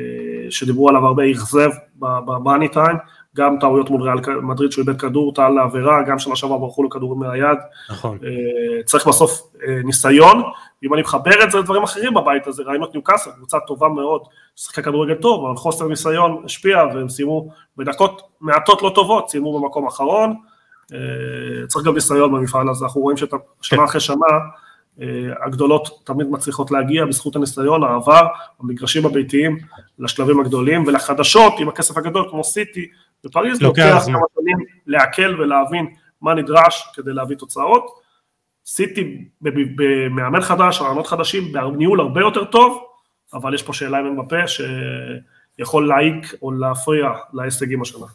שדיברו 0.51 0.89
עליו 0.89 1.07
הרבה, 1.07 1.31
אכזב 1.31 1.71
במאני 1.99 2.69
טיים, 2.69 2.97
גם 3.37 3.57
טעויות 3.61 3.91
מול 3.91 4.03
ריאל 4.03 4.41
מדריד 4.43 4.73
שהוא 4.73 4.83
איבד 4.83 5.01
כדור, 5.01 5.35
טען 5.35 5.55
לעבירה, 5.55 6.03
גם 6.03 6.19
שנה 6.19 6.37
שעברה 6.37 6.59
ברחו 6.59 6.83
לו 6.83 6.91
כדורים 6.91 7.21
מהיד. 7.21 7.59
נכון. 7.91 8.19
אה, 8.25 8.83
צריך 8.83 9.09
בסוף 9.09 9.43
אה, 9.69 9.81
ניסיון, 9.85 10.43
ואם 10.83 10.95
אני 10.95 11.03
מחבר 11.03 11.45
את 11.45 11.51
זה 11.51 11.59
לדברים 11.59 11.83
אחרים 11.83 12.14
בבית 12.14 12.47
הזה, 12.47 12.62
ראינו 12.62 12.85
את 12.85 12.95
ניוקאסל, 12.95 13.31
קבוצה 13.31 13.61
טובה 13.66 13.89
מאוד, 13.89 14.22
ששיחקה 14.57 14.83
כדורגל 14.83 15.14
טוב, 15.14 15.47
אבל 15.47 15.57
חוסר 15.57 15.89
ניסיון 15.89 16.43
השפיע, 16.45 16.85
והם 16.95 17.09
סיימו 17.09 17.49
בדקות 17.76 18.22
מעטות 18.41 18.83
לא 18.83 18.93
טובות, 18.95 19.31
סיימו 19.31 19.61
במקום 19.61 19.87
אחרון. 19.87 20.35
אה, 20.93 21.66
צריך 21.66 21.87
גם 21.87 21.95
ניסיון 21.95 22.33
במפעל 22.33 22.68
הזה, 22.68 22.85
אנחנו 22.85 23.01
רואים 23.01 23.16
ששנה 23.16 23.79
כן. 23.79 23.85
אחרי 23.85 24.01
שנה, 24.01 24.26
הגדולות 25.47 26.01
תמיד 26.05 26.26
מצליחות 26.31 26.70
להגיע 26.70 27.05
בזכות 27.05 27.37
הניסיון, 27.37 27.85
העבר, 27.85 28.26
המגרשים 28.61 29.07
הביתיים 29.07 29.59
לשלבים 29.99 30.41
הגדולים, 30.41 30.87
ולחדשות 30.87 31.53
עם 31.59 31.68
הכסף 31.68 31.97
הגדול 31.97 32.26
כמו 32.31 32.45
סיטי, 32.45 32.87
בפריז 33.24 33.62
לוקח 33.62 34.03
כמה 34.07 34.18
שנים 34.35 34.59
לעכל 34.87 35.41
ולהבין 35.41 35.87
מה 36.22 36.35
נדרש 36.35 36.89
כדי 36.95 37.12
להביא 37.12 37.37
תוצאות. 37.37 38.08
סיטי 38.71 39.25
במאמן 39.77 40.41
חדש, 40.41 40.81
רעיונות 40.81 41.07
חדשים, 41.07 41.53
בניהול 41.53 42.01
הרבה 42.01 42.21
יותר 42.21 42.45
טוב, 42.45 42.83
אבל 43.35 43.55
יש 43.55 43.62
פה 43.62 43.73
שאלה 43.73 43.99
עם 43.99 44.07
אמבפה 44.07 44.37
שיכול 44.47 45.89
להעיק 45.89 46.35
או 46.43 46.53
להפריע 46.53 47.09
להישגים 47.33 47.83
השנה. 47.83 48.07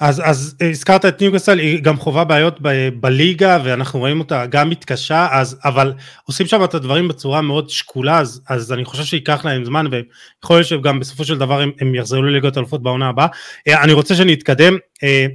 אז, 0.00 0.22
אז 0.24 0.56
הזכרת 0.70 1.04
את 1.04 1.20
ניוגסל, 1.20 1.58
היא 1.58 1.82
גם 1.82 1.96
חווה 1.96 2.24
בעיות 2.24 2.58
ב, 2.62 2.88
בליגה 3.00 3.58
ואנחנו 3.64 3.98
רואים 3.98 4.20
אותה 4.20 4.46
גם 4.46 4.70
מתקשה, 4.70 5.28
אז, 5.32 5.60
אבל 5.64 5.92
עושים 6.24 6.46
שם 6.46 6.64
את 6.64 6.74
הדברים 6.74 7.08
בצורה 7.08 7.42
מאוד 7.42 7.70
שקולה, 7.70 8.18
אז, 8.18 8.42
אז 8.48 8.72
אני 8.72 8.84
חושב 8.84 9.04
שייקח 9.04 9.44
להם 9.44 9.64
זמן 9.64 9.86
ויכול 9.90 10.56
להיות 10.56 10.66
שגם 10.66 11.00
בסופו 11.00 11.24
של 11.24 11.38
דבר 11.38 11.60
הם, 11.60 11.70
הם 11.80 11.94
יחזרו 11.94 12.22
לליגות 12.22 12.58
אלופות 12.58 12.82
בעונה 12.82 13.08
הבאה. 13.08 13.26
אה, 13.68 13.82
אני 13.82 13.92
רוצה 13.92 14.14
שנתקדם, 14.14 14.76
אה, 15.02 15.26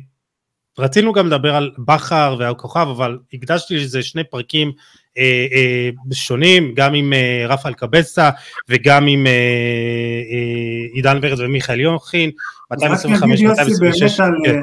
רצינו 0.80 1.14
גם 1.14 1.28
לדבר 1.28 1.56
על 1.56 1.72
בכר 1.78 2.36
והכוכב, 2.40 2.88
אבל 2.92 3.18
הקדשתי 3.34 3.78
לזה 3.78 4.04
שני 4.04 4.24
פרקים 4.24 4.72
אה, 5.18 5.46
אה, 5.52 5.90
שונים, 6.14 6.74
גם 6.76 6.94
עם 6.94 7.14
אה, 7.14 7.46
רפאל 7.48 7.74
קבסה 7.74 8.30
וגם 8.70 9.08
עם 9.08 9.28
אה, 9.28 9.32
אה, 9.32 10.94
עידן 10.94 11.20
ורד 11.22 11.40
ומיכאל 11.40 11.80
יוחין, 11.80 12.32
225, 12.72 13.42
226. 13.42 14.20
על, 14.20 14.34
כן. 14.46 14.60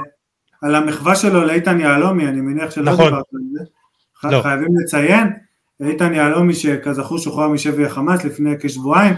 על 0.62 0.74
המחווה 0.74 1.16
שלו 1.16 1.44
לאיתן 1.44 1.80
יהלומי, 1.80 2.28
אני 2.28 2.40
מניח 2.40 2.70
שלא 2.70 2.92
נכון. 2.92 3.04
דיברת 3.04 3.24
על 3.34 3.40
זה. 3.52 3.64
לא. 4.24 4.42
חייבים 4.42 4.68
לציין, 4.82 5.32
איתן 5.80 6.14
יהלומי 6.14 6.54
שכזכור 6.54 7.18
שוחרר 7.18 7.48
משבי 7.48 7.86
החמאס 7.86 8.24
לפני 8.24 8.54
כשבועיים, 8.60 9.14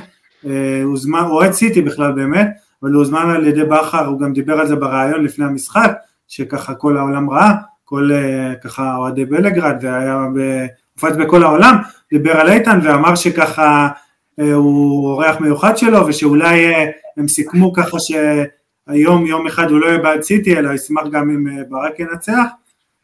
אה, 0.46 0.82
הוזמן, 0.82 1.20
הוא 1.20 1.32
אוהד 1.32 1.52
סיטי 1.52 1.82
בכלל 1.82 2.12
באמת, 2.12 2.48
אבל 2.82 2.90
הוא 2.90 2.98
הוזמן 2.98 3.30
על 3.30 3.46
ידי 3.46 3.64
בכר, 3.64 4.06
הוא 4.06 4.20
גם 4.20 4.32
דיבר 4.32 4.52
על 4.52 4.66
זה 4.66 4.76
בריאיון 4.76 5.24
לפני 5.24 5.44
המשחק, 5.44 5.92
שככה 6.30 6.74
כל 6.74 6.96
העולם 6.96 7.30
ראה, 7.30 7.52
כל 7.84 8.10
אה, 8.12 8.54
ככה 8.64 8.96
אוהדי 8.96 9.24
בלגרד, 9.24 9.76
והיה 9.82 10.26
הופץ 10.94 11.16
בכל 11.16 11.42
העולם, 11.42 11.76
דיבר 12.12 12.32
על 12.32 12.48
איתן 12.48 12.80
ואמר 12.82 13.14
שככה 13.14 13.88
אה, 14.40 14.52
הוא 14.52 15.06
אורח 15.10 15.40
מיוחד 15.40 15.76
שלו, 15.76 16.06
ושאולי 16.06 16.72
הם 17.16 17.28
סיכמו 17.28 17.72
ככה 17.72 17.96
שהיום 18.00 19.26
יום 19.26 19.46
אחד 19.46 19.70
הוא 19.70 19.78
לא 19.78 19.86
יהיה 19.86 19.98
בעד 19.98 20.22
סיטי, 20.22 20.58
אלא 20.58 20.72
ישמח 20.72 21.02
גם 21.12 21.30
אם 21.30 21.46
ברק 21.68 22.00
ינצח, 22.00 22.44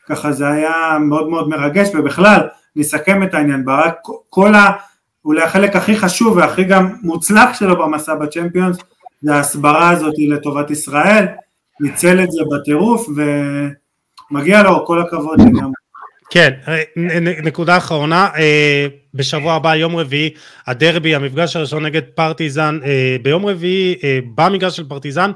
ככה 0.08 0.32
זה 0.32 0.48
היה 0.48 0.98
מאוד 1.00 1.28
מאוד 1.28 1.48
מרגש, 1.48 1.88
ובכלל, 1.94 2.40
נסכם 2.76 3.22
את 3.22 3.34
העניין, 3.34 3.64
ברק, 3.64 3.94
כל 4.28 4.54
ה... 4.54 4.72
אולי 5.24 5.42
החלק 5.42 5.76
הכי 5.76 5.96
חשוב 5.96 6.36
והכי 6.36 6.64
גם 6.64 6.94
מוצלח 7.02 7.54
שלו 7.58 7.76
במסע 7.76 8.14
בצ'מפיונס 8.14 8.76
זה 9.22 9.34
ההסברה 9.34 9.90
הזאת 9.90 10.14
לטובת 10.18 10.70
ישראל, 10.70 11.26
ניצל 11.80 12.22
את 12.22 12.32
זה 12.32 12.40
בטירוף 12.52 13.06
ומגיע 14.30 14.62
לו 14.62 14.86
כל 14.86 15.00
הכבוד 15.00 15.40
לגמרי. 15.40 15.72
כן, 16.30 16.50
נקודה 17.44 17.76
אחרונה, 17.76 18.28
אה, 18.38 18.86
בשבוע 19.14 19.54
הבא, 19.54 19.74
יום 19.74 19.96
רביעי, 19.96 20.30
הדרבי, 20.66 21.14
המפגש 21.14 21.56
הראשון 21.56 21.86
נגד 21.86 22.02
פרטיזן, 22.14 22.78
אה, 22.84 23.16
ביום 23.22 23.46
רביעי, 23.46 23.94
אה, 24.04 24.18
במגרש 24.34 24.76
של 24.76 24.84
פרטיזן, 24.88 25.30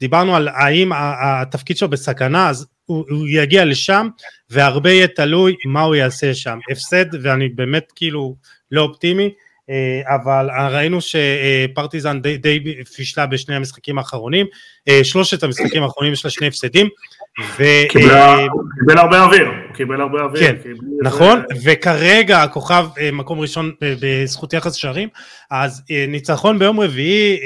דיברנו 0.00 0.36
על 0.36 0.48
האם 0.48 0.90
התפקיד 0.94 1.76
שלו 1.76 1.88
בסכנה, 1.88 2.48
אז 2.48 2.66
הוא, 2.86 3.04
הוא 3.10 3.26
יגיע 3.28 3.64
לשם, 3.64 4.08
והרבה 4.50 4.90
יהיה 4.90 5.06
תלוי 5.06 5.54
מה 5.66 5.82
הוא 5.82 5.94
יעשה 5.94 6.34
שם. 6.34 6.58
הפסד, 6.70 7.04
ואני 7.22 7.48
באמת 7.48 7.92
כאילו 7.96 8.36
לא 8.70 8.82
אופטימי, 8.82 9.24
אה, 9.24 9.45
אבל 10.04 10.48
ראינו 10.70 10.98
שפרטיזן 11.00 12.22
די, 12.22 12.36
די 12.36 12.84
פישלה 12.96 13.26
בשני 13.26 13.54
המשחקים 13.54 13.98
האחרונים, 13.98 14.46
אה, 14.88 15.04
שלושת 15.04 15.42
המשחקים 15.42 15.82
האחרונים 15.82 16.12
יש 16.12 16.24
לה 16.24 16.30
שני 16.30 16.46
הפסדים. 16.46 16.88
ו... 17.58 17.64
קיבל 17.88 18.98
הרבה 18.98 19.22
אוויר, 19.22 19.48
קיבל 19.74 20.00
הרבה 20.00 20.22
אוויר. 20.22 20.40
כן, 20.40 20.56
נכון, 21.02 21.42
וכרגע 21.64 22.42
הכוכב 22.42 22.86
מקום 23.12 23.40
ראשון 23.40 23.72
בזכות 23.80 24.52
יחס 24.52 24.74
שערים, 24.74 25.08
אז 25.50 25.82
ניצחון 26.08 26.58
ביום 26.58 26.80
רביעי 26.80 27.36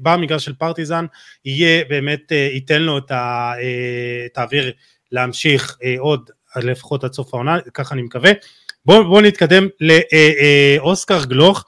במגרש 0.00 0.44
של 0.44 0.52
פרטיזן 0.52 1.06
יהיה 1.44 1.84
באמת, 1.88 2.32
ייתן 2.32 2.82
לו 2.82 2.98
את 2.98 4.38
האוויר 4.38 4.72
להמשיך 5.12 5.76
עוד 5.98 6.30
לפחות 6.56 7.04
עד 7.04 7.12
סוף 7.12 7.34
העונה, 7.34 7.58
ככה 7.74 7.94
אני 7.94 8.02
מקווה. 8.02 8.30
בואו 8.86 9.04
בוא 9.04 9.22
נתקדם 9.22 9.68
לאוסקר 9.80 11.24
גלוך 11.24 11.64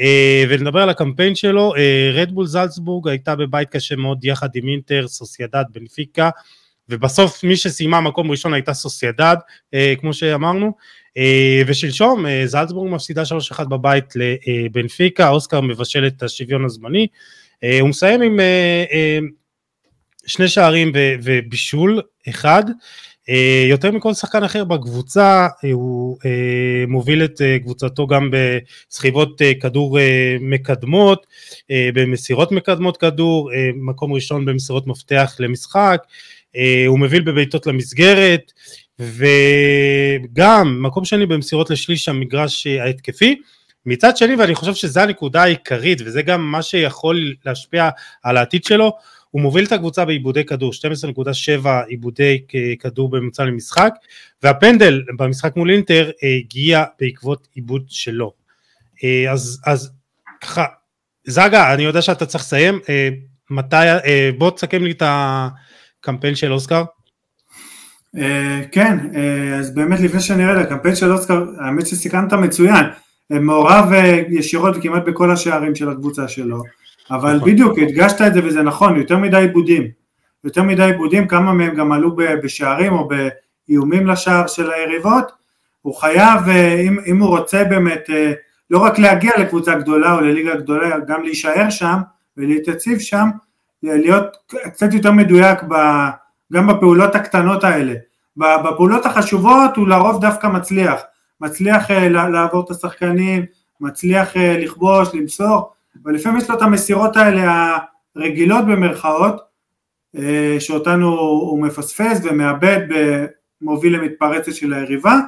אה, 0.00 0.44
ונדבר 0.48 0.82
על 0.82 0.90
הקמפיין 0.90 1.34
שלו, 1.34 1.74
רדבול 2.14 2.44
אה, 2.44 2.48
זלצבורג 2.48 3.08
הייתה 3.08 3.36
בבית 3.36 3.68
קשה 3.68 3.96
מאוד 3.96 4.24
יחד 4.24 4.48
עם 4.54 4.68
אינטר, 4.68 5.08
סוסיידד, 5.08 5.64
בנפיקה 5.72 6.30
ובסוף 6.88 7.44
מי 7.44 7.56
שסיימה 7.56 8.00
מקום 8.00 8.30
ראשון 8.30 8.54
הייתה 8.54 8.74
סוסיידד 8.74 9.36
אה, 9.74 9.94
כמו 10.00 10.12
שאמרנו. 10.12 10.72
ושלשום 11.66 12.24
זלצבורג 12.46 12.90
מפסידה 12.90 13.22
3-1 13.58 13.64
בבית 13.64 14.04
לבנפיקה, 14.16 15.28
אוסקר 15.28 15.60
מבשל 15.60 16.06
את 16.06 16.22
השוויון 16.22 16.64
הזמני, 16.64 17.06
הוא 17.80 17.88
מסיים 17.88 18.22
עם 18.22 18.40
שני 20.26 20.48
שערים 20.48 20.92
ובישול 21.22 22.00
אחד. 22.28 22.64
אה, 22.68 22.74
יותר 23.68 23.90
מכל 23.90 24.14
שחקן 24.14 24.44
אחר 24.44 24.64
בקבוצה 24.64 25.48
אה, 25.64 25.72
הוא 25.72 26.18
אה, 26.24 26.84
מוביל 26.88 27.24
את 27.24 27.40
קבוצתו 27.62 28.06
גם 28.06 28.30
בסחיבות 28.32 29.40
כדור 29.60 29.98
מקדמות, 30.40 31.26
במסירות 31.70 32.52
מקדמות 32.52 32.96
כדור, 32.96 33.50
מקום 33.74 34.12
ראשון 34.12 34.44
במסירות 34.44 34.86
מפתח 34.86 35.36
למשחק, 35.38 36.02
הוא 36.86 36.98
מוביל 36.98 37.22
בבעיטות 37.22 37.66
למסגרת 37.66 38.52
וגם 38.98 40.82
מקום 40.82 41.04
שני 41.04 41.26
במסירות 41.26 41.70
לשליש 41.70 42.08
המגרש 42.08 42.66
ההתקפי. 42.66 43.40
מצד 43.86 44.16
שני 44.16 44.34
ואני 44.34 44.54
חושב 44.54 44.74
שזו 44.74 45.00
הנקודה 45.00 45.42
העיקרית 45.42 46.00
וזה 46.04 46.22
גם 46.22 46.52
מה 46.52 46.62
שיכול 46.62 47.34
להשפיע 47.46 47.88
על 48.22 48.36
העתיד 48.36 48.64
שלו 48.64 48.92
הוא 49.30 49.42
מוביל 49.42 49.64
את 49.64 49.72
הקבוצה 49.72 50.04
בעיבודי 50.04 50.44
כדור, 50.44 50.72
12.7 51.62 51.68
עיבודי 51.88 52.42
כדור 52.80 53.10
בממוצע 53.10 53.44
למשחק, 53.44 53.94
והפנדל 54.42 55.02
במשחק 55.18 55.56
מול 55.56 55.70
אינטר 55.70 56.10
אה, 56.24 56.36
הגיע 56.36 56.84
בעקבות 57.00 57.48
עיבוד 57.54 57.84
שלו. 57.88 58.32
אה, 59.04 59.32
אז, 59.32 59.60
אז 59.66 59.90
ככה, 60.40 60.64
זגה, 61.24 61.74
אני 61.74 61.82
יודע 61.82 62.02
שאתה 62.02 62.26
צריך 62.26 62.44
לסיים, 62.44 62.78
אה, 62.88 63.08
מתי, 63.50 63.76
בוא 64.38 64.50
תסכם 64.50 64.84
לי 64.84 64.90
את 64.90 65.02
הקמפיין 65.06 66.34
של 66.34 66.52
אוסקר. 66.52 66.84
כן, 68.72 68.98
אז 69.58 69.74
באמת 69.74 70.00
לפני 70.00 70.20
שנראה 70.20 70.60
את 70.60 70.66
הקמפיין 70.66 70.94
של 70.96 71.12
אוסקר, 71.12 71.44
האמת 71.60 71.86
שסיכמת 71.86 72.32
מצוין, 72.32 72.84
מעורב 73.30 73.92
ישירות 74.28 74.76
כמעט 74.82 75.02
בכל 75.06 75.30
השערים 75.30 75.74
של 75.74 75.88
הקבוצה 75.88 76.28
שלו. 76.28 76.62
אבל 77.10 77.36
נכון. 77.36 77.50
בדיוק, 77.50 77.78
הדגשת 77.78 78.20
את 78.20 78.34
זה 78.34 78.40
וזה 78.44 78.62
נכון, 78.62 78.96
יותר 78.96 79.18
מדי 79.18 79.36
עיבודים. 79.36 79.88
יותר 80.44 80.62
מדי 80.62 80.82
עיבודים, 80.82 81.28
כמה 81.28 81.52
מהם 81.52 81.74
גם 81.74 81.92
עלו 81.92 82.16
בשערים 82.16 82.92
או 82.92 83.08
באיומים 83.08 84.06
לשער 84.06 84.46
של 84.46 84.70
היריבות, 84.70 85.32
הוא 85.82 85.94
חייב, 85.94 86.48
אה, 86.48 86.80
אם, 86.80 86.96
אם 87.06 87.18
הוא 87.18 87.28
רוצה 87.28 87.64
באמת 87.64 88.10
אה, 88.10 88.32
לא 88.70 88.78
רק 88.78 88.98
להגיע 88.98 89.32
לקבוצה 89.38 89.74
גדולה 89.74 90.14
או 90.14 90.20
לליגה 90.20 90.56
גדולה, 90.56 90.98
גם 90.98 91.22
להישאר 91.22 91.70
שם 91.70 91.98
ולהתייציב 92.36 92.98
שם, 92.98 93.28
להיות 93.82 94.36
קצת 94.52 94.92
יותר 94.92 95.12
מדויק 95.12 95.62
ב, 95.68 95.74
גם 96.52 96.66
בפעולות 96.66 97.14
הקטנות 97.14 97.64
האלה. 97.64 97.94
בפעולות 98.36 99.06
החשובות 99.06 99.76
הוא 99.76 99.88
לרוב 99.88 100.20
דווקא 100.20 100.46
מצליח, 100.46 101.00
מצליח 101.40 101.90
אה, 101.90 102.08
לעבור 102.08 102.64
את 102.64 102.70
השחקנים, 102.70 103.44
מצליח 103.80 104.36
לכבוש, 104.36 105.08
למסור, 105.14 105.72
ולפעמים 106.04 106.38
יש 106.38 106.50
לו 106.50 106.56
את 106.56 106.62
המסירות 106.62 107.16
האלה 107.16 107.76
הרגילות 108.16 108.64
במרכאות, 108.66 109.48
אה, 110.16 110.56
שאותנו 110.58 111.18
הוא 111.18 111.62
מפספס 111.62 112.20
ומאבד 112.22 112.80
ומוביל 113.60 113.96
למתפרצת 113.96 114.54
של 114.54 114.74
היריבה, 114.74 115.18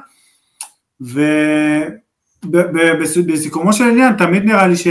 ובסיכומו 2.43 3.73
של 3.73 3.83
עניין 3.83 4.17
תמיד 4.17 4.43
נראה 4.43 4.67
לי 4.67 4.75
ש, 4.75 4.87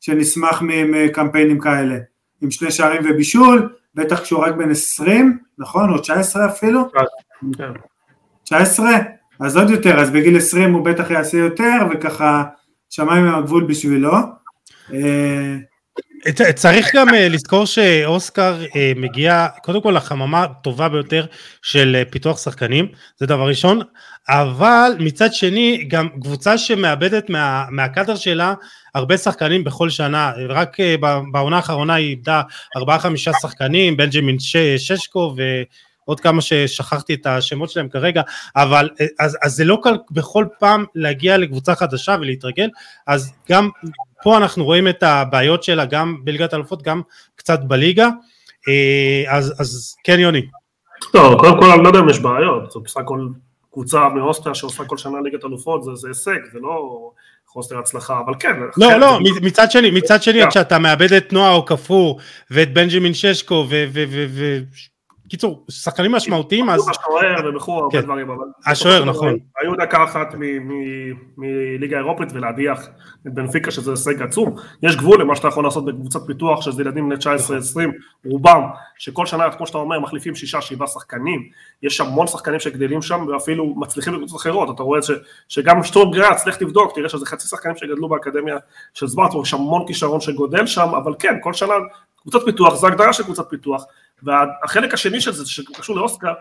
שנשמח 0.00 0.62
מקמפיינים 0.62 1.60
כאלה, 1.60 1.96
עם 2.42 2.50
שני 2.50 2.70
שערים 2.70 3.02
ובישול, 3.04 3.72
בטח 3.94 4.20
כשהוא 4.20 4.40
רק 4.40 4.54
בן 4.54 4.70
20, 4.70 5.38
נכון? 5.58 5.90
או 5.90 5.98
19 5.98 6.46
אפילו? 6.46 6.88
19? 8.44 8.90
אז 9.40 9.56
עוד 9.56 9.70
יותר, 9.70 10.00
אז 10.00 10.10
בגיל 10.10 10.36
20 10.36 10.72
הוא 10.72 10.84
בטח 10.84 11.10
יעשה 11.10 11.38
יותר, 11.38 11.76
וככה 11.90 12.44
שמיים 12.90 13.24
עם 13.24 13.34
הגבול 13.34 13.64
בשבילו. 13.64 14.12
אה, 14.94 16.52
צריך 16.52 16.96
גם 16.96 17.14
אה, 17.14 17.28
לזכור 17.28 17.64
שאוסקר 17.64 18.64
אה, 18.76 18.92
מגיע 18.96 19.46
קודם 19.62 19.82
כל 19.82 19.90
לחממה 19.96 20.42
הטובה 20.42 20.88
ביותר 20.88 21.26
של 21.62 22.02
פיתוח 22.10 22.38
שחקנים, 22.44 22.88
זה 23.16 23.26
דבר 23.26 23.48
ראשון, 23.48 23.80
אבל 24.28 24.92
מצד 24.98 25.34
שני 25.34 25.84
גם 25.88 26.08
קבוצה 26.22 26.58
שמאבדת 26.58 27.30
מה, 27.30 27.64
מהקאדר 27.70 28.16
שלה 28.16 28.54
הרבה 28.94 29.16
שחקנים 29.16 29.64
בכל 29.64 29.90
שנה, 29.90 30.32
רק 30.48 30.76
בעונה 31.32 31.56
האחרונה 31.56 31.94
היא 31.94 32.08
איבדה 32.08 32.42
ארבעה 32.76 32.98
חמישה 32.98 33.32
שחקנים, 33.42 33.96
בנג'מין 33.96 34.36
ששקו 34.38 35.34
ועוד 35.36 36.20
כמה 36.20 36.42
ששכחתי 36.42 37.14
את 37.14 37.26
השמות 37.26 37.70
שלהם 37.70 37.88
כרגע, 37.88 38.22
אבל 38.56 38.88
אז, 39.18 39.38
אז 39.42 39.52
זה 39.52 39.64
לא 39.64 39.78
קל 39.82 39.96
בכל 40.10 40.46
פעם 40.58 40.84
להגיע 40.94 41.36
לקבוצה 41.36 41.74
חדשה 41.74 42.16
ולהתרגל, 42.20 42.68
אז 43.06 43.32
גם 43.50 43.68
פה 44.22 44.36
אנחנו 44.36 44.64
רואים 44.64 44.88
את 44.88 45.02
הבעיות 45.02 45.62
שלה 45.62 45.84
גם 45.84 46.16
בליגת 46.24 46.52
האלופות, 46.52 46.82
גם 46.82 47.02
קצת 47.36 47.60
בליגה, 47.64 48.08
אה, 48.68 49.36
אז, 49.36 49.54
אז 49.58 49.96
כן 50.04 50.20
יוני. 50.20 50.42
לא, 51.14 51.36
קודם 51.38 51.60
כל 51.60 51.70
אני 51.70 51.82
לא 51.82 51.88
יודע 51.88 52.00
אם 52.00 52.08
יש 52.08 52.18
בעיות, 52.18 52.70
זו 52.70 52.80
בסך 52.80 52.96
הכל 52.96 53.28
קבוצה 53.72 54.08
מאוסטריה 54.08 54.54
שעושה 54.54 54.84
כל 54.84 54.96
שנה 54.96 55.20
ליגת 55.24 55.44
אלופות, 55.44 55.84
זה, 55.84 55.94
זה 55.94 56.08
הישג, 56.08 56.38
זה 56.52 56.58
לא 56.62 57.10
חוסר 57.46 57.78
הצלחה, 57.78 58.20
אבל 58.26 58.32
כן. 58.40 58.56
לא, 58.76 58.88
כן, 58.88 59.00
לא, 59.00 59.18
זה... 59.34 59.40
מצד 59.40 59.70
שני, 59.70 59.90
מצד 59.90 60.22
שני, 60.22 60.40
כשאתה 60.50 60.78
מאבד 60.78 61.12
את 61.12 61.32
נועה 61.32 61.54
או 61.54 61.66
כפור, 61.66 62.20
ואת 62.50 62.72
בנג'מין 62.74 63.14
ששקו, 63.14 63.66
קיצור, 65.30 65.64
שחקנים 65.68 66.12
משמעותיים 66.12 66.70
אז... 66.70 66.88
השוער 66.88 67.48
ומכור 67.48 67.82
הרבה 67.82 67.92
כן. 67.92 68.00
דברים, 68.00 68.30
אבל... 68.30 68.44
השוער, 68.66 69.04
נכון. 69.04 69.36
היו 69.60 69.74
דקה 69.74 70.04
אחת 70.04 70.34
מליגה 71.36 71.98
אירופית 71.98 72.28
ולהדיח 72.32 72.88
את 73.26 73.34
בנפיקה 73.34 73.70
שזה 73.70 73.90
הישג 73.90 74.22
עצום. 74.22 74.54
יש 74.82 74.96
גבול 74.96 75.20
למה 75.20 75.36
שאתה 75.36 75.48
יכול 75.48 75.64
לעשות 75.64 75.84
בקבוצת 75.84 76.20
פיתוח 76.26 76.62
שזה 76.62 76.82
ילדים 76.82 77.08
בני 77.08 77.14
19-20, 77.14 77.18
רובם, 78.24 78.62
שכל 78.98 79.26
שנה, 79.26 79.50
כמו 79.50 79.66
שאתה 79.66 79.78
אומר, 79.78 80.00
מחליפים 80.00 80.34
שישה, 80.34 80.60
שבעה 80.60 80.88
שחקנים. 80.88 81.48
יש 81.82 82.00
המון 82.00 82.26
שחקנים 82.26 82.60
שגדלים 82.60 83.02
שם 83.02 83.26
ואפילו 83.28 83.74
מצליחים 83.76 84.12
בקבוצות 84.12 84.40
אחרות. 84.40 84.74
אתה 84.74 84.82
רואה 84.82 85.00
שגם 85.48 85.84
שטורם 85.84 86.10
גראץ, 86.12 86.46
לך 86.46 86.56
תבדוק, 86.56 86.94
תראה 86.94 87.08
שזה 87.08 87.26
חצי 87.26 87.48
שחקנים 87.48 87.76
שגדלו 87.76 88.08
באקדמיה 88.08 88.56
של 88.94 89.08
סברטבורג, 89.08 89.46
יש 89.46 89.54
המון 89.54 89.86
כישרון 89.86 90.20
שגודל 90.20 90.66
שם, 90.66 90.88
אבל 90.88 91.14
כן, 91.18 91.34
כל 91.42 91.52
שנה 91.52 91.74
קבוצת 92.22 92.44
פיתוח, 92.44 92.74
זו 92.74 92.86
הגדרה 92.86 93.12
של 93.12 93.22
קבוצת 93.22 93.50
פיתוח, 93.50 93.84
והחלק 94.22 94.94
השני 94.94 95.20
של 95.20 95.32
זה, 95.32 95.50
שקשור 95.50 95.96
לאוסקר, 95.96 96.32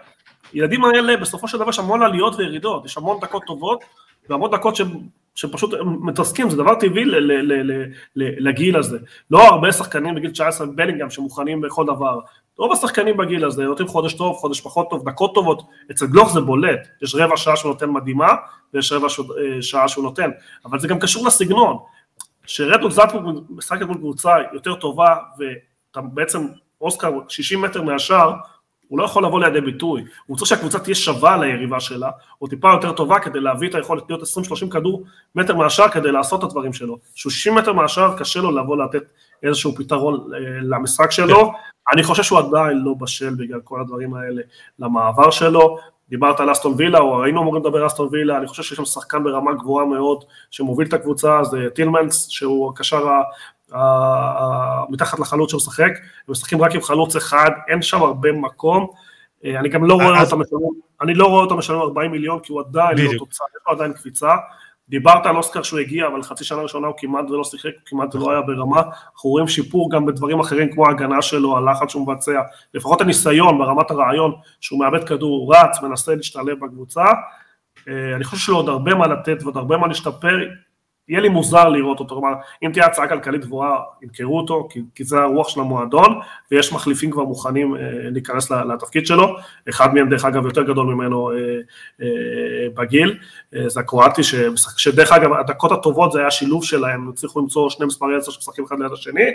ילדים 0.54 0.86
האלה 0.86 1.18
בסופו 1.18 1.48
של 1.48 1.58
דבר 1.58 1.70
יש 1.70 1.80
המון 1.80 2.02
עליות 2.02 2.36
וירידות, 2.36 2.86
יש 2.86 2.98
המון 2.98 3.20
דקות 3.22 3.44
טובות 3.48 3.84
והמון 4.30 4.52
דקות 4.52 4.76
שהם, 4.76 4.88
שהם 5.36 5.52
פשוט 5.52 5.74
מתעסקים, 6.02 6.50
זה 6.50 6.58
דבר 6.58 6.76
טבעי 6.76 7.06
ל, 7.06 7.16
ל, 7.16 7.32
ל, 7.32 7.72
ל, 7.72 7.86
ל, 8.16 8.48
לגיל 8.48 8.78
הזה. 8.78 8.98
לא 9.32 9.48
הרבה 9.48 9.72
שחקנים 9.72 10.16
בגיל 10.16 10.32
19 10.32 10.68
בלינגהם 10.68 11.10
שמוכנים 11.10 11.62
בכל 11.62 11.86
דבר. 11.86 12.20
רוב 12.58 12.72
השחקנים 12.72 13.18
בגיל 13.18 13.46
הזה 13.46 13.64
נותנים 13.64 13.88
חודש 13.88 14.14
טוב, 14.14 14.36
חודש 14.36 14.62
פחות 14.62 14.90
טוב, 14.90 15.10
דקות 15.10 15.36
טובות, 15.36 15.64
אצל 15.92 16.08
גלוך 16.08 16.34
זה 16.34 16.42
בולט, 16.42 16.88
יש 17.02 17.16
רבע 17.16 17.38
שעה 17.38 17.56
שהוא 17.56 17.72
נותן 17.72 17.90
מדהימה 17.90 18.36
ויש 18.74 18.92
רבע 18.92 19.08
אה, 19.08 19.62
שעה 19.62 19.88
שהוא 19.88 20.04
נותן, 20.04 20.30
אבל 20.66 20.80
זה 20.80 20.88
גם 20.88 21.00
קשור 21.00 21.28
לסגנון. 21.28 21.78
שרדו 22.46 22.92
זלטבורג 22.92 23.40
משחקת 23.50 23.82
מול 23.82 23.98
קבוצה 23.98 24.36
יותר 24.54 24.76
טובה 24.76 25.16
ואתה 25.38 26.02
בעצם 26.02 26.48
אוסקר 26.82 27.12
60 27.28 27.62
מטר 27.62 27.82
מהשאר, 27.82 28.34
הוא 28.90 29.00
לא 29.00 29.04
יכול 29.04 29.26
לבוא 29.26 29.40
לידי 29.40 29.62
ביטוי, 29.62 30.04
הוא 30.26 30.38
צריך 30.38 30.50
שהקבוצה 30.50 30.80
תהיה 30.80 30.96
שווה 30.96 31.38
ליריבה 31.38 31.80
שלה, 31.80 32.12
או 32.42 32.48
טיפה 32.48 32.72
יותר 32.74 32.92
טובה 32.92 33.20
כדי 33.20 33.40
להביא 33.40 33.70
את 33.70 33.76
היכולת 33.76 34.04
להיות 34.10 34.22
20-30 34.22 34.72
כדור 34.72 35.04
מטר 35.36 35.56
מהשאר 35.56 35.90
כדי 35.90 36.12
לעשות 36.12 36.40
את 36.40 36.44
הדברים 36.44 36.74
שלו. 36.74 37.00
שהוא 37.16 37.32
60 37.32 37.56
מטר 37.56 37.74
מהשאר 37.74 38.18
קשה 38.18 38.40
לו 38.40 38.52
לבוא 38.52 38.78
לתת 38.78 39.04
איזשהו 39.44 39.76
פתרון 39.76 40.34
אה, 40.34 40.40
למשחק 40.62 41.12
שלו, 41.12 41.52
אני 41.94 42.04
חושב 42.04 42.24
שהוא 42.24 42.40
עדיין 42.40 42.78
לא 42.78 42.94
בשל 42.94 43.36
בגלל 43.36 43.60
כל 43.64 43.82
הדברים 43.82 44.14
האלה 44.14 44.42
למעבר 44.80 45.32
שלו, 45.32 45.78
דיברת 46.10 46.40
על 46.40 46.52
אסטון 46.52 46.74
וילה, 46.78 47.00
או 47.00 47.24
היינו 47.24 47.42
אמורים 47.42 47.64
לדבר 47.64 47.80
על 47.80 47.88
אסטון 47.88 48.08
וילה, 48.12 48.38
אני 48.38 48.48
חושב 48.48 48.64
שיש 48.64 48.78
שם 48.78 48.86
שחקן 48.86 49.24
ברמה 49.24 49.54
גבוהה 49.54 49.86
מאוד 49.86 50.24
שמוביל 50.52 50.88
את 50.88 50.94
הקבוצה, 50.94 51.44
זה 51.44 51.68
טילמנס, 51.76 52.28
שהוא 52.30 52.72
הקשר 52.72 53.08
מתחת 54.90 55.20
לחלוץ 55.20 55.50
שהוא 55.50 55.58
משחק, 55.58 55.92
הם 56.28 56.32
משחקים 56.32 56.62
רק 56.62 56.76
עם 56.76 56.82
חלוץ 56.82 57.16
אחד, 57.16 57.50
אין 57.68 57.82
שם 57.82 58.02
הרבה 58.02 58.32
מקום, 58.32 58.88
אה, 59.46 59.60
אני 59.60 59.70
גם 59.70 59.86
לא 59.86 59.94
רואה 59.94 60.22
אותם 60.22 60.42
משלמים, 60.42 60.70
אני 61.02 61.14
לא 61.14 61.28
רואה 61.28 61.44
אותם 61.44 61.58
משלמים 61.58 61.82
40 61.82 62.12
מיליון, 62.12 62.40
כי 62.40 62.54
הוא 62.54 62.62
עדיין 62.62 62.98
לא 62.98 63.20
תוצאה, 63.20 63.48
יש 63.56 63.62
לו 63.68 63.74
עדיין 63.74 63.94
קפיצה, 63.94 64.36
דיברת 64.90 65.26
על 65.26 65.36
אוסקר 65.36 65.64
שהוא 65.64 65.80
הגיע, 65.80 66.08
אבל 66.08 66.24
חצי 66.24 66.44
שנה 66.44 66.62
ראשונה 66.62 66.88
הוא 66.88 66.96
כמעט 66.98 67.30
ולא 67.30 67.44
שיחק, 67.44 67.72
הוא 67.74 67.82
כמעט 67.86 68.16
ולא 68.16 68.32
היה 68.32 68.42
ברמה, 68.42 68.82
אנחנו 68.82 69.30
רואים 69.30 69.48
שיפור 69.48 69.92
גם 69.92 70.06
בדברים 70.06 70.40
אחרים 70.40 70.72
כמו 70.74 70.88
ההגנה 70.88 71.22
שלו, 71.22 71.58
הלחץ 71.58 71.90
שהוא 71.90 72.08
מבצע, 72.08 72.42
לפחות 72.74 73.02
הניסיון 73.02 73.58
ברמת 73.58 73.92
הרעיון 73.92 74.34
שהוא 74.62 74.80
מאבד 74.80 75.04
כדור, 75.04 75.30
הוא 75.30 75.56
רץ, 75.56 75.82
מנסה 75.82 76.16
להשתלב 76.16 76.66
בקבוצה, 76.66 77.06
אה, 77.88 78.16
אני 78.16 78.24
חושב 78.24 78.38
שיש 78.38 78.50
לו 78.50 78.56
עוד 78.56 78.70
הרבה 78.70 78.96
מה 78.96 79.08
לתת 79.08 79.38
ועוד 79.44 79.58
הרבה 79.58 79.78
מה 79.78 79.88
להשתפר, 79.88 80.38
יהיה 81.10 81.22
לי 81.22 81.30
מוזר 81.30 81.70
לראות 81.70 82.00
אותו, 82.00 82.16
כלומר, 82.16 82.34
אם 82.64 82.72
תהיה 82.74 82.86
הצעה 82.86 83.08
כלכלית 83.08 83.46
גבוהה, 83.46 83.78
ימכרו 84.02 84.38
אותו, 84.38 84.68
כי, 84.72 84.82
כי 84.96 85.04
זה 85.04 85.20
הרוח 85.20 85.50
של 85.50 85.60
המועדון, 85.60 86.20
ויש 86.52 86.74
מחליפים 86.74 87.12
כבר 87.12 87.24
מוכנים 87.24 87.76
אה, 87.76 87.82
להיכנס 88.12 88.52
לתפקיד 88.52 89.06
שלו, 89.06 89.36
אחד 89.70 89.94
מהם 89.94 90.10
דרך 90.10 90.26
אגב 90.26 90.46
יותר 90.46 90.64
גדול 90.64 90.94
ממנו 90.94 91.32
אה, 91.32 91.36
אה, 92.02 92.08
בגיל, 92.74 93.20
אה, 93.56 93.70
זה 93.70 93.80
הקרואטי, 93.80 94.22
שדרך 94.78 95.12
אגב 95.12 95.34
הדקות 95.34 95.72
הטובות 95.72 96.12
זה 96.12 96.20
היה 96.20 96.32
שילוב 96.32 96.64
שלהם, 96.64 97.02
הם 97.02 97.10
הצליחו 97.10 97.40
למצוא 97.40 97.70
שני 97.70 97.86
מספרי 97.86 98.18
עשר 98.18 98.32
שמשחקים 98.32 98.66
אחד 98.66 98.80
ליד 98.80 98.92
השני, 98.92 99.30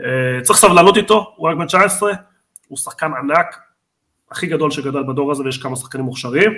אה, 0.00 0.42
צריך 0.42 0.58
סבלנות 0.58 0.96
איתו, 0.96 1.32
הוא 1.36 1.48
רק 1.48 1.56
בן 1.56 1.66
19, 1.66 2.12
הוא 2.68 2.78
שחקן 2.78 3.10
ענק, 3.18 3.58
הכי 4.30 4.46
גדול 4.46 4.70
שגדל 4.70 5.02
בדור 5.02 5.32
הזה 5.32 5.42
ויש 5.42 5.58
כמה 5.58 5.76
שחקנים 5.76 6.04
מוכשרים, 6.04 6.52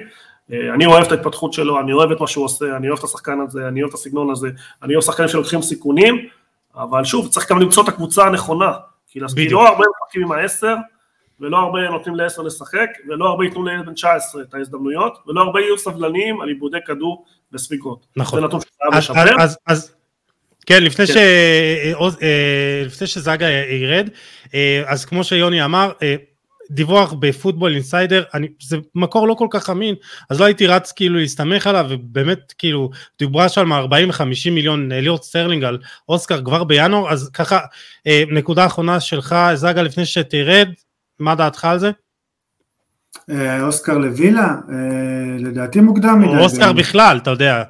אני 0.51 0.87
אוהב 0.87 1.05
את 1.05 1.13
ההתפתחות 1.13 1.53
שלו, 1.53 1.81
אני 1.81 1.93
אוהב 1.93 2.11
את 2.11 2.21
מה 2.21 2.27
שהוא 2.27 2.45
עושה, 2.45 2.77
אני 2.77 2.89
אוהב 2.89 2.99
את 2.99 3.05
השחקן 3.05 3.41
הזה, 3.41 3.69
אני 3.69 3.83
אוהב 3.83 3.89
את 3.89 3.95
הסגנון 3.95 4.31
הזה, 4.31 4.49
אני 4.83 4.95
אוהב 4.95 5.05
שחקנים 5.05 5.29
שלוקחים 5.29 5.63
סיכונים, 5.63 6.29
אבל 6.75 7.05
שוב, 7.05 7.29
צריך 7.29 7.51
גם 7.51 7.59
למצוא 7.59 7.83
את 7.83 7.89
הקבוצה 7.89 8.27
הנכונה, 8.27 8.73
כי 9.09 9.21
לא 9.21 9.69
הרבה 9.69 9.85
משחקים 10.03 10.23
עם 10.23 10.33
העשר, 10.33 10.75
ולא 11.41 11.57
הרבה 11.57 11.91
נותנים 11.91 12.17
לעשר 12.17 12.43
לשחק, 12.43 12.89
ולא 13.09 13.29
הרבה 13.29 13.45
ייתנו 13.45 13.65
לילד 13.65 13.87
בן 13.87 13.95
19 13.95 14.43
את 14.43 14.55
ההזדמנויות, 14.55 15.19
ולא 15.27 15.41
הרבה 15.41 15.61
יהיו 15.61 15.79
סבלניים 15.79 16.41
על 16.41 16.49
עיבודי 16.49 16.79
כדור 16.87 17.25
וספיגות. 17.53 18.07
נכון. 18.17 18.41
זה 18.41 18.47
נתון 18.47 18.61
שחייב 18.61 18.95
לשפר. 18.95 19.43
אז, 19.43 19.59
אז, 19.67 19.95
כן, 20.67 20.83
לפני, 20.83 21.07
כן. 21.07 21.13
ש... 21.13 21.17
אה, 22.23 22.83
לפני 22.87 23.07
שזאגה 23.07 23.49
ירד, 23.51 24.09
אה, 24.55 24.83
אז 24.87 25.05
כמו 25.05 25.25
שיוני 25.25 25.65
אמר, 25.65 25.93
דיווח 26.71 27.13
בפוטבול 27.13 27.73
אינסיידר, 27.73 28.23
אני, 28.35 28.49
זה 28.63 28.77
מקור 28.95 29.29
לא 29.29 29.35
כל 29.35 29.47
כך 29.51 29.71
אמין, 29.71 29.95
אז 30.31 30.41
לא 30.41 30.45
הייתי 30.45 30.67
רץ 30.67 30.93
כאילו 30.93 31.19
להסתמך 31.19 31.67
עליו, 31.67 31.87
ובאמת 31.91 32.55
כאילו 32.59 32.91
דיברה 33.19 33.49
שם 33.49 33.73
40-50 33.73 33.77
מיליון 34.51 34.93
ליש"ט 34.93 35.19
סטרלינג 35.19 35.65
על 35.65 35.79
אוסקר 36.09 36.45
כבר 36.45 36.65
בינואר, 36.65 37.13
אז 37.13 37.31
ככה, 37.33 37.59
אה, 38.07 38.23
נקודה 38.31 38.67
אחרונה 38.67 39.01
שלך, 39.01 39.37
זאגה, 39.55 39.83
לפני 39.83 40.07
שתרד, 40.07 40.69
מה 41.19 41.35
דעתך 41.35 41.65
על 41.65 41.79
זה? 41.79 41.91
אה, 43.31 43.63
אוסקר 43.63 43.99
לווילה, 43.99 44.45
אה, 44.45 45.37
לדעתי 45.39 45.81
מוקדם 45.81 46.21
מדי. 46.21 46.43
אוסקר 46.43 46.73
בכלל, 46.73 47.19
אתה 47.23 47.31
יודע. 47.31 47.63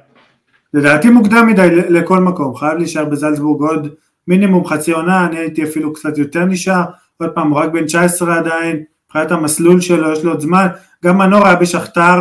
לדעתי 0.73 1.09
מוקדם 1.09 1.47
מדי 1.47 1.69
לכל 1.89 2.19
מקום, 2.19 2.55
חייב 2.55 2.77
להישאר 2.77 3.05
בזלצבורג 3.05 3.61
עוד 3.61 3.87
מינימום 4.27 4.65
חצי 4.65 4.91
עונה, 4.91 5.25
אני 5.25 5.37
הייתי 5.37 5.63
אפילו 5.63 5.93
קצת 5.93 6.17
יותר 6.17 6.45
נשאר. 6.45 6.83
עוד 7.17 7.29
פעם, 7.29 7.49
הוא 7.49 7.59
רק 7.59 7.69
בן 7.69 7.85
19 7.85 8.37
עדיין, 8.37 8.83
מבחינת 9.05 9.31
המסלול 9.31 9.81
שלו, 9.81 10.11
יש 10.11 10.23
לו 10.23 10.31
עוד 10.31 10.39
זמן, 10.39 10.67
גם 11.05 11.17
מנור 11.17 11.45
היה 11.45 11.55
בשכתר, 11.55 12.19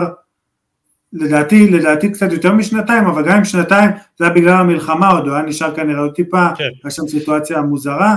לדעתי, 1.13 1.71
לדעתי 1.71 2.13
קצת 2.13 2.33
יותר 2.33 2.53
משנתיים, 2.53 3.07
אבל 3.07 3.25
גם 3.29 3.37
עם 3.37 3.45
שנתיים, 3.45 3.91
זה 4.19 4.25
היה 4.25 4.35
בגלל 4.35 4.55
המלחמה 4.55 5.09
עוד, 5.09 5.27
הוא 5.27 5.35
היה 5.35 5.45
נשאר 5.45 5.75
כנראה 5.75 6.01
עוד 6.01 6.15
טיפה, 6.15 6.49
כן. 6.57 6.65
היה 6.85 6.91
שם 6.91 7.09
סיטואציה 7.09 7.61
מוזרה, 7.63 8.17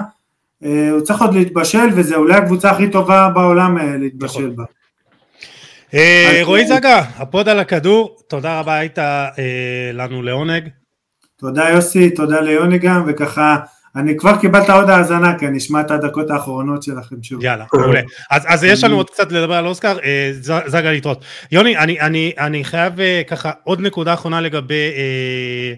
אה, 0.64 0.90
הוא 0.92 1.02
צריך 1.02 1.22
עוד 1.22 1.34
להתבשל, 1.34 1.88
וזה 1.96 2.16
אולי 2.16 2.34
הקבוצה 2.34 2.72
הכי 2.72 2.90
טובה 2.90 3.30
בעולם 3.34 3.78
אה, 3.78 3.98
להתבשל 3.98 4.40
נכון. 4.40 4.56
בה. 4.56 4.64
אה, 5.94 6.40
רועי 6.44 6.68
זגה, 6.68 7.02
הפוד 7.18 7.50
על 7.50 7.60
הכדור, 7.60 8.18
תודה 8.28 8.60
רבה 8.60 8.76
היית 8.76 8.98
לנו 9.94 10.22
לעונג. 10.22 10.70
תודה 11.38 11.70
יוסי, 11.70 12.10
תודה 12.10 12.42
ליוני 12.42 12.80
גם, 12.80 13.04
וככה 13.08 13.58
אני 13.96 14.18
כבר 14.18 14.38
קיבלת 14.42 14.70
עוד 14.70 14.90
האזנה, 14.90 15.40
כי 15.40 15.48
אני 15.48 15.58
אשמע 15.58 15.82
את 15.82 15.92
הדקות 15.92 16.32
האחרונות 16.32 16.84
שלכם 16.84 17.24
שוב. 17.24 17.44
יאללה, 17.44 17.66
מעולה. 17.74 18.02
אז, 18.32 18.44
אז 18.48 18.64
יש 18.64 18.84
לנו 18.84 18.96
עוד 18.96 19.10
קצת 19.10 19.32
לדבר 19.32 19.54
על 19.54 19.68
אוסקר, 19.68 19.98
אה, 20.04 20.32
זגה 20.68 20.92
להתראות. 20.92 21.26
יוני, 21.52 21.78
אני, 21.78 22.00
אני, 22.00 22.34
אני 22.38 22.64
חייב 22.64 23.00
אה, 23.00 23.22
ככה 23.28 23.52
עוד 23.64 23.82
נקודה 23.82 24.14
אחרונה 24.14 24.42
לגבי 24.42 24.92
אה, 24.98 25.74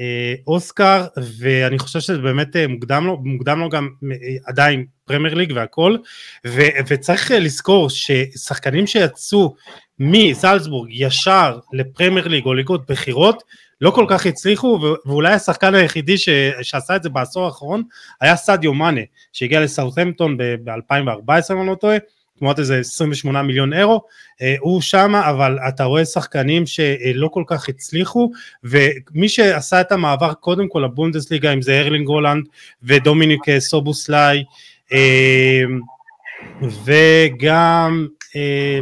אה, 0.00 0.34
אוסקר, 0.46 1.06
ואני 1.38 1.78
חושב 1.78 2.00
שזה 2.00 2.18
באמת 2.18 2.56
אה, 2.56 2.68
מוקדם 2.68 3.06
לו, 3.06 3.18
מוקדם 3.24 3.60
לו 3.60 3.68
גם 3.68 3.88
אה, 4.12 4.16
עדיין 4.46 4.84
פרמייר 5.04 5.34
ליג 5.34 5.52
והכל, 5.56 5.96
ו, 6.46 6.60
וצריך 6.88 7.30
לזכור 7.30 7.90
ששחקנים 7.90 8.86
שיצאו 8.86 9.54
מסלזבורג 9.98 10.88
ישר 10.92 11.58
לפרמייר 11.72 12.28
ליג 12.28 12.44
או 12.46 12.54
ליגות 12.54 12.90
בחירות, 12.90 13.42
לא 13.82 13.90
כל 13.90 14.04
כך 14.08 14.26
הצליחו, 14.26 14.78
ואולי 15.06 15.32
השחקן 15.32 15.74
היחידי 15.74 16.18
ש, 16.18 16.28
שעשה 16.62 16.96
את 16.96 17.02
זה 17.02 17.08
בעשור 17.08 17.44
האחרון 17.44 17.82
היה 18.20 18.36
סעדיו 18.36 18.74
מאנה, 18.74 19.00
שהגיע 19.32 19.60
לסאות'מפטון 19.60 20.36
ב-2014 20.36 21.52
אם 21.52 21.58
אני 21.60 21.66
לא 21.66 21.74
טועה, 21.74 21.96
תמורת 22.38 22.58
איזה 22.58 22.78
28 22.78 23.42
מיליון 23.42 23.72
אירו, 23.72 24.00
אה, 24.42 24.54
הוא 24.60 24.80
שמה, 24.80 25.30
אבל 25.30 25.58
אתה 25.68 25.84
רואה 25.84 26.04
שחקנים 26.04 26.66
שלא 26.66 27.28
כל 27.28 27.44
כך 27.46 27.68
הצליחו, 27.68 28.30
ומי 28.64 29.28
שעשה 29.28 29.80
את 29.80 29.92
המעבר 29.92 30.32
קודם 30.34 30.68
כל 30.68 30.82
לבונדסליגה, 30.84 31.52
אם 31.52 31.62
זה 31.62 31.80
ארלינג 31.80 32.08
הולנד 32.08 32.44
ודומיניק 32.82 33.58
סובוסליי, 33.58 34.44
אה, 34.92 35.62
וגם 36.84 38.06
אה, 38.36 38.40
אה, 38.40 38.80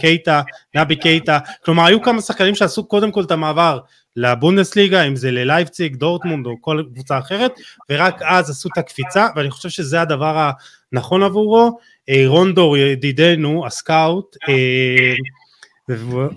קייטה, 0.00 0.42
נבי 0.74 0.96
קייטה, 0.96 1.38
כלומר 1.64 1.84
היו 1.84 2.02
כמה 2.02 2.20
שחקנים 2.20 2.54
שעשו 2.54 2.84
קודם 2.84 3.10
כל 3.10 3.22
את 3.22 3.30
המעבר 3.30 3.78
לבונדסליגה, 4.16 5.02
אם 5.02 5.16
זה 5.16 5.30
ללייפציג, 5.30 5.96
דורטמונד 5.96 6.46
או 6.46 6.56
כל 6.60 6.82
קבוצה 6.94 7.18
אחרת, 7.18 7.52
ורק 7.90 8.22
אז 8.22 8.50
עשו 8.50 8.68
את 8.72 8.78
הקפיצה, 8.78 9.26
ואני 9.36 9.50
חושב 9.50 9.68
שזה 9.68 10.00
הדבר 10.00 10.50
הנכון 10.92 11.22
עבורו. 11.22 11.78
אה, 12.08 12.22
רונדור 12.26 12.76
ידידנו, 12.76 13.66
הסקאוט, 13.66 14.36
אה, 14.48 15.14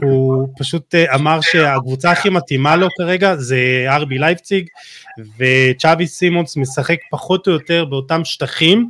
הוא 0.02 0.48
פשוט 0.60 0.96
אמר 1.16 1.42
שהקבוצה 1.42 2.12
הכי 2.12 2.30
מתאימה 2.30 2.76
לו 2.76 2.88
כרגע 2.98 3.36
זה 3.36 3.86
ארבי 3.88 4.20
לייפציג 4.20 4.68
וצ'אבי 5.38 6.08
סימונס 6.08 6.58
משחק 6.58 6.98
פחות 7.12 7.48
או 7.48 7.52
יותר 7.52 7.86
באותם 7.86 8.26
שטחים 8.26 8.90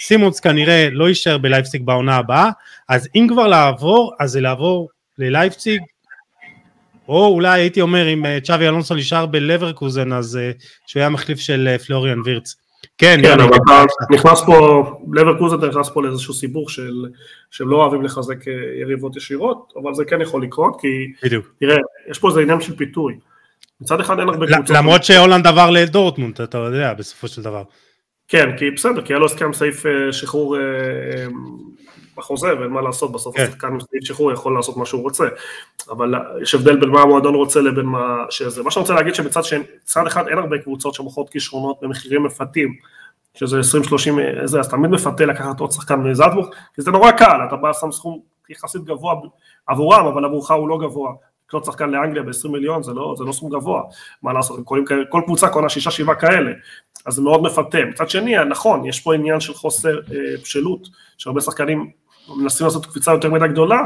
סימונס 0.00 0.40
כנראה 0.40 0.88
לא 0.90 1.08
יישאר 1.08 1.38
בלייפציג 1.38 1.82
בעונה 1.82 2.16
הבאה, 2.16 2.50
אז 2.88 3.08
אם 3.14 3.26
כבר 3.30 3.46
לעבור, 3.46 4.12
אז 4.20 4.30
זה 4.30 4.40
לעבור 4.40 4.88
ללייפציג, 5.18 5.80
או 7.08 7.26
אולי 7.26 7.60
הייתי 7.60 7.80
אומר 7.80 8.12
אם 8.12 8.26
אה, 8.26 8.38
צ'אבי 8.40 8.68
אלונסו 8.68 8.94
נשאר 8.94 9.26
בלברקוזן, 9.26 10.12
אז 10.12 10.36
אה, 10.36 10.50
שהוא 10.86 11.00
היה 11.00 11.08
מחליף 11.08 11.38
של 11.38 11.76
פלוריאן 11.86 12.20
וירץ. 12.24 12.54
כן, 12.98 13.20
כן 13.22 13.40
אבל 13.40 13.56
אתה 13.56 13.84
נכנס 14.10 14.42
פה, 14.46 14.84
לברקוזן 15.12 15.58
אתה 15.58 15.66
נכנס 15.66 15.90
פה 15.90 16.02
לאיזשהו 16.02 16.34
סיבוך 16.34 16.70
של, 16.70 16.92
שהם 17.50 17.68
לא 17.68 17.76
אוהבים 17.76 18.02
לחזק 18.02 18.46
יריבות 18.80 19.16
ישירות, 19.16 19.72
אבל 19.82 19.94
זה 19.94 20.04
כן 20.04 20.20
יכול 20.20 20.42
לקרות, 20.42 20.80
כי, 20.80 20.88
בדיוק. 21.22 21.46
תראה, 21.60 21.76
יש 22.10 22.18
פה 22.18 22.28
איזה 22.28 22.40
עניין 22.40 22.60
של 22.60 22.76
פיתוי. 22.76 23.14
מצד 23.80 24.00
אחד 24.00 24.18
אין 24.18 24.28
הרבה 24.28 24.46
קבוצות. 24.46 24.76
למרות 24.76 25.04
שהולנד 25.04 25.46
עבר 25.46 25.70
לדורטמונד, 25.70 26.40
אתה 26.40 26.58
יודע, 26.58 26.94
בסופו 26.94 27.28
של 27.28 27.42
דבר. 27.42 27.62
כן, 28.28 28.56
כי 28.58 28.70
בסדר, 28.70 29.02
כי 29.02 29.12
היה 29.12 29.18
לו 29.18 29.26
הסכם 29.26 29.52
סעיף 29.52 29.86
אה, 29.86 30.12
שחרור 30.12 30.56
אה, 30.56 30.60
אה, 30.62 31.26
בחוזה, 32.22 32.58
ואין 32.58 32.70
מה 32.70 32.80
לעשות, 32.80 33.12
בסוף 33.12 33.36
כן. 33.36 33.42
השחקן 33.42 33.68
סעיף 33.80 34.04
שחרור 34.04 34.32
יכול 34.32 34.54
לעשות 34.54 34.76
מה 34.76 34.86
שהוא 34.86 35.02
רוצה. 35.02 35.24
אבל 35.90 36.14
יש 36.42 36.54
הבדל 36.54 36.76
בין 36.76 36.88
מה 36.88 37.00
המועדון 37.00 37.34
רוצה 37.34 37.60
לבין 37.60 37.84
מה 37.84 38.24
שזה. 38.30 38.62
מה 38.62 38.70
שאני 38.70 38.80
רוצה 38.80 38.94
להגיד 38.94 39.14
שבצד 39.14 39.40
צד 39.84 40.06
אחד 40.06 40.28
אין 40.28 40.38
הרבה 40.38 40.58
קבוצות 40.58 40.94
שמוכרות 40.94 41.30
כישרונות 41.30 41.76
במחירים 41.82 42.22
מפתים. 42.22 42.74
שזה 43.34 43.60
20-30, 43.60 44.20
איזה, 44.42 44.60
אז 44.60 44.68
תמיד 44.68 44.90
מפתה 44.90 45.26
לקחת 45.26 45.60
עוד 45.60 45.72
שחקן 45.72 45.94
מזלצבורג, 45.94 46.54
כי 46.74 46.82
זה 46.82 46.90
נורא 46.90 47.10
קל, 47.10 47.40
אתה 47.48 47.56
בא 47.56 47.72
שם 47.72 47.92
סכום 47.92 48.20
יחסית 48.48 48.84
גבוה 48.84 49.14
עבורם, 49.66 50.06
אבל 50.06 50.24
עבורך 50.24 50.50
הוא 50.50 50.68
לא 50.68 50.78
גבוה. 50.78 51.12
לקנות 51.48 51.64
שחקן 51.64 51.90
לאנגליה 51.90 52.22
ב-20 52.22 52.48
מיליון 52.48 52.82
זה 52.82 52.92
לא, 52.92 53.14
זה 53.18 53.24
לא 53.24 53.32
סכום 53.32 53.50
גבוה, 53.50 53.82
מה 54.22 54.32
לעשות, 54.32 54.60
כל, 54.64 54.84
כל 55.08 55.20
קבוצה 55.24 55.48
קונה 55.48 55.68
שישה 55.68 55.90
שבעה 55.90 56.14
כאלה, 56.14 56.52
אז 57.06 57.14
זה 57.14 57.22
מאוד 57.22 57.42
מפתה. 57.42 57.78
מצד 57.84 58.10
שני, 58.10 58.44
נכון, 58.44 58.86
יש 58.86 59.00
פה 59.00 59.14
עניין 59.14 59.40
של 59.40 59.54
חוסר 59.54 59.98
אה, 59.98 60.18
בשלות, 60.42 60.88
שהרבה 61.18 61.40
שחקנים 61.40 61.90
מנסים 62.28 62.66
לעשות 62.66 62.86
קפיצה 62.86 63.12
יותר 63.12 63.30
מדי 63.30 63.48
גדולה. 63.48 63.78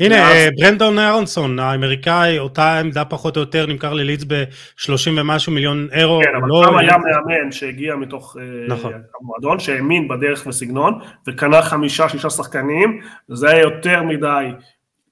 הנה, 0.00 0.14
ואז... 0.14 0.34
אה, 0.34 0.48
ברנדון 0.58 0.98
אהרונסון, 0.98 1.58
האמריקאי, 1.58 2.38
אותה 2.38 2.78
עמדה 2.78 3.04
פחות 3.04 3.36
או 3.36 3.40
יותר, 3.40 3.66
נמכר 3.66 3.92
ללידס 3.94 4.24
ב-30 4.24 5.10
ומשהו 5.16 5.52
מיליון 5.52 5.88
אירו. 5.92 6.20
כן, 6.24 6.36
אבל 6.36 6.48
לא... 6.48 6.64
שם 6.66 6.76
היה 6.76 6.96
מאמן 6.98 7.52
שהגיע 7.52 7.96
מתוך 7.96 8.36
אה, 8.40 8.74
נכון. 8.74 8.92
המועדון, 9.20 9.58
שהאמין 9.58 10.08
בדרך 10.08 10.46
וסגנון, 10.46 10.98
וקנה 11.28 11.62
חמישה, 11.62 12.08
שישה 12.08 12.30
שחקנים, 12.30 13.00
זה 13.28 13.50
היה 13.50 13.60
יותר 13.60 14.02
מדי 14.02 14.46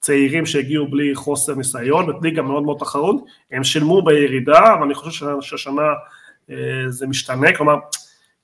צעירים 0.01 0.47
שהגיעו 0.47 0.89
בלי 0.89 1.15
חוסר 1.15 1.55
ניסיון, 1.55 2.21
בליגה 2.21 2.43
מאוד 2.43 2.63
מאוד 2.63 2.77
תחרות, 2.79 3.25
הם 3.53 3.65
שילמו 3.65 4.03
בירידה, 4.03 4.75
אבל 4.75 4.83
אני 4.83 4.95
חושב 4.95 5.27
שהשנה 5.41 5.83
אה, 6.51 6.57
זה 6.89 7.07
משתנה, 7.07 7.53
כלומר, 7.53 7.75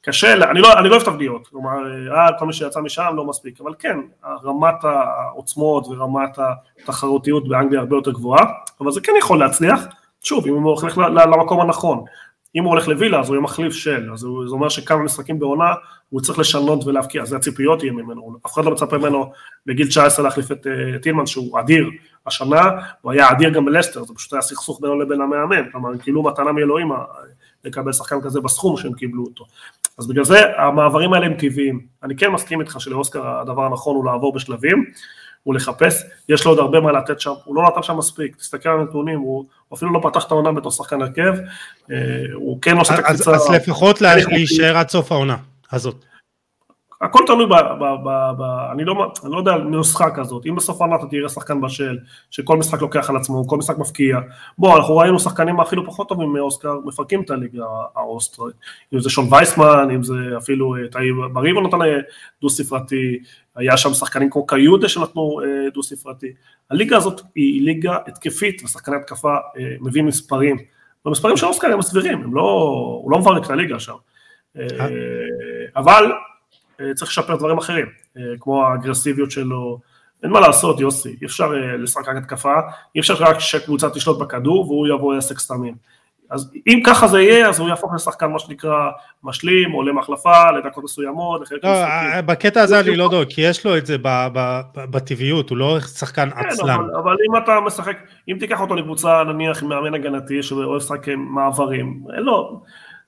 קשה, 0.03 0.33
אני 0.33 0.61
לא, 0.61 0.73
אני 0.79 0.89
לא 0.89 0.95
אוהב 0.95 1.05
תבניות, 1.05 1.49
כלומר, 1.49 1.71
אה, 2.17 2.39
כל 2.39 2.47
מי 2.47 2.53
שיצא 2.53 2.81
משם 2.81 3.13
לא 3.17 3.25
מספיק, 3.25 3.61
אבל 3.61 3.75
כן, 3.79 3.99
רמת 4.45 4.85
העוצמות 4.85 5.87
ורמת 5.87 6.39
התחרותיות 6.79 7.49
באנגליה 7.49 7.81
הרבה 7.81 7.97
יותר 7.97 8.11
גבוהה, 8.11 8.45
אבל 8.81 8.93
זה 8.93 9.01
כן 9.01 9.13
יכול 9.19 9.39
להצליח, 9.39 9.85
שוב, 10.23 10.47
אם 10.47 10.53
הוא 10.63 10.81
הולך 10.81 10.99
למקום 10.99 11.61
הנכון. 11.61 12.05
אם 12.55 12.65
הוא 12.65 12.71
הולך 12.71 12.89
לווילה 12.89 13.21
אז 13.21 13.29
הוא 13.29 13.35
יהיה 13.35 13.43
מחליף 13.43 13.73
של, 13.73 14.13
אז 14.13 14.21
זה 14.21 14.27
אומר 14.51 14.69
שכמה 14.69 15.03
משחקים 15.03 15.39
בעונה 15.39 15.73
הוא 16.09 16.21
צריך 16.21 16.39
לשנות 16.39 16.87
ולהבקיע, 16.87 17.25
זה 17.25 17.37
הציפיות 17.37 17.83
יהיה 17.83 17.93
ממנו, 17.93 18.37
אף 18.47 18.55
אחד 18.55 18.65
לא 18.65 18.71
מצפה 18.71 18.99
ממנו 18.99 19.33
בגיל 19.67 19.89
19 19.89 20.25
להחליף 20.25 20.53
את 20.53 20.67
uh, 20.67 20.99
טילמן 21.03 21.27
שהוא 21.27 21.61
אדיר. 21.61 21.91
השנה, 22.27 22.71
הוא 23.01 23.13
היה 23.13 23.31
אדיר 23.31 23.51
גם 23.51 23.65
בלסטר, 23.65 24.05
זה 24.05 24.15
פשוט 24.15 24.33
היה 24.33 24.43
סכסוך 24.43 24.81
בינו 24.83 24.99
לבין 24.99 25.21
המאמן, 25.21 25.71
כלומר 25.71 25.99
כאילו 25.99 26.23
מתנה 26.23 26.53
מאלוהים 26.53 26.93
לקבל 27.65 27.93
שחקן 27.93 28.21
כזה 28.21 28.41
בסכום 28.41 28.77
שהם 28.77 28.93
קיבלו 28.93 29.25
אותו. 29.25 29.45
אז 29.99 30.07
בגלל 30.07 30.25
זה 30.25 30.39
המעברים 30.59 31.13
האלה 31.13 31.27
הם 31.27 31.35
טבעיים, 31.35 31.81
אני 32.03 32.17
כן 32.17 32.29
מסכים 32.29 32.61
איתך 32.61 32.77
שלאוסקר 32.81 33.41
הדבר 33.41 33.65
הנכון 33.65 33.97
הוא 33.97 34.05
לעבור 34.05 34.33
בשלבים, 34.33 34.85
הוא 35.43 35.55
לחפש, 35.55 36.03
יש 36.29 36.45
לו 36.45 36.51
עוד 36.51 36.59
הרבה 36.59 36.81
מה 36.81 36.93
לתת 36.93 37.21
שם, 37.21 37.33
הוא 37.45 37.57
לא 37.57 37.63
נתן 37.63 37.83
שם 37.83 37.97
מספיק, 37.97 38.37
תסתכל 38.37 38.69
על 38.69 38.81
הנתונים, 38.81 39.21
הוא 39.21 39.45
אפילו 39.75 39.93
לא 39.93 40.01
פתח 40.03 40.25
את 40.27 40.31
העונה 40.31 40.53
בתור 40.53 40.73
שחקן 40.73 41.03
הרכב, 41.03 41.35
אה, 41.91 41.97
הוא 42.35 42.63
כן 42.63 42.77
עושה 42.77 42.95
את 42.95 42.99
הקפיצה. 42.99 43.31
אז 43.31 43.51
לפחות 43.51 44.01
להישאר 44.01 44.77
עד 44.77 44.89
סוף 44.89 45.13
העונה 45.13 45.37
הזאת. 45.73 46.05
הכל 47.01 47.19
תלוי 47.27 47.47
ב... 47.47 47.51
ב, 47.51 47.85
ב, 48.05 48.09
ב 48.39 48.43
אני, 48.73 48.85
לא, 48.85 49.13
אני 49.25 49.33
לא 49.33 49.39
יודע 49.39 49.53
על 49.53 49.63
נוסחה 49.63 50.11
כזאת, 50.11 50.47
אם 50.47 50.55
בסוף 50.55 50.81
העונה 50.81 50.97
אתה 50.97 51.07
תראה 51.07 51.29
שחקן 51.29 51.61
בשל, 51.61 51.99
שכל 52.31 52.57
משחק 52.57 52.81
לוקח 52.81 53.11
על 53.11 53.17
עצמו, 53.17 53.47
כל 53.47 53.57
משחק 53.57 53.79
מפקיע, 53.79 54.19
בוא, 54.59 54.77
אנחנו 54.77 54.97
ראינו 54.97 55.19
שחקנים 55.19 55.61
אפילו 55.61 55.87
פחות 55.87 56.09
טובים 56.09 56.33
מאוסקר, 56.33 56.79
מפרקים 56.85 57.23
את 57.23 57.31
הליגה 57.31 57.65
האוסטרית, 57.97 58.55
אם 58.95 59.01
זה 59.01 59.11
שון 59.11 59.27
וייסמן, 59.31 59.89
אם 59.95 60.03
זה 60.03 60.15
אפילו 60.39 60.77
אה, 60.77 60.89
תאי 60.89 61.13
בריבו 61.33 61.61
נתן 61.61 61.83
אה, 61.83 61.99
דו 62.43 62.51
ספרתי, 62.51 63.19
היה 63.57 63.77
שם 63.77 63.95
שחקנים 63.95 64.31
כמו 64.31 64.47
קיודה 64.47 64.89
שנתנו 64.89 65.41
אה, 65.45 65.71
דו 65.75 65.83
ספרתי, 65.83 66.33
הליגה 66.71 66.97
הזאת 66.97 67.21
היא 67.35 67.63
ליגה 67.63 67.99
התקפית, 68.07 68.63
ושחקני 68.65 68.97
התקפה 68.97 69.37
מביאים 69.81 70.07
מספרים, 70.07 70.57
והמספרים 71.05 71.37
של 71.37 71.47
אוסקר 71.47 71.73
הם 71.73 71.83
סבירים, 71.83 72.23
הם 72.23 72.35
לא, 72.35 72.43
הוא 73.03 73.11
לא 73.11 73.19
מברק 73.19 73.45
את 73.45 73.51
הליגה 73.51 73.81
שם, 73.81 73.95
אבל 75.77 76.05
אה, 76.05 76.30
צריך 76.95 77.11
לשפר 77.11 77.37
דברים 77.37 77.59
אחרים, 77.59 77.87
אה, 78.17 78.23
כמו 78.41 78.67
האגרסיביות 78.67 79.31
שלו, 79.31 79.79
אין 80.23 80.31
מה 80.31 80.41
לעשות 80.41 80.81
יוסי, 80.81 81.17
אי 81.21 81.27
אפשר 81.27 81.45
אה, 81.45 81.77
לשחק 81.77 82.09
רק 82.09 82.17
התקפה, 82.17 82.55
אי 82.95 83.01
אפשר 83.01 83.15
רק 83.15 83.39
שקבוצה 83.39 83.91
תשלוט 83.91 84.19
בכדור 84.19 84.71
והוא 84.71 84.89
יבוא 84.89 85.15
עסק 85.15 85.39
סתמים. 85.39 85.75
אז 86.31 86.51
אם 86.67 86.81
ככה 86.87 87.09
זה 87.09 87.23
יהיה, 87.23 87.49
אז 87.49 87.61
הוא 87.61 87.69
יהפוך 87.69 87.95
לשחקן 87.95 88.27
מה 88.27 88.39
שנקרא 88.39 88.91
משלים, 89.25 89.75
או 89.75 89.83
למחלפה, 89.83 90.51
לדקות 90.51 90.85
מסוימות, 90.85 91.41
לחלק 91.41 91.65
לא, 91.65 91.71
בקטע 92.21 92.63
הזה 92.63 92.81
אני 92.81 92.97
לא 92.97 93.05
יודע, 93.05 93.25
כי 93.29 93.41
יש 93.41 93.67
לו 93.67 93.77
את 93.77 93.87
זה 93.87 93.97
בטבעיות, 94.75 95.51
הוא 95.51 95.59
לא 95.59 95.81
שחקן 95.81 96.31
כן, 96.31 96.39
עצלן. 96.39 96.75
אבל, 96.75 96.95
אבל 97.03 97.17
אם 97.29 97.37
אתה 97.37 97.61
משחק, 97.67 97.97
אם 98.29 98.37
תיקח 98.41 98.61
אותו 98.61 98.75
לקבוצה 98.75 99.25
נניח 99.25 99.63
מאמן 99.63 99.95
הגנתי, 99.95 100.43
שאוהב 100.43 100.77
לשחק 100.77 101.09
מעברים, 101.17 102.03
אין 102.15 102.23
לו, 102.23 102.63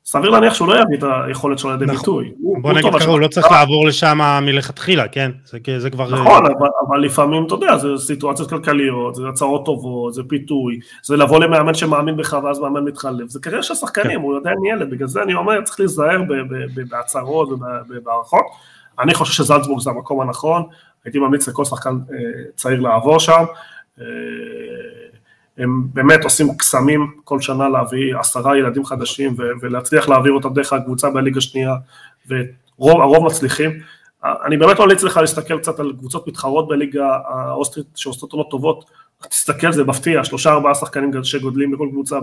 סביר 0.04 0.30
להניח 0.30 0.54
שהוא 0.54 0.68
לא 0.68 0.74
יביא 0.74 0.98
את 0.98 1.04
היכולת 1.26 1.58
שלו 1.58 1.70
לידי 1.70 1.84
נכון. 1.84 1.98
ביטוי. 1.98 2.32
בוא 2.60 2.72
נגיד 2.72 2.94
ככה, 2.94 3.10
הוא 3.10 3.20
לא 3.20 3.28
צריך 3.28 3.50
לעבור 3.50 3.86
לשם 3.86 4.18
מלכתחילה, 4.42 5.08
כן? 5.08 5.30
זה 5.78 5.90
כבר... 5.90 6.10
נכון, 6.10 6.42
אבל 6.88 7.00
לפעמים, 7.00 7.46
אתה 7.46 7.54
יודע, 7.54 7.76
זה 7.76 7.88
סיטואציות 7.98 8.50
כלכליות, 8.50 9.14
זה 9.14 9.22
הצהרות 9.28 9.64
טובות, 9.64 10.14
זה 10.14 10.22
פיתוי, 10.28 10.80
זה 11.02 11.16
לבוא 11.16 11.40
למאמן 11.40 11.74
שמאמין 11.74 12.16
בך 12.16 12.36
ואז 12.44 12.60
מאמן 12.60 12.84
מתחלף, 12.84 13.28
זה 13.28 13.40
קריירה 13.40 13.62
של 13.62 13.74
שחקנים, 13.74 14.18
כן. 14.18 14.24
הוא 14.24 14.36
עדיין 14.36 14.56
ילד, 14.64 14.90
בגלל 14.90 15.08
זה 15.08 15.22
אני 15.22 15.34
אומר, 15.34 15.62
צריך 15.62 15.80
להיזהר 15.80 16.22
בהצהרות 16.90 17.48
ובהערכות. 17.88 18.44
אני 18.98 19.14
חושב 19.14 19.32
שזלצבורג 19.32 19.80
זה 19.80 19.90
המקום 19.90 20.20
הנכון, 20.20 20.62
הייתי 21.04 21.18
ממליץ 21.18 21.48
לכל 21.48 21.64
שחקן 21.64 21.90
אה, 21.90 22.16
צעיר 22.54 22.80
לעבור 22.80 23.18
שם. 23.18 23.44
הם 25.58 25.82
באמת 25.92 26.24
עושים 26.24 26.56
קסמים 26.56 27.10
כל 27.24 27.40
שנה 27.40 27.68
להביא 27.68 28.16
עשרה 28.16 28.58
ילדים 28.58 28.84
חדשים 28.84 29.36
ולהצליח 29.60 30.08
להעביר 30.08 30.32
אותם 30.32 30.54
דרך 30.54 30.72
הקבוצה 30.72 31.10
בליגה 31.10 31.40
שנייה, 31.40 31.74
והרוב 32.26 33.26
מצליחים. 33.26 33.70
אני 34.24 34.56
באמת 34.56 34.80
ממליץ 34.80 35.02
לך 35.02 35.16
להסתכל 35.16 35.58
קצת 35.58 35.80
על 35.80 35.92
קבוצות 35.98 36.28
מתחרות 36.28 36.68
בליגה 36.68 37.18
האוסטרית 37.28 37.86
שעושות 37.94 38.32
עונות 38.32 38.50
טובות, 38.50 38.84
תסתכל, 39.28 39.72
זה 39.72 39.84
מפתיע, 39.84 40.24
שלושה 40.24 40.50
ארבעה 40.52 40.74
שחקנים 40.74 41.24
שגודלים 41.24 41.70
בכל 41.70 41.88
קבוצה 41.90 42.18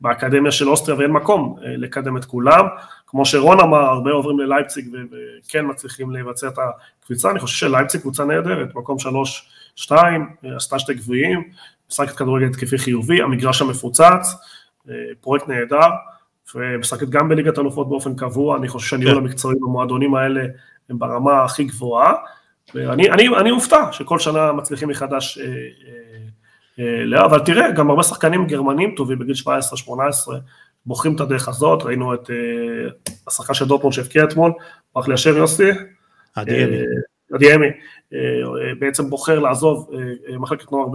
באקדמיה 0.00 0.52
של 0.52 0.68
אוסטריה 0.68 0.98
ואין 0.98 1.10
מקום 1.10 1.56
אה, 1.64 1.76
לקדם 1.76 2.16
את 2.16 2.24
כולם. 2.24 2.66
כמו 3.06 3.26
שרון 3.26 3.60
אמר, 3.60 3.78
הרבה 3.78 4.10
עוברים 4.10 4.40
ללייפציג 4.40 4.88
וכן 4.92 5.64
מצליחים 5.68 6.10
לבצע 6.10 6.48
את 6.48 6.58
הקפיצה, 6.58 7.30
אני 7.30 7.38
חושב 7.38 7.56
שלייפציג 7.56 8.00
קבוצה 8.00 8.24
נהדרת, 8.24 8.74
מקום 8.74 8.98
שלוש, 8.98 9.48
שתיים, 9.76 10.28
אה, 10.44 10.56
עשתה 10.56 10.78
שתי 10.78 10.94
גביעים, 10.94 11.42
משחקת 11.90 12.16
כדורגל 12.16 12.46
התקפי 12.46 12.78
חיובי, 12.78 13.22
המגרש 13.22 13.62
המפוצץ, 13.62 14.34
אה, 14.88 14.94
פרויקט 15.20 15.48
נהדר, 15.48 15.88
ומשחקת 16.54 17.08
גם 17.08 17.28
בליגת 17.28 17.58
אלופות 17.58 17.88
באופן 17.88 18.16
קבוע, 18.16 18.56
אני 18.56 18.68
חושב 18.68 18.86
שהניהול 18.86 19.14
כן. 19.14 19.20
המקצועי 19.20 19.56
במועדונים 19.60 20.14
האלה 20.14 20.44
הם 20.90 20.98
ברמה 20.98 21.44
הכי 21.44 21.64
גבוהה, 21.64 22.14
ואני 22.74 23.10
אני, 23.10 23.28
אני 23.28 23.52
מופתע 23.52 23.92
שכל 23.92 24.18
שנה 24.18 24.52
מצליחים 24.52 24.88
מחדש, 24.88 25.38
אה, 25.38 25.44
אה, 26.78 27.18
אה, 27.18 27.24
אבל 27.24 27.38
תראה, 27.38 27.70
גם 27.70 27.90
הרבה 27.90 28.02
שחקנים 28.02 28.46
גרמנים 28.46 28.94
טובים 28.96 29.18
בגיל 29.18 29.34
17-18, 29.88 29.88
בוחרים 30.86 31.14
את 31.16 31.20
הדרך 31.20 31.48
הזאת, 31.48 31.82
ראינו 31.82 32.14
את 32.14 32.30
אה, 32.30 33.12
השחקן 33.28 33.54
של 33.54 33.64
דורטמונד 33.64 33.94
שהבקיע 33.94 34.24
אתמול, 34.24 34.52
ברח 34.94 35.08
לי 35.08 35.14
יוסי, 35.36 35.70
עדיאמי, 37.32 37.66
אה, 38.14 38.18
בעצם 38.78 39.10
בוחר 39.10 39.38
לעזוב 39.38 39.90
אה, 39.94 40.38
מחלקת 40.38 40.72
נוער 40.72 40.86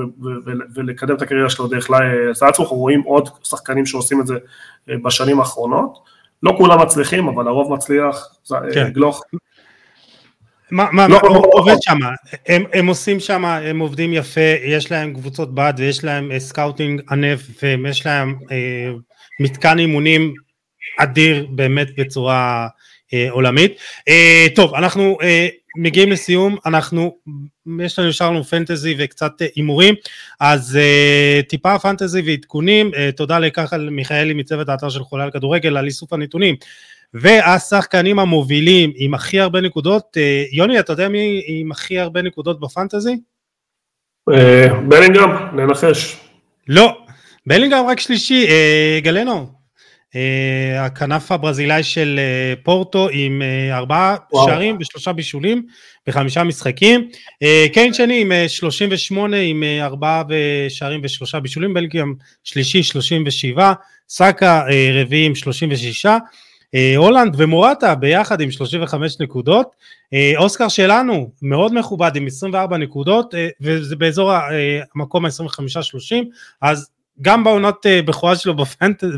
ולקדם 0.76 1.16
את 1.16 1.22
הקריירה 1.22 1.50
שלו 1.50 1.68
דרך 1.68 1.90
לזלצבורג, 1.90 2.60
אנחנו 2.60 2.78
רואים 2.78 3.02
עוד 3.02 3.30
שחקנים 3.44 3.86
שעושים 3.86 4.22
את 4.22 4.28
זה 4.28 4.36
בשנים 4.88 5.40
האחרונות, 5.40 6.00
לא 6.44 6.54
כולם 6.58 6.82
מצליחים, 6.82 7.28
אבל 7.28 7.48
הרוב 7.48 7.74
מצליח, 7.74 8.36
כן. 8.74 8.90
גלוך. 8.90 9.24
מה, 10.72 10.88
מה, 10.92 11.08
לא, 11.08 11.20
מה 11.24 11.30
לא, 11.30 11.44
עובד 11.52 11.72
לא. 11.72 11.78
שם, 11.82 11.98
הם, 12.48 12.64
הם 12.74 12.88
עושים 12.88 13.20
שם, 13.20 13.46
הם 13.46 13.80
עובדים 13.80 14.14
יפה, 14.14 14.54
יש 14.64 14.92
להם 14.92 15.14
קבוצות 15.14 15.56
בת 15.56 15.74
ויש 15.78 16.04
להם 16.04 16.40
סקאוטינג 16.40 17.02
ענף 17.12 17.64
ויש 17.64 18.06
להם 18.06 18.36
אה, 18.52 18.92
מתקן 19.40 19.80
אימונים 19.80 20.34
אדיר 21.00 21.48
באמת 21.50 21.88
בצורה 21.98 22.68
עולמית. 23.30 23.82
טוב, 24.56 24.76
אנחנו 24.76 25.18
מגיעים 25.82 26.12
לסיום, 26.12 26.58
אנחנו, 26.66 27.18
יש 27.80 28.00
לנו, 28.00 28.10
נשאר 28.10 28.30
לנו 28.30 28.44
פנטזי 28.44 28.96
וקצת 29.00 29.32
הימורים, 29.56 29.96
אז 30.40 30.80
טיפה 31.48 31.80
פנטזי 31.80 32.22
ועדכונים, 32.26 32.92
תודה 33.16 33.40
לכחל 33.40 33.90
מיכאלי 33.90 34.34
מצוות 34.34 34.70
האתר 34.70 34.90
של 34.90 35.04
חולה 35.04 35.24
על 35.24 35.32
כדורגל 35.32 35.78
על 35.78 35.86
איסוף 35.86 36.14
הנתונים. 36.14 36.56
והשחקנים 37.14 38.20
המובילים 38.20 38.92
עם 38.96 39.14
הכי 39.14 39.40
הרבה 39.40 39.62
נקודות, 39.62 40.18
יוני, 40.52 40.80
אתה 40.80 40.94
יודע 40.94 41.10
מי 41.10 41.44
עם 41.48 41.72
הכי 41.72 42.00
הרבה 42.00 42.22
נקודות 42.22 42.60
בפנטזי? 42.60 43.16
בלינגהם, 44.88 45.32
ננחש. 45.56 46.18
לא, 46.68 46.98
בלינגהם 47.46 47.86
רק 47.86 48.00
שלישי, 48.00 48.48
גלנו, 49.04 49.34
אה, 49.34 49.46
הכנף 50.80 51.32
הברזילאי 51.32 51.84
של 51.84 52.20
אה, 52.20 52.54
פורטו 52.64 53.10
עם 53.12 53.42
אה, 53.42 53.78
ארבעה 53.78 54.16
שערים 54.46 54.78
ושלושה 54.80 55.14
בישולים 55.14 55.66
בחמישה 56.08 56.44
משחקים. 56.44 57.10
קיין 57.74 57.94
שני 57.94 58.22
עם 58.22 58.32
38 58.48 59.38
עם 59.38 59.64
ארבעה 59.82 60.24
שערים 60.70 61.02
ושלושה 61.04 61.40
בישולים, 61.40 61.74
בלגים 61.74 62.16
שלישי 62.44 62.84
37, 62.84 63.74
סאקה 64.10 64.64
רביעי 65.02 65.26
עם 65.26 65.36
36, 65.36 66.06
הולנד 66.98 67.36
ומורטה 67.38 67.96
ביחד 67.96 68.42
עם 68.42 68.52
35 68.52 69.20
נקודות, 69.20 69.76
אוסקר 70.38 70.68
שלנו 70.68 71.32
מאוד 71.42 71.74
מכובד 71.74 72.16
עם 72.16 72.28
24 72.28 72.78
נקודות 72.78 73.34
וזה 73.62 73.96
באזור 73.96 74.32
המקום 74.96 75.26
ה-25-30 75.26 76.16
אז 76.62 76.90
גם 77.22 77.44
בעונת 77.44 77.86
אה, 77.86 78.02
בכורה 78.02 78.36
שלו 78.36 78.56
בפנטז, 78.56 79.18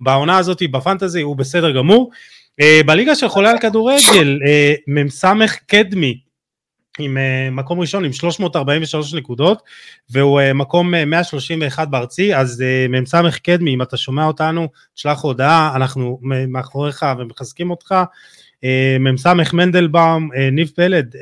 בעונה 0.00 0.38
הזאת 0.38 0.62
בפנטזי 0.70 1.20
הוא 1.20 1.36
בסדר 1.36 1.70
גמור. 1.70 2.10
אה, 2.60 2.80
בליגה 2.86 3.14
של 3.14 3.28
חולה 3.28 3.50
על 3.50 3.58
כדורגל, 3.58 4.38
אה, 4.46 4.74
מ"ס 4.88 5.24
קדמי 5.66 6.20
עם 6.98 7.18
מקום 7.52 7.80
ראשון 7.80 8.04
עם 8.04 8.12
343 8.12 9.14
נקודות 9.14 9.62
והוא 10.10 10.40
מקום 10.54 10.90
131 10.90 11.88
בארצי 11.88 12.36
אז 12.36 12.64
מ"ס 12.88 13.14
קדמי 13.42 13.74
אם 13.74 13.82
אתה 13.82 13.96
שומע 13.96 14.26
אותנו 14.26 14.68
תשלח 14.94 15.20
הודעה 15.20 15.72
אנחנו 15.76 16.18
מאחוריך 16.48 17.06
ומחזקים 17.18 17.70
אותך 17.70 17.94
מ"ס 19.00 19.26
מנדלבאום 19.52 20.30
ניב 20.52 20.72
פלד 20.76 21.14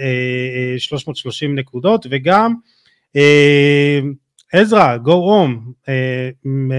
330 0.79 1.55
נקודות 1.55 2.07
וגם 2.11 2.55
עזרא, 4.55 4.97
go 5.05 5.09
home, 5.09 5.73
אה, 5.89 6.31
עם 6.45 6.71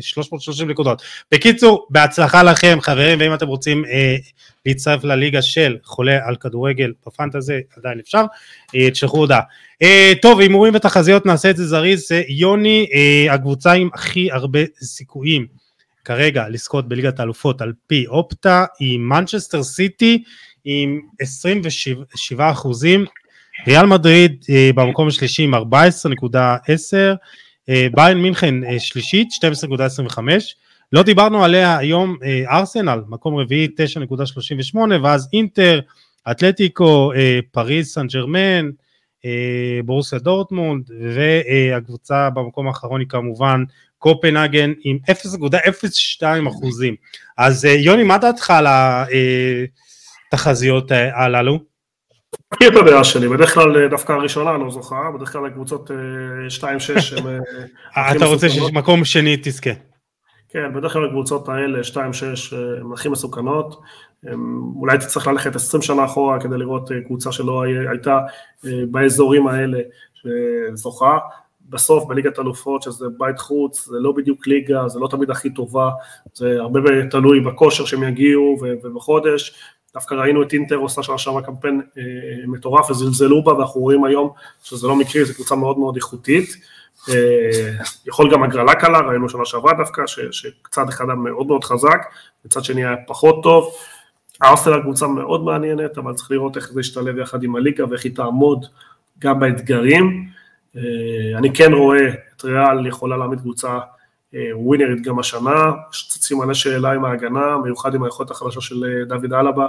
330 0.00 0.66
אה, 0.66 0.72
נקודות. 0.72 1.02
בקיצור, 1.32 1.86
בהצלחה 1.90 2.42
לכם 2.42 2.78
חברים, 2.80 3.20
ואם 3.20 3.34
אתם 3.34 3.46
רוצים 3.46 3.84
אה, 3.84 4.16
להצטרף 4.66 5.04
לליגה 5.04 5.42
של 5.42 5.76
חולה 5.84 6.18
על 6.26 6.36
כדורגל 6.36 6.92
בפנטזי, 7.06 7.60
עדיין 7.76 7.98
אפשר, 7.98 8.24
תשלחו 8.92 9.18
הודעה. 9.18 9.40
טוב, 10.22 10.40
הימורים 10.40 10.74
ותחזיות, 10.74 11.26
נעשה 11.26 11.50
את 11.50 11.56
זה 11.56 11.66
זריז, 11.66 12.08
זה 12.08 12.22
יוני, 12.28 12.86
הקבוצה 13.30 13.72
עם 13.72 13.88
הכי 13.94 14.32
הרבה 14.32 14.60
סיכויים 14.82 15.46
כרגע 16.04 16.48
לזכות 16.48 16.88
בליגת 16.88 17.20
האלופות 17.20 17.60
על 17.60 17.72
פי 17.86 18.06
אופטה, 18.06 18.64
היא 18.78 18.98
מנצ'סטר 18.98 19.62
סיטי 19.62 20.22
עם 20.64 21.00
27 21.20 22.50
אחוזים, 22.50 23.04
ריאל 23.66 23.86
מדריד 23.86 24.44
אה, 24.50 24.70
במקום 24.74 25.08
השלישי 25.08 25.42
עם 25.42 25.54
14.10, 25.54 25.60
אה, 27.68 27.86
ביין 27.94 28.18
מינכן 28.18 28.64
אה, 28.64 28.80
שלישית 28.80 29.28
12.25, 30.12 30.18
לא 30.92 31.02
דיברנו 31.02 31.44
עליה 31.44 31.78
היום 31.78 32.16
ארסנל, 32.50 33.00
מקום 33.08 33.36
רביעי 33.36 33.68
9.38 34.74 34.78
ואז 35.02 35.28
אינטר, 35.32 35.80
אתלטיקו, 36.30 37.12
פריז 37.52 37.88
סן 37.88 38.06
ג'רמן, 38.06 38.70
בורסיה 39.84 40.18
דורטמונד 40.18 40.90
והקבוצה 41.14 42.30
במקום 42.30 42.68
האחרון 42.68 43.00
היא 43.00 43.08
כמובן 43.08 43.64
קופנהגן 43.98 44.72
עם 44.84 44.98
0.02 45.10 46.24
אחוזים. 46.48 46.94
אז 47.38 47.64
יוני 47.64 48.02
מה 48.02 48.18
דעתך 48.18 48.50
על 48.50 48.66
התחזיות 50.32 50.92
הללו? 50.92 51.71
מכיר 52.54 52.68
את 52.68 52.76
הדעה 52.76 53.04
שלי, 53.04 53.28
בדרך 53.28 53.54
כלל 53.54 53.76
אה, 53.76 53.88
דווקא 53.88 54.12
הראשונה 54.12 54.58
לא 54.58 54.70
זוכה, 54.70 55.10
בדרך 55.14 55.32
כלל 55.32 55.46
הקבוצות 55.46 55.90
2-6 55.90 56.64
אה, 56.64 56.70
הם 57.18 57.40
אה, 57.96 58.12
אתה 58.16 58.24
רוצה 58.24 58.48
שמקום 58.48 59.04
שני 59.04 59.36
תזכה. 59.42 59.70
כן, 60.48 60.74
בדרך 60.74 60.92
כלל 60.92 61.06
הקבוצות 61.06 61.48
האלה, 61.48 61.80
2-6, 61.80 61.96
הן 62.80 62.92
הכי 62.94 63.08
מסוכנות. 63.08 63.80
אולי 64.76 64.98
תצטרך 64.98 65.26
ללכת 65.26 65.56
20 65.56 65.82
שנה 65.82 66.04
אחורה 66.04 66.40
כדי 66.40 66.58
לראות 66.58 66.90
קבוצה 67.06 67.32
שלא 67.32 67.62
הייתה 67.90 68.18
באזורים 68.64 69.46
האלה 69.46 69.78
שזוכה. 70.14 71.18
בסוף 71.68 72.04
בליגת 72.08 72.38
אלופות, 72.38 72.82
שזה 72.82 73.06
בית 73.18 73.38
חוץ, 73.38 73.86
זה 73.86 73.96
לא 74.00 74.12
בדיוק 74.12 74.46
ליגה, 74.46 74.88
זה 74.88 74.98
לא 74.98 75.08
תמיד 75.08 75.30
הכי 75.30 75.50
טובה, 75.50 75.90
זה 76.34 76.56
הרבה 76.60 76.80
תלוי 77.10 77.40
בכושר 77.40 77.84
שהם 77.84 78.02
יגיעו 78.02 78.58
ובחודש, 78.60 79.54
דווקא 79.94 80.14
ראינו 80.14 80.42
את 80.42 80.52
אינטר 80.52 80.76
עושה 80.76 81.02
שעברה 81.18 81.42
קמפיין 81.42 81.82
אה, 81.98 82.02
מטורף 82.46 82.90
וזלזלו 82.90 83.42
בה 83.44 83.54
ואנחנו 83.54 83.80
רואים 83.80 84.04
היום 84.04 84.30
שזה 84.62 84.86
לא 84.86 84.96
מקרי, 84.96 85.24
זו 85.24 85.34
קבוצה 85.34 85.54
מאוד 85.54 85.78
מאוד 85.78 85.96
איכותית. 85.96 86.56
אה, 87.08 87.70
יכול 88.06 88.32
גם 88.32 88.42
הגרלה 88.42 88.74
קלה, 88.74 89.00
ראינו 89.00 89.28
שנה 89.28 89.44
שעברה 89.44 89.72
דווקא, 89.74 90.06
ש, 90.06 90.20
שקצת 90.30 90.88
אחד 90.88 91.04
היה 91.04 91.14
מאוד 91.14 91.46
מאוד 91.46 91.64
חזק, 91.64 92.06
מצד 92.44 92.64
שני 92.64 92.84
היה 92.84 92.96
פחות 93.06 93.42
טוב. 93.42 93.74
ארסנל 94.42 94.82
קבוצה 94.82 95.06
מאוד 95.06 95.44
מעניינת, 95.44 95.98
אבל 95.98 96.14
צריך 96.14 96.30
לראות 96.30 96.56
איך 96.56 96.72
זה 96.72 96.80
ישתלב 96.80 97.18
יחד 97.18 97.42
עם 97.42 97.56
הליגה 97.56 97.84
ואיך 97.90 98.04
היא 98.04 98.16
תעמוד 98.16 98.66
גם 99.18 99.40
אה, 100.76 101.38
אני 101.38 101.54
כן 101.54 101.72
רואה 101.72 102.08
את 102.36 102.44
ריאל 102.44 102.86
יכולה 102.86 103.16
להעמיד 103.16 103.40
קבוצה 103.40 103.78
ווינרית 104.54 105.02
גם 105.02 105.18
השנה, 105.18 105.72
צצים 106.08 106.38
מלא 106.38 106.54
שאלה 106.54 106.92
עם 106.92 107.04
ההגנה, 107.04 107.56
מיוחד 107.64 107.94
עם 107.94 108.02
היכולת 108.02 108.30
החלשה 108.30 108.60
של 108.60 108.84
אה, 108.84 109.04
דוד 109.04 109.32
אלבה, 109.32 109.66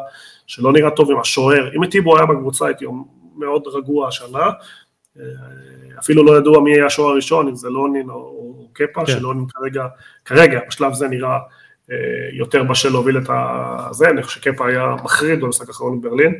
שלא 0.47 0.73
נראה 0.73 0.91
טוב 0.91 1.11
עם 1.11 1.19
השוער, 1.19 1.69
אם 1.75 1.85
טיבו 1.85 2.17
היה 2.17 2.25
בקבוצה 2.25 2.65
הייתי 2.65 2.85
מאוד 3.35 3.67
רגוע 3.67 4.07
השנה, 4.07 4.49
אה, 5.19 5.23
אפילו 5.99 6.23
לא 6.23 6.37
ידוע 6.37 6.61
מי 6.61 6.71
יהיה 6.71 6.85
השוער 6.85 7.09
הראשון, 7.09 7.47
אם 7.47 7.55
זה 7.55 7.69
לונין 7.69 8.09
או 8.09 8.67
קפה, 8.73 9.05
כן. 9.05 9.11
שלונין 9.11 9.45
כרגע, 9.49 9.87
כרגע 10.25 10.59
בשלב 10.67 10.93
זה 10.93 11.07
נראה 11.07 11.37
אה, 11.91 11.95
יותר 12.33 12.63
בשל 12.63 12.89
להוביל 12.89 13.17
את 13.17 13.29
הזה, 13.29 14.09
אני 14.09 14.23
חושב 14.23 14.41
שקפה 14.41 14.67
היה 14.67 14.95
מחריד 15.03 15.41
במשחק 15.41 15.67
האחרון 15.67 16.01
בברלין, 16.01 16.39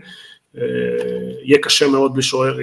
יהיה 1.44 1.58
קשה 1.62 1.88
מאוד 1.88 2.14
בלי 2.14 2.22
שוער 2.22 2.58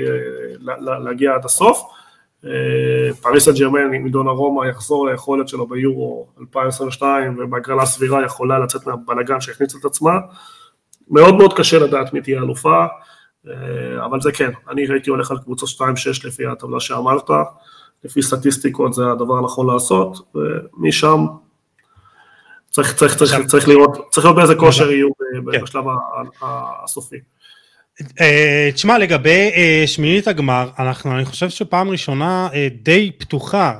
להגיע 1.05 1.35
עד 1.35 1.45
הסוף. 1.45 2.00
אה, 2.47 3.15
פריס 3.21 3.45
סן 3.45 3.55
ג'רמן 3.55 3.93
עם 3.95 4.09
דון 4.09 4.29
ארומה 4.29 4.69
יחזור 4.69 5.07
ליכולת 5.07 5.49
שלו 5.49 5.67
ביורו 5.67 6.27
2022 6.41 7.37
ובהגרלה 7.39 7.87
סבירה 7.87 8.25
יכולה 8.25 8.59
לצאת 8.59 8.87
מהבלאגן 8.87 9.41
שהכניס 9.41 9.77
את 9.77 9.85
עצמה. 9.85 10.13
מאוד 11.11 11.35
מאוד 11.35 11.57
קשה 11.57 11.79
לדעת 11.79 12.13
מי 12.13 12.21
תהיה 12.21 12.39
אלופה, 12.39 12.85
אה, 13.49 14.05
אבל 14.05 14.21
זה 14.21 14.33
כן, 14.33 14.51
אני 14.69 14.87
הייתי 14.89 15.11
הולך 15.11 15.31
על 15.31 15.39
קבוצה 15.39 15.67
2-6 15.67 16.27
לפי 16.27 16.47
הטבלה 16.47 16.81
שאמרת, 16.81 17.31
לפי 18.05 18.23
סטטיסטיקות 18.23 18.95
זה 18.95 19.11
הדבר 19.11 19.39
הנכון 19.39 19.67
לעשות, 19.73 20.35
ומשם 20.35 21.27
צריך, 22.71 22.95
צריך, 22.95 23.17
צריך, 23.17 23.47
צריך 23.47 23.69
לראות, 23.69 23.99
צריך 24.11 24.25
לראות 24.27 24.37
באיזה 24.37 24.55
כושר 24.55 24.91
יהיו 24.91 25.09
כן. 25.53 25.65
בשלב 25.65 25.85
הסופי. 26.43 27.17
אה, 28.21 28.71
תשמע 28.75 28.99
לגבי 28.99 29.51
אה, 29.57 29.83
שמינית 29.87 30.29
הגמר 30.29 30.69
אנחנו 30.79 31.17
אני 31.17 31.25
חושב 31.25 31.49
שפעם 31.49 31.91
ראשונה 31.91 32.49
אה, 32.55 32.69
די 32.83 33.11
פתוחה 33.19 33.75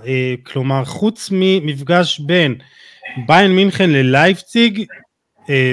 כלומר 0.47 0.85
חוץ 0.85 1.29
ממפגש 1.33 2.21
בין 2.21 2.55
ביין 3.27 3.53
מינכן 3.53 3.91
ללייפציג 3.91 4.85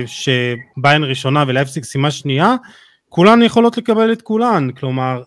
שביין 0.05 1.03
ראשונה 1.03 1.43
ולייפציג 1.47 1.83
סיימה 1.83 2.11
שנייה 2.11 2.55
כולן 3.09 3.41
יכולות 3.41 3.77
לקבל 3.77 4.11
את 4.11 4.21
כולן 4.21 4.69
כלומר 4.71 5.21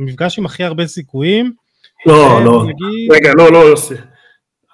מפגש 0.00 0.38
עם 0.38 0.46
הכי 0.46 0.64
הרבה 0.64 0.86
סיכויים. 0.86 1.52
לא 2.06 2.44
לא. 2.44 2.66
רגע 3.10 3.32
לא 3.36 3.52
לא 3.52 3.58
יוסי 3.58 3.94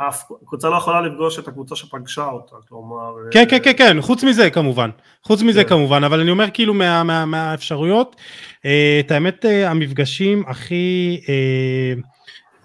הקבוצה 0.01 0.69
לא 0.69 0.77
יכולה 0.77 1.01
לפגוש 1.01 1.39
את 1.39 1.49
הקבוצה 1.49 1.77
שפגשה 1.77 2.25
אותה, 2.25 2.57
כלומר... 2.69 3.13
כן, 3.31 3.45
כן, 3.49 3.59
כן, 3.63 3.73
כן, 3.77 4.01
חוץ 4.01 4.25
מזה 4.25 4.51
כמובן, 4.51 4.91
חוץ 5.23 5.43
מזה 5.43 5.65
כן. 5.65 5.69
כמובן, 5.69 6.05
אבל 6.05 6.21
אני 6.21 6.31
אומר 6.31 6.47
כאילו 6.55 6.75
מה, 6.75 7.03
מה, 7.03 7.25
מהאפשרויות, 7.25 8.17
אה, 8.65 9.01
את 9.01 9.11
האמת 9.11 9.45
אה, 9.45 9.71
המפגשים 9.71 10.45
הכי, 10.47 11.21
אה, 11.29 11.93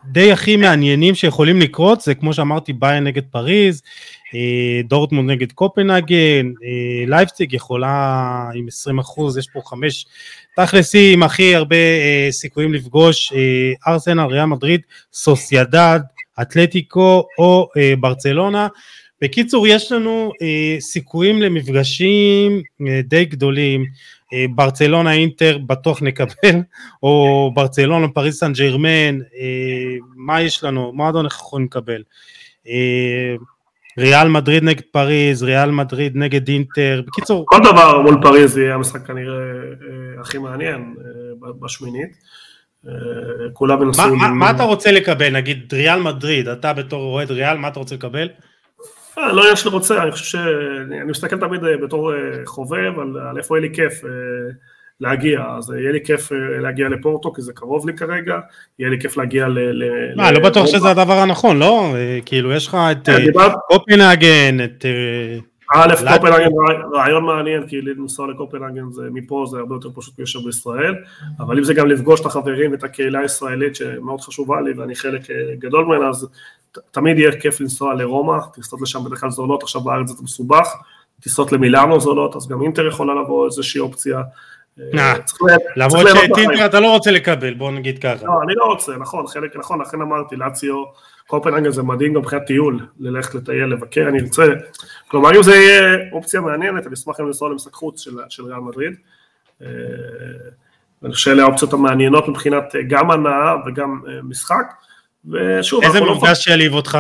די 0.06 0.32
הכי 0.32 0.58
מעניינים 0.58 1.16
שיכולים 1.16 1.60
לקרות, 1.60 2.02
זה 2.02 2.16
כמו 2.16 2.34
שאמרתי 2.34 2.74
ביין 2.74 3.04
נגד 3.04 3.24
פריז, 3.32 3.82
דורטמונד 4.84 5.32
נגד 5.32 5.52
קופנהגן, 5.52 6.52
לייפציג 7.08 7.54
יכולה 7.54 8.50
עם 8.56 8.68
20 8.68 9.00
אחוז, 9.00 9.38
יש 9.38 9.48
פה 9.54 9.60
חמש 9.66 10.06
צ'לסי 10.56 11.14
עם 11.14 11.24
הכי 11.24 11.56
הרבה 11.56 11.76
סיכויים 12.32 12.74
לפגוש, 12.74 13.34
ארסנל, 13.88 14.26
ריאל 14.26 14.46
מדריד, 14.46 14.82
סוסיידד, 15.14 16.00
אתלטיקו 16.42 17.28
או 17.38 17.70
אה, 17.78 17.94
ברצלונה, 18.00 18.68
בקיצור, 19.22 19.68
יש 19.68 19.92
לנו 19.92 20.32
אה, 20.42 20.78
סיכויים 20.80 21.42
למפגשים 21.42 22.62
אה, 22.88 23.02
די 23.04 23.26
גדולים. 23.26 23.86
אה, 24.34 24.46
ברצלונה 24.56 25.14
אינטר 25.14 25.58
בטוח 25.58 26.02
נקבל, 26.02 26.62
או 27.04 27.52
ברצלונה 27.56 28.08
פריס 28.08 28.40
סן 28.40 28.54
ג'רמן, 28.54 29.20
אה, 29.22 29.96
מה 30.16 30.42
יש 30.42 30.64
לנו? 30.64 30.94
מה 30.94 31.06
עוד 31.06 31.16
אנחנו 31.16 31.46
יכולים 31.46 31.66
לקבל? 31.66 32.04
אה, 32.68 33.36
ריאל 33.98 34.28
מדריד 34.28 34.64
נגד 34.64 34.82
פריז, 34.92 35.44
ריאל 35.44 35.72
מדריד 35.72 36.16
נגד 36.16 36.48
אינטר, 36.48 37.02
בקיצור... 37.08 37.46
כל 37.48 37.60
דבר 37.64 38.02
מול 38.02 38.18
פריז 38.22 38.58
יהיה 38.58 38.76
המשחק 38.76 39.08
כנראה 39.08 39.36
אה, 39.36 40.22
הכי 40.22 40.38
מעניין 40.38 40.96
אה, 41.00 41.52
בשמינית. 41.60 42.10
אה, 42.88 42.92
כולם 43.54 43.86
מנסים... 43.86 44.16
מה, 44.16 44.28
מה 44.28 44.52
אתה 44.52 44.64
רוצה 44.64 44.92
לקבל? 44.92 45.30
נגיד 45.30 45.74
ריאל 45.74 46.00
מדריד, 46.00 46.48
אתה 46.48 46.74
בתור 46.74 47.14
אוהד 47.14 47.32
ריאל, 47.32 47.58
מה 47.58 47.68
אתה 47.68 47.80
רוצה 47.80 47.96
לקבל? 47.96 48.30
לא 49.18 49.42
עניין 49.42 49.56
של 49.56 49.70
רוצה, 49.70 50.04
אני 50.04 50.12
חושב 50.12 50.26
ש... 50.26 50.36
אני 50.88 51.04
מסתכל 51.04 51.40
תמיד 51.40 51.62
בתור 51.84 52.12
חובב 52.46 53.00
על, 53.00 53.18
על 53.30 53.38
איפה 53.38 53.58
יהיה 53.58 53.68
לי 53.68 53.76
כיף 53.76 54.02
להגיע, 55.02 55.42
אז 55.58 55.70
יהיה 55.70 55.92
לי 55.92 56.00
כיף 56.06 56.32
להגיע 56.62 56.90
לפורטו 56.90 57.34
כי 57.34 57.42
זה 57.42 57.54
קרוב 57.54 57.88
לי 57.90 57.98
כרגע, 57.98 58.40
יהיה 58.80 58.90
לי 58.90 59.00
כיף 59.02 59.18
להגיע 59.18 59.48
ל... 59.48 59.84
מה, 60.16 60.32
לא 60.32 60.40
בטוח 60.40 60.66
שזה 60.66 60.90
הדבר 60.90 61.14
הנכון, 61.14 61.60
לא? 61.60 61.94
כאילו 62.26 62.52
יש 62.52 62.68
לך 62.68 62.78
את 62.92 63.10
קופנהגן, 63.68 64.64
את... 64.64 64.86
א', 65.76 65.94
קופנהגן 66.14 66.50
רעיון 66.94 67.26
מעניין, 67.26 67.68
כי 67.68 67.82
לנסוע 67.82 68.28
לקופנהגן 68.28 68.92
זה 68.92 69.02
מפה 69.12 69.46
זה 69.52 69.58
הרבה 69.58 69.76
יותר 69.76 69.90
פשוט 69.96 70.20
מאשר 70.20 70.40
בישראל, 70.40 70.96
אבל 71.40 71.58
אם 71.58 71.64
זה 71.64 71.74
גם 71.74 71.88
לפגוש 71.88 72.22
את 72.22 72.26
החברים 72.26 72.72
ואת 72.72 72.84
הקהילה 72.84 73.20
הישראלית 73.20 73.76
שמאוד 73.76 74.22
חשובה 74.22 74.62
לי 74.62 74.74
ואני 74.74 74.96
חלק 74.96 75.32
אה, 75.32 75.36
גדול 75.60 75.86
ממנה, 75.86 76.10
אז 76.10 76.28
תמיד 76.92 77.20
יהיה 77.20 77.40
כיף 77.40 77.62
לנסוע 77.62 77.94
לרומא, 77.94 78.38
טיסות 78.54 78.82
לשם 78.82 79.04
בדרך 79.04 79.20
כלל 79.20 79.30
זולות, 79.30 79.64
עכשיו 79.64 79.82
בארץ 79.82 80.08
זה 80.08 80.24
מסובך, 80.24 80.68
טיסות 81.22 81.52
למילאנו 81.52 82.00
זולות, 82.00 82.36
אז 82.36 82.48
גם 82.48 82.62
אינטר 82.62 82.88
יכולה 82.88 83.22
לבוא 83.22 83.46
איזושהי 83.46 83.82
אופציה. 83.82 84.22
אה, 84.94 85.14
למרות 85.76 86.08
שאת 86.08 86.38
אינטר 86.38 86.66
אתה 86.66 86.80
לא 86.80 86.92
רוצה 86.92 87.12
לקבל, 87.12 87.54
בוא 87.54 87.72
נגיד 87.72 88.00
ככה. 88.00 88.26
לא, 88.26 88.42
אני 88.44 88.54
לא 88.56 88.66
רוצה, 88.66 88.98
נכון, 88.98 89.28
חלק, 89.28 89.56
נכון, 89.56 89.82
לכן 89.82 90.02
אמרתי, 90.02 90.36
לאציו 90.36 90.84
קופנהגן 91.28 91.72
זה 91.72 91.84
מדהים 91.84 92.14
גם 92.14 92.22
מבחינת 92.22 92.46
טיול, 92.46 92.88
ללכת 93.00 93.36
לטייל, 93.36 93.66
לבקר, 93.66 94.08
אני 94.10 94.20
ארצה, 94.20 94.44
כלומר 95.08 95.38
אם 95.38 95.44
זה 95.44 95.56
יהיה 95.56 95.98
אופציה 96.12 96.42
מעניינת, 96.42 96.88
אני 96.88 96.94
אשמח 96.94 97.20
גם 97.20 97.28
לנסוע 97.28 97.50
למשחק 97.50 97.74
חוץ 97.74 98.02
של, 98.02 98.18
של 98.30 98.46
ריאל 98.46 98.60
מדריד. 98.60 98.94
אה, 99.62 99.68
ואני 101.02 101.14
חושב 101.14 101.32
שאלה 101.32 101.44
האופציות 101.44 101.74
המעניינות 101.74 102.28
מבחינת 102.28 102.76
אה, 102.76 102.82
גם 102.88 103.12
הנאה 103.12 103.56
וגם 103.66 104.02
אה, 104.08 104.22
משחק. 104.24 104.74
ושוב, 105.26 105.84
איזה 105.84 106.00
לא 106.00 106.16
מפגש 106.16 106.48
לא... 106.48 106.54
יליב 106.54 106.74
אותך? 106.74 106.98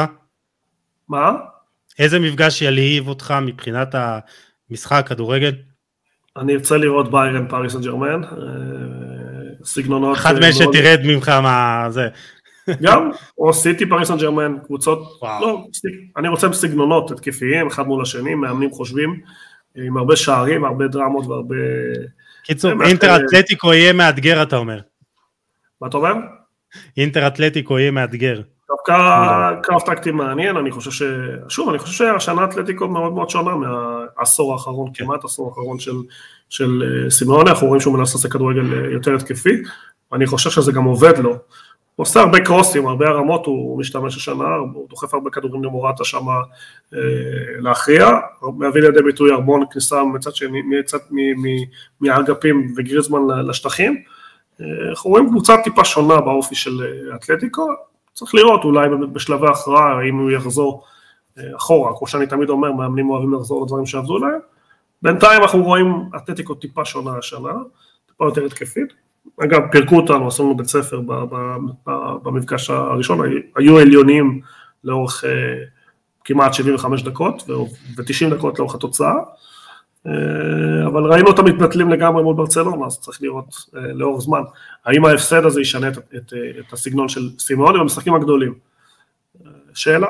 מה? 1.09 1.31
איזה 1.99 2.19
מפגש 2.19 2.61
יליב 2.61 3.07
אותך 3.07 3.33
מבחינת 3.41 3.95
המשחק, 4.69 5.05
כדורגל? 5.09 5.55
אני 6.37 6.53
ארצה 6.53 6.77
לראות 6.77 7.11
ביירן 7.11 7.47
פאריס 7.47 7.73
סן 7.73 7.81
ג'רמן, 7.81 8.21
סגנונות... 9.63 10.17
אחד 10.17 10.39
מהם 10.39 10.51
שתרד 10.51 10.99
ממך 11.03 11.29
מה... 11.29 11.85
זה. 11.89 12.07
גם, 12.81 13.11
או 13.37 13.53
סיטי 13.53 13.89
פריס 13.89 14.07
סן 14.07 14.17
ג'רמן, 14.17 14.55
קבוצות, 14.65 14.99
לא, 15.21 15.65
אני 16.17 16.27
רוצה 16.27 16.47
בסגנונות 16.47 17.11
התקפיים, 17.11 17.67
אחד 17.67 17.87
מול 17.87 18.01
השני, 18.01 18.35
מאמנים 18.35 18.71
חושבים, 18.71 19.19
עם 19.75 19.97
הרבה 19.97 20.15
שערים, 20.15 20.65
הרבה 20.65 20.87
דרמות 20.87 21.27
והרבה... 21.27 21.55
קיצור, 22.43 22.71
אינטר 22.83 23.15
אתלטיקו 23.15 23.73
יהיה 23.73 23.93
מאתגר 23.93 24.43
אתה 24.43 24.57
אומר. 24.57 24.79
מה 25.81 25.87
אתה 25.87 25.97
אומר? 25.97 26.13
אינטר 26.97 27.27
אתלטיקו 27.27 27.79
יהיה 27.79 27.91
מאתגר. 27.91 28.41
דווקא 28.69 29.61
קרב 29.63 29.81
טקטי 29.81 30.11
מעניין, 30.11 30.57
אני 30.57 30.71
חושב 30.71 30.91
ש... 30.91 31.03
שוב, 31.49 31.69
אני 31.69 31.79
חושב 31.79 31.93
שהשנה 31.93 32.43
אתלטיקו 32.45 32.87
מאוד 32.87 33.13
מאוד 33.13 33.29
שונה 33.29 33.51
מהעשור 33.55 34.53
האחרון, 34.53 34.91
כן. 34.93 35.05
כמעט 35.05 35.25
עשור 35.25 35.49
האחרון 35.49 35.79
של, 35.79 35.95
של 36.49 36.83
אה, 36.83 37.09
סימאונה, 37.09 37.51
אנחנו 37.51 37.67
רואים 37.67 37.81
שהוא 37.81 37.97
מנסה 37.97 38.17
לעשות 38.17 38.31
כדורגל 38.31 38.73
אה, 38.73 38.91
יותר 38.91 39.15
התקפי, 39.15 39.61
ואני 40.11 40.25
חושב 40.25 40.49
שזה 40.49 40.71
גם 40.71 40.83
עובד 40.83 41.17
לו. 41.17 41.35
הוא 41.97 42.03
עושה 42.03 42.19
הרבה 42.19 42.39
קרוסים, 42.39 42.87
הרבה 42.87 43.07
הרמות 43.07 43.45
הוא 43.45 43.79
משתמש 43.79 44.17
השנה, 44.17 44.55
הוא 44.73 44.89
דוחף 44.89 45.13
הרבה 45.13 45.29
כדורים 45.29 45.63
למורטה 45.63 46.03
שם 46.03 46.27
אה, 46.29 46.99
להכריע, 47.59 48.09
מביא 48.57 48.81
לידי 48.81 49.01
ביטוי 49.01 49.33
המון 49.33 49.63
כניסה 49.71 50.03
מצד 50.03 50.35
שני, 50.35 50.61
מצד 50.61 50.97
מהאגפים 52.01 52.73
וגריזמן 52.77 53.19
לשטחים. 53.47 54.03
אה, 54.61 54.89
אנחנו 54.89 55.09
רואים 55.09 55.29
קבוצה 55.29 55.55
טיפה 55.63 55.85
שונה 55.85 56.21
באופי 56.21 56.55
של 56.55 56.81
אה, 56.83 57.15
אתלטיקו, 57.15 57.67
צריך 58.13 58.35
לראות 58.35 58.63
אולי 58.63 58.87
בשלבי 59.13 59.47
הכרעה 59.47 60.03
אם 60.09 60.17
הוא 60.17 60.31
יחזור 60.31 60.83
אה, 61.37 61.55
אחורה, 61.55 61.97
כמו 61.97 62.07
שאני 62.07 62.27
תמיד 62.27 62.49
אומר, 62.49 62.71
מאמנים 62.71 63.09
אוהבים 63.09 63.33
לחזור 63.33 63.63
לדברים 63.63 63.85
שעבדו 63.85 64.17
להם. 64.17 64.39
בינתיים 65.01 65.41
אנחנו 65.41 65.63
רואים 65.63 66.09
אתלטיקו 66.15 66.55
טיפה 66.55 66.85
שונה 66.85 67.17
השנה, 67.17 67.53
טיפה 68.07 68.25
יותר 68.25 68.45
התקפית. 68.45 69.06
אגב, 69.43 69.61
פירקו 69.71 69.95
אותנו, 69.95 70.27
עשו 70.27 70.43
לנו 70.43 70.57
בית 70.57 70.67
ספר 70.67 71.01
במפגש 72.23 72.69
הראשון, 72.69 73.19
היו 73.55 73.77
עליונים 73.79 74.41
לאורך 74.83 75.23
אה, 75.25 75.63
כמעט 76.23 76.53
75 76.53 77.03
דקות 77.03 77.49
ו-90 77.49 78.35
דקות 78.35 78.59
לאורך 78.59 78.75
התוצאה, 78.75 79.13
אה, 80.07 80.11
אבל 80.87 81.03
ראינו 81.03 81.27
אותם 81.27 81.45
מתנטלים 81.45 81.89
לגמרי 81.89 82.23
מול 82.23 82.35
ברצלונה, 82.35 82.85
אז 82.85 82.99
צריך 82.99 83.21
לראות 83.21 83.55
אה, 83.75 83.81
לאורך 83.93 84.23
זמן, 84.23 84.41
האם 84.85 85.05
ההפסד 85.05 85.45
הזה 85.45 85.61
ישנה 85.61 85.87
את, 85.87 85.97
את, 85.97 86.33
את 86.59 86.73
הסגנון 86.73 87.09
של 87.09 87.29
סימאוני 87.39 87.79
במשחקים 87.79 88.13
הגדולים. 88.13 88.53
שאלה. 89.73 90.07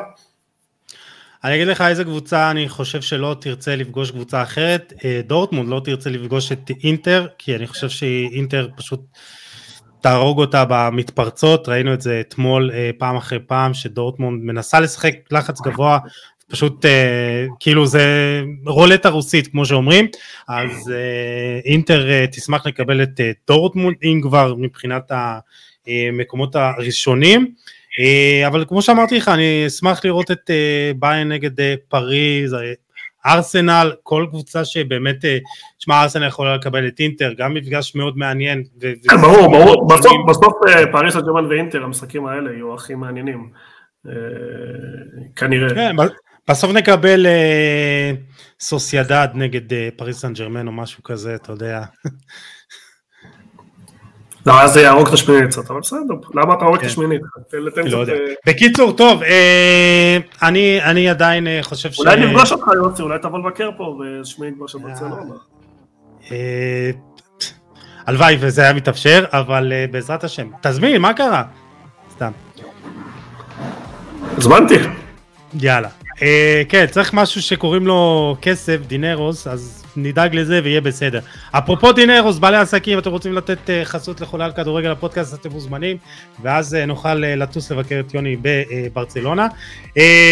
אני 1.43 1.55
אגיד 1.55 1.67
לך 1.67 1.81
איזה 1.81 2.03
קבוצה 2.03 2.51
אני 2.51 2.69
חושב 2.69 3.01
שלא 3.01 3.35
תרצה 3.41 3.75
לפגוש 3.75 4.11
קבוצה 4.11 4.43
אחרת, 4.43 4.93
אה, 5.05 5.21
דורטמונד 5.27 5.69
לא 5.69 5.81
תרצה 5.83 6.09
לפגוש 6.09 6.51
את 6.51 6.71
אינטר, 6.83 7.27
כי 7.37 7.55
אני 7.55 7.67
חושב 7.67 7.89
שאינטר 7.89 8.69
פשוט 8.77 8.99
תהרוג 10.01 10.39
אותה 10.39 10.65
במתפרצות, 10.69 11.69
ראינו 11.69 11.93
את 11.93 12.01
זה 12.01 12.19
אתמול 12.19 12.71
אה, 12.73 12.89
פעם 12.97 13.15
אחרי 13.15 13.39
פעם, 13.47 13.73
שדורטמונד 13.73 14.43
מנסה 14.43 14.79
לשחק 14.79 15.13
לחץ 15.31 15.61
גבוה, 15.61 15.99
פשוט 16.49 16.85
אה, 16.85 17.45
כאילו 17.59 17.87
זה 17.87 18.41
רולטה 18.65 19.09
רוסית 19.09 19.47
כמו 19.47 19.65
שאומרים, 19.65 20.07
אז 20.47 20.91
אינטר 21.65 22.25
תשמח 22.25 22.67
לקבל 22.67 23.03
את 23.03 23.19
דורטמונד, 23.47 23.95
אם 24.03 24.19
כבר 24.23 24.55
מבחינת 24.57 25.11
המקומות 25.87 26.55
הראשונים. 26.55 27.53
אה, 27.99 28.47
אבל 28.47 28.65
כמו 28.67 28.81
שאמרתי 28.81 29.17
לך, 29.17 29.27
אני 29.27 29.67
אשמח 29.67 30.05
לראות 30.05 30.31
את 30.31 30.49
אה, 30.49 30.91
ביין 30.99 31.29
נגד 31.29 31.59
אה, 31.59 31.75
פריז, 31.89 32.55
ארסנל, 33.25 33.91
כל 34.03 34.25
קבוצה 34.29 34.65
שבאמת, 34.65 35.25
שמע, 35.79 36.03
ארסנל 36.03 36.27
יכולה 36.27 36.55
לקבל 36.55 36.87
את 36.87 36.99
אינטר, 36.99 37.33
גם 37.37 37.53
מפגש 37.53 37.95
מאוד 37.95 38.17
מעניין. 38.17 38.63
כן, 38.81 39.21
ברור, 39.21 39.51
ברור, 39.51 39.87
בסוף, 40.27 40.53
פריז 40.91 41.15
הג'רמן 41.15 41.45
ואינטר, 41.45 41.83
המשחקים 41.83 42.25
האלה 42.25 42.51
יהיו 42.51 42.73
הכי 42.73 42.95
מעניינים, 42.95 43.49
כנראה. 45.35 45.69
כן, 45.75 45.95
בסוף 46.49 46.71
נקבל 46.71 47.25
סוסיידד 48.59 49.27
נגד 49.33 49.89
פריז 49.95 50.15
סן 50.15 50.33
ג'רמן 50.33 50.67
או 50.67 50.71
משהו 50.71 51.03
כזה, 51.03 51.35
אתה 51.35 51.51
יודע. 51.51 51.83
לא, 54.47 54.61
אז 54.61 54.73
זה 54.73 54.81
יהרוג 54.81 55.07
את 55.07 55.13
השמינית 55.13 55.49
קצת, 55.49 55.71
אבל 55.71 55.79
בסדר, 55.79 56.13
למה 56.33 56.53
אתה 56.53 56.65
הורג 56.65 56.75
את 56.75 56.81
כן. 56.81 56.87
השמינית? 56.87 57.21
לא 57.53 58.03
אה, 58.09 58.33
בקיצור, 58.45 58.91
טוב, 58.91 59.23
אה, 59.23 60.17
אני 60.41 61.09
עדיין 61.09 61.47
אה, 61.47 61.59
חושב 61.63 61.91
ש... 61.91 61.99
אולי 61.99 62.25
נפגוש 62.25 62.51
אותך 62.51 62.65
יוסי, 62.75 63.01
אולי 63.01 63.19
תבוא 63.19 63.39
לבקר 63.39 63.69
פה 63.77 63.99
בשמינית 64.01 64.55
כבר 64.57 64.67
של 64.67 64.77
ברצלונה. 64.77 65.15
הלוואי 68.05 68.37
וזה 68.39 68.61
היה 68.61 68.73
מתאפשר, 68.73 69.25
אבל 69.31 69.73
בעזרת 69.91 70.23
השם. 70.23 70.47
תזמין, 70.61 71.01
מה 71.01 71.13
קרה? 71.13 71.43
סתם. 72.11 72.31
הזמנתי. 74.37 74.75
יאללה. 75.59 75.89
כן, 76.69 76.85
צריך 76.91 77.13
משהו 77.13 77.41
שקוראים 77.41 77.87
לו 77.87 78.35
כסף, 78.41 78.77
דינרוס, 78.87 79.47
אז 79.47 79.86
נדאג 79.97 80.35
לזה 80.35 80.59
ויהיה 80.63 80.81
בסדר. 80.81 81.19
אפרופו 81.51 81.91
דינרוס, 81.91 82.39
בעלי 82.39 82.57
עסקים, 82.57 82.99
אתם 82.99 83.09
רוצים 83.09 83.33
לתת 83.33 83.69
אה, 83.69 83.85
חסות 83.85 84.21
לחולה 84.21 84.51
כדורגל 84.51 84.91
הפודקאסט, 84.91 85.33
אתם 85.33 85.51
מוזמנים, 85.51 85.97
ואז 86.41 86.75
אה, 86.75 86.85
נוכל 86.85 87.23
אה, 87.23 87.35
לטוס 87.35 87.71
לבקר 87.71 87.99
את 87.99 88.13
יוני 88.13 88.37
בברצלונה. 88.41 89.47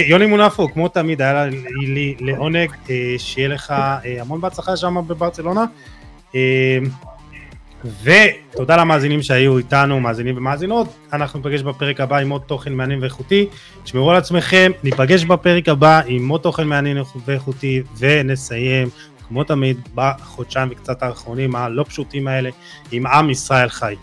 יוני 0.08 0.26
מונפו, 0.26 0.74
כמו 0.74 0.88
תמיד, 0.88 1.22
היה 1.22 1.46
לי 1.88 2.16
לעונג, 2.20 2.72
שיהיה 3.18 3.48
לך 3.48 3.74
המון 4.20 4.42
בהצלחה 4.42 4.78
שם 4.78 4.96
בברצלונה. 5.08 5.66
ותודה 8.04 8.78
למאזינים 8.78 9.22
שהיו 9.22 9.58
איתנו, 9.58 10.00
מאזינים 10.00 10.38
ומאזינות, 10.38 10.96
אנחנו 11.14 11.40
ניפגש 11.40 11.62
בפרק 11.62 12.02
הבא 12.02 12.18
עם 12.18 12.30
עוד 12.30 12.42
תוכן 12.42 12.74
מעניין 12.74 13.02
ואיכותי, 13.02 13.46
תשמרו 13.84 14.12
על 14.12 14.18
עצמכם, 14.18 14.72
ניפגש 14.84 15.24
בפרק 15.24 15.70
הבא 15.70 16.02
עם 16.08 16.30
עוד 16.30 16.42
תוכן 16.42 16.68
מעניין 16.68 16.98
ואיכותי, 17.26 17.82
ונסיים 17.98 18.88
כמו 19.28 19.44
תמיד 19.44 19.90
בחודשיים 19.96 20.70
וקצת 20.72 21.04
האחרונים 21.04 21.56
הלא 21.56 21.84
פשוטים 21.84 22.28
האלה 22.28 22.50
עם 22.92 23.08
עם 23.08 23.30
ישראל 23.30 23.70
חי. 23.70 23.96